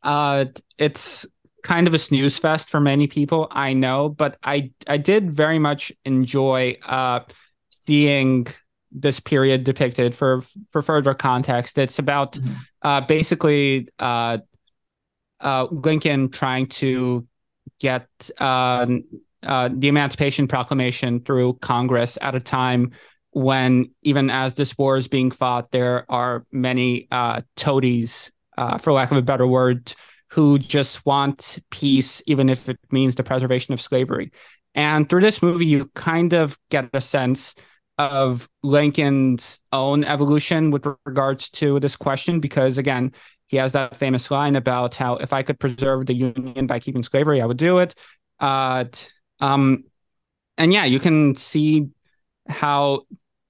Uh, 0.04 0.46
it's 0.78 1.26
kind 1.64 1.88
of 1.88 1.94
a 1.94 2.00
snooze 2.00 2.38
fest 2.38 2.70
for 2.70 2.80
many 2.80 3.08
people, 3.08 3.48
I 3.52 3.74
know, 3.74 4.10
but 4.10 4.38
I 4.44 4.72
I 4.88 4.98
did 4.98 5.32
very 5.32 5.60
much 5.60 5.92
enjoy 6.06 6.78
uh 6.86 7.22
seeing 7.70 8.48
this 8.92 9.20
period 9.20 9.64
depicted 9.64 10.16
for 10.16 10.44
for 10.72 10.82
further 10.82 11.14
context 11.14 11.78
it's 11.78 12.00
about 12.00 12.34
mm-hmm. 12.34 12.54
uh, 12.82 13.02
basically 13.02 13.88
uh, 14.00 14.38
uh, 15.42 15.68
lincoln 15.72 16.30
trying 16.30 16.68
to 16.68 17.26
get 17.80 18.08
um, 18.40 19.04
uh, 19.44 19.70
the 19.72 19.88
emancipation 19.88 20.48
proclamation 20.48 21.20
through 21.22 21.54
congress 21.62 22.18
at 22.22 22.36
a 22.36 22.40
time 22.40 22.92
when 23.32 23.92
even 24.02 24.30
as 24.30 24.56
this 24.56 24.78
war 24.78 24.98
is 24.98 25.08
being 25.08 25.30
fought 25.30 25.72
there 25.72 26.06
are 26.10 26.46
many 26.52 27.08
uh, 27.12 27.42
toadies 27.56 28.32
uh, 28.58 28.78
for 28.78 28.92
lack 28.92 29.12
of 29.12 29.18
a 29.18 29.22
better 29.22 29.46
word 29.46 29.94
who 30.30 30.58
just 30.60 31.06
want 31.06 31.60
peace 31.70 32.22
even 32.26 32.50
if 32.50 32.68
it 32.68 32.80
means 32.92 33.16
the 33.16 33.24
preservation 33.24 33.74
of 33.74 33.80
slavery 33.80 34.32
and 34.74 35.10
through 35.10 35.22
this 35.22 35.44
movie 35.44 35.66
you 35.66 35.90
kind 35.94 36.34
of 36.34 36.58
get 36.70 36.90
a 36.94 37.02
sense 37.02 37.54
of 38.00 38.50
Lincoln's 38.64 39.60
own 39.74 40.06
evolution 40.06 40.72
with 40.72 40.88
regards 41.06 41.50
to 41.50 41.80
this 41.82 41.96
question, 41.96 42.40
because 42.40 42.78
again, 42.78 43.12
he 43.48 43.58
has 43.58 43.74
that 43.74 43.98
famous 43.98 44.32
line 44.32 44.56
about 44.56 44.96
how 44.96 45.18
if 45.18 45.34
I 45.34 45.44
could 45.44 45.60
preserve 45.60 46.06
the 46.06 46.14
Union 46.14 46.66
by 46.66 46.80
keeping 46.80 47.04
slavery, 47.04 47.42
I 47.42 47.46
would 47.46 47.58
do 47.58 47.80
it. 47.80 47.94
Uh, 48.40 48.86
um, 49.42 49.84
and 50.58 50.72
yeah, 50.72 50.86
you 50.86 51.00
can 51.00 51.36
see 51.36 51.90
how 52.48 53.02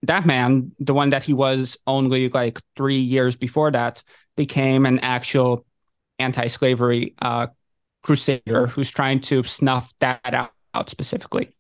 that 0.04 0.26
man, 0.26 0.72
the 0.80 0.94
one 0.94 1.10
that 1.12 1.24
he 1.24 1.34
was 1.34 1.78
only 1.86 2.30
like 2.30 2.60
three 2.76 3.00
years 3.00 3.36
before 3.36 3.72
that, 3.72 4.02
became 4.36 4.86
an 4.86 5.00
actual 5.00 5.66
anti-slavery 6.18 7.14
uh, 7.22 7.48
crusader 8.02 8.68
who's 8.68 8.90
trying 8.90 9.20
to 9.20 9.44
snuff 9.44 9.94
that 10.00 10.20
out, 10.26 10.52
out 10.74 10.90
specifically. 10.90 11.52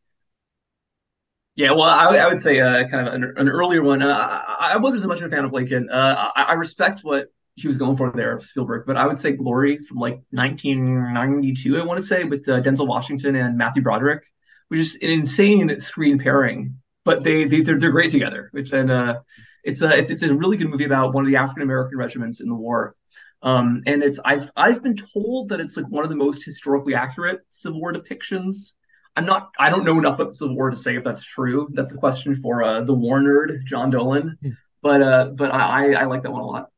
Yeah, 1.60 1.72
well, 1.72 1.90
I, 1.90 2.15
I 2.15 2.26
would 2.26 2.38
say 2.38 2.57
uh, 2.61 2.88
kind 2.88 3.06
of 3.06 3.14
an, 3.14 3.34
an 3.36 3.49
earlier 3.49 3.84
one. 3.84 4.02
Uh, 4.02 4.41
I, 4.61 4.77
wasn't 4.77 5.02
so 5.02 5.10
much 5.10 5.19
a 5.19 5.27
fan 5.27 5.44
of 5.44 5.52
Lincoln. 5.52 5.90
Uh, 5.90 6.31
I, 6.34 6.44
I, 6.44 6.53
respect 6.53 7.02
what 7.02 7.34
he 7.56 7.68
was 7.68 7.77
going 7.77 7.98
for 7.98 8.14
there, 8.15 8.40
Spielberg, 8.40 8.86
but 8.88 8.95
I 8.95 9.06
would 9.06 9.19
say 9.19 9.34
Glory 9.34 9.80
from 9.80 9.98
like 9.98 10.22
1992, 10.30 11.77
I 11.77 11.84
want 11.84 11.99
to 11.99 12.06
say, 12.06 12.23
with 12.23 12.48
uh, 12.48 12.61
Denzel 12.61 12.88
Washington 12.88 13.36
and 13.36 13.57
Matthew 13.57 13.81
Broderick, 13.81 14.23
which 14.69 14.80
is 14.80 14.98
an 15.02 15.10
insane 15.10 15.77
screen 15.81 16.18
pairing. 16.18 16.77
But 17.03 17.26
they, 17.26 17.44
they 17.44 17.60
they're, 17.60 17.77
they're 17.77 17.91
great 17.91 18.14
together. 18.14 18.48
Which 18.53 18.72
and 18.72 18.90
uh, 18.90 19.19
it's 19.65 19.81
a 19.81 19.98
it's, 19.98 20.11
it's 20.11 20.23
a 20.23 20.34
really 20.34 20.56
good 20.56 20.69
movie 20.69 20.86
about 20.86 21.14
one 21.14 21.26
of 21.26 21.30
the 21.30 21.36
African 21.36 21.64
American 21.64 21.98
regiments 21.98 22.40
in 22.40 22.48
the 22.48 22.56
war. 22.56 22.95
Um, 23.41 23.84
and 23.86 24.02
it's 24.02 24.19
I've 24.23 24.49
I've 24.56 24.81
been 24.81 24.95
told 24.95 25.49
that 25.49 25.60
it's 25.60 25.76
like 25.76 25.88
one 25.90 26.06
of 26.06 26.10
the 26.10 26.15
most 26.15 26.45
historically 26.45 26.95
accurate 26.95 27.41
Civil 27.49 27.81
War 27.81 27.91
depictions 27.91 28.76
I'm 29.20 29.26
not. 29.26 29.52
I 29.60 29.70
don't 29.70 29.84
know 29.84 30.00
enough 30.00 30.16
about 30.16 30.30
the 30.30 30.36
Civil 30.36 30.56
War 30.56 30.70
to 30.70 30.78
say 30.78 30.96
if 30.96 31.04
that's 31.04 31.26
true. 31.26 31.68
That's 31.74 31.90
the 31.90 31.98
question 31.98 32.38
for 32.38 32.64
uh, 32.64 32.84
the 32.84 32.94
war 32.94 33.20
nerd, 33.20 33.66
John 33.66 33.90
Dolan. 33.90 34.38
Hmm. 34.41 34.52
But 34.82 35.02
uh, 35.02 35.26
but 35.36 35.54
I 35.54 35.91
I 35.94 36.06
like 36.06 36.24
that 36.24 36.32
one 36.32 36.41
a 36.41 36.46
lot. 36.46 36.70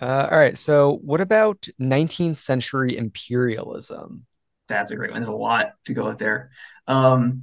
Uh, 0.00 0.28
all 0.32 0.36
right. 0.36 0.58
So, 0.58 0.98
what 1.02 1.20
about 1.20 1.68
19th 1.80 2.38
century 2.38 2.96
imperialism? 2.96 4.26
That's 4.66 4.90
a 4.90 4.96
great 4.96 5.12
one. 5.12 5.20
There's 5.20 5.32
a 5.32 5.36
lot 5.36 5.74
to 5.84 5.94
go 5.94 6.06
with 6.06 6.18
there. 6.18 6.50
Um, 6.88 7.42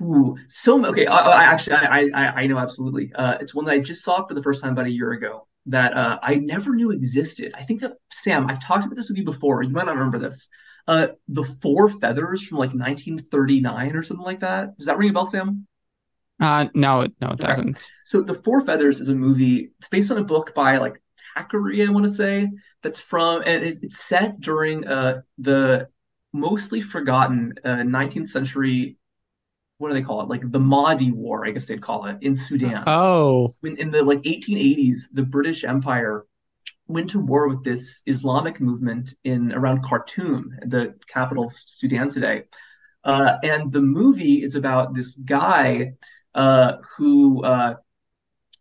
ooh, 0.00 0.36
so 0.46 0.86
okay. 0.86 1.06
I, 1.06 1.16
I 1.16 1.42
actually 1.42 1.74
I, 1.74 2.08
I 2.14 2.26
I 2.42 2.46
know 2.46 2.58
absolutely. 2.58 3.12
Uh, 3.12 3.38
it's 3.40 3.52
one 3.52 3.64
that 3.64 3.72
I 3.72 3.80
just 3.80 4.04
saw 4.04 4.24
for 4.24 4.34
the 4.34 4.42
first 4.44 4.62
time 4.62 4.74
about 4.74 4.86
a 4.86 4.92
year 4.92 5.10
ago 5.10 5.48
that 5.66 5.96
uh, 5.96 6.20
I 6.22 6.36
never 6.36 6.72
knew 6.72 6.92
existed. 6.92 7.52
I 7.56 7.64
think 7.64 7.80
that 7.80 7.94
Sam, 8.12 8.48
I've 8.48 8.62
talked 8.62 8.84
about 8.84 8.94
this 8.94 9.08
with 9.08 9.18
you 9.18 9.24
before. 9.24 9.64
You 9.64 9.70
might 9.70 9.86
not 9.86 9.96
remember 9.96 10.20
this. 10.20 10.46
Uh, 10.86 11.08
the 11.28 11.44
Four 11.44 11.88
Feathers 11.88 12.42
from 12.42 12.58
like 12.58 12.74
1939 12.74 13.96
or 13.96 14.02
something 14.02 14.24
like 14.24 14.40
that. 14.40 14.76
Does 14.76 14.86
that 14.86 14.98
ring 14.98 15.10
a 15.10 15.12
bell, 15.12 15.26
Sam? 15.26 15.66
Uh, 16.40 16.66
no, 16.74 17.06
no, 17.20 17.28
it 17.28 17.38
doesn't. 17.38 17.76
Okay. 17.76 17.84
So 18.04 18.22
the 18.22 18.34
Four 18.34 18.62
Feathers 18.62 19.00
is 19.00 19.08
a 19.08 19.14
movie. 19.14 19.70
It's 19.78 19.88
based 19.88 20.10
on 20.10 20.18
a 20.18 20.24
book 20.24 20.54
by 20.54 20.78
like 20.78 21.00
Thackeray, 21.34 21.86
I 21.86 21.90
want 21.90 22.04
to 22.04 22.10
say. 22.10 22.50
That's 22.82 23.00
from 23.00 23.42
and 23.46 23.64
it's 23.64 24.04
set 24.04 24.40
during 24.40 24.86
uh 24.86 25.22
the 25.38 25.88
mostly 26.32 26.80
forgotten 26.80 27.54
uh, 27.64 27.76
19th 27.76 28.28
century 28.28 28.96
what 29.82 29.88
do 29.88 29.94
they 29.94 30.02
call 30.02 30.20
it? 30.20 30.28
Like 30.28 30.48
the 30.48 30.60
Mahdi 30.60 31.10
War, 31.10 31.44
I 31.44 31.50
guess 31.50 31.66
they'd 31.66 31.82
call 31.82 32.06
it 32.06 32.18
in 32.20 32.36
Sudan. 32.36 32.84
Oh, 32.86 33.56
when 33.60 33.76
in 33.76 33.90
the 33.90 34.04
like 34.04 34.22
1880s, 34.22 35.08
the 35.12 35.24
British 35.24 35.64
Empire 35.64 36.24
went 36.88 37.10
to 37.10 37.18
war 37.18 37.48
with 37.48 37.64
this 37.64 38.02
Islamic 38.06 38.60
movement 38.60 39.14
in 39.24 39.52
around 39.52 39.82
Khartoum, 39.82 40.50
the 40.66 40.94
capital 41.08 41.46
of 41.46 41.54
Sudan 41.54 42.08
today. 42.08 42.44
Uh, 43.04 43.38
and 43.42 43.70
the 43.70 43.80
movie 43.80 44.42
is 44.42 44.54
about 44.54 44.94
this 44.94 45.16
guy 45.16 45.94
uh, 46.34 46.76
who 46.96 47.42
uh, 47.44 47.74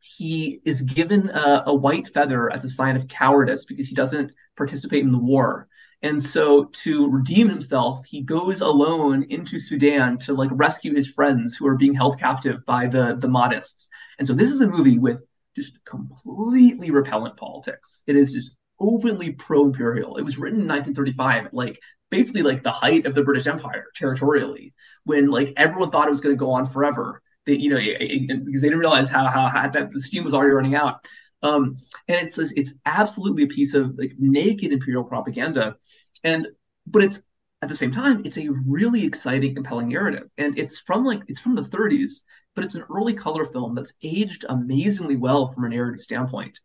he 0.01 0.59
is 0.65 0.81
given 0.81 1.29
a, 1.29 1.63
a, 1.67 1.75
white 1.75 2.07
feather 2.07 2.51
as 2.51 2.65
a 2.65 2.69
sign 2.69 2.95
of 2.95 3.07
cowardice 3.07 3.65
because 3.65 3.87
he 3.87 3.95
doesn't 3.95 4.33
participate 4.57 5.03
in 5.03 5.11
the 5.11 5.17
war. 5.17 5.67
And 6.01 6.21
so 6.21 6.65
to 6.65 7.09
redeem 7.09 7.47
himself, 7.47 8.03
he 8.05 8.21
goes 8.21 8.61
alone 8.61 9.27
into 9.29 9.59
Sudan 9.59 10.17
to 10.19 10.33
like 10.33 10.49
rescue 10.51 10.95
his 10.95 11.07
friends 11.07 11.55
who 11.55 11.67
are 11.67 11.77
being 11.77 11.93
held 11.93 12.19
captive 12.19 12.65
by 12.65 12.87
the 12.87 13.15
the 13.19 13.27
Mahdists. 13.27 13.87
And 14.17 14.27
so 14.27 14.33
this 14.33 14.49
is 14.49 14.61
a 14.61 14.67
movie 14.67 14.97
with 14.97 15.23
just 15.55 15.73
completely 15.85 16.91
repellent 16.91 17.37
politics. 17.37 18.03
It 18.07 18.15
is 18.15 18.31
just 18.33 18.55
openly 18.79 19.33
pro-imperial. 19.33 20.17
It 20.17 20.23
was 20.23 20.37
written 20.37 20.61
in 20.61 20.67
1935, 20.67 21.53
like 21.53 21.79
basically 22.09 22.43
like 22.43 22.63
the 22.63 22.71
height 22.71 23.05
of 23.05 23.15
the 23.15 23.23
British 23.23 23.47
Empire 23.47 23.85
territorially, 23.95 24.73
when 25.03 25.27
like 25.27 25.53
everyone 25.57 25.91
thought 25.91 26.07
it 26.07 26.11
was 26.11 26.21
going 26.21 26.35
to 26.35 26.39
go 26.39 26.51
on 26.51 26.65
forever. 26.65 27.21
They, 27.45 27.55
you 27.55 27.69
know, 27.69 27.77
because 27.77 28.61
they 28.61 28.67
didn't 28.67 28.79
realize 28.79 29.09
how 29.09 29.25
how, 29.27 29.47
how 29.47 29.67
that 29.69 29.91
the 29.91 29.99
steam 29.99 30.23
was 30.23 30.33
already 30.33 30.53
running 30.53 30.75
out. 30.75 31.07
Um, 31.43 31.75
and 32.07 32.27
it's 32.27 32.37
it's 32.37 32.75
absolutely 32.85 33.43
a 33.43 33.47
piece 33.47 33.73
of 33.73 33.97
like 33.97 34.13
naked 34.19 34.71
imperial 34.71 35.03
propaganda, 35.03 35.75
and 36.23 36.47
but 36.85 37.03
it's 37.03 37.21
at 37.63 37.69
the 37.69 37.75
same 37.75 37.91
time 37.91 38.21
it's 38.25 38.37
a 38.37 38.47
really 38.67 39.05
exciting, 39.05 39.55
compelling 39.55 39.89
narrative, 39.89 40.29
and 40.37 40.57
it's 40.57 40.79
from 40.79 41.03
like 41.03 41.21
it's 41.27 41.39
from 41.39 41.55
the 41.55 41.63
30s, 41.63 42.21
but 42.55 42.63
it's 42.63 42.75
an 42.75 42.85
early 42.89 43.13
color 43.13 43.45
film 43.45 43.75
that's 43.75 43.93
aged 44.03 44.45
amazingly 44.49 45.17
well 45.17 45.47
from 45.47 45.65
a 45.65 45.69
narrative 45.69 46.01
standpoint. 46.01 46.59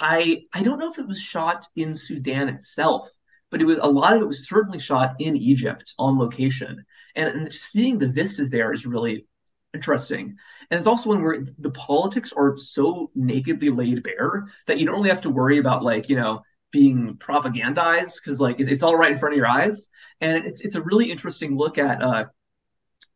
I 0.00 0.44
I 0.52 0.62
don't 0.62 0.78
know 0.78 0.90
if 0.90 0.98
it 0.98 1.06
was 1.06 1.20
shot 1.20 1.66
in 1.76 1.94
Sudan 1.94 2.48
itself, 2.48 3.08
but 3.50 3.60
it 3.60 3.66
was 3.66 3.78
a 3.78 3.86
lot 3.86 4.14
of 4.16 4.22
it 4.22 4.26
was 4.26 4.48
certainly 4.48 4.78
shot 4.78 5.16
in 5.18 5.36
Egypt 5.36 5.94
on 5.98 6.18
location, 6.18 6.84
and, 7.14 7.28
and 7.28 7.52
seeing 7.52 7.98
the 7.98 8.08
vistas 8.08 8.50
there 8.50 8.72
is 8.72 8.86
really 8.86 9.26
interesting. 9.74 10.36
And 10.70 10.78
it's 10.78 10.86
also 10.86 11.10
one 11.10 11.22
where 11.22 11.46
the 11.58 11.70
politics 11.70 12.32
are 12.36 12.56
so 12.56 13.10
nakedly 13.14 13.70
laid 13.70 14.02
bare 14.02 14.46
that 14.66 14.78
you 14.78 14.86
don't 14.86 14.96
really 14.96 15.08
have 15.08 15.22
to 15.22 15.30
worry 15.30 15.58
about 15.58 15.82
like, 15.82 16.08
you 16.08 16.16
know, 16.16 16.42
being 16.70 17.16
propagandized 17.16 18.16
because 18.16 18.40
like 18.40 18.60
it's 18.60 18.82
all 18.82 18.96
right 18.96 19.12
in 19.12 19.18
front 19.18 19.34
of 19.34 19.36
your 19.36 19.46
eyes. 19.46 19.88
And 20.20 20.44
it's 20.44 20.62
it's 20.62 20.74
a 20.74 20.82
really 20.82 21.10
interesting 21.10 21.56
look 21.56 21.78
at 21.78 22.02
uh, 22.02 22.24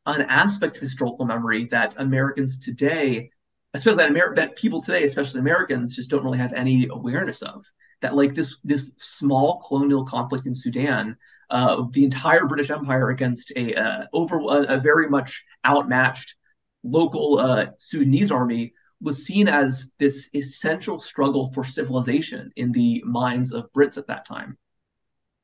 an 0.06 0.22
aspect 0.22 0.76
of 0.76 0.82
historical 0.82 1.26
memory 1.26 1.66
that 1.66 1.94
Americans 1.98 2.58
today, 2.58 3.30
especially 3.74 4.04
that, 4.04 4.10
Amer- 4.10 4.34
that 4.36 4.56
people 4.56 4.82
today, 4.82 5.04
especially 5.04 5.40
Americans, 5.40 5.96
just 5.96 6.10
don't 6.10 6.24
really 6.24 6.38
have 6.38 6.52
any 6.52 6.88
awareness 6.90 7.42
of. 7.42 7.64
That 8.02 8.14
like 8.14 8.34
this 8.34 8.56
this 8.62 8.92
small 8.96 9.62
colonial 9.66 10.04
conflict 10.04 10.46
in 10.46 10.54
Sudan 10.54 11.16
uh, 11.50 11.84
the 11.92 12.04
entire 12.04 12.46
British 12.46 12.70
Empire 12.70 13.10
against 13.10 13.52
a 13.56 13.74
uh, 13.74 14.06
over 14.12 14.38
a, 14.38 14.76
a, 14.76 14.80
very 14.80 15.08
much 15.08 15.44
outmatched 15.64 16.34
local 16.82 17.38
uh, 17.38 17.66
Sudanese 17.78 18.32
army 18.32 18.72
was 19.00 19.24
seen 19.24 19.46
as 19.46 19.90
this 19.98 20.28
essential 20.34 20.98
struggle 20.98 21.52
for 21.52 21.62
civilization 21.62 22.50
in 22.56 22.72
the 22.72 23.02
minds 23.04 23.52
of 23.52 23.72
Brits 23.72 23.98
at 23.98 24.06
that 24.08 24.24
time. 24.24 24.56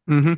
Hmm. 0.09 0.35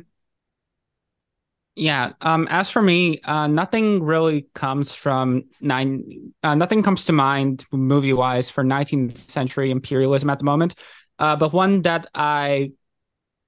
Yeah. 1.75 2.13
Um. 2.21 2.47
As 2.49 2.69
for 2.69 2.81
me, 2.81 3.19
uh, 3.21 3.47
nothing 3.47 4.01
really 4.01 4.47
comes 4.53 4.93
from 4.95 5.43
nine. 5.59 6.31
Uh, 6.41 6.55
nothing 6.55 6.81
comes 6.81 7.03
to 7.05 7.13
mind 7.13 7.65
movie 7.71 8.13
wise 8.13 8.49
for 8.49 8.63
19th 8.63 9.17
century 9.17 9.71
imperialism 9.71 10.29
at 10.29 10.37
the 10.37 10.45
moment. 10.45 10.75
Uh, 11.19 11.35
but 11.35 11.51
one 11.51 11.81
that 11.81 12.07
I 12.15 12.71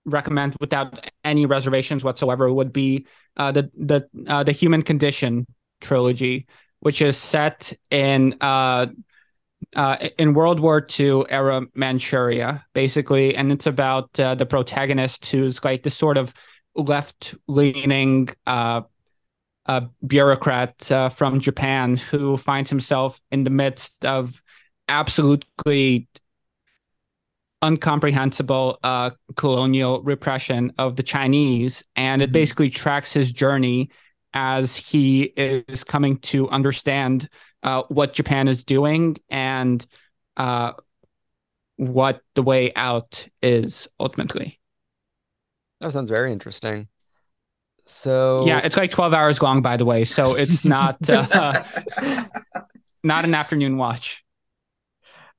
recommend 0.05 0.55
without 0.59 1.07
any 1.23 1.45
reservations 1.45 2.03
whatsoever 2.03 2.51
would 2.51 2.73
be 2.73 3.07
uh, 3.37 3.53
the 3.53 3.71
the 3.77 4.09
uh, 4.27 4.43
the 4.43 4.51
Human 4.51 4.81
Condition 4.81 5.45
trilogy 5.79 6.47
which 6.79 7.01
is 7.01 7.17
set 7.17 7.73
in 7.89 8.35
uh, 8.39 8.85
in 10.17 10.33
World 10.33 10.59
War 10.59 10.79
II 10.81 11.23
era 11.29 11.61
Manchuria, 11.73 12.65
basically, 12.73 13.35
and 13.35 13.51
it's 13.51 13.65
about 13.65 14.13
the 14.13 14.45
protagonist 14.47 15.25
who's 15.25 15.63
like 15.63 15.83
this 15.83 15.95
sort 15.95 16.17
of 16.17 16.33
left 16.77 17.35
leaning 17.47 18.29
uh, 18.45 18.81
uh, 19.65 19.81
bureaucrat 20.05 20.91
uh, 20.91 21.09
from 21.09 21.39
Japan 21.39 21.97
who 21.97 22.37
finds 22.37 22.69
himself 22.69 23.19
in 23.31 23.43
the 23.43 23.49
midst 23.49 24.05
of 24.05 24.41
absolutely 24.87 26.07
incomprehensible 27.63 28.79
uh, 28.83 29.09
colonial 29.35 30.01
repression 30.03 30.71
of 30.77 30.95
the 30.95 31.03
Chinese, 31.03 31.83
and 31.95 32.21
it 32.21 32.27
mm-hmm. 32.27 32.33
basically 32.33 32.69
tracks 32.69 33.11
his 33.11 33.31
journey 33.31 33.89
as 34.33 34.77
he 34.77 35.23
is 35.23 35.83
coming 35.83 36.17
to 36.19 36.47
understand 36.49 37.27
uh, 37.63 37.83
what 37.89 38.13
Japan 38.13 38.47
is 38.47 38.63
doing 38.63 39.17
and 39.29 39.85
uh, 40.37 40.73
what 41.77 42.21
the 42.35 42.43
way 42.43 42.71
out 42.75 43.27
is 43.41 43.87
ultimately. 43.99 44.59
That 45.81 45.93
sounds 45.93 46.09
very 46.09 46.31
interesting. 46.31 46.87
So 47.85 48.45
yeah, 48.45 48.59
it's 48.63 48.75
like 48.75 48.91
twelve 48.91 49.13
hours 49.13 49.41
long, 49.41 49.61
by 49.61 49.77
the 49.77 49.85
way. 49.85 50.03
So 50.03 50.35
it's 50.35 50.65
not 50.65 51.09
uh, 51.09 51.63
not 53.03 53.25
an 53.25 53.33
afternoon 53.33 53.77
watch. 53.77 54.23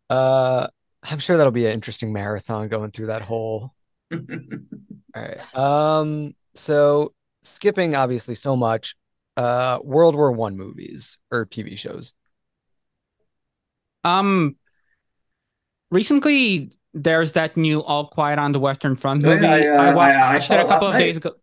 Uh, 0.08 0.68
I'm 1.02 1.18
sure 1.18 1.36
that'll 1.36 1.52
be 1.52 1.66
an 1.66 1.72
interesting 1.72 2.12
marathon 2.12 2.68
going 2.68 2.90
through 2.90 3.06
that 3.06 3.22
whole. 3.22 3.74
All 4.12 4.18
right. 5.14 5.54
Um. 5.56 6.34
So 6.54 7.12
skipping 7.42 7.94
obviously 7.94 8.34
so 8.34 8.56
much 8.56 8.94
uh 9.36 9.78
World 9.82 10.16
War 10.16 10.32
One 10.32 10.56
movies 10.56 11.18
or 11.30 11.46
TV 11.46 11.78
shows. 11.78 12.12
Um 14.04 14.56
recently 15.90 16.70
there's 16.94 17.32
that 17.32 17.56
new 17.56 17.82
All 17.82 18.08
Quiet 18.08 18.38
on 18.38 18.52
the 18.52 18.60
Western 18.60 18.96
Front 18.96 19.22
movie. 19.22 19.46
Oh, 19.46 19.56
yeah, 19.56 19.80
I 19.80 19.94
watched 19.94 20.50
I, 20.50 20.56
I 20.56 20.60
it 20.60 20.64
a 20.64 20.68
couple 20.68 20.88
of 20.88 20.94
night. 20.94 20.98
days 21.00 21.16
ago. 21.16 21.34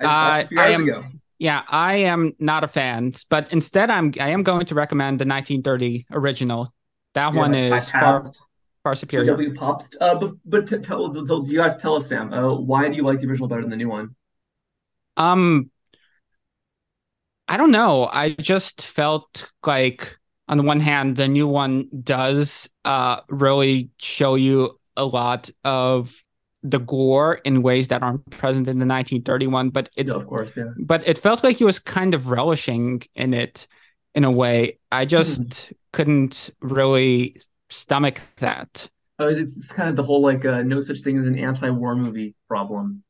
I, 0.00 0.46
I 0.56 0.68
am, 0.70 0.82
ago. 0.82 1.04
Yeah, 1.38 1.62
I 1.68 1.96
am 1.96 2.34
not 2.38 2.64
a 2.64 2.68
fan, 2.68 3.12
but 3.28 3.52
instead 3.52 3.90
I'm 3.90 4.12
I 4.18 4.30
am 4.30 4.42
going 4.42 4.66
to 4.66 4.74
recommend 4.74 5.20
the 5.20 5.24
1930 5.24 6.06
original. 6.10 6.74
That 7.14 7.32
yeah, 7.32 7.38
one 7.38 7.54
is 7.54 7.90
far 7.90 8.22
far 8.82 8.94
superior. 8.94 9.32
W. 9.32 9.54
Pops. 9.54 9.90
Uh, 10.00 10.18
but 10.18 10.34
but 10.44 10.68
t- 10.68 10.78
tell, 10.78 11.12
so 11.24 11.44
you 11.46 11.58
guys 11.58 11.76
tell 11.78 11.96
us, 11.96 12.08
Sam. 12.08 12.32
Uh, 12.32 12.54
why 12.54 12.88
do 12.88 12.96
you 12.96 13.02
like 13.02 13.20
the 13.20 13.28
original 13.28 13.48
better 13.48 13.60
than 13.60 13.70
the 13.70 13.76
new 13.76 13.88
one? 13.88 14.16
Um, 15.16 15.70
I 17.46 17.56
don't 17.56 17.70
know. 17.70 18.06
I 18.06 18.30
just 18.30 18.82
felt 18.82 19.48
like 19.64 20.18
on 20.48 20.56
the 20.56 20.64
one 20.64 20.80
hand, 20.80 21.16
the 21.16 21.28
new 21.28 21.46
one 21.46 21.88
does 22.02 22.68
uh 22.84 23.20
really 23.28 23.90
show 23.98 24.34
you 24.34 24.77
a 24.98 25.04
lot 25.04 25.50
of 25.64 26.22
the 26.62 26.78
gore 26.78 27.34
in 27.44 27.62
ways 27.62 27.88
that 27.88 28.02
aren't 28.02 28.28
present 28.30 28.66
in 28.68 28.78
the 28.78 28.86
1931 28.86 29.70
but 29.70 29.88
it 29.96 30.08
of 30.08 30.26
course 30.26 30.56
yeah 30.56 30.64
but 30.76 31.06
it 31.06 31.16
felt 31.16 31.42
like 31.44 31.56
he 31.56 31.64
was 31.64 31.78
kind 31.78 32.14
of 32.14 32.28
relishing 32.28 33.00
in 33.14 33.32
it 33.32 33.66
in 34.14 34.24
a 34.24 34.30
way 34.30 34.78
i 34.90 35.04
just 35.04 35.40
mm. 35.40 35.72
couldn't 35.92 36.50
really 36.60 37.36
stomach 37.70 38.20
that 38.38 38.88
uh, 39.20 39.26
it's, 39.26 39.56
it's, 39.56 39.68
kind 39.68 39.88
of 39.88 39.96
the 39.96 40.02
whole 40.02 40.20
like 40.20 40.44
uh, 40.44 40.62
no 40.62 40.80
such 40.80 41.00
thing 41.00 41.16
as 41.16 41.26
an 41.26 41.38
anti-war 41.38 41.94
movie 41.94 42.34
problem 42.48 43.02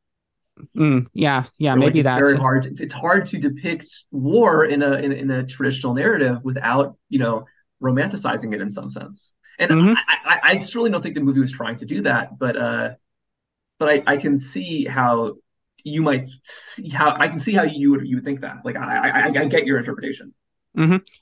Mm, 0.77 1.07
yeah, 1.13 1.45
yeah, 1.59 1.75
maybe 1.75 2.01
it's 2.01 2.09
that's 2.09 2.21
very 2.21 2.35
it. 2.35 2.41
hard. 2.41 2.67
It's, 2.67 2.81
it's 2.81 2.93
hard 2.93 3.27
to 3.27 3.39
depict 3.39 4.05
war 4.11 4.65
in 4.65 4.83
a 4.83 4.93
in, 4.95 5.13
a- 5.13 5.15
in 5.15 5.31
a 5.31 5.47
traditional 5.47 5.95
narrative 5.95 6.43
without 6.43 6.97
you 7.09 7.19
know 7.19 7.47
romanticizing 7.83 8.53
it 8.55 8.61
in 8.61 8.71
some 8.71 8.91
sense. 8.91 9.31
And 9.59 9.71
Mhm. 9.71 9.97
I, 9.97 10.17
I, 10.25 10.41
I 10.53 10.59
certainly 10.59 10.91
don't 10.91 11.03
think 11.03 11.15
the 11.15 11.21
movie 11.21 11.41
was 11.41 11.53
trying 11.53 11.77
to 11.77 11.87
do 11.87 12.03
that, 12.03 12.39
but 12.39 12.57
uh, 12.57 12.95
but 13.79 13.89
I, 13.89 14.15
I 14.15 14.17
can 14.17 14.39
see 14.39 14.85
how 14.85 15.37
you 15.85 16.03
might 16.03 16.29
see 16.45 16.89
how 16.89 17.17
I 17.19 17.29
can 17.29 17.39
see 17.41 17.55
how 17.55 17.65
you 17.65 17.93
would 17.93 18.07
you 18.07 18.17
would 18.17 18.25
think 18.25 18.41
that. 18.41 18.59
Like 18.65 18.77
I 18.77 19.11
I, 19.11 19.27
I 19.27 19.45
get 19.47 19.67
your 19.67 19.79
interpretation. 19.79 20.35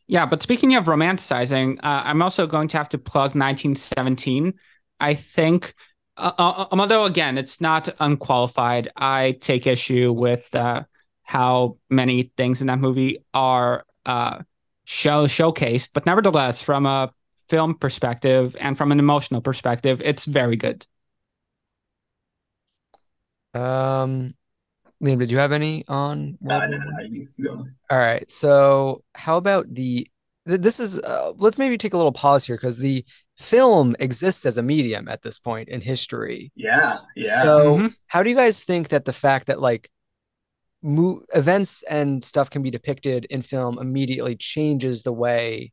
Yeah, 0.06 0.26
but 0.26 0.42
speaking 0.42 0.74
of 0.74 0.84
romanticizing, 0.84 1.78
uh, 1.78 2.02
I'm 2.04 2.20
also 2.20 2.46
going 2.46 2.68
to 2.68 2.76
have 2.76 2.88
to 2.90 2.98
plug 2.98 3.34
1917. 3.34 4.54
I 5.00 5.14
think, 5.14 5.74
uh, 6.16 6.32
uh, 6.38 6.66
um, 6.70 6.80
although 6.80 7.04
again, 7.04 7.38
it's 7.38 7.60
not 7.60 7.88
unqualified, 8.00 8.90
I 8.96 9.32
take 9.40 9.66
issue 9.66 10.12
with 10.12 10.54
uh, 10.54 10.84
how 11.22 11.78
many 11.90 12.32
things 12.36 12.60
in 12.60 12.66
that 12.68 12.78
movie 12.78 13.24
are 13.34 13.84
uh, 14.04 14.42
show 14.84 15.26
showcased. 15.26 15.90
But 15.92 16.06
nevertheless, 16.06 16.62
from 16.62 16.86
a 16.86 17.12
film 17.48 17.74
perspective 17.74 18.56
and 18.60 18.76
from 18.76 18.92
an 18.92 18.98
emotional 18.98 19.40
perspective, 19.40 20.00
it's 20.04 20.24
very 20.24 20.56
good. 20.56 20.86
Um, 23.54 24.34
Liam, 25.02 25.18
did 25.18 25.30
you 25.30 25.38
have 25.38 25.52
any 25.52 25.84
on 25.88 26.38
No, 26.40 26.58
no, 26.60 26.66
no, 26.66 26.76
no, 26.78 27.00
you- 27.04 27.28
you 27.36 27.44
go. 27.44 27.66
All 27.90 27.98
right. 27.98 28.28
So, 28.30 29.02
how 29.14 29.36
about 29.36 29.72
the 29.72 30.08
th- 30.48 30.60
this 30.60 30.80
is 30.80 30.98
uh, 30.98 31.32
let's 31.36 31.58
maybe 31.58 31.78
take 31.78 31.94
a 31.94 31.96
little 31.96 32.12
pause 32.12 32.44
here 32.46 32.56
because 32.56 32.78
the 32.78 33.04
film 33.36 33.94
exists 34.00 34.46
as 34.46 34.56
a 34.58 34.62
medium 34.62 35.08
at 35.08 35.22
this 35.22 35.38
point 35.38 35.68
in 35.68 35.80
history. 35.80 36.52
Yeah, 36.56 36.98
yeah. 37.14 37.42
So, 37.42 37.78
Mhm. 37.78 37.94
how 38.06 38.22
do 38.22 38.30
you 38.30 38.36
guys 38.36 38.64
think 38.64 38.88
that 38.88 39.04
the 39.04 39.12
fact 39.12 39.46
that 39.48 39.60
like 39.60 39.90
mo 40.82 41.22
events 41.34 41.82
and 41.84 42.22
stuff 42.24 42.48
can 42.50 42.62
be 42.62 42.70
depicted 42.70 43.24
in 43.26 43.42
film 43.42 43.78
immediately 43.78 44.36
changes 44.36 45.02
the 45.02 45.12
way 45.12 45.72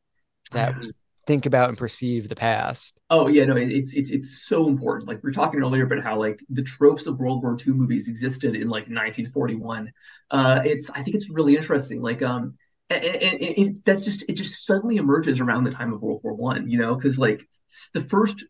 that 0.52 0.78
we 0.78 0.92
think 1.26 1.46
about 1.46 1.68
and 1.68 1.78
perceive 1.78 2.28
the 2.28 2.36
past? 2.36 2.94
Oh 3.10 3.28
yeah, 3.28 3.44
no, 3.44 3.56
it's 3.56 3.94
it's 3.94 4.10
it's 4.10 4.44
so 4.44 4.68
important. 4.68 5.08
Like 5.08 5.22
we 5.22 5.28
were 5.28 5.32
talking 5.32 5.60
earlier 5.60 5.84
about 5.84 6.02
how 6.02 6.18
like 6.18 6.44
the 6.50 6.62
tropes 6.62 7.06
of 7.06 7.18
World 7.18 7.42
War 7.42 7.56
II 7.56 7.74
movies 7.74 8.08
existed 8.08 8.54
in 8.54 8.68
like 8.68 8.84
1941. 8.84 9.92
Uh, 10.30 10.60
it's 10.64 10.90
I 10.90 11.02
think 11.02 11.16
it's 11.16 11.30
really 11.30 11.56
interesting. 11.56 12.00
Like 12.00 12.22
um, 12.22 12.54
and, 12.90 13.04
and, 13.04 13.58
and 13.58 13.84
that's 13.84 14.02
just 14.02 14.28
it 14.28 14.34
just 14.34 14.66
suddenly 14.66 14.96
emerges 14.96 15.40
around 15.40 15.64
the 15.64 15.70
time 15.70 15.92
of 15.92 16.02
World 16.02 16.20
War 16.22 16.34
One. 16.34 16.68
You 16.68 16.78
know, 16.78 16.94
because 16.94 17.18
like 17.18 17.46
the 17.92 18.00
first 18.00 18.44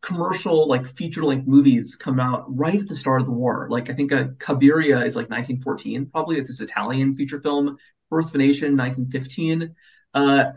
commercial 0.00 0.68
like 0.68 0.86
feature 0.86 1.24
length 1.24 1.46
movies 1.46 1.96
come 1.96 2.20
out 2.20 2.44
right 2.48 2.80
at 2.80 2.86
the 2.86 2.96
start 2.96 3.20
of 3.20 3.26
the 3.26 3.32
war. 3.32 3.68
Like 3.70 3.90
I 3.90 3.94
think 3.94 4.12
uh, 4.12 4.28
Cabiria 4.38 5.04
is 5.04 5.16
like 5.16 5.28
1914, 5.28 6.06
probably 6.06 6.38
it's 6.38 6.48
this 6.48 6.60
Italian 6.60 7.14
feature 7.14 7.38
film. 7.38 7.76
Birth 8.10 8.28
of 8.28 8.36
a 8.36 8.38
Nation, 8.38 8.76
1915. 8.76 9.74
Uh, 10.14 10.52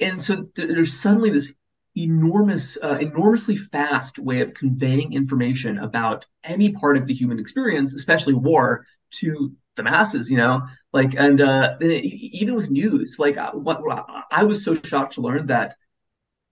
and 0.00 0.22
so 0.22 0.36
th- 0.36 0.68
there's 0.68 0.98
suddenly 0.98 1.30
this 1.30 1.52
enormous, 1.96 2.78
uh, 2.82 2.98
enormously 3.00 3.56
fast 3.56 4.18
way 4.18 4.40
of 4.40 4.54
conveying 4.54 5.12
information 5.12 5.78
about 5.78 6.26
any 6.44 6.72
part 6.72 6.96
of 6.96 7.06
the 7.06 7.14
human 7.14 7.38
experience, 7.38 7.94
especially 7.94 8.34
war, 8.34 8.86
to 9.10 9.52
the 9.76 9.82
masses. 9.82 10.30
You 10.30 10.38
know, 10.38 10.62
like 10.92 11.14
and 11.14 11.40
uh, 11.40 11.76
even 11.80 12.54
with 12.54 12.70
news, 12.70 13.16
like 13.18 13.36
uh, 13.36 13.52
what, 13.52 13.82
I 14.30 14.44
was 14.44 14.64
so 14.64 14.74
shocked 14.74 15.14
to 15.14 15.20
learn 15.20 15.46
that 15.46 15.74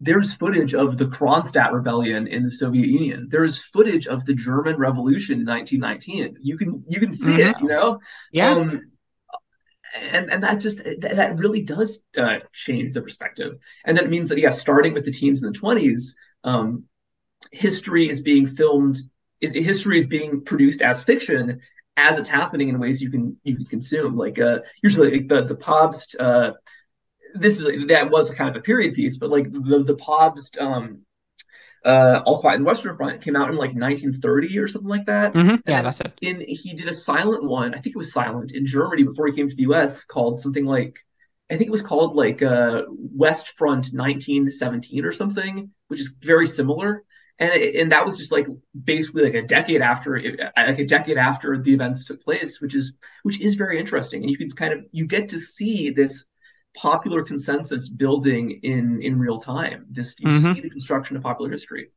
there's 0.00 0.32
footage 0.34 0.74
of 0.74 0.96
the 0.96 1.06
Kronstadt 1.06 1.72
rebellion 1.72 2.28
in 2.28 2.44
the 2.44 2.50
Soviet 2.50 2.86
Union. 2.86 3.28
There's 3.30 3.58
footage 3.58 4.06
of 4.06 4.24
the 4.24 4.34
German 4.34 4.76
Revolution 4.76 5.40
in 5.40 5.46
1919. 5.46 6.36
You 6.40 6.56
can 6.56 6.84
you 6.88 7.00
can 7.00 7.12
see 7.12 7.42
it, 7.42 7.56
you 7.60 7.68
know. 7.68 8.00
Yeah. 8.32 8.52
Um, 8.52 8.92
and 9.96 10.30
and 10.30 10.42
that 10.42 10.60
just 10.60 10.78
that, 10.78 11.16
that 11.16 11.38
really 11.38 11.62
does 11.62 12.00
uh, 12.16 12.38
change 12.52 12.94
the 12.94 13.02
perspective. 13.02 13.58
And 13.84 13.96
then 13.96 14.04
it 14.04 14.10
means 14.10 14.28
that 14.28 14.38
yeah, 14.38 14.50
starting 14.50 14.94
with 14.94 15.04
the 15.04 15.12
teens 15.12 15.42
and 15.42 15.54
the 15.54 15.58
20s, 15.58 16.14
um, 16.44 16.84
history 17.52 18.08
is 18.08 18.20
being 18.20 18.46
filmed. 18.46 18.98
Is 19.40 19.52
history 19.52 19.98
is 19.98 20.08
being 20.08 20.42
produced 20.42 20.82
as 20.82 21.04
fiction 21.04 21.60
as 21.96 22.18
it's 22.18 22.28
happening 22.28 22.68
in 22.68 22.78
ways 22.78 23.00
you 23.02 23.10
can 23.10 23.36
you 23.44 23.56
can 23.56 23.66
consume. 23.66 24.16
Like 24.16 24.38
uh, 24.38 24.60
usually 24.82 25.12
like 25.12 25.28
the 25.28 25.44
the 25.44 25.56
Pabst. 25.56 26.16
Uh, 26.18 26.52
this 27.34 27.60
is 27.60 27.86
that 27.86 28.10
was 28.10 28.30
kind 28.30 28.50
of 28.50 28.56
a 28.56 28.60
period 28.62 28.94
piece, 28.94 29.16
but 29.16 29.30
like 29.30 29.52
the 29.52 29.84
the 29.84 29.96
Pabst. 29.96 30.58
Um, 30.58 31.02
uh, 31.84 32.22
All 32.26 32.40
Quiet 32.40 32.56
in 32.56 32.62
the 32.62 32.66
Western 32.66 32.96
Front 32.96 33.22
came 33.22 33.36
out 33.36 33.48
in 33.50 33.56
like 33.56 33.74
1930 33.74 34.58
or 34.58 34.68
something 34.68 34.88
like 34.88 35.06
that 35.06 35.32
hmm 35.32 35.56
Yeah, 35.66 35.82
that's 35.82 36.00
it. 36.00 36.12
in 36.20 36.40
he 36.40 36.74
did 36.74 36.88
a 36.88 36.92
silent 36.94 37.44
one. 37.44 37.74
I 37.74 37.78
think 37.80 37.94
it 37.94 37.98
was 37.98 38.12
silent 38.12 38.52
in 38.52 38.66
Germany 38.66 39.04
before 39.04 39.26
he 39.26 39.34
came 39.34 39.48
to 39.48 39.54
the 39.54 39.62
U.S. 39.62 40.04
called 40.04 40.38
something 40.38 40.64
like 40.64 40.98
I 41.50 41.56
think 41.56 41.68
it 41.68 41.72
was 41.72 41.82
called 41.82 42.14
like 42.14 42.42
uh, 42.42 42.82
West 42.88 43.48
Front 43.56 43.92
1917 43.92 45.04
or 45.04 45.12
something, 45.12 45.70
which 45.88 46.00
is 46.00 46.14
very 46.20 46.46
similar. 46.46 47.04
And 47.38 47.52
it, 47.52 47.76
and 47.76 47.92
that 47.92 48.04
was 48.04 48.18
just 48.18 48.32
like 48.32 48.46
basically 48.84 49.22
like 49.22 49.34
a 49.34 49.46
decade 49.46 49.80
after 49.80 50.16
it, 50.16 50.40
like 50.56 50.78
a 50.80 50.84
decade 50.86 51.16
after 51.18 51.56
the 51.56 51.72
events 51.72 52.04
took 52.04 52.22
place, 52.22 52.60
which 52.60 52.74
is 52.74 52.92
which 53.22 53.40
is 53.40 53.54
very 53.54 53.78
interesting. 53.78 54.22
And 54.22 54.30
you 54.30 54.36
can 54.36 54.50
kind 54.50 54.72
of 54.72 54.80
you 54.92 55.06
get 55.06 55.28
to 55.30 55.38
see 55.38 55.90
this 55.90 56.26
popular 56.80 57.22
consensus 57.22 57.88
building 57.88 58.60
in 58.62 59.02
in 59.02 59.18
real 59.18 59.38
time. 59.38 59.84
This 59.88 60.14
you 60.20 60.28
Mhm. 60.28 60.54
see 60.54 60.60
the 60.60 60.70
construction 60.70 61.16
of 61.16 61.22
popular 61.22 61.50
history. 61.50 61.88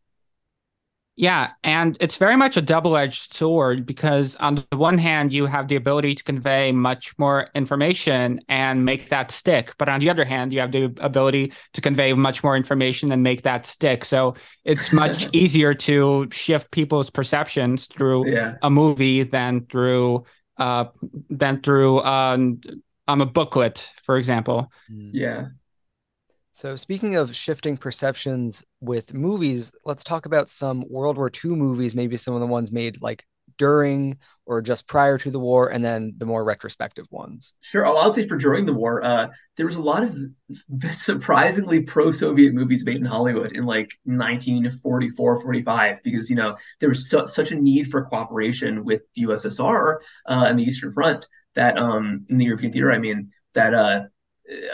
Yeah, 1.18 1.50
and 1.64 1.98
it's 2.00 2.16
very 2.16 2.36
much 2.38 2.56
a 2.58 2.62
double-edged 2.62 3.34
sword 3.34 3.86
because 3.86 4.36
on 4.38 4.56
the 4.56 4.78
one 4.78 4.98
hand, 4.98 5.34
you 5.34 5.46
have 5.46 5.68
the 5.68 5.76
ability 5.76 6.16
to 6.16 6.24
convey 6.24 6.72
much 6.72 7.16
more 7.20 7.50
information 7.54 8.40
and 8.48 8.86
make 8.86 9.10
that 9.10 9.30
stick, 9.30 9.76
but 9.78 9.90
on 9.90 10.00
the 10.00 10.10
other 10.10 10.26
hand, 10.26 10.52
you 10.54 10.62
have 10.62 10.72
the 10.72 10.86
ability 11.00 11.52
to 11.74 11.82
convey 11.82 12.14
much 12.14 12.44
more 12.44 12.56
information 12.58 13.12
and 13.12 13.22
make 13.22 13.44
that 13.44 13.66
stick. 13.66 14.04
So 14.06 14.36
it's 14.64 14.92
much 15.04 15.28
easier 15.34 15.74
to 15.76 16.28
shift 16.32 16.72
people's 16.72 17.10
perceptions 17.12 17.88
through 17.88 18.30
Yeah. 18.32 18.56
a 18.62 18.70
movie 18.70 19.24
than 19.24 19.66
through 19.70 20.24
uh 20.58 20.86
than 21.30 21.62
through 21.62 22.02
um, 22.04 22.62
um 23.08 23.22
a 23.22 23.26
booklet, 23.26 23.90
for 24.06 24.18
example. 24.18 24.72
Yeah. 24.90 25.48
So, 26.54 26.76
speaking 26.76 27.16
of 27.16 27.34
shifting 27.36 27.78
perceptions 27.78 28.64
with 28.82 29.14
movies, 29.14 29.72
let's 29.86 30.04
talk 30.04 30.26
about 30.26 30.50
some 30.50 30.84
World 30.90 31.18
War 31.18 31.32
II 31.34 31.52
movies, 31.52 31.96
maybe 31.96 32.18
some 32.18 32.34
of 32.34 32.42
the 32.42 32.48
ones 32.48 32.72
made 32.72 33.02
like 33.02 33.26
during 33.58 34.18
or 34.46 34.62
just 34.62 34.86
prior 34.86 35.18
to 35.18 35.32
the 35.32 35.40
war, 35.40 35.70
and 35.70 35.86
then 35.86 36.14
the 36.18 36.26
more 36.26 36.44
retrospective 36.44 37.06
ones. 37.10 37.54
Sure. 37.62 37.86
I'll, 37.86 37.98
I'll 37.98 38.12
say 38.12 38.28
for 38.28 38.36
during 38.36 38.66
the 38.66 38.74
war, 38.74 39.02
uh, 39.02 39.28
there 39.56 39.66
was 39.66 39.76
a 39.76 39.82
lot 39.82 40.04
of 40.04 40.14
surprisingly 40.92 41.84
pro-Soviet 41.84 42.54
movies 42.54 42.86
made 42.86 42.98
in 42.98 43.06
Hollywood 43.06 43.54
in 43.54 43.66
like 43.66 43.94
1944, 44.04 45.42
45, 45.42 45.98
because, 46.04 46.30
you 46.30 46.36
know, 46.36 46.58
there 46.80 46.90
was 46.90 47.10
su 47.10 47.26
such 47.28 47.52
a 47.52 47.56
need 47.56 47.90
for 47.90 48.04
cooperation 48.04 48.84
with 48.84 49.04
the 49.16 49.24
USSR 49.24 49.98
uh, 50.26 50.46
and 50.48 50.60
the 50.60 50.64
Eastern 50.64 50.92
Front 50.92 51.28
that, 51.56 51.78
um, 51.78 52.26
in 52.30 52.38
the 52.38 52.46
European 52.46 52.72
theater, 52.72 52.92
I 52.92 52.98
mean, 53.00 53.32
that 53.54 53.74
uh, 53.74 54.04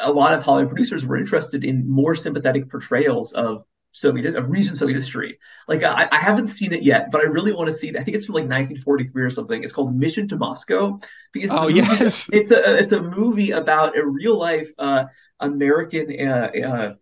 a 0.02 0.12
lot 0.12 0.34
of 0.34 0.44
Hollywood 0.44 0.70
producers 0.70 1.06
were 1.06 1.18
interested 1.18 1.64
in 1.64 1.90
more 1.90 2.16
sympathetic 2.16 2.70
portrayals 2.70 3.34
of 3.34 3.64
Soviet 3.92 4.36
of 4.36 4.50
recent 4.50 4.78
Soviet 4.78 4.96
history. 4.96 5.40
Like 5.68 5.84
I, 5.84 6.08
I 6.12 6.18
haven't 6.20 6.48
seen 6.48 6.74
it 6.74 6.84
yet, 6.84 7.10
but 7.12 7.22
I 7.22 7.26
really 7.26 7.54
want 7.54 7.70
to 7.70 7.76
see 7.76 7.88
it. 7.90 7.96
I 7.98 8.04
think 8.04 8.16
it's 8.16 8.26
from 8.26 8.36
like 8.36 8.46
1943 8.46 9.24
or 9.24 9.30
something. 9.30 9.64
It's 9.64 9.74
called 9.74 9.96
Mission 9.96 10.28
to 10.30 10.38
Moscow 10.38 11.00
because 11.32 11.52
it's 11.52 11.60
Oh 11.60 11.68
a 11.68 11.72
movie, 11.72 11.98
yes. 11.98 12.30
it's 12.32 12.52
a 12.52 12.78
it's 12.78 12.92
a 12.92 13.02
movie 13.02 13.52
about 13.52 13.98
a 13.98 14.06
real 14.06 14.38
life 14.38 14.72
uh, 14.78 15.06
American 15.40 16.28
uh, 16.28 16.52
uh, 16.66 16.94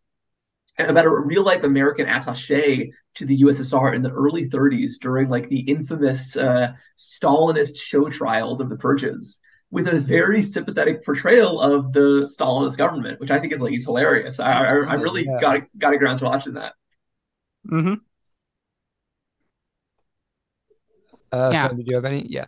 about 0.77 1.05
a 1.05 1.09
real 1.09 1.43
life 1.43 1.63
American 1.63 2.05
attaché 2.05 2.91
to 3.15 3.25
the 3.25 3.41
USSR 3.43 3.93
in 3.93 4.01
the 4.01 4.11
early 4.11 4.49
30s 4.49 4.99
during 4.99 5.29
like 5.29 5.49
the 5.49 5.59
infamous 5.61 6.35
uh, 6.35 6.73
Stalinist 6.97 7.77
show 7.77 8.09
trials 8.09 8.59
of 8.59 8.69
the 8.69 8.75
purges 8.77 9.39
with 9.71 9.87
a 9.87 9.99
very 9.99 10.41
sympathetic 10.41 11.03
portrayal 11.05 11.59
of 11.61 11.91
the 11.93 12.21
Stalinist 12.23 12.77
government, 12.77 13.19
which 13.19 13.31
I 13.31 13.39
think 13.39 13.53
is 13.53 13.61
like 13.61 13.73
is 13.73 13.85
hilarious. 13.85 14.39
I, 14.39 14.51
I, 14.51 14.69
I 14.69 14.93
really 14.95 15.25
yeah. 15.25 15.39
got 15.39 15.61
got 15.77 15.91
to 15.91 15.97
get 15.97 16.03
around 16.03 16.19
to 16.19 16.25
watching 16.25 16.53
that. 16.53 16.73
hmm 17.69 18.05
Uh, 21.31 21.53
Yeah. 21.53 21.69
Sam, 21.69 21.77
did 21.77 21.87
you 21.87 21.95
have 21.95 22.05
any? 22.05 22.25
Yeah. 22.27 22.45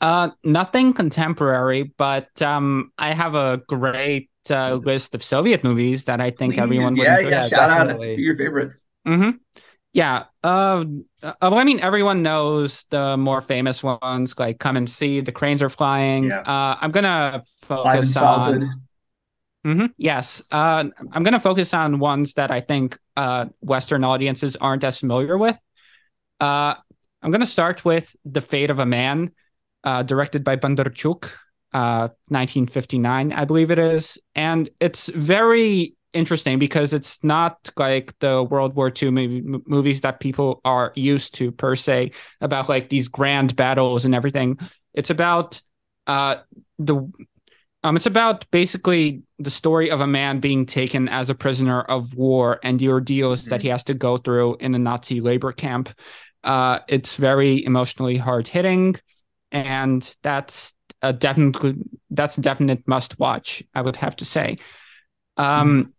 Uh, 0.00 0.30
nothing 0.44 0.92
contemporary, 0.94 1.94
but 1.96 2.42
um, 2.42 2.92
I 2.98 3.14
have 3.14 3.34
a 3.36 3.62
great 3.68 4.30
uh, 4.50 4.74
list 4.74 5.14
of 5.14 5.24
Soviet 5.24 5.64
movies 5.64 6.06
that 6.06 6.20
I 6.20 6.30
think 6.32 6.58
Please, 6.58 6.58
everyone 6.58 6.96
would 6.96 7.08
yeah, 7.08 7.10
enjoy. 7.10 7.30
yeah, 7.30 7.40
Yeah, 7.40 7.48
shout 7.48 7.70
out 7.70 7.90
a 7.90 7.94
definitely. 7.94 8.14
few 8.14 8.32
of 8.32 8.38
your 8.38 8.46
favorites. 8.48 8.84
hmm 9.06 9.30
Yeah. 9.92 10.24
Uh, 10.42 10.84
uh, 11.22 11.34
well, 11.42 11.58
I 11.58 11.64
mean, 11.64 11.80
everyone 11.80 12.22
knows 12.22 12.84
the 12.90 13.16
more 13.16 13.40
famous 13.40 13.82
ones, 13.82 14.34
like 14.38 14.58
Come 14.58 14.76
and 14.76 14.88
See, 14.88 15.20
The 15.20 15.32
Cranes 15.32 15.62
Are 15.62 15.68
Flying. 15.68 16.24
Yeah. 16.24 16.40
Uh, 16.40 16.78
I'm 16.80 16.90
gonna 16.90 17.44
focus 17.62 18.16
on. 18.16 18.68
hmm 19.64 19.86
Yes. 19.96 20.42
Uh, 20.50 20.84
I'm 21.12 21.22
gonna 21.22 21.40
focus 21.40 21.74
on 21.74 21.98
ones 21.98 22.34
that 22.34 22.50
I 22.50 22.60
think 22.60 22.98
uh, 23.16 23.46
Western 23.60 24.02
audiences 24.04 24.56
aren't 24.56 24.84
as 24.84 24.98
familiar 24.98 25.36
with. 25.36 25.58
Uh, 26.40 26.74
I'm 27.22 27.30
going 27.30 27.40
to 27.40 27.46
start 27.46 27.84
with 27.84 28.14
The 28.24 28.40
Fate 28.40 28.70
of 28.70 28.80
a 28.80 28.86
Man, 28.86 29.30
uh, 29.84 30.02
directed 30.02 30.42
by 30.42 30.56
Bondarchuk, 30.56 31.30
uh, 31.72 32.08
1959, 32.28 33.32
I 33.32 33.44
believe 33.44 33.70
it 33.70 33.78
is. 33.78 34.18
And 34.34 34.68
it's 34.80 35.06
very 35.08 35.94
interesting 36.12 36.58
because 36.58 36.92
it's 36.92 37.22
not 37.22 37.70
like 37.76 38.18
the 38.18 38.42
World 38.42 38.74
War 38.74 38.92
II 39.00 39.10
movie, 39.10 39.42
movies 39.66 40.00
that 40.02 40.20
people 40.20 40.60
are 40.64 40.92
used 40.94 41.34
to 41.34 41.50
per 41.50 41.74
se 41.74 42.12
about 42.40 42.68
like 42.68 42.88
these 42.88 43.08
grand 43.08 43.56
battles 43.56 44.04
and 44.04 44.14
everything. 44.14 44.58
It's 44.94 45.10
about 45.10 45.60
uh, 46.06 46.36
the 46.78 47.10
um, 47.84 47.96
it's 47.96 48.06
about 48.06 48.48
basically 48.50 49.22
the 49.38 49.50
story 49.50 49.90
of 49.90 50.00
a 50.00 50.06
man 50.06 50.38
being 50.38 50.66
taken 50.66 51.08
as 51.08 51.30
a 51.30 51.34
prisoner 51.34 51.80
of 51.82 52.14
war 52.14 52.60
and 52.62 52.78
the 52.78 52.88
ordeals 52.88 53.40
mm-hmm. 53.40 53.50
that 53.50 53.62
he 53.62 53.68
has 53.68 53.82
to 53.84 53.94
go 53.94 54.18
through 54.18 54.56
in 54.60 54.74
a 54.74 54.78
Nazi 54.78 55.20
labor 55.20 55.52
camp. 55.52 55.90
Uh, 56.44 56.78
it's 56.88 57.16
very 57.16 57.64
emotionally 57.64 58.16
hard 58.16 58.46
hitting, 58.46 58.96
and 59.50 60.14
that's 60.22 60.74
a 61.02 61.12
definitely 61.12 61.74
that's 62.10 62.38
a 62.38 62.40
definite 62.40 62.86
must 62.86 63.18
watch. 63.18 63.62
I 63.74 63.82
would 63.82 63.96
have 63.96 64.16
to 64.16 64.24
say. 64.24 64.58
Um, 65.36 65.46
mm-hmm. 65.46 65.90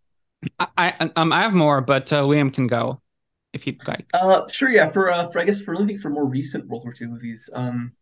I, 0.58 0.68
I 0.76 1.10
um 1.16 1.32
I 1.32 1.42
have 1.42 1.52
more, 1.52 1.80
but 1.80 2.12
uh, 2.12 2.22
Liam 2.22 2.52
can 2.52 2.66
go 2.66 3.00
if 3.52 3.66
you'd 3.66 3.86
like. 3.86 4.06
Uh, 4.12 4.48
sure. 4.48 4.70
Yeah. 4.70 4.88
For 4.88 5.10
uh, 5.10 5.28
for 5.28 5.40
I 5.40 5.44
guess 5.44 5.60
for 5.60 5.76
looking 5.76 5.98
for 5.98 6.10
more 6.10 6.26
recent 6.26 6.66
World 6.66 6.84
War 6.84 6.94
II 6.98 7.08
movies. 7.08 7.48
Um, 7.52 7.92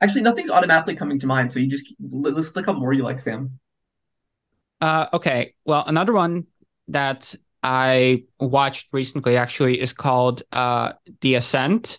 Actually, 0.00 0.22
nothing's 0.22 0.50
automatically 0.50 0.94
coming 0.94 1.18
to 1.18 1.26
mind. 1.26 1.52
So 1.52 1.58
you 1.58 1.68
just 1.68 1.92
let's 2.00 2.54
look 2.54 2.68
up 2.68 2.76
more 2.76 2.92
you 2.92 3.02
like, 3.02 3.18
Sam. 3.18 3.58
Uh, 4.80 5.06
okay. 5.12 5.54
Well, 5.64 5.84
another 5.86 6.12
one 6.12 6.46
that 6.88 7.34
I 7.62 8.24
watched 8.38 8.92
recently 8.92 9.36
actually 9.36 9.80
is 9.80 9.92
called 9.92 10.42
uh, 10.52 10.92
The 11.20 11.34
Ascent. 11.34 11.98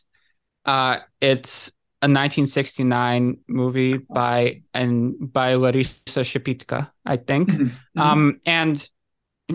Uh, 0.65 0.99
it's 1.19 1.71
a 2.01 2.07
1969 2.07 3.39
movie 3.47 3.97
by 3.97 4.61
and 4.73 5.15
by 5.33 5.55
Larissa 5.55 6.21
Shepitko, 6.21 6.89
I 7.05 7.17
think. 7.17 7.49
Mm-hmm. 7.49 7.63
mm-hmm. 7.63 7.99
Um, 7.99 8.41
and 8.45 8.89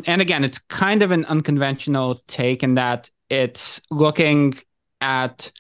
and 0.07 0.21
again, 0.21 0.45
it's 0.45 0.59
kind 0.59 1.03
of 1.03 1.11
an 1.11 1.25
unconventional 1.25 2.23
take 2.27 2.63
in 2.63 2.75
that 2.75 3.11
it's 3.31 3.81
looking 3.91 4.55
at 5.01 5.51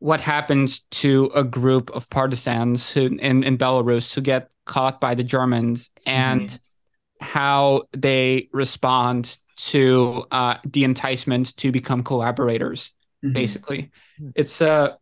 what 0.00 0.20
happens 0.20 0.80
to 0.90 1.30
a 1.34 1.44
group 1.44 1.90
of 1.90 2.08
partisans 2.10 2.90
who 2.90 3.06
in, 3.06 3.42
in 3.42 3.56
Belarus 3.56 4.14
who 4.14 4.20
get 4.20 4.50
caught 4.66 5.00
by 5.00 5.14
the 5.14 5.24
Germans 5.24 5.90
and 6.06 6.42
mm-hmm. 6.42 7.24
how 7.24 7.84
they 7.96 8.48
respond 8.52 9.38
to 9.56 10.24
uh, 10.30 10.56
the 10.64 10.84
enticement 10.84 11.56
to 11.56 11.72
become 11.72 12.02
collaborators. 12.02 12.92
Mm-hmm. 13.24 13.32
Basically, 13.32 13.90
hmm. 14.18 14.30
it's 14.36 14.62
uh, 14.62 14.66
uh, 14.66 14.96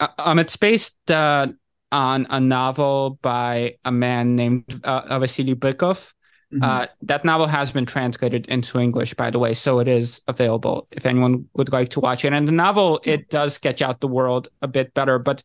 um, 0.00 0.38
it's 0.38 0.56
based 0.56 1.10
uh, 1.10 1.48
on 1.90 2.26
a 2.30 2.40
novel 2.40 3.18
by 3.22 3.76
a 3.84 3.92
man 3.92 4.36
named 4.36 4.80
uh, 4.84 5.18
Vasily 5.18 5.54
Bykov, 5.54 6.12
Mm-hmm. 6.52 6.64
Uh, 6.64 6.86
that 7.02 7.26
novel 7.26 7.46
has 7.46 7.72
been 7.72 7.84
translated 7.84 8.48
into 8.48 8.78
English, 8.78 9.12
by 9.12 9.30
the 9.30 9.38
way, 9.38 9.52
so 9.52 9.80
it 9.80 9.88
is 9.88 10.22
available 10.28 10.88
if 10.90 11.04
anyone 11.04 11.44
would 11.54 11.70
like 11.72 11.90
to 11.90 12.00
watch 12.00 12.24
it. 12.24 12.32
And 12.32 12.48
the 12.48 12.52
novel, 12.52 13.00
it 13.04 13.28
does 13.28 13.54
sketch 13.54 13.82
out 13.82 14.00
the 14.00 14.08
world 14.08 14.48
a 14.62 14.68
bit 14.68 14.94
better, 14.94 15.18
but 15.18 15.42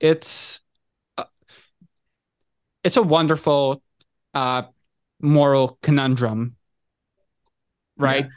it's 0.00 0.60
uh, 1.18 1.24
it's 2.82 2.96
a 2.96 3.02
wonderful 3.02 3.82
uh, 4.32 4.62
moral 5.20 5.78
conundrum, 5.82 6.56
right? 7.98 8.24
Yeah. 8.24 8.30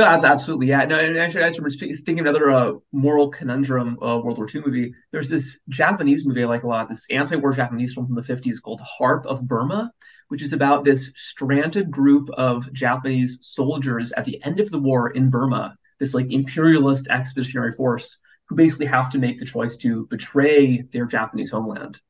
No, 0.00 0.06
absolutely, 0.06 0.68
yeah. 0.68 0.86
No, 0.86 0.98
and 0.98 1.18
actually, 1.18 1.44
I 1.44 1.52
we're 1.60 1.68
thinking 1.68 2.20
another 2.20 2.50
uh, 2.50 2.72
moral 2.90 3.28
conundrum 3.28 3.98
uh, 4.02 4.18
World 4.18 4.38
War 4.38 4.48
II 4.52 4.62
movie, 4.62 4.94
there's 5.12 5.28
this 5.28 5.58
Japanese 5.68 6.24
movie 6.24 6.42
I 6.42 6.46
like 6.46 6.62
a 6.62 6.66
lot, 6.66 6.88
this 6.88 7.04
anti-war 7.10 7.52
Japanese 7.52 7.92
film 7.92 8.06
from 8.06 8.14
the 8.14 8.22
50s 8.22 8.62
called 8.62 8.80
Harp 8.80 9.26
of 9.26 9.46
Burma, 9.46 9.92
which 10.28 10.40
is 10.40 10.54
about 10.54 10.84
this 10.84 11.12
stranded 11.16 11.90
group 11.90 12.30
of 12.30 12.72
Japanese 12.72 13.40
soldiers 13.42 14.10
at 14.12 14.24
the 14.24 14.42
end 14.42 14.58
of 14.58 14.70
the 14.70 14.78
war 14.78 15.10
in 15.10 15.28
Burma, 15.28 15.76
this 15.98 16.14
like 16.14 16.32
imperialist 16.32 17.08
expeditionary 17.10 17.72
force 17.72 18.16
who 18.48 18.56
basically 18.56 18.86
have 18.86 19.10
to 19.10 19.18
make 19.18 19.38
the 19.38 19.44
choice 19.44 19.76
to 19.76 20.06
betray 20.06 20.80
their 20.80 21.04
Japanese 21.04 21.50
homeland, 21.50 22.00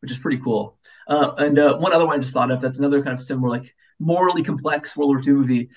which 0.00 0.10
is 0.10 0.18
pretty 0.18 0.42
cool. 0.42 0.76
Uh, 1.06 1.34
and 1.38 1.56
uh, 1.56 1.78
one 1.78 1.92
other 1.92 2.04
one 2.04 2.16
I 2.16 2.20
just 2.20 2.34
thought 2.34 2.50
of 2.50 2.60
that's 2.60 2.80
another 2.80 3.00
kind 3.00 3.14
of 3.14 3.20
similar, 3.20 3.48
like 3.48 3.76
morally 4.00 4.42
complex 4.42 4.96
World 4.96 5.10
War 5.10 5.20
II 5.24 5.34
movie. 5.34 5.70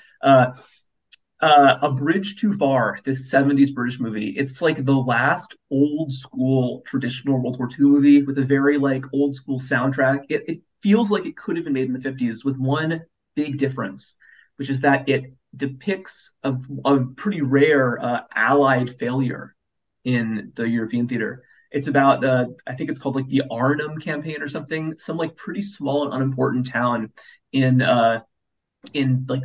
Uh, 1.41 1.79
A 1.81 1.91
Bridge 1.91 2.39
Too 2.39 2.53
Far, 2.53 2.99
this 3.03 3.31
70s 3.31 3.71
British 3.71 3.99
movie. 3.99 4.29
It's 4.37 4.61
like 4.61 4.85
the 4.85 4.93
last 4.93 5.55
old 5.71 6.13
school 6.13 6.83
traditional 6.85 7.41
World 7.41 7.57
War 7.57 7.67
II 7.67 7.89
movie 7.89 8.21
with 8.21 8.37
a 8.37 8.43
very 8.43 8.77
like 8.77 9.05
old 9.11 9.33
school 9.33 9.59
soundtrack. 9.59 10.25
It, 10.29 10.43
it 10.47 10.61
feels 10.83 11.09
like 11.09 11.25
it 11.25 11.35
could 11.35 11.55
have 11.55 11.65
been 11.65 11.73
made 11.73 11.87
in 11.87 11.93
the 11.93 11.99
50s 11.99 12.45
with 12.45 12.59
one 12.59 13.01
big 13.35 13.57
difference, 13.57 14.15
which 14.57 14.69
is 14.69 14.81
that 14.81 15.09
it 15.09 15.33
depicts 15.55 16.31
a, 16.43 16.55
a 16.85 17.05
pretty 17.15 17.41
rare 17.41 17.99
uh, 17.99 18.21
Allied 18.35 18.91
failure 18.95 19.55
in 20.03 20.51
the 20.53 20.69
European 20.69 21.07
theater. 21.07 21.43
It's 21.71 21.87
about, 21.87 22.23
uh, 22.23 22.47
I 22.67 22.75
think 22.75 22.91
it's 22.91 22.99
called 22.99 23.15
like 23.15 23.29
the 23.29 23.43
Arnhem 23.49 23.97
campaign 23.97 24.43
or 24.43 24.47
something, 24.47 24.95
some 24.97 25.17
like 25.17 25.35
pretty 25.35 25.61
small 25.63 26.05
and 26.05 26.13
unimportant 26.13 26.67
town 26.67 27.11
in 27.51 27.81
uh, 27.81 28.21
in 28.93 29.25
like 29.27 29.43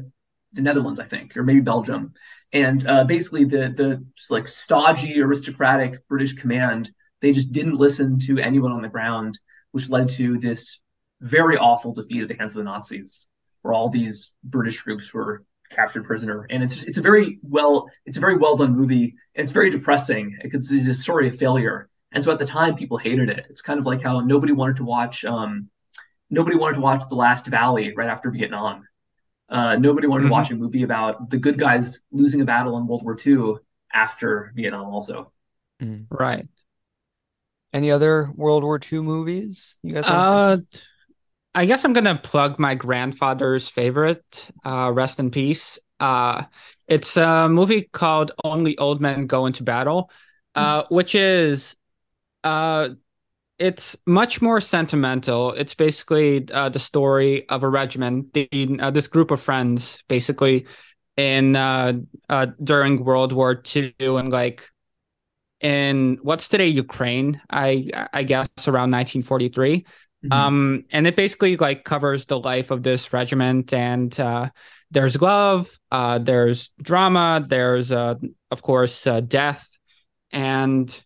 the 0.57 0.63
Netherlands, 0.63 0.99
I 0.99 1.05
think, 1.05 1.37
or 1.37 1.45
maybe 1.45 1.61
Belgium. 1.61 2.15
And 2.53 2.87
uh, 2.87 3.05
basically, 3.05 3.45
the 3.45 3.73
the 3.77 4.05
like 4.31 4.49
stodgy 4.49 5.21
aristocratic 5.21 6.07
British 6.09 6.35
command 6.35 6.91
they 7.21 7.33
just 7.33 7.53
didn't 7.53 7.77
listen 7.77 8.19
to 8.21 8.39
anyone 8.39 8.73
on 8.73 8.83
the 8.83 8.89
ground, 8.89 9.39
which 9.73 9.89
led 9.89 10.09
to 10.11 10.39
this 10.39 10.81
very 11.21 11.57
awful 11.57 11.93
defeat 11.93 12.23
at 12.23 12.29
the 12.29 12.35
hands 12.35 12.53
of 12.53 12.59
the 12.59 12.65
Nazis, 12.65 13.27
where 13.63 13.75
all 13.75 13.89
these 13.89 14.35
British 14.45 14.77
troops 14.77 15.13
were 15.13 15.45
captured 15.71 16.05
prisoner. 16.05 16.47
And 16.51 16.63
it's 16.63 16.75
just, 16.75 16.89
it's 16.89 16.99
a 16.99 17.03
very 17.03 17.39
well 17.43 17.89
it's 18.05 18.17
a 18.17 18.21
very 18.21 18.37
well 18.37 18.57
done 18.57 18.77
movie. 18.77 19.15
And 19.35 19.43
it's 19.43 19.53
very 19.53 19.71
depressing 19.71 20.37
because 20.43 20.71
it's 20.71 20.87
a 20.87 20.95
story 20.95 21.29
of 21.29 21.37
failure. 21.37 21.89
And 22.13 22.23
so 22.23 22.33
at 22.33 22.39
the 22.39 22.47
time, 22.47 22.77
people 22.77 22.99
hated 22.99 23.29
it. 23.29 23.47
It's 23.51 23.63
kind 23.63 23.81
of 23.81 23.87
like 23.87 24.03
how 24.03 24.21
nobody 24.21 24.53
wanted 24.53 24.77
to 24.77 24.85
watch 24.85 25.25
um, 25.25 25.69
nobody 26.31 26.57
wanted 26.57 26.77
to 26.77 26.83
watch 26.83 27.03
The 27.09 27.17
Last 27.17 27.47
Valley 27.47 27.93
right 27.97 28.09
after 28.09 28.31
Vietnam 28.31 28.87
uh, 29.49 29.77
nobody 29.77 30.07
wanted 30.07 30.23
mm-hmm. 30.23 30.29
to 30.29 30.33
watch 30.33 30.51
a 30.51 30.57
movie 30.57 30.83
about 30.83 31.31
the 31.31 31.37
good 31.37 31.59
guys 31.59 32.01
losing 32.11 32.41
a 32.41 32.45
battle 32.45 32.79
in 32.79 32.87
World 32.87 33.05
War 33.05 33.17
II 33.25 33.55
after 33.93 34.53
Vietnam, 34.55 34.87
also. 34.87 35.33
Mm-hmm. 35.81 36.15
Right. 36.15 36.49
Any 37.73 37.91
other 37.91 38.31
World 38.35 38.65
War 38.65 38.81
II 38.81 39.01
movies 39.01 39.79
you 39.83 39.95
guys? 39.95 40.07
Uh, 40.07 40.59
I 41.55 41.67
guess 41.67 41.85
I'm 41.85 41.93
gonna 41.93 42.19
plug 42.19 42.59
my 42.59 42.75
grandfather's 42.75 43.69
favorite. 43.69 44.49
Uh, 44.65 44.91
rest 44.93 45.19
in 45.21 45.31
peace. 45.31 45.79
Uh, 46.01 46.45
it's 46.87 47.17
a 47.17 47.49
movie 47.49 47.89
called 47.93 48.33
Only 48.45 48.77
Old 48.79 49.01
Men 49.01 49.27
Go 49.27 49.47
into 49.47 49.63
Battle, 49.63 50.11
uh, 50.55 50.83
mm-hmm. 50.83 50.95
which 50.95 51.15
is 51.15 51.77
uh 52.45 52.91
it's 53.59 53.97
much 54.07 54.43
more 54.43 54.61
sentimental. 54.61 55.53
It's 55.53 55.75
basically 55.75 56.47
uh, 56.53 56.69
the 56.69 56.79
story 56.79 57.49
of 57.49 57.63
a 57.63 57.69
regiment, 57.69 58.33
the, 58.35 58.79
uh, 58.81 58.91
this 58.91 59.09
group 59.09 59.31
of 59.31 59.41
friends, 59.41 60.03
basically, 60.09 60.67
in 61.17 61.57
uh, 61.57 61.95
uh 62.29 62.47
during 62.63 63.03
World 63.03 63.33
War 63.33 63.63
II, 63.75 63.95
and 63.99 64.31
like 64.31 64.69
in 65.61 66.19
what's 66.23 66.49
today 66.49 66.67
Ukraine, 66.67 67.41
I 67.49 67.89
I 68.13 68.23
guess 68.23 68.49
around 68.67 68.91
1943. 68.91 69.79
Mm-hmm. 69.81 70.33
Um, 70.33 70.85
and 70.91 71.07
it 71.07 71.17
basically 71.17 71.57
like 71.57 71.85
covers 71.85 72.27
the 72.27 72.39
life 72.39 72.71
of 72.71 72.83
this 72.83 73.13
regiment, 73.15 73.73
and 73.73 74.19
uh, 74.21 74.51
there's 74.91 75.21
love, 75.23 75.71
uh, 75.91 76.19
there's 76.19 76.71
drama, 76.83 77.43
there's 77.47 77.91
of 77.93 78.21
course 78.63 79.07
death, 79.29 79.67
and 80.31 81.03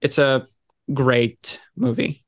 it's 0.00 0.18
a 0.18 0.46
great 0.92 1.60
movie. 1.76 2.24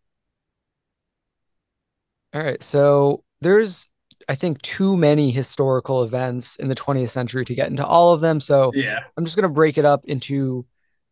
All 2.35 2.43
right. 2.43 2.63
So 2.63 3.25
there's, 3.41 3.89
I 4.29 4.35
think, 4.35 4.61
too 4.63 4.97
many 4.97 5.31
historical 5.31 6.03
events 6.03 6.57
in 6.57 6.69
the 6.69 6.75
20th 6.75 7.11
century 7.11 7.45
to 7.45 7.55
get 7.55 7.71
into 7.71 7.85
all 7.85 8.13
of 8.13 8.21
them. 8.21 8.41
So 8.41 8.73
yeah, 8.75 9.01
I'm 9.17 9.25
just 9.25 9.37
going 9.37 9.45
to 9.45 9.49
break 9.49 9.79
it 9.79 9.85
up 9.85 10.05
into 10.05 10.67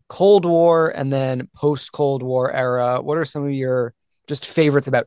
Cold 0.09 0.45
War 0.45 0.91
and 0.91 1.13
then 1.13 1.49
post 1.55 1.93
Cold 1.93 2.23
War 2.23 2.53
era. 2.53 3.01
What 3.01 3.19
are 3.19 3.25
some 3.25 3.45
of 3.45 3.53
your 3.53 3.95
just 4.27 4.47
favorites 4.47 4.87
about 4.87 5.07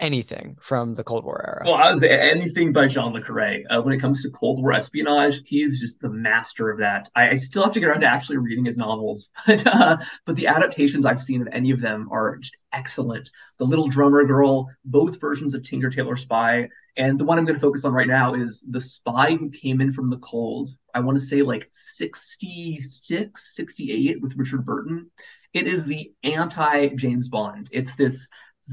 anything 0.00 0.56
from 0.60 0.94
the 0.94 1.04
Cold 1.04 1.24
War 1.24 1.40
era. 1.46 1.62
Well, 1.64 1.74
I 1.74 1.92
was 1.92 2.02
anything 2.02 2.72
by 2.72 2.88
Jean 2.88 3.12
le 3.12 3.20
Carré. 3.20 3.64
Uh, 3.70 3.82
when 3.82 3.94
it 3.94 4.00
comes 4.00 4.22
to 4.22 4.30
Cold 4.30 4.60
War 4.60 4.72
espionage, 4.72 5.42
he's 5.44 5.80
just 5.80 6.00
the 6.00 6.08
master 6.08 6.70
of 6.70 6.78
that. 6.78 7.08
I, 7.14 7.30
I, 7.30 7.34
still 7.36 7.62
have 7.62 7.72
to 7.74 7.80
get 7.80 7.88
around 7.88 8.00
to 8.00 8.06
actually 8.06 8.38
reading 8.38 8.64
his 8.64 8.78
novels, 8.78 9.30
but 9.46 9.66
uh, 9.66 9.98
but 10.24 10.36
the 10.36 10.48
adaptations 10.48 11.06
I've 11.06 11.22
seen 11.22 11.42
of 11.42 11.48
any 11.52 11.70
of 11.70 11.80
them 11.80 12.08
are 12.10 12.36
just 12.38 12.56
excellent. 12.72 13.30
The 13.58 13.64
Little 13.64 13.88
Drummer 13.88 14.24
Girl, 14.24 14.68
both 14.84 15.20
versions 15.20 15.54
of 15.54 15.62
Tinker 15.62 15.90
Tailor 15.90 16.16
Spy, 16.16 16.68
and 16.96 17.18
the 17.18 17.24
one 17.24 17.38
I'm 17.38 17.44
going 17.44 17.56
to 17.56 17.60
focus 17.60 17.84
on 17.84 17.92
right 17.92 18.06
now 18.06 18.34
is 18.34 18.64
The 18.68 18.80
Spy 18.80 19.34
Who 19.34 19.50
Came 19.50 19.80
In 19.80 19.92
From 19.92 20.08
the 20.08 20.18
Cold. 20.18 20.70
I 20.94 21.00
want 21.00 21.18
to 21.18 21.24
say 21.24 21.42
like 21.42 21.68
66, 21.70 23.56
68 23.56 24.20
with 24.20 24.36
Richard 24.36 24.64
Burton. 24.64 25.10
It 25.52 25.66
is 25.66 25.84
the 25.84 26.12
anti 26.22 26.88
James 26.88 27.28
Bond. 27.28 27.68
It's 27.72 27.96
this 27.96 28.28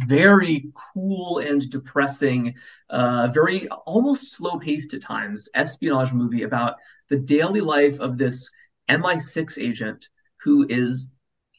very 0.05 0.71
cool 0.93 1.39
and 1.39 1.69
depressing, 1.69 2.55
uh, 2.89 3.27
very 3.33 3.67
almost 3.69 4.33
slow 4.33 4.59
paced 4.59 4.93
at 4.93 5.01
times 5.01 5.49
espionage 5.53 6.13
movie 6.13 6.43
about 6.43 6.75
the 7.09 7.17
daily 7.19 7.61
life 7.61 7.99
of 7.99 8.17
this 8.17 8.51
MI6 8.89 9.61
agent 9.61 10.09
who 10.41 10.65
is 10.69 11.11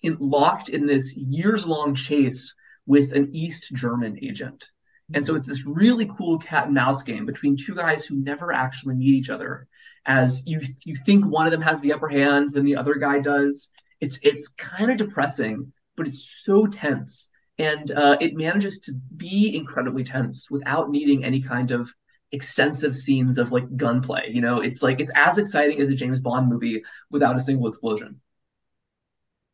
in, 0.02 0.16
locked 0.20 0.69
in 0.69 0.86
this 0.86 1.16
years 1.16 1.66
long 1.66 1.94
chase 1.94 2.55
with 2.86 3.12
an 3.12 3.35
East 3.35 3.73
German 3.74 4.19
agent. 4.23 4.70
And 5.15 5.24
so 5.24 5.35
it's 5.35 5.47
this 5.47 5.66
really 5.66 6.06
cool 6.06 6.39
cat 6.39 6.66
and 6.66 6.74
mouse 6.74 7.02
game 7.02 7.24
between 7.24 7.56
two 7.56 7.74
guys 7.74 8.05
who 8.05 8.16
never 8.16 8.52
actually 8.52 8.94
meet 8.94 9.15
each 9.15 9.31
other. 9.31 9.66
As 10.05 10.43
you 10.47 10.60
you 10.85 10.97
think 10.97 11.24
one 11.24 11.47
of 11.47 11.51
them 11.51 11.62
has 11.62 11.81
the 11.81 11.94
upper 11.94 12.09
hand, 12.09 12.51
then 12.51 12.65
the 12.65 12.77
other 12.77 12.94
guy 12.94 13.19
does. 13.20 13.73
It's 14.01 14.19
it's 14.23 14.48
kind 14.48 14.90
of 14.90 14.98
depressing, 14.98 15.73
but 15.97 16.06
it's 16.06 16.43
so 16.44 16.66
tense 16.66 17.27
and 17.59 17.90
uh, 17.90 18.16
it 18.20 18.35
manages 18.35 18.78
to 18.80 18.93
be 19.16 19.55
incredibly 19.56 20.05
tense 20.05 20.51
without 20.51 20.90
needing 20.90 21.24
any 21.24 21.40
kind 21.40 21.70
of 21.70 21.93
extensive 22.32 22.94
scenes 22.94 23.39
of 23.39 23.52
like 23.52 23.76
gunplay. 23.76 24.30
You 24.30 24.40
know, 24.40 24.60
it's 24.60 24.82
like 24.82 25.01
it's 25.01 25.10
as 25.14 25.39
exciting 25.39 25.80
as 25.80 25.89
a 25.89 25.94
James 25.94 26.20
Bond 26.20 26.48
movie 26.48 26.82
without 27.10 27.36
a 27.36 27.40
single 27.40 27.68
explosion. 27.68 28.20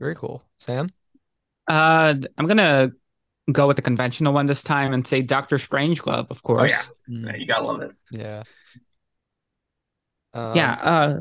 Very 0.01 0.15
cool, 0.15 0.43
Sam. 0.59 0.91
Uh, 1.67 2.15
I'm 2.37 2.47
gonna 2.47 2.93
go 3.51 3.67
with 3.67 3.77
the 3.77 3.83
conventional 3.83 4.33
one 4.33 4.47
this 4.47 4.63
time 4.63 4.93
and 4.93 5.07
say 5.07 5.23
Doctor 5.23 5.57
Strangelove, 5.57 6.31
of 6.31 6.43
course. 6.43 6.91
Oh, 6.91 6.95
yeah. 7.09 7.17
Mm. 7.17 7.27
yeah, 7.27 7.37
you 7.37 7.47
gotta 7.47 7.65
love 7.65 7.83
it. 7.83 7.93
Yeah. 8.11 8.43
Um, 10.35 10.57
yeah. 10.57 10.73
Uh, 10.73 11.21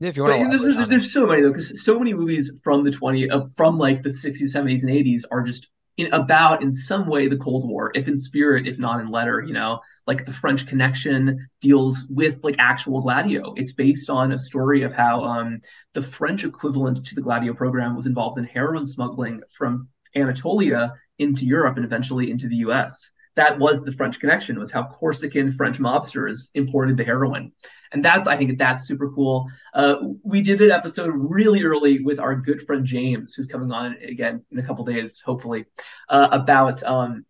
yeah, 0.00 0.08
if 0.08 0.16
you 0.16 0.24
want 0.24 0.52
to. 0.52 0.58
There's, 0.58 0.88
there's, 0.88 1.12
so 1.12 1.26
many 1.26 1.42
though, 1.42 1.52
because 1.52 1.84
so 1.84 1.98
many 1.98 2.12
movies 2.12 2.60
from 2.62 2.84
the 2.84 2.90
20 2.90 3.30
uh, 3.30 3.46
from 3.56 3.78
like 3.78 4.02
the 4.02 4.10
60s, 4.10 4.54
70s, 4.54 4.82
and 4.82 4.90
80s 4.90 5.22
are 5.30 5.42
just 5.42 5.68
in, 5.96 6.12
about 6.12 6.62
in 6.62 6.72
some 6.72 7.06
way 7.06 7.28
the 7.28 7.36
Cold 7.38 7.68
War, 7.68 7.92
if 7.94 8.06
in 8.06 8.16
spirit, 8.16 8.66
if 8.66 8.78
not 8.78 9.00
in 9.00 9.10
letter. 9.10 9.42
You 9.42 9.54
know, 9.54 9.80
like 10.06 10.24
the 10.24 10.32
French 10.32 10.66
Connection 10.66 11.48
deals 11.60 12.04
with 12.10 12.44
like 12.44 12.56
actual 12.58 13.00
Gladio. 13.00 13.54
It's 13.56 13.72
based 13.72 14.10
on 14.10 14.32
a 14.32 14.38
story 14.38 14.82
of 14.82 14.92
how 14.92 15.24
um, 15.24 15.60
the 15.94 16.02
French 16.02 16.44
equivalent 16.44 17.06
to 17.06 17.14
the 17.14 17.22
Gladio 17.22 17.54
program 17.54 17.96
was 17.96 18.06
involved 18.06 18.38
in 18.38 18.44
heroin 18.44 18.86
smuggling 18.86 19.40
from 19.50 19.88
Anatolia 20.14 20.94
into 21.18 21.46
Europe 21.46 21.76
and 21.76 21.84
eventually 21.84 22.30
into 22.30 22.48
the 22.48 22.56
U.S 22.56 23.10
that 23.36 23.58
was 23.58 23.84
the 23.84 23.92
French 23.92 24.18
connection, 24.18 24.58
was 24.58 24.72
how 24.72 24.84
Corsican 24.84 25.52
French 25.52 25.78
mobsters 25.78 26.50
imported 26.54 26.96
the 26.96 27.04
heroin. 27.04 27.52
And 27.92 28.04
that's, 28.04 28.26
I 28.26 28.36
think 28.36 28.58
that's 28.58 28.86
super 28.86 29.10
cool. 29.12 29.48
Uh, 29.72 29.96
we 30.22 30.42
did 30.42 30.60
an 30.60 30.70
episode 30.70 31.12
really 31.14 31.62
early 31.62 32.00
with 32.00 32.18
our 32.18 32.34
good 32.34 32.66
friend 32.66 32.84
James, 32.84 33.34
who's 33.34 33.46
coming 33.46 33.70
on 33.70 33.96
again 34.02 34.42
in 34.50 34.58
a 34.58 34.62
couple 34.62 34.84
days, 34.84 35.20
hopefully, 35.20 35.66
uh, 36.08 36.28
about 36.32 36.82
um, 36.82 37.26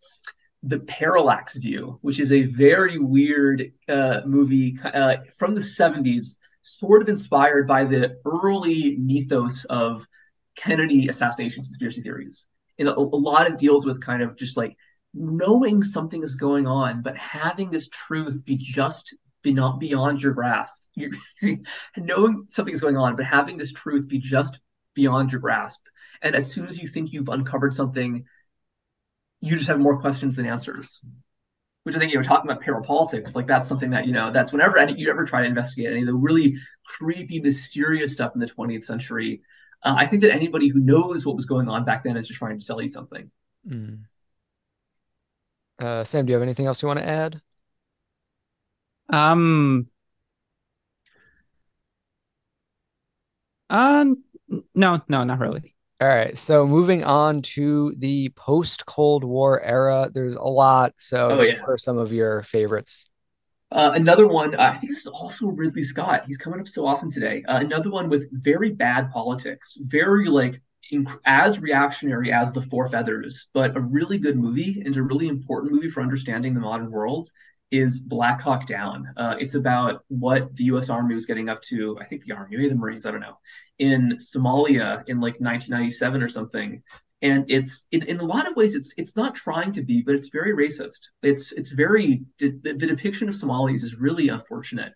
the 0.62 0.78
Parallax 0.81 1.57
View, 1.57 1.99
which 2.03 2.20
is 2.20 2.33
a 2.33 2.45
very 2.45 2.99
weird 2.99 3.73
uh, 3.89 4.20
movie 4.24 4.78
uh, 4.83 5.16
from 5.37 5.55
the 5.55 5.61
70s, 5.61 6.37
sort 6.62 7.03
of 7.03 7.09
inspired 7.09 7.66
by 7.66 7.85
the 7.85 8.19
early 8.24 8.97
mythos 8.97 9.65
of 9.66 10.07
Kennedy 10.57 11.09
assassination 11.09 11.65
conspiracy 11.65 12.01
theories. 12.01 12.47
And 12.78 12.89
a, 12.89 12.97
a 12.97 13.01
lot 13.01 13.51
of 13.51 13.59
deals 13.59 13.85
with 13.85 14.01
kind 14.01 14.23
of 14.23 14.37
just 14.37 14.57
like 14.57 14.77
knowing 15.16 15.82
something 15.82 16.22
is 16.22 16.36
going 16.36 16.66
on, 16.66 17.02
but 17.02 17.16
having 17.16 17.70
this 17.70 17.88
truth 17.88 18.44
be 18.44 18.56
just 18.56 19.14
be 19.43 19.52
not 19.52 19.80
beyond 19.80 20.22
your 20.22 20.32
grasp. 20.32 20.82
You're, 20.94 21.10
knowing 21.97 22.44
something's 22.48 22.80
going 22.80 22.97
on, 22.97 23.16
but 23.16 23.24
having 23.24 23.56
this 23.56 23.72
truth 23.72 24.09
be 24.09 24.18
just 24.18 24.60
beyond 24.94 25.32
your 25.32 25.40
grasp. 25.40 25.86
And 26.22 26.34
as 26.34 26.51
soon 26.51 26.66
as 26.66 26.80
you 26.80 26.88
think 26.88 27.12
you've 27.12 27.28
uncovered 27.28 27.74
something, 27.74 28.24
you 29.40 29.56
just 29.56 29.68
have 29.68 29.80
more 29.80 30.01
questions 30.01 30.36
than 30.36 30.47
answers. 30.47 31.01
Which 31.84 31.94
I 31.94 31.98
think 31.98 32.12
you 32.12 32.18
know, 32.18 32.24
talking 32.24 32.51
about 32.51 32.62
parapolitics, 32.62 33.36
like 33.36 33.47
that's 33.47 33.68
something 33.68 33.90
that 33.90 34.06
you 34.06 34.12
know, 34.12 34.32
that's 34.32 34.52
whenever 34.52 34.76
any, 34.76 34.98
you 34.98 35.09
ever 35.10 35.24
try 35.24 35.43
to 35.43 35.48
investigate 35.48 35.93
any 35.93 36.01
of 36.01 36.06
the 36.06 36.14
really 36.14 36.56
creepy, 36.84 37.40
mysterious 37.40 38.12
stuff 38.12 38.32
in 38.34 38.40
the 38.40 38.47
20th 38.47 38.84
century, 38.84 39.43
uh, 39.84 39.94
I 39.97 40.06
think 40.06 40.22
that 40.22 40.34
anybody 40.34 40.68
who 40.68 40.80
knows 40.80 41.24
what 41.24 41.36
was 41.36 41.47
going 41.47 41.68
on 41.68 41.84
back 41.84 42.02
then 42.02 42.16
is 42.16 42.26
just 42.26 42.38
trying 42.38 42.59
to 42.59 42.64
sell 42.64 42.82
you 42.82 42.88
something. 42.88 43.30
Mm. 43.68 44.01
Uh, 45.78 46.05
Sam, 46.05 46.27
do 46.27 46.31
you 46.31 46.35
have 46.35 46.43
anything 46.43 46.66
else 46.66 46.82
you 46.82 46.89
want 46.89 47.01
to 47.01 47.09
add? 47.09 47.40
Um, 49.09 49.89
uh, 53.70 54.07
no, 54.74 55.01
no, 55.09 55.24
not 55.24 55.39
really. 55.39 55.74
All 56.01 56.09
right. 56.09 56.39
So 56.39 56.66
moving 56.66 57.05
on 57.05 57.43
to 57.43 57.94
the 57.97 58.31
post 58.31 58.85
Cold 58.86 59.24
War 59.24 59.61
era, 59.62 60.11
there's 60.12 60.36
a 60.36 60.43
lot. 60.43 60.94
So 60.98 61.31
oh, 61.31 61.43
yeah. 61.43 61.61
what 61.61 61.70
are 61.70 61.78
some 61.78 61.97
of 61.98 62.12
your 62.12 62.43
favorites? 62.43 63.11
Uh, 63.73 63.93
another 63.94 64.27
one, 64.28 64.55
uh, 64.55 64.62
I 64.74 64.77
think 64.77 64.90
this 64.93 65.01
is 65.01 65.07
also 65.07 65.48
Ridley 65.48 65.82
Scott. 65.82 66.24
He's 66.27 66.39
coming 66.39 66.61
up 66.61 66.69
so 66.69 66.86
often 66.86 67.11
today. 67.11 67.43
Uh, 67.48 67.59
another 67.59 67.90
one 67.90 68.09
with 68.09 68.28
very 68.44 68.70
bad 68.70 69.11
politics, 69.11 69.77
very 69.81 70.27
like 70.28 70.61
inc- 70.93 71.19
as 71.25 71.59
reactionary 71.59 72.33
as 72.33 72.53
the 72.53 72.63
Four 72.63 72.89
Feathers, 72.89 73.49
but 73.53 73.77
a 73.77 73.81
really 73.81 74.19
good 74.19 74.37
movie 74.37 74.83
and 74.85 74.97
a 74.97 75.03
really 75.03 75.29
important 75.29 75.73
movie 75.73 75.91
for 75.91 76.03
understanding 76.03 76.55
the 76.55 76.61
modern 76.61 76.91
world 76.91 77.31
is 77.71 78.01
Black 78.01 78.41
Hawk 78.41 78.67
Down. 78.67 79.13
Uh, 79.17 79.37
it's 79.41 79.55
about 79.55 80.05
what 80.09 80.55
the 80.55 80.65
U.S. 80.65 80.89
Army 80.89 81.15
was 81.15 81.27
getting 81.27 81.49
up 81.49 81.63
to. 81.63 81.99
I 82.01 82.05
think 82.05 82.25
the 82.25 82.35
Army, 82.35 82.57
maybe 82.57 82.69
the 82.69 82.75
Marines, 82.77 83.07
I 83.07 83.11
don't 83.11 83.21
know, 83.21 83.39
in 83.79 84.17
Somalia 84.19 85.03
in 85.09 85.21
like 85.21 85.41
1997 85.41 86.23
or 86.23 86.29
something. 86.29 86.83
And 87.23 87.45
it's 87.49 87.87
in, 87.91 88.03
in 88.05 88.21
a 88.21 88.25
lot 88.25 88.49
of 88.49 88.57
ways 88.57 88.77
it's 88.77 88.93
it's 88.97 89.17
not 89.17 89.35
trying 89.35 89.73
to 89.73 89.83
be, 89.83 90.03
but 90.03 90.15
it's 90.15 90.29
very 90.29 90.53
racist. 90.55 91.09
It's 91.23 91.51
it's 91.53 91.71
very 91.71 92.23
the, 92.39 92.51
the 92.63 92.75
depiction 92.75 93.29
of 93.29 93.35
Somalis 93.35 93.83
is 93.83 93.97
really 93.97 94.29
unfortunate, 94.29 94.93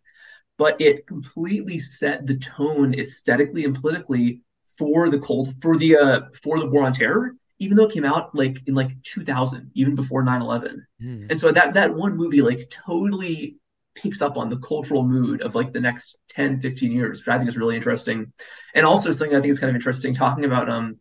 but 0.59 0.81
it 0.81 1.07
completely 1.07 1.79
set 1.79 2.27
the 2.27 2.37
tone 2.37 2.95
aesthetically 2.95 3.65
and 3.65 3.75
politically 3.81 4.43
for 4.78 5.09
the 5.09 5.18
cold 5.18 5.48
for 5.60 5.76
the 5.76 5.97
uh 5.97 6.20
for 6.42 6.59
the 6.59 6.66
war 6.66 6.82
on 6.82 6.92
terror 6.92 7.34
even 7.59 7.76
though 7.76 7.84
it 7.84 7.92
came 7.92 8.05
out 8.05 8.34
like 8.34 8.59
in 8.66 8.74
like 8.74 8.90
2000 9.02 9.70
even 9.74 9.94
before 9.94 10.22
9-11 10.22 10.78
mm. 11.02 11.30
and 11.30 11.38
so 11.38 11.52
that 11.52 11.74
that 11.74 11.94
one 11.94 12.16
movie 12.16 12.42
like 12.42 12.70
totally 12.70 13.56
picks 13.94 14.22
up 14.22 14.36
on 14.36 14.48
the 14.48 14.59
cultural 14.59 15.02
mood 15.02 15.42
of 15.42 15.55
like 15.55 15.72
the 15.72 15.80
next 15.80 16.16
10 16.30 16.60
15 16.60 16.92
years 16.92 17.20
which 17.20 17.28
i 17.28 17.36
think 17.36 17.48
is 17.48 17.56
really 17.56 17.76
interesting. 17.76 18.32
And 18.74 18.86
also 18.86 19.12
something 19.12 19.36
i 19.36 19.40
think 19.40 19.52
is 19.52 19.59
kind 19.59 19.70
of 19.70 19.76
interesting 19.76 20.14
talking 20.14 20.44
about 20.44 20.70
um 20.70 20.98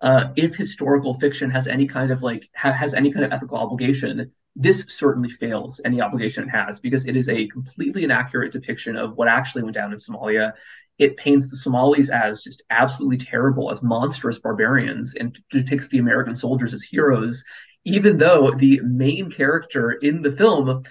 uh, 0.00 0.32
if 0.36 0.54
historical 0.54 1.14
fiction 1.14 1.48
has 1.48 1.66
any 1.66 1.86
kind 1.86 2.10
of 2.10 2.22
like 2.22 2.50
ha- 2.54 2.72
has 2.72 2.92
any 2.92 3.10
kind 3.10 3.24
of 3.24 3.32
ethical 3.32 3.56
obligation 3.56 4.32
this 4.56 4.84
certainly 4.88 5.28
fails 5.28 5.80
any 5.84 6.00
obligation 6.00 6.44
it 6.44 6.50
has 6.50 6.78
because 6.78 7.06
it 7.06 7.16
is 7.16 7.28
a 7.28 7.46
completely 7.48 8.04
inaccurate 8.04 8.52
depiction 8.52 8.96
of 8.96 9.16
what 9.16 9.28
actually 9.28 9.62
went 9.62 9.74
down 9.74 9.92
in 9.92 9.98
Somalia 9.98 10.52
it 10.98 11.16
paints 11.16 11.50
the 11.50 11.56
Somalis 11.56 12.10
as 12.10 12.42
just 12.42 12.62
absolutely 12.70 13.18
terrible, 13.18 13.70
as 13.70 13.82
monstrous 13.82 14.38
barbarians, 14.38 15.14
and 15.14 15.38
depicts 15.50 15.88
the 15.88 15.98
American 15.98 16.36
soldiers 16.36 16.72
as 16.72 16.82
heroes, 16.82 17.44
even 17.84 18.16
though 18.16 18.52
the 18.52 18.80
main 18.82 19.30
character 19.30 19.92
in 19.92 20.22
the 20.22 20.32
film, 20.32 20.82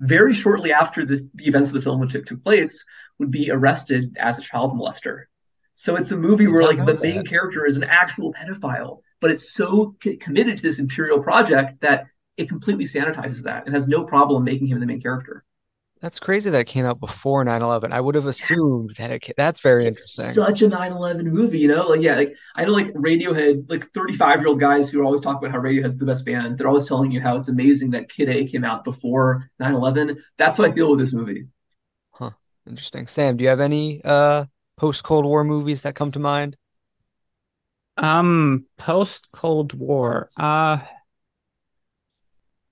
very 0.00 0.32
shortly 0.32 0.72
after 0.72 1.04
the, 1.04 1.28
the 1.34 1.46
events 1.46 1.70
of 1.70 1.74
the 1.74 1.82
film 1.82 2.06
took, 2.06 2.24
took 2.24 2.42
place, 2.44 2.84
would 3.18 3.30
be 3.30 3.50
arrested 3.50 4.16
as 4.18 4.38
a 4.38 4.42
child 4.42 4.72
molester. 4.72 5.24
So 5.72 5.96
it's 5.96 6.12
a 6.12 6.16
movie 6.16 6.46
where 6.46 6.64
like 6.64 6.84
the 6.84 6.98
main 6.98 7.24
character 7.24 7.66
is 7.66 7.76
an 7.76 7.84
actual 7.84 8.32
pedophile, 8.32 9.00
but 9.20 9.30
it's 9.30 9.54
so 9.54 9.94
c- 10.02 10.16
committed 10.16 10.56
to 10.56 10.62
this 10.62 10.78
imperial 10.78 11.20
project 11.20 11.80
that 11.80 12.06
it 12.36 12.48
completely 12.48 12.84
sanitizes 12.84 13.42
that 13.44 13.66
and 13.66 13.74
has 13.74 13.88
no 13.88 14.04
problem 14.04 14.44
making 14.44 14.68
him 14.68 14.80
the 14.80 14.86
main 14.86 15.00
character. 15.00 15.44
That's 16.00 16.20
crazy 16.20 16.48
that 16.50 16.60
it 16.60 16.66
came 16.66 16.84
out 16.84 17.00
before 17.00 17.44
9/11. 17.44 17.92
I 17.92 18.00
would 18.00 18.14
have 18.14 18.26
assumed 18.26 18.94
that 18.98 19.10
it 19.10 19.32
that's 19.36 19.60
very 19.60 19.86
it's 19.86 20.18
interesting. 20.18 20.44
Such 20.44 20.62
a 20.62 20.68
9/11 20.68 21.24
movie, 21.26 21.58
you 21.58 21.68
know? 21.68 21.88
Like 21.88 22.02
yeah, 22.02 22.14
like 22.14 22.36
I 22.54 22.64
know 22.64 22.72
like 22.72 22.92
Radiohead, 22.92 23.68
like 23.68 23.90
35-year-old 23.92 24.60
guys 24.60 24.90
who 24.90 25.02
always 25.02 25.20
talk 25.20 25.38
about 25.38 25.50
how 25.50 25.58
Radiohead's 25.58 25.98
the 25.98 26.06
best 26.06 26.24
band. 26.24 26.56
They're 26.56 26.68
always 26.68 26.86
telling 26.86 27.10
you 27.10 27.20
how 27.20 27.36
it's 27.36 27.48
amazing 27.48 27.90
that 27.90 28.08
Kid 28.08 28.28
A 28.28 28.46
came 28.46 28.64
out 28.64 28.84
before 28.84 29.50
9/11. 29.60 30.18
That's 30.36 30.58
what 30.58 30.70
I 30.70 30.74
feel 30.74 30.90
with 30.90 31.00
this 31.00 31.12
movie. 31.12 31.46
Huh. 32.12 32.30
Interesting. 32.66 33.08
Sam, 33.08 33.36
do 33.36 33.42
you 33.42 33.50
have 33.50 33.60
any 33.60 34.00
uh 34.04 34.46
post 34.76 35.02
Cold 35.02 35.24
War 35.24 35.42
movies 35.42 35.82
that 35.82 35.96
come 35.96 36.12
to 36.12 36.20
mind? 36.20 36.56
Um, 37.96 38.66
post 38.76 39.26
Cold 39.32 39.74
War. 39.74 40.30
Uh 40.36 40.78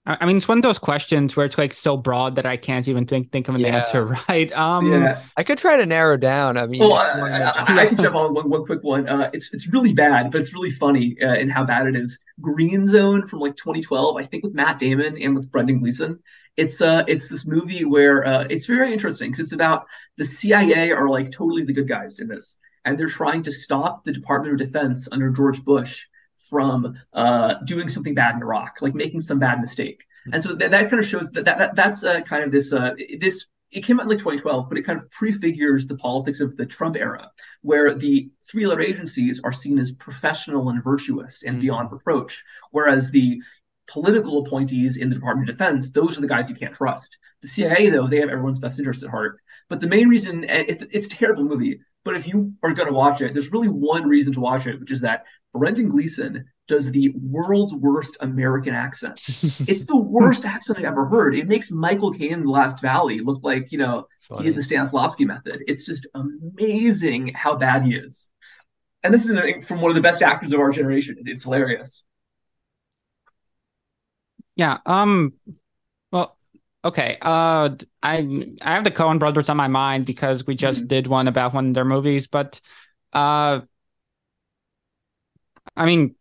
I 0.09 0.25
mean, 0.25 0.37
it's 0.37 0.47
one 0.47 0.59
of 0.59 0.63
those 0.63 0.79
questions 0.79 1.35
where 1.35 1.45
it's 1.47 1.59
like 1.59 1.75
so 1.75 1.97
broad 1.97 2.37
that 2.37 2.47
I 2.47 2.57
can't 2.57 2.87
even 2.87 3.07
think 3.07 3.33
think 3.33 3.49
of 3.49 3.57
an 3.57 3.61
Yeah. 3.63 3.79
answer, 3.79 4.05
right? 4.29 4.53
Um, 4.53 4.93
Yeah. 4.93 5.21
I 5.37 5.43
could 5.43 5.59
try 5.59 5.77
to 5.77 5.85
narrow 5.85 6.17
down. 6.17 6.57
I 6.57 6.67
mean, 6.69 6.81
Well, 6.81 6.97
if 6.97 7.03
you 7.07 7.13
I, 7.13 7.19
wanna 7.21 7.35
I, 7.35 7.39
mention- 7.41 7.79
I, 7.79 7.83
I 7.83 7.87
can 7.87 7.97
jump 8.03 8.15
on 8.15 8.35
one, 8.35 8.49
one 8.49 8.65
quick 8.65 8.83
one. 8.85 9.09
Uh, 9.09 9.31
it's 9.33 9.51
it's 9.53 9.67
really 9.69 9.93
bad, 9.93 10.31
but 10.31 10.41
it's 10.41 10.55
really 10.55 10.71
funny 10.71 11.17
uh, 11.21 11.35
in 11.35 11.49
how 11.49 11.65
bad 11.65 11.87
it 11.89 11.97
is. 11.97 12.19
Green 12.41 12.87
Zone 12.87 13.27
from 13.27 13.41
like 13.41 13.57
2012, 13.57 14.17
I 14.17 14.23
think, 14.25 14.45
with 14.45 14.55
Matt 14.55 14.79
Damon 14.79 15.21
and 15.21 15.35
with 15.35 15.51
Brendan 15.51 15.81
Gleeson. 15.81 16.21
It's 16.57 16.81
uh, 16.81 17.03
it's 17.09 17.29
this 17.29 17.47
movie 17.47 17.85
where 17.85 18.25
uh, 18.27 18.47
it's 18.49 18.67
very 18.67 18.93
interesting 18.93 19.31
because 19.31 19.41
it's 19.45 19.53
about 19.53 19.87
the 20.19 20.25
CIA 20.25 20.93
are 20.93 21.09
like 21.09 21.31
totally 21.33 21.65
the 21.65 21.73
good 21.73 21.89
guys 21.89 22.21
in 22.21 22.29
this, 22.29 22.59
and 22.85 22.97
they're 22.97 23.09
trying 23.09 23.43
to 23.43 23.53
stop 23.53 24.05
the 24.05 24.13
Department 24.13 24.53
of 24.55 24.59
Defense 24.67 25.09
under 25.11 25.31
George 25.31 25.63
Bush 25.65 26.07
from 26.49 26.97
uh, 27.13 27.55
doing 27.65 27.89
something 27.89 28.15
bad 28.15 28.35
in 28.37 28.43
Iraq, 28.43 28.79
like 28.81 28.95
making 28.95 29.21
some 29.21 29.39
bad 29.39 29.61
mistake. 29.61 30.05
And 30.33 30.43
so 30.43 30.55
that, 30.55 30.71
that 30.73 30.91
kind 30.91 31.01
of 31.01 31.09
shows 31.09 31.31
that, 31.33 31.45
that, 31.45 31.59
that 31.59 31.75
that's 31.77 32.03
uh, 32.03 32.21
kind 32.23 32.43
of 32.45 32.51
this 32.53 32.73
uh, 32.73 32.95
this 33.21 33.47
it 33.73 33.85
came 33.85 33.99
out 33.99 34.05
in 34.05 34.09
like 34.09 34.19
2012, 34.19 34.69
but 34.69 34.79
it 34.79 34.83
kind 34.83 34.99
of 34.99 35.11
prefigures 35.11 35.87
the 35.87 35.97
politics 35.97 36.41
of 36.41 36.57
the 36.57 36.67
Trump 36.67 36.97
era, 36.97 37.31
where 37.63 37.95
the 37.95 38.31
three 38.49 38.67
letter 38.67 38.81
agencies 38.81 39.41
are 39.45 39.53
seen 39.53 39.79
as 39.79 39.93
professional 39.93 40.69
and 40.71 40.83
virtuous 40.83 41.43
and 41.43 41.59
Mhm. 41.59 41.61
beyond 41.63 41.93
reproach, 41.93 42.45
whereas 42.71 43.11
the 43.11 43.41
political 43.89 44.39
appointees 44.45 44.97
in 44.97 45.09
the 45.09 45.15
Department 45.15 45.49
of 45.49 45.57
Defense, 45.57 45.91
those 45.91 46.19
are 46.19 46.21
the 46.21 46.27
guys 46.29 46.49
you 46.51 46.57
can't 46.57 46.75
trust. 46.75 47.19
The 47.43 47.49
CIA, 47.49 47.91
though, 47.91 48.07
they 48.07 48.21
have 48.21 48.31
everyone's 48.31 48.59
best 48.59 48.79
interest 48.79 49.05
at 49.05 49.11
heart. 49.11 49.39
But 49.69 49.81
the 49.81 49.89
main 49.89 50.09
reason, 50.09 50.45
it's, 50.49 50.85
it's 50.93 51.07
a 51.07 51.11
terrible 51.11 51.45
movie, 51.45 51.81
but 52.05 52.17
if 52.17 52.27
you 52.27 52.53
are 52.63 52.73
going 52.73 52.89
to 52.89 52.95
watch 52.95 53.21
it, 53.21 53.33
there's 53.35 53.53
really 53.53 53.69
one 53.69 54.09
reason 54.09 54.33
to 54.35 54.41
watch 54.41 54.67
it, 54.67 54.81
which 54.81 54.91
is 54.91 55.03
that 55.03 55.25
Brendan 55.59 55.89
Gleeson 55.89 56.45
does 56.69 56.91
the 56.91 57.13
world's 57.21 57.75
worst 57.75 58.17
American 58.21 58.75
accent. 58.75 59.21
It's 59.69 59.85
the 59.85 59.97
worst 59.97 60.45
accent 60.45 60.79
I've 60.79 60.85
ever 60.85 61.07
heard. 61.07 61.35
It 61.35 61.49
makes 61.49 61.71
Michael 61.71 62.13
Caine 62.13 62.33
in 62.33 62.43
The 62.45 62.51
Last 62.51 62.81
Valley 62.83 63.21
look 63.21 63.41
like, 63.43 63.71
you 63.73 63.79
know, 63.79 64.07
he 64.39 64.45
did 64.45 64.55
the 64.57 64.61
Stanislavski 64.61 65.27
method. 65.27 65.63
It's 65.69 65.87
just 65.87 66.07
amazing 66.15 67.33
how 67.35 67.57
bad 67.57 67.85
he 67.85 67.95
is. 67.95 68.29
And 69.03 69.15
this 69.15 69.29
is 69.29 69.67
from 69.67 69.81
one 69.81 69.91
of 69.91 69.95
the 69.95 70.01
best 70.03 70.23
actors 70.23 70.53
of 70.53 70.59
our 70.61 70.71
generation. 70.71 71.17
It's 71.25 71.45
hilarious. 71.45 72.03
Yeah. 74.57 74.79
Um. 74.87 75.35
Well. 76.11 76.37
Okay. 76.85 77.19
Uh. 77.21 77.71
I 78.03 78.17
I 78.63 78.75
have 78.75 78.85
the 78.85 78.91
Coen 78.91 79.19
Brothers 79.19 79.49
on 79.49 79.57
my 79.57 79.69
mind 79.69 80.07
because 80.07 80.47
we 80.47 80.55
just 80.57 80.85
Mhm. 80.85 80.89
did 80.89 81.07
one 81.07 81.29
about 81.29 81.55
one 81.55 81.69
of 81.69 81.75
their 81.75 81.85
movies, 81.85 82.27
but 82.27 82.61
uh. 83.13 83.61
I 85.77 85.87
mean, 85.87 86.15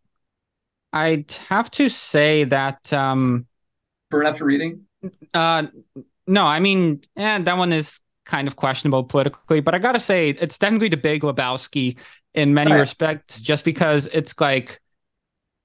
I'd 0.94 1.32
have 1.49 1.72
to 1.72 1.90
say 1.90 2.44
that 2.45 2.91
um. 2.94 3.48
Burn 4.10 4.26
after 4.26 4.45
reading. 4.45 4.86
Uh. 5.34 5.68
No, 6.27 6.44
I 6.44 6.60
mean, 6.60 7.02
and 7.15 7.45
that 7.45 7.57
one 7.57 7.72
is 7.72 7.99
kind 8.26 8.48
of 8.48 8.56
questionable 8.56 9.03
politically, 9.03 9.60
but 9.60 9.76
I 9.76 9.77
gotta 9.77 9.99
say 9.99 10.30
it's 10.30 10.57
definitely 10.57 10.90
the 10.90 10.98
Big 10.98 11.22
Lebowski 11.22 11.98
in 12.34 12.53
many 12.53 12.73
respects, 12.73 13.40
just 13.40 13.64
because 13.64 14.10
it's 14.11 14.34
like 14.40 14.82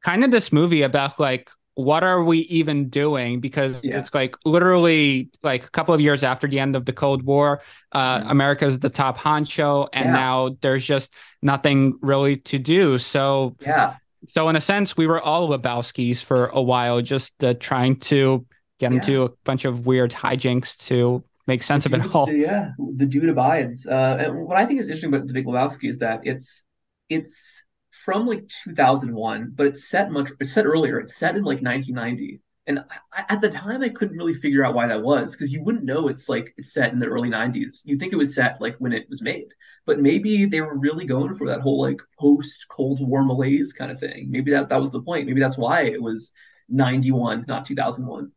kind 0.04 0.22
of 0.24 0.30
this 0.30 0.52
movie 0.52 0.82
about 0.82 1.18
like 1.18 1.50
what 1.74 2.02
are 2.04 2.22
we 2.24 2.38
even 2.40 2.88
doing 2.88 3.40
because 3.40 3.78
Yeah. 3.82 3.98
it's 3.98 4.12
like 4.12 4.36
literally 4.44 5.30
like 5.42 5.64
a 5.64 5.70
couple 5.70 5.94
of 5.94 6.00
years 6.00 6.22
after 6.22 6.46
the 6.48 6.58
end 6.58 6.76
of 6.76 6.84
the 6.84 6.92
cold 6.92 7.22
war 7.22 7.62
uh 7.92 8.18
Mhm. 8.18 8.30
america's 8.30 8.78
the 8.80 8.90
top 8.90 9.16
honcho 9.18 9.88
and 9.92 10.06
Yeah. 10.06 10.12
now 10.12 10.56
there's 10.60 10.84
just 10.84 11.14
nothing 11.42 11.96
really 12.02 12.36
to 12.38 12.58
do 12.58 12.98
so 12.98 13.56
Yeah. 13.60 13.94
so 14.28 14.48
in 14.48 14.56
a 14.56 14.60
sense 14.60 14.96
we 14.96 15.06
were 15.06 15.20
all 15.20 15.48
lebowskis 15.48 16.22
for 16.22 16.46
a 16.48 16.60
while 16.62 17.00
just 17.00 17.42
uh, 17.44 17.54
trying 17.54 17.96
to 18.10 18.44
get 18.78 18.90
Yeah. 18.90 18.96
into 18.98 19.22
a 19.24 19.28
bunch 19.44 19.64
of 19.64 19.86
weird 19.86 20.10
hijinks 20.12 20.76
to 20.88 21.22
make 21.46 21.62
sense 21.62 21.86
of 21.86 21.94
it 21.94 22.14
all 22.14 22.26
the- 22.26 22.38
yeah, 22.38 22.70
the 22.96 23.06
dude 23.06 23.28
abides. 23.28 23.86
Uh, 23.86 24.16
and 24.20 24.46
what 24.46 24.56
I 24.56 24.66
think 24.66 24.78
is 24.80 24.86
interesting 24.86 25.12
about 25.12 25.26
The 25.26 25.32
Big 25.34 25.46
Lebowski 25.46 25.88
is 25.88 25.98
that 25.98 26.20
it's 26.24 26.62
it's 27.08 27.64
from 28.10 28.26
like 28.26 28.48
2001, 28.48 29.52
but 29.54 29.66
it's 29.66 29.88
set 29.88 30.10
much 30.10 30.30
it's 30.40 30.52
set 30.52 30.66
earlier. 30.66 30.98
It's 30.98 31.16
set 31.16 31.36
in 31.36 31.44
like 31.44 31.62
1990. 31.62 32.40
And 32.66 32.80
I, 33.12 33.24
at 33.28 33.40
the 33.40 33.50
time, 33.50 33.82
I 33.82 33.88
couldn't 33.88 34.16
really 34.16 34.34
figure 34.34 34.64
out 34.64 34.74
why 34.74 34.86
that 34.88 35.02
was 35.02 35.32
because 35.32 35.52
you 35.52 35.62
wouldn't 35.62 35.84
know 35.84 36.08
it's 36.08 36.28
like 36.28 36.52
it's 36.56 36.72
set 36.74 36.92
in 36.92 36.98
the 36.98 37.06
early 37.06 37.28
90s. 37.30 37.82
You'd 37.84 38.00
think 38.00 38.12
it 38.12 38.16
was 38.16 38.34
set 38.34 38.60
like 38.60 38.76
when 38.78 38.92
it 38.92 39.08
was 39.08 39.22
made, 39.22 39.48
but 39.86 40.00
maybe 40.00 40.44
they 40.46 40.60
were 40.60 40.76
really 40.76 41.06
going 41.06 41.34
for 41.34 41.46
that 41.48 41.60
whole 41.60 41.80
like 41.80 42.00
post 42.18 42.66
Cold 42.68 43.00
War 43.06 43.22
malaise 43.24 43.72
kind 43.72 43.90
of 43.92 44.00
thing. 44.00 44.30
Maybe 44.30 44.50
that 44.52 44.68
that 44.70 44.80
was 44.80 44.92
the 44.92 45.02
point. 45.02 45.26
Maybe 45.26 45.40
that's 45.40 45.58
why 45.58 45.82
it 45.84 46.02
was 46.02 46.32
91, 46.68 47.44
not 47.48 47.64
2001. 47.64 48.32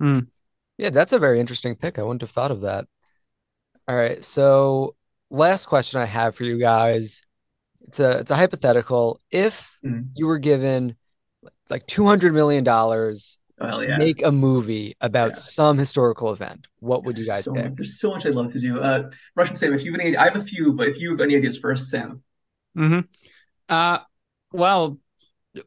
Hmm. 0.00 0.20
Yeah, 0.78 0.90
that's 0.90 1.12
a 1.12 1.18
very 1.18 1.40
interesting 1.40 1.76
pick. 1.76 1.98
I 1.98 2.02
wouldn't 2.02 2.22
have 2.22 2.30
thought 2.30 2.50
of 2.50 2.62
that. 2.62 2.86
All 3.88 3.96
right, 3.96 4.24
so 4.24 4.96
last 5.30 5.66
question 5.66 6.00
I 6.00 6.06
have 6.06 6.34
for 6.36 6.44
you 6.44 6.58
guys. 6.58 7.22
It's 7.86 8.00
a 8.00 8.18
it's 8.18 8.30
a 8.30 8.36
hypothetical. 8.36 9.20
If 9.30 9.78
Mm. 9.84 10.10
you 10.14 10.26
were 10.26 10.38
given 10.38 10.96
like 11.70 11.86
two 11.86 12.06
hundred 12.06 12.34
million 12.34 12.64
dollars, 12.64 13.38
hell 13.60 13.82
yeah! 13.84 14.06
make 14.06 14.22
a 14.22 14.32
movie 14.32 14.96
about 15.00 15.36
Yeah. 15.36 15.36
some 15.36 15.78
historical 15.78 16.32
event, 16.32 16.68
what 16.80 17.04
would 17.04 17.18
you 17.18 17.26
guys 17.26 17.46
so 17.46 17.54
pick? 17.54 17.68
much, 17.68 17.74
there's 17.76 18.00
so 18.00 18.10
much 18.10 18.26
I'd 18.26 18.34
love 18.34 18.52
to 18.52 18.60
do. 18.60 18.80
Uh, 18.80 19.10
Russian 19.34 19.56
Sam, 19.56 19.74
if 19.74 19.84
you 19.84 19.92
have 19.92 20.00
any, 20.00 20.16
I 20.16 20.24
have 20.24 20.36
a 20.36 20.42
few, 20.42 20.72
but 20.72 20.88
if 20.88 20.98
you 20.98 21.10
have 21.10 21.20
any 21.20 21.36
ideas 21.36 21.58
first, 21.58 21.88
Sam. 21.88 22.22
hmm 22.74 23.00
Uh, 23.68 23.98
well, 24.52 24.98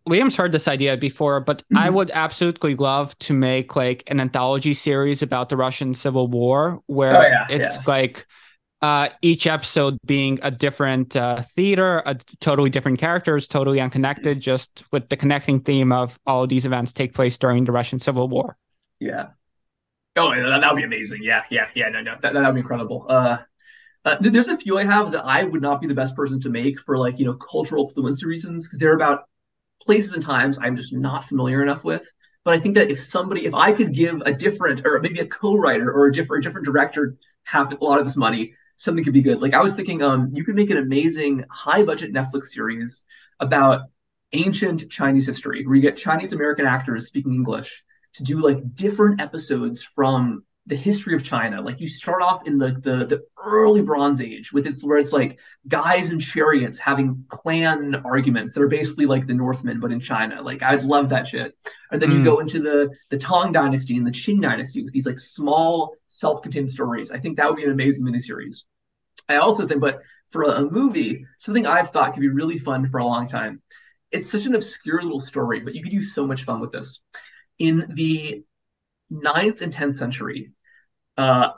Liam's 0.09 0.35
heard 0.37 0.51
this 0.53 0.67
idea 0.67 0.97
before, 0.97 1.41
but 1.41 1.63
I 1.75 1.89
Mhm. 1.89 1.91
would 1.91 2.11
absolutely 2.13 2.75
love 2.75 3.17
to 3.19 3.33
make 3.33 3.75
like 3.75 4.03
an 4.07 4.19
anthology 4.21 4.73
series 4.73 5.21
about 5.23 5.49
the 5.49 5.57
Russian 5.57 5.93
Civil 5.95 6.27
War, 6.29 6.81
where 6.87 7.21
Oh, 7.21 7.21
yeah, 7.23 7.47
it's 7.47 7.79
yeah. 7.79 7.83
like 7.87 8.27
uh, 8.81 9.09
each 9.21 9.45
episode 9.47 9.97
being 10.05 10.39
a 10.41 10.51
different 10.51 11.15
uh, 11.15 11.41
theater, 11.55 12.01
a 12.05 12.15
totally 12.39 12.69
different 12.69 12.99
characters, 12.99 13.47
totally 13.47 13.81
unconnected, 13.81 14.39
just 14.39 14.83
with 14.91 15.09
the 15.09 15.17
connecting 15.17 15.59
theme 15.59 15.91
of 15.91 16.17
all 16.25 16.43
of 16.43 16.49
these 16.49 16.65
events 16.65 16.93
take 16.93 17.13
place 17.13 17.37
during 17.37 17.65
the 17.65 17.71
Russian 17.71 17.99
Civil 17.99 18.29
War. 18.29 18.57
Yeah. 18.99 19.27
Oh, 20.15 20.33
that, 20.33 20.73
would 20.73 20.77
be 20.77 20.83
amazing. 20.83 21.23
Yeah, 21.23 21.43
yeah, 21.49 21.67
yeah. 21.75 21.89
No, 21.89 22.01
no, 22.01 22.17
that 22.21 22.33
would 22.33 22.53
be 22.53 22.59
incredible. 22.59 23.05
Uh, 23.07 23.39
uh, 24.05 24.17
there's 24.21 24.47
a 24.47 24.57
few 24.57 24.77
I 24.77 24.85
have 24.85 25.11
that 25.11 25.25
I 25.25 25.43
would 25.43 25.61
not 25.61 25.81
be 25.81 25.87
the 25.87 25.93
best 25.93 26.15
person 26.15 26.39
to 26.41 26.49
make 26.49 26.79
for 26.79 26.97
like 26.97 27.19
you 27.19 27.25
know 27.25 27.33
cultural 27.33 27.89
fluency 27.89 28.25
reasons 28.25 28.65
because 28.65 28.79
they're 28.79 28.95
about 28.95 29.25
places 29.85 30.13
and 30.13 30.23
times 30.23 30.57
I'm 30.61 30.75
just 30.75 30.93
not 30.93 31.25
familiar 31.25 31.61
enough 31.61 31.83
with. 31.83 32.11
But 32.45 32.53
I 32.53 32.59
think 32.59 32.75
that 32.75 32.89
if 32.89 32.99
somebody, 32.99 33.45
if 33.45 33.53
I 33.53 33.73
could 33.73 33.93
give 33.93 34.21
a 34.21 34.33
different, 34.33 34.85
or 34.85 34.99
maybe 34.99 35.19
a 35.19 35.25
co-writer 35.25 35.91
or 35.91 36.07
a 36.07 36.13
different, 36.13 36.45
a 36.45 36.47
different 36.47 36.65
director 36.65 37.17
have 37.43 37.71
a 37.71 37.83
lot 37.83 37.99
of 37.99 38.05
this 38.05 38.15
money, 38.15 38.53
something 38.79 39.03
could 39.03 39.13
be 39.13 39.21
good. 39.21 39.41
Like 39.41 39.53
I 39.53 39.61
was 39.61 39.75
thinking, 39.75 40.01
um, 40.01 40.31
you 40.33 40.45
could 40.45 40.55
make 40.55 40.69
an 40.69 40.77
amazing 40.77 41.43
high-budget 41.51 42.13
Netflix 42.13 42.45
series 42.45 43.03
about 43.39 43.81
ancient 44.31 44.89
Chinese 44.89 45.27
history, 45.27 45.67
where 45.67 45.75
you 45.75 45.81
get 45.81 45.97
Chinese 45.97 46.31
American 46.31 46.65
actors 46.65 47.05
speaking 47.05 47.33
English 47.33 47.83
to 48.13 48.23
do 48.23 48.41
like 48.41 48.73
different 48.75 49.19
episodes 49.19 49.83
from 49.83 50.43
the 50.67 50.75
history 50.75 51.15
of 51.15 51.23
China. 51.23 51.61
Like 51.61 51.79
you 51.79 51.87
start 51.87 52.21
off 52.21 52.45
in 52.47 52.57
the 52.57 52.73
the, 52.73 53.05
the 53.05 53.23
early 53.43 53.81
Bronze 53.81 54.21
Age 54.21 54.53
with 54.53 54.67
it's 54.67 54.85
where 54.85 54.99
it's 54.99 55.11
like 55.13 55.39
guys 55.67 56.11
in 56.11 56.19
chariots 56.19 56.77
having 56.77 57.25
clan 57.27 57.95
arguments 58.05 58.53
that 58.53 58.61
are 58.61 58.67
basically 58.67 59.07
like 59.07 59.25
the 59.25 59.33
Northman 59.33 59.79
but 59.79 59.91
in 59.91 59.99
China. 59.99 60.41
Like 60.41 60.61
I'd 60.61 60.83
love 60.83 61.09
that 61.09 61.27
shit. 61.27 61.55
And 61.91 62.01
then 62.01 62.11
you 62.11 62.19
Mm. 62.19 62.23
go 62.23 62.39
into 62.39 62.59
the 62.61 62.89
the 63.09 63.17
Tang 63.17 63.51
Dynasty 63.51 63.97
and 63.97 64.05
the 64.05 64.11
Qing 64.11 64.41
Dynasty 64.41 64.83
with 64.83 64.93
these 64.93 65.07
like 65.07 65.17
small 65.19 65.95
self-contained 66.07 66.69
stories. 66.69 67.09
I 67.11 67.19
think 67.19 67.37
that 67.37 67.47
would 67.47 67.57
be 67.57 67.63
an 67.65 67.71
amazing 67.71 68.05
miniseries. 68.05 68.65
I 69.27 69.37
also 69.37 69.67
think, 69.67 69.81
but 69.81 70.01
for 70.29 70.43
a, 70.43 70.63
a 70.63 70.71
movie, 70.71 71.25
something 71.37 71.65
I've 71.67 71.91
thought 71.91 72.13
could 72.13 72.21
be 72.21 72.29
really 72.29 72.57
fun 72.57 72.89
for 72.89 72.99
a 72.99 73.05
long 73.05 73.27
time. 73.27 73.61
It's 74.11 74.29
such 74.31 74.45
an 74.45 74.55
obscure 74.55 75.01
little 75.01 75.19
story, 75.19 75.59
but 75.59 75.75
you 75.75 75.83
could 75.83 75.91
do 75.91 76.01
so 76.01 76.25
much 76.25 76.43
fun 76.43 76.59
with 76.59 76.71
this. 76.71 76.99
In 77.59 77.91
the 77.95 78.43
ninth 79.09 79.61
and 79.61 79.71
tenth 79.71 79.97
century, 79.97 80.51
uh, 81.17 81.49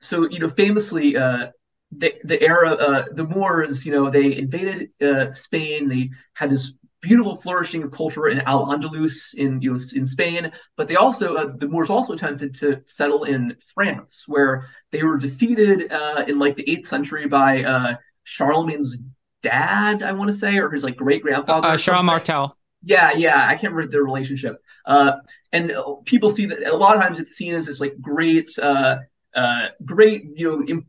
so 0.00 0.28
you 0.28 0.38
know, 0.38 0.48
famously, 0.48 1.16
uh, 1.16 1.48
the 1.92 2.14
the 2.24 2.42
era, 2.42 2.72
uh, 2.72 3.04
the 3.12 3.24
Moors, 3.24 3.84
you 3.84 3.92
know, 3.92 4.10
they 4.10 4.36
invaded 4.36 4.90
uh, 5.02 5.30
Spain. 5.30 5.88
They 5.88 6.10
had 6.34 6.50
this 6.50 6.72
beautiful 7.02 7.34
flourishing 7.34 7.82
of 7.82 7.90
culture 7.90 8.28
in 8.28 8.40
Al 8.42 8.66
Andalus 8.66 9.34
in 9.34 9.60
you 9.62 9.72
know 9.72 9.80
in 9.94 10.06
Spain, 10.06 10.52
but 10.76 10.88
they 10.88 10.96
also 10.96 11.36
uh, 11.36 11.52
the 11.56 11.68
Moors 11.68 11.90
also 11.90 12.14
attempted 12.14 12.54
to 12.54 12.80
settle 12.86 13.24
in 13.24 13.56
France, 13.74 14.24
where 14.26 14.66
they 14.90 15.02
were 15.02 15.16
defeated 15.16 15.92
uh, 15.92 16.24
in 16.26 16.38
like 16.38 16.56
the 16.56 16.70
eighth 16.70 16.86
century 16.86 17.26
by 17.26 17.64
uh, 17.64 17.94
Charlemagne's 18.24 18.98
dad, 19.42 20.02
I 20.02 20.12
want 20.12 20.30
to 20.30 20.36
say, 20.36 20.58
or 20.58 20.70
his 20.70 20.84
like 20.84 20.96
great 20.96 21.22
grandfather. 21.22 21.68
Uh, 21.68 21.76
Charles. 21.76 22.04
Martel. 22.04 22.56
Yeah, 22.82 23.12
yeah, 23.12 23.46
I 23.46 23.56
can't 23.56 23.74
remember 23.74 23.92
their 23.92 24.02
relationship. 24.02 24.56
Uh, 24.86 25.12
and 25.52 25.72
uh, 25.72 25.94
people 26.04 26.30
see 26.30 26.46
that 26.46 26.66
a 26.66 26.76
lot 26.76 26.96
of 26.96 27.02
times 27.02 27.18
it's 27.18 27.32
seen 27.32 27.54
as 27.54 27.66
this 27.66 27.80
like 27.80 28.00
great, 28.00 28.50
uh, 28.58 28.98
uh, 29.34 29.68
great, 29.84 30.24
you 30.34 30.50
know, 30.50 30.64
im- 30.66 30.86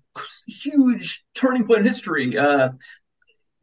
huge 0.48 1.24
turning 1.34 1.66
point 1.66 1.80
in 1.80 1.86
history. 1.86 2.38
Uh, 2.38 2.70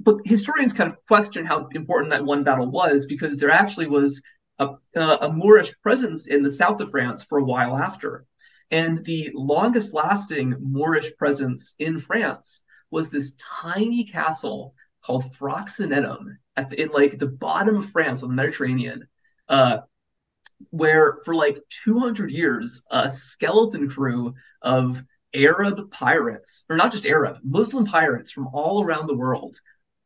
but 0.00 0.16
historians 0.24 0.72
kind 0.72 0.92
of 0.92 0.98
question 1.06 1.44
how 1.44 1.68
important 1.72 2.10
that 2.10 2.24
one 2.24 2.44
battle 2.44 2.70
was 2.70 3.06
because 3.06 3.38
there 3.38 3.50
actually 3.50 3.88
was 3.88 4.22
a, 4.58 4.74
a 4.94 5.32
Moorish 5.32 5.72
presence 5.82 6.28
in 6.28 6.42
the 6.42 6.50
south 6.50 6.80
of 6.80 6.90
France 6.90 7.22
for 7.22 7.38
a 7.38 7.44
while 7.44 7.76
after. 7.76 8.24
And 8.70 8.98
the 9.04 9.30
longest 9.34 9.94
lasting 9.94 10.56
Moorish 10.60 11.16
presence 11.16 11.74
in 11.78 11.98
France 11.98 12.60
was 12.90 13.08
this 13.08 13.34
tiny 13.62 14.04
castle 14.04 14.74
called 15.02 15.24
Fraxinetum 15.24 16.36
at 16.56 16.70
the, 16.70 16.82
in 16.82 16.88
like 16.90 17.18
the 17.18 17.26
bottom 17.26 17.76
of 17.76 17.90
France 17.90 18.22
on 18.22 18.30
the 18.30 18.34
Mediterranean, 18.34 19.08
uh, 19.48 19.78
where 20.70 21.16
for 21.24 21.34
like 21.34 21.62
200 21.84 22.30
years 22.30 22.82
a 22.90 23.08
skeleton 23.08 23.88
crew 23.88 24.34
of 24.62 25.02
Arab 25.34 25.90
pirates, 25.90 26.64
or 26.68 26.76
not 26.76 26.92
just 26.92 27.06
Arab, 27.06 27.38
Muslim 27.42 27.84
pirates 27.84 28.30
from 28.30 28.48
all 28.52 28.82
around 28.82 29.06
the 29.06 29.16
world 29.16 29.56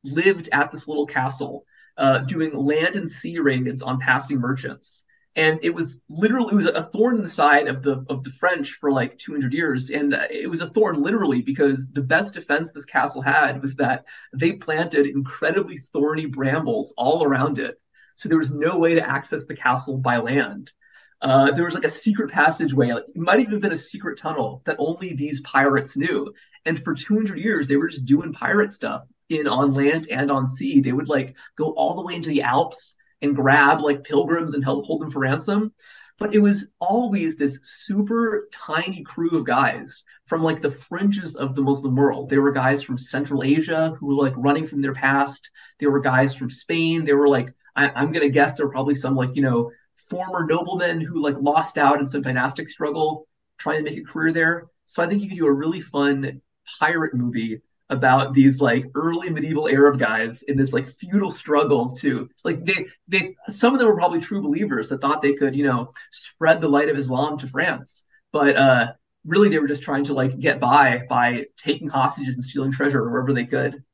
lived 0.05 0.49
at 0.53 0.71
this 0.71 0.89
little 0.89 1.07
castle 1.07 1.65
uh, 1.97 2.19
doing 2.19 2.55
land 2.55 2.97
and 2.97 3.11
sea 3.11 3.39
raids 3.39 3.83
on 3.83 4.01
passing 4.01 4.39
merchants. 4.39 5.05
And 5.35 5.59
it 5.63 5.75
was 5.75 6.03
literally 6.11 6.53
it 6.53 6.57
was 6.57 6.67
a 6.67 6.83
thorn 6.83 7.17
in 7.17 7.23
the 7.23 7.29
side 7.29 7.67
of 7.67 7.83
the 7.83 8.05
of 8.11 8.23
the 8.23 8.31
French 8.31 8.73
for 8.73 8.93
like 8.93 9.17
200 9.17 9.55
years, 9.55 9.89
and 9.89 10.13
uh, 10.13 10.27
it 10.31 10.47
was 10.51 10.61
a 10.61 10.69
thorn 10.69 11.03
literally 11.03 11.41
because 11.41 11.91
the 11.91 12.03
best 12.03 12.35
defense 12.35 12.73
this 12.73 12.85
castle 12.85 13.23
had 13.23 13.63
was 13.63 13.77
that 13.77 14.05
they 14.35 14.53
planted 14.53 15.07
incredibly 15.07 15.79
thorny 15.79 16.27
brambles 16.27 16.93
all 16.99 17.25
around 17.25 17.59
it, 17.59 17.81
so 18.15 18.29
there 18.29 18.39
was 18.39 18.53
no 18.53 18.79
way 18.79 18.95
to 18.95 19.09
access 19.09 19.45
the 19.45 19.55
castle 19.55 19.99
by 19.99 20.19
land. 20.19 20.73
Uh, 21.21 21.53
there 21.53 21.65
was 21.65 21.75
like 21.75 21.85
a 21.85 21.89
secret 21.89 22.31
passageway. 22.33 22.93
Like, 22.93 23.05
it 23.09 23.17
might 23.17 23.39
even 23.39 23.53
have 23.53 23.63
been 23.63 23.73
a 23.73 23.77
secret 23.77 24.19
tunnel 24.19 24.61
that 24.65 24.77
only 24.81 25.15
these 25.15 25.41
pirates 25.43 25.97
knew. 25.97 26.35
And 26.65 26.83
for 26.83 26.95
200 26.95 27.39
years, 27.39 27.69
they 27.69 27.77
were 27.77 27.89
just 27.89 28.07
doing 28.07 28.33
pirate 28.33 28.73
stuff 28.73 29.05
in 29.29 29.47
on 29.47 29.73
land 29.75 30.09
and 30.11 30.31
on 30.31 30.47
sea. 30.47 30.81
They 30.81 30.93
would 30.93 31.09
like 31.09 31.37
go 31.57 31.71
all 31.73 31.95
the 31.95 32.03
way 32.03 32.17
into 32.17 32.29
the 32.29 32.43
Alps 32.43 32.97
and 33.21 33.37
grab 33.37 33.81
like 33.81 34.05
pilgrims 34.05 34.55
and 34.55 34.65
help 34.65 34.85
hold 34.85 35.01
them 35.01 35.11
for 35.11 35.21
ransom. 35.21 35.73
But 36.19 36.35
it 36.35 36.41
was 36.41 36.69
always 36.81 37.37
this 37.37 37.59
super 37.63 38.49
tiny 38.53 39.03
crew 39.03 39.37
of 39.37 39.47
guys 39.47 40.05
from 40.27 40.43
like 40.43 40.61
the 40.61 40.71
fringes 40.71 41.37
of 41.37 41.55
the 41.55 41.63
Muslim 41.63 41.97
world. 41.97 42.29
There 42.29 42.43
were 42.43 42.53
guys 42.53 42.83
from 42.83 42.99
Central 42.99 43.43
Asia 43.43 43.97
who 43.99 44.07
were 44.07 44.23
like 44.23 44.35
running 44.37 44.67
from 44.67 44.83
their 44.83 44.93
past. 44.93 45.51
There 45.79 45.91
were 45.91 46.01
guys 46.01 46.35
from 46.35 46.51
Spain. 46.51 47.05
There 47.05 47.17
were 47.17 47.29
like, 47.29 47.55
I, 47.75 48.03
am 48.03 48.13
gonna 48.13 48.29
guess 48.29 48.57
there 48.57 48.67
are 48.67 48.71
probably 48.71 48.95
some 48.95 49.15
like, 49.15 49.35
you 49.35 49.43
know, 49.43 49.71
former 50.11 50.45
noblemen 50.45 51.01
who 51.01 51.23
like 51.23 51.37
lost 51.39 51.79
out 51.79 51.99
in 51.99 52.07
some 52.07 52.23
dynastic 52.23 52.69
struggle 52.69 53.27
trying 53.59 53.85
to 53.85 53.91
make 53.91 53.99
a 53.99 54.05
career 54.05 54.33
there. 54.33 54.67
So 54.87 55.03
I 55.03 55.07
think 55.07 55.23
you 55.23 55.29
could 55.29 55.39
do 55.39 55.47
a 55.47 55.53
really 55.53 55.81
fun 55.81 56.43
pirate 56.79 57.15
movie 57.15 57.63
about 57.93 58.33
these 58.33 58.61
like 58.61 58.87
early 58.95 59.29
medieval 59.29 59.69
Arab 59.69 59.99
guys 59.99 60.43
in 60.45 60.57
this 60.57 60.73
like 60.73 60.89
feudal 60.89 61.31
struggle 61.31 61.91
to 61.91 62.29
like 62.43 62.65
they 62.65 62.87
they 63.07 63.37
some 63.49 63.75
of 63.75 63.79
them 63.79 63.89
were 63.89 63.95
probably 63.95 64.21
true 64.21 64.41
believers 64.41 64.89
that 64.89 65.01
thought 65.01 65.21
they 65.21 65.35
could 65.35 65.55
you 65.55 65.65
know 65.65 65.91
spread 66.11 66.61
the 66.61 66.69
light 66.69 66.89
of 66.89 66.97
Islam 66.97 67.37
to 67.39 67.47
France, 67.47 68.05
but 68.33 68.57
uh, 68.57 68.93
really 69.27 69.51
they 69.51 69.59
were 69.59 69.69
just 69.69 69.83
trying 69.83 70.05
to 70.05 70.15
like 70.15 70.39
get 70.39 70.59
by 70.59 71.03
by 71.09 71.45
taking 71.57 71.89
hostages 71.89 72.35
and 72.35 72.43
stealing 72.43 72.73
treasure 72.73 73.09
wherever 73.09 73.33
they 73.33 73.45
could. 73.45 73.85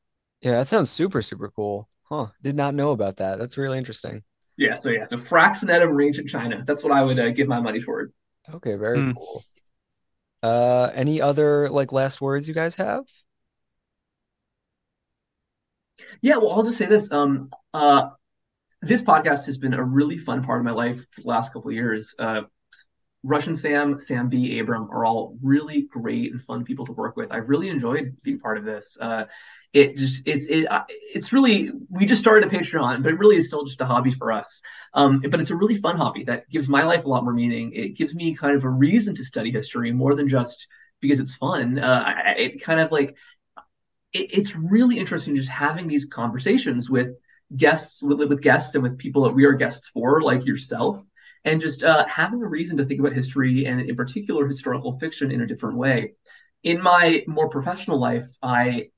Yeah, 0.42 0.52
that 0.52 0.68
sounds 0.68 0.90
super 0.90 1.20
super 1.20 1.50
cool. 1.50 1.88
Huh? 2.08 2.28
Did 2.42 2.56
not 2.56 2.74
know 2.74 2.92
about 2.92 3.16
that. 3.18 3.38
That's 3.38 3.58
really 3.58 3.78
interesting. 3.78 4.22
Yeah. 4.56 4.74
So 4.74 4.90
yeah. 4.90 5.04
So 5.04 5.16
Fraxinetum 5.16 6.18
in 6.18 6.26
China. 6.26 6.64
That's 6.66 6.82
what 6.82 6.92
I 6.92 7.02
would 7.02 7.18
uh, 7.18 7.30
give 7.30 7.48
my 7.48 7.60
money 7.60 7.80
toward. 7.80 8.12
Okay. 8.52 8.76
Very 8.76 8.98
mm. 8.98 9.16
cool. 9.16 9.44
Uh, 10.42 10.90
any 10.94 11.20
other 11.20 11.68
like 11.68 11.92
last 11.92 12.20
words 12.20 12.48
you 12.48 12.54
guys 12.54 12.76
have? 12.76 13.04
Yeah, 16.20 16.36
well, 16.36 16.52
I'll 16.52 16.62
just 16.62 16.78
say 16.78 16.86
this. 16.86 17.10
Um, 17.10 17.50
uh, 17.74 18.10
this 18.82 19.02
podcast 19.02 19.46
has 19.46 19.58
been 19.58 19.74
a 19.74 19.82
really 19.82 20.16
fun 20.16 20.42
part 20.42 20.60
of 20.60 20.64
my 20.64 20.72
life 20.72 21.04
for 21.10 21.22
the 21.22 21.28
last 21.28 21.52
couple 21.52 21.68
of 21.70 21.74
years. 21.74 22.14
Uh, 22.18 22.42
Russian 23.24 23.56
Sam, 23.56 23.98
Sam 23.98 24.28
B, 24.28 24.58
Abram 24.58 24.88
are 24.90 25.04
all 25.04 25.36
really 25.42 25.82
great 25.82 26.32
and 26.32 26.40
fun 26.40 26.64
people 26.64 26.86
to 26.86 26.92
work 26.92 27.16
with. 27.16 27.32
I've 27.32 27.48
really 27.48 27.68
enjoyed 27.68 28.16
being 28.22 28.38
part 28.38 28.58
of 28.58 28.64
this. 28.64 28.96
Uh, 29.00 29.24
it 29.72 29.96
just 29.96 30.22
it's 30.26 30.46
it, 30.46 30.66
it's 31.14 31.32
really 31.32 31.70
we 31.90 32.06
just 32.06 32.20
started 32.22 32.46
a 32.46 32.56
Patreon, 32.56 33.02
but 33.02 33.12
it 33.12 33.18
really 33.18 33.36
is 33.36 33.46
still 33.48 33.64
just 33.64 33.80
a 33.80 33.84
hobby 33.84 34.10
for 34.10 34.32
us. 34.32 34.60
Um, 34.94 35.20
but 35.20 35.40
it's 35.40 35.50
a 35.50 35.56
really 35.56 35.76
fun 35.76 35.96
hobby 35.96 36.24
that 36.24 36.48
gives 36.50 36.68
my 36.68 36.84
life 36.84 37.04
a 37.04 37.08
lot 37.08 37.24
more 37.24 37.34
meaning. 37.34 37.72
It 37.74 37.96
gives 37.96 38.14
me 38.14 38.34
kind 38.34 38.56
of 38.56 38.64
a 38.64 38.70
reason 38.70 39.14
to 39.16 39.24
study 39.24 39.50
history 39.50 39.92
more 39.92 40.14
than 40.14 40.28
just 40.28 40.68
because 41.00 41.20
it's 41.20 41.36
fun. 41.36 41.78
Uh, 41.78 42.34
it 42.36 42.62
kind 42.62 42.80
of 42.80 42.90
like 42.90 43.16
it, 44.12 44.30
it's 44.32 44.56
really 44.56 44.98
interesting 44.98 45.36
just 45.36 45.50
having 45.50 45.86
these 45.86 46.06
conversations 46.06 46.88
with 46.88 47.18
guests 47.56 48.02
with, 48.02 48.28
with 48.28 48.42
guests 48.42 48.74
and 48.74 48.82
with 48.82 48.98
people 48.98 49.24
that 49.24 49.34
we 49.34 49.44
are 49.44 49.54
guests 49.54 49.88
for 49.88 50.22
like 50.22 50.44
yourself 50.44 51.02
and 51.44 51.60
just 51.60 51.82
uh, 51.82 52.06
having 52.06 52.42
a 52.42 52.46
reason 52.46 52.76
to 52.76 52.84
think 52.84 53.00
about 53.00 53.12
history 53.12 53.64
and 53.66 53.80
in 53.80 53.96
particular 53.96 54.46
historical 54.46 54.92
fiction 54.92 55.30
in 55.30 55.40
a 55.40 55.46
different 55.46 55.76
way 55.76 56.12
in 56.62 56.82
my 56.82 57.24
more 57.26 57.48
professional 57.48 57.98
life 57.98 58.26
i 58.42 58.88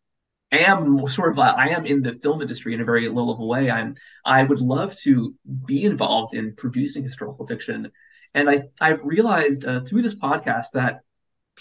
am 0.52 1.06
sort 1.08 1.32
of 1.32 1.38
i 1.38 1.68
am 1.68 1.86
in 1.86 2.02
the 2.02 2.12
film 2.12 2.42
industry 2.42 2.74
in 2.74 2.80
a 2.80 2.84
very 2.84 3.08
low 3.08 3.24
level 3.24 3.48
way 3.48 3.70
i'm 3.70 3.94
i 4.24 4.42
would 4.42 4.60
love 4.60 4.96
to 4.96 5.34
be 5.66 5.84
involved 5.84 6.34
in 6.34 6.54
producing 6.56 7.02
historical 7.02 7.46
fiction 7.46 7.90
and 8.34 8.50
i 8.50 8.62
i've 8.80 9.00
realized 9.04 9.64
uh, 9.64 9.80
through 9.80 10.02
this 10.02 10.14
podcast 10.14 10.72
that 10.74 11.02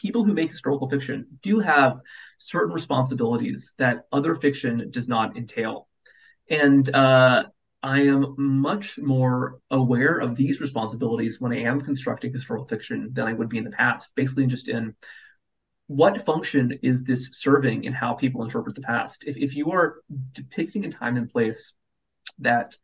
people 0.01 0.23
who 0.23 0.33
make 0.33 0.49
historical 0.49 0.89
fiction 0.89 1.25
do 1.41 1.59
have 1.59 2.01
certain 2.37 2.73
responsibilities 2.73 3.73
that 3.77 4.05
other 4.11 4.35
fiction 4.35 4.89
does 4.91 5.07
not 5.07 5.35
entail. 5.37 5.87
And 6.49 6.89
uh, 6.95 7.45
I 7.83 8.03
am 8.03 8.35
much 8.37 8.97
more 8.97 9.59
aware 9.69 10.17
of 10.17 10.35
these 10.35 10.61
responsibilities 10.61 11.39
when 11.39 11.51
I 11.51 11.61
am 11.61 11.81
constructing 11.81 12.31
historical 12.31 12.67
fiction 12.67 13.09
than 13.13 13.27
I 13.27 13.33
would 13.33 13.49
be 13.49 13.57
in 13.57 13.63
the 13.63 13.71
past, 13.71 14.11
basically 14.15 14.47
just 14.47 14.69
in 14.69 14.95
what 15.89 16.23
function 16.23 16.77
is 16.83 17.03
this 17.03 17.29
serving 17.31 17.83
in 17.83 17.93
how 17.93 18.13
people 18.13 18.43
interpret 18.43 18.75
the 18.75 18.81
past? 18.81 19.23
If, 19.25 19.37
if 19.37 19.55
you 19.55 19.71
are 19.71 20.03
depicting 20.33 20.85
a 20.85 20.91
time 20.91 21.17
and 21.17 21.27
place 21.27 21.73
that 22.37 22.77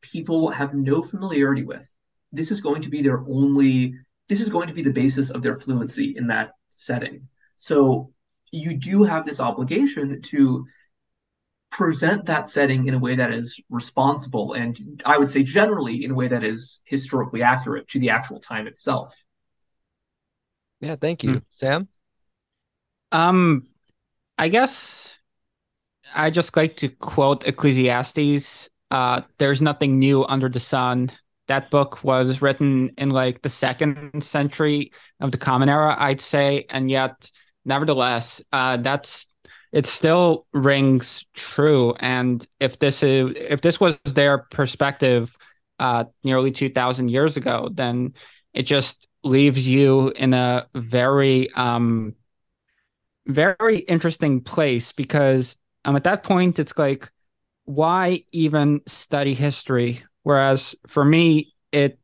people 0.00 0.50
have 0.50 0.74
no 0.74 1.00
familiarity 1.00 1.62
with, 1.62 1.88
this 2.32 2.50
is 2.50 2.60
going 2.60 2.82
to 2.82 2.88
be 2.88 3.00
their 3.00 3.20
only, 3.28 3.94
this 4.28 4.40
is 4.40 4.50
going 4.50 4.66
to 4.66 4.74
be 4.74 4.82
the 4.82 4.92
basis 4.92 5.30
of 5.30 5.40
their 5.40 5.54
fluency 5.54 6.16
in 6.16 6.26
that 6.26 6.50
setting. 6.68 7.28
So 7.54 8.12
you 8.50 8.76
do 8.76 9.04
have 9.04 9.24
this 9.24 9.38
obligation 9.38 10.20
to 10.22 10.66
present 11.70 12.24
that 12.24 12.48
setting 12.48 12.88
in 12.88 12.94
a 12.94 12.98
way 12.98 13.14
that 13.14 13.32
is 13.32 13.62
responsible 13.70 14.54
and 14.54 15.00
I 15.06 15.16
would 15.16 15.30
say 15.30 15.44
generally 15.44 16.02
in 16.02 16.10
a 16.10 16.14
way 16.14 16.26
that 16.26 16.42
is 16.42 16.80
historically 16.86 17.42
accurate 17.42 17.86
to 17.90 18.00
the 18.00 18.10
actual 18.10 18.40
time 18.40 18.66
itself. 18.66 19.14
Yeah, 20.80 20.96
thank 20.96 21.22
you. 21.22 21.34
Mm. 21.34 21.42
Sam? 21.52 21.88
Um 23.12 23.66
I 24.36 24.48
guess 24.48 25.14
I 26.14 26.30
just 26.30 26.56
like 26.56 26.76
to 26.78 26.88
quote 26.88 27.46
Ecclesiastes, 27.46 28.68
uh, 28.90 29.22
there's 29.38 29.60
nothing 29.60 29.98
new 29.98 30.24
under 30.24 30.48
the 30.48 30.60
sun. 30.60 31.10
That 31.48 31.70
book 31.70 32.04
was 32.04 32.40
written 32.42 32.90
in 32.98 33.10
like 33.10 33.42
the 33.42 33.48
second 33.48 34.22
century 34.22 34.92
of 35.20 35.32
the 35.32 35.38
common 35.38 35.68
era, 35.68 35.96
I'd 35.98 36.20
say, 36.20 36.66
and 36.70 36.90
yet 36.90 37.30
nevertheless, 37.64 38.42
uh, 38.52 38.76
that's 38.78 39.26
it 39.72 39.86
still 39.86 40.46
rings 40.52 41.26
true. 41.34 41.94
And 42.00 42.46
if 42.60 42.78
this 42.78 43.02
is 43.02 43.32
if 43.36 43.60
this 43.60 43.80
was 43.80 43.96
their 44.04 44.38
perspective 44.38 45.36
uh, 45.78 46.04
nearly 46.24 46.50
two 46.50 46.70
thousand 46.70 47.10
years 47.10 47.36
ago, 47.36 47.68
then 47.72 48.14
it 48.54 48.62
just 48.62 49.08
leaves 49.24 49.66
you 49.66 50.10
in 50.10 50.32
a 50.34 50.66
very 50.74 51.50
um, 51.52 52.14
very 53.28 53.80
interesting 53.80 54.40
place 54.40 54.92
because 54.92 55.56
um, 55.84 55.96
at 55.96 56.04
that 56.04 56.22
point 56.22 56.58
it's 56.58 56.76
like 56.76 57.10
why 57.64 58.24
even 58.32 58.80
study 58.86 59.34
history 59.34 60.02
whereas 60.22 60.74
for 60.86 61.04
me 61.04 61.52
it 61.72 61.98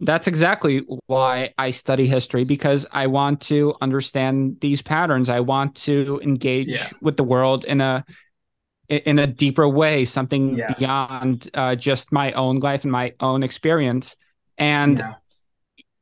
that's 0.00 0.28
exactly 0.28 0.84
why 1.06 1.52
I 1.58 1.70
study 1.70 2.06
history 2.06 2.44
because 2.44 2.86
I 2.92 3.08
want 3.08 3.40
to 3.42 3.74
understand 3.80 4.58
these 4.60 4.80
patterns. 4.80 5.28
I 5.28 5.40
want 5.40 5.74
to 5.76 6.20
engage 6.22 6.68
yeah. 6.68 6.88
with 7.00 7.16
the 7.16 7.24
world 7.24 7.64
in 7.64 7.80
a 7.80 8.04
in 8.88 9.18
a 9.18 9.26
deeper 9.26 9.68
way, 9.68 10.04
something 10.04 10.56
yeah. 10.56 10.72
beyond 10.74 11.50
uh, 11.52 11.74
just 11.74 12.10
my 12.10 12.32
own 12.32 12.60
life 12.60 12.84
and 12.84 12.92
my 12.92 13.12
own 13.20 13.42
experience. 13.42 14.16
And 14.56 14.98
yeah. 14.98 15.14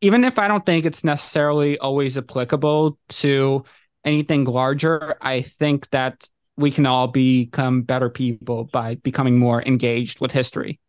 even 0.02 0.24
if 0.24 0.38
I 0.38 0.46
don't 0.46 0.64
think 0.64 0.84
it's 0.84 1.02
necessarily 1.02 1.78
always 1.78 2.16
applicable 2.16 2.98
to 3.08 3.64
anything 4.06 4.44
larger, 4.44 5.16
I 5.20 5.42
think 5.42 5.90
that 5.90 6.28
we 6.56 6.70
can 6.70 6.86
all 6.86 7.08
become 7.08 7.82
better 7.82 8.08
people 8.08 8.64
by 8.64 8.94
becoming 8.94 9.38
more 9.38 9.62
engaged 9.62 10.20
with 10.20 10.32
history. 10.32 10.80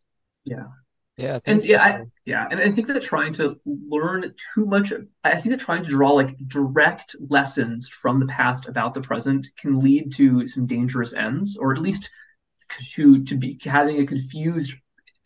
Yeah. 0.44 0.64
Yeah, 1.18 1.40
and 1.46 1.64
yeah, 1.64 1.82
I, 1.82 2.02
yeah, 2.26 2.46
and 2.48 2.60
I 2.60 2.70
think 2.70 2.86
that 2.86 3.02
trying 3.02 3.32
to 3.34 3.58
learn 3.66 4.32
too 4.54 4.66
much, 4.66 4.92
I 5.24 5.34
think 5.34 5.50
that 5.50 5.58
trying 5.58 5.82
to 5.82 5.90
draw 5.90 6.12
like 6.12 6.38
direct 6.46 7.16
lessons 7.28 7.88
from 7.88 8.20
the 8.20 8.26
past 8.26 8.68
about 8.68 8.94
the 8.94 9.00
present 9.00 9.48
can 9.58 9.80
lead 9.80 10.12
to 10.12 10.46
some 10.46 10.66
dangerous 10.66 11.14
ends, 11.14 11.56
or 11.56 11.74
at 11.74 11.82
least 11.82 12.08
to 12.94 13.24
to 13.24 13.36
be 13.36 13.58
having 13.64 13.98
a 13.98 14.06
confused 14.06 14.76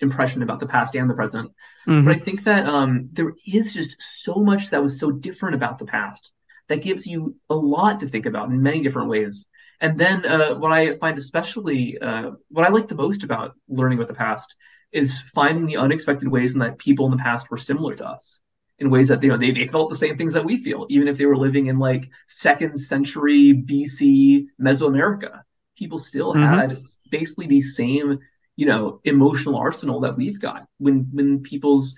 impression 0.00 0.42
about 0.42 0.60
the 0.60 0.66
past 0.66 0.94
and 0.94 1.10
the 1.10 1.14
present. 1.14 1.50
Mm-hmm. 1.86 2.06
But 2.06 2.16
I 2.16 2.18
think 2.18 2.44
that 2.44 2.64
um, 2.64 3.10
there 3.12 3.34
is 3.46 3.74
just 3.74 4.00
so 4.00 4.36
much 4.36 4.70
that 4.70 4.80
was 4.80 4.98
so 4.98 5.10
different 5.10 5.56
about 5.56 5.78
the 5.78 5.84
past 5.84 6.32
that 6.72 6.82
gives 6.82 7.06
you 7.06 7.36
a 7.50 7.54
lot 7.54 8.00
to 8.00 8.08
think 8.08 8.26
about 8.26 8.48
in 8.48 8.62
many 8.62 8.82
different 8.82 9.08
ways. 9.08 9.46
And 9.80 9.98
then 9.98 10.24
uh, 10.24 10.54
what 10.54 10.72
I 10.72 10.94
find 10.94 11.18
especially 11.18 11.98
uh, 11.98 12.32
what 12.48 12.66
I 12.66 12.70
like 12.70 12.88
the 12.88 12.94
most 12.94 13.24
about 13.24 13.54
learning 13.68 13.98
about 13.98 14.08
the 14.08 14.14
past 14.14 14.56
is 14.90 15.20
finding 15.20 15.66
the 15.66 15.76
unexpected 15.76 16.28
ways 16.28 16.54
in 16.54 16.60
that 16.60 16.78
people 16.78 17.04
in 17.06 17.10
the 17.10 17.22
past 17.22 17.50
were 17.50 17.56
similar 17.56 17.92
to 17.94 18.06
us 18.06 18.40
in 18.78 18.90
ways 18.90 19.08
that 19.08 19.22
you 19.22 19.28
know 19.28 19.36
they, 19.36 19.50
they 19.50 19.66
felt 19.66 19.90
the 19.90 19.96
same 19.96 20.16
things 20.16 20.32
that 20.32 20.44
we 20.44 20.56
feel, 20.56 20.86
even 20.88 21.08
if 21.08 21.18
they 21.18 21.26
were 21.26 21.36
living 21.36 21.66
in 21.66 21.78
like 21.78 22.08
second 22.26 22.78
century 22.78 23.52
BC 23.54 24.46
Mesoamerica. 24.60 25.42
People 25.76 25.98
still 25.98 26.32
mm-hmm. 26.32 26.42
had 26.42 26.82
basically 27.10 27.46
the 27.46 27.60
same 27.60 28.18
you 28.56 28.66
know 28.66 29.00
emotional 29.04 29.56
arsenal 29.56 30.00
that 30.00 30.16
we've 30.16 30.40
got 30.40 30.66
when 30.78 31.08
when 31.12 31.42
people's 31.42 31.96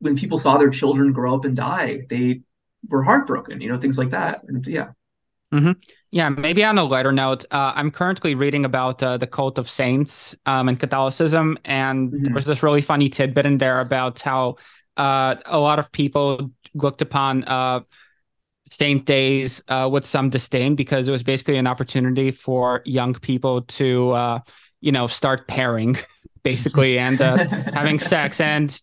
when 0.00 0.16
people 0.16 0.38
saw 0.38 0.56
their 0.58 0.70
children 0.70 1.12
grow 1.12 1.34
up 1.34 1.44
and 1.44 1.56
die 1.56 2.06
they 2.08 2.40
were 2.88 3.02
heartbroken 3.02 3.60
you 3.60 3.68
know 3.68 3.78
things 3.78 3.98
like 3.98 4.10
that 4.10 4.42
and 4.48 4.66
yeah 4.66 4.88
mm-hmm. 5.52 5.72
yeah 6.10 6.28
maybe 6.28 6.64
on 6.64 6.78
a 6.78 6.84
lighter 6.84 7.12
note 7.12 7.44
uh, 7.50 7.72
i'm 7.74 7.90
currently 7.90 8.34
reading 8.34 8.64
about 8.64 9.02
uh, 9.02 9.16
the 9.16 9.26
cult 9.26 9.58
of 9.58 9.68
saints 9.68 10.34
um, 10.46 10.68
and 10.68 10.80
catholicism 10.80 11.58
and 11.64 12.10
mm-hmm. 12.10 12.32
there's 12.32 12.46
this 12.46 12.62
really 12.62 12.80
funny 12.82 13.08
tidbit 13.08 13.46
in 13.46 13.58
there 13.58 13.80
about 13.80 14.18
how 14.20 14.56
uh, 14.96 15.36
a 15.46 15.58
lot 15.58 15.78
of 15.78 15.90
people 15.92 16.50
looked 16.74 17.02
upon 17.02 17.44
uh, 17.44 17.80
saint 18.70 19.04
days 19.04 19.62
uh, 19.68 19.88
with 19.90 20.06
some 20.06 20.30
disdain 20.30 20.74
because 20.74 21.08
it 21.08 21.10
was 21.10 21.22
basically 21.22 21.56
an 21.56 21.66
opportunity 21.66 22.30
for 22.30 22.82
young 22.84 23.14
people 23.14 23.62
to 23.62 24.12
uh, 24.12 24.38
you 24.80 24.92
know 24.92 25.06
start 25.06 25.48
pairing 25.48 25.96
basically 26.42 26.98
and 27.06 27.20
uh, 27.20 27.44
having 27.72 27.98
sex 27.98 28.40
and, 28.40 28.80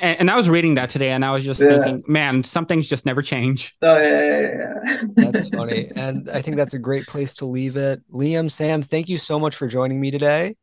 and, 0.00 0.20
and 0.20 0.30
I 0.30 0.36
was 0.36 0.48
reading 0.48 0.74
that 0.74 0.90
today 0.90 1.10
and 1.10 1.24
I 1.24 1.32
was 1.32 1.44
just 1.44 1.60
yeah. 1.60 1.82
thinking 1.82 2.04
man 2.06 2.44
some 2.44 2.66
things 2.66 2.88
just 2.88 3.06
never 3.06 3.22
change 3.22 3.74
oh 3.82 3.98
yeah, 3.98 4.40
yeah, 4.40 4.74
yeah. 4.84 5.30
that's 5.30 5.48
funny 5.48 5.90
and 5.94 6.28
I 6.30 6.42
think 6.42 6.56
that's 6.56 6.74
a 6.74 6.78
great 6.78 7.06
place 7.06 7.34
to 7.36 7.46
leave 7.46 7.76
it 7.76 8.02
Liam 8.12 8.50
Sam 8.50 8.82
thank 8.82 9.08
you 9.08 9.18
so 9.18 9.38
much 9.38 9.56
for 9.56 9.66
joining 9.66 10.00
me 10.00 10.10
today 10.10 10.54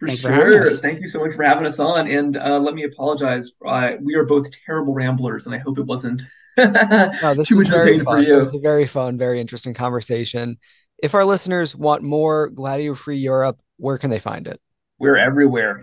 for 0.00 0.06
Thanks 0.06 0.22
sure. 0.22 0.70
For 0.70 0.76
Thank 0.78 1.00
you 1.00 1.08
so 1.08 1.20
much 1.20 1.36
for 1.36 1.44
having 1.44 1.66
us 1.66 1.78
on. 1.78 2.08
And 2.08 2.38
uh, 2.38 2.58
let 2.58 2.74
me 2.74 2.84
apologize. 2.84 3.52
Uh, 3.64 3.90
we 4.00 4.14
are 4.14 4.24
both 4.24 4.48
terrible 4.64 4.94
ramblers, 4.94 5.44
and 5.44 5.54
I 5.54 5.58
hope 5.58 5.78
it 5.78 5.84
wasn't 5.84 6.22
no, 6.56 7.34
this 7.34 7.48
too 7.48 7.56
much 7.56 7.68
very 7.68 7.98
fun. 7.98 8.16
for 8.16 8.22
you. 8.22 8.38
It 8.38 8.42
was 8.42 8.54
a 8.54 8.58
very 8.58 8.86
fun, 8.86 9.18
very 9.18 9.40
interesting 9.40 9.74
conversation. 9.74 10.58
If 11.02 11.14
our 11.14 11.24
listeners 11.24 11.76
want 11.76 12.02
more 12.02 12.48
Gladio 12.50 12.94
Free 12.94 13.18
Europe, 13.18 13.60
where 13.76 13.98
can 13.98 14.10
they 14.10 14.18
find 14.18 14.46
it? 14.46 14.60
We're 15.00 15.16
everywhere. 15.16 15.82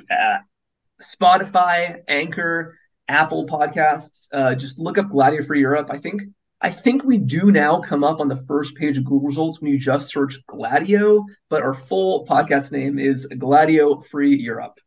Spotify, 1.02 2.02
Anchor, 2.08 2.78
Apple 3.08 3.48
Podcasts. 3.48 4.28
Uh, 4.32 4.54
just 4.54 4.78
look 4.78 4.98
up 4.98 5.10
Gladio 5.10 5.42
Free 5.44 5.60
Europe. 5.60 5.90
I 5.92 5.98
think 5.98 6.22
I 6.62 6.70
think 6.70 7.04
we 7.04 7.18
do 7.18 7.52
now 7.52 7.80
come 7.80 8.04
up 8.04 8.20
on 8.20 8.28
the 8.28 8.36
first 8.36 8.76
page 8.76 8.98
of 8.98 9.04
Google 9.04 9.28
results 9.28 9.60
when 9.60 9.72
you 9.72 9.80
just 9.80 10.10
search 10.12 10.46
Gladio, 10.48 11.26
but 11.50 11.62
our 11.62 11.74
full 11.74 12.26
podcast 12.26 12.72
name 12.72 12.98
is 12.98 13.28
Gladio 13.38 14.00
Free 14.02 14.36
Europe. 14.36 14.80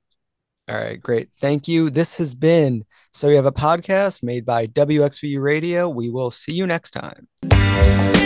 All 0.69 0.77
right, 0.77 1.01
great. 1.01 1.33
Thank 1.33 1.67
you. 1.67 1.91
This 1.91 2.19
has 2.19 2.35
been 2.35 2.85
So 3.13 3.29
You 3.29 3.37
Have 3.37 3.47
a 3.47 3.53
Podcast 3.53 4.23
made 4.23 4.47
by 4.47 4.69
WXVU 4.69 5.43
Radio. 5.43 5.89
We 5.89 6.09
will 6.09 6.31
see 6.31 6.55
you 6.55 6.67
next 6.67 6.93
time. 6.93 8.20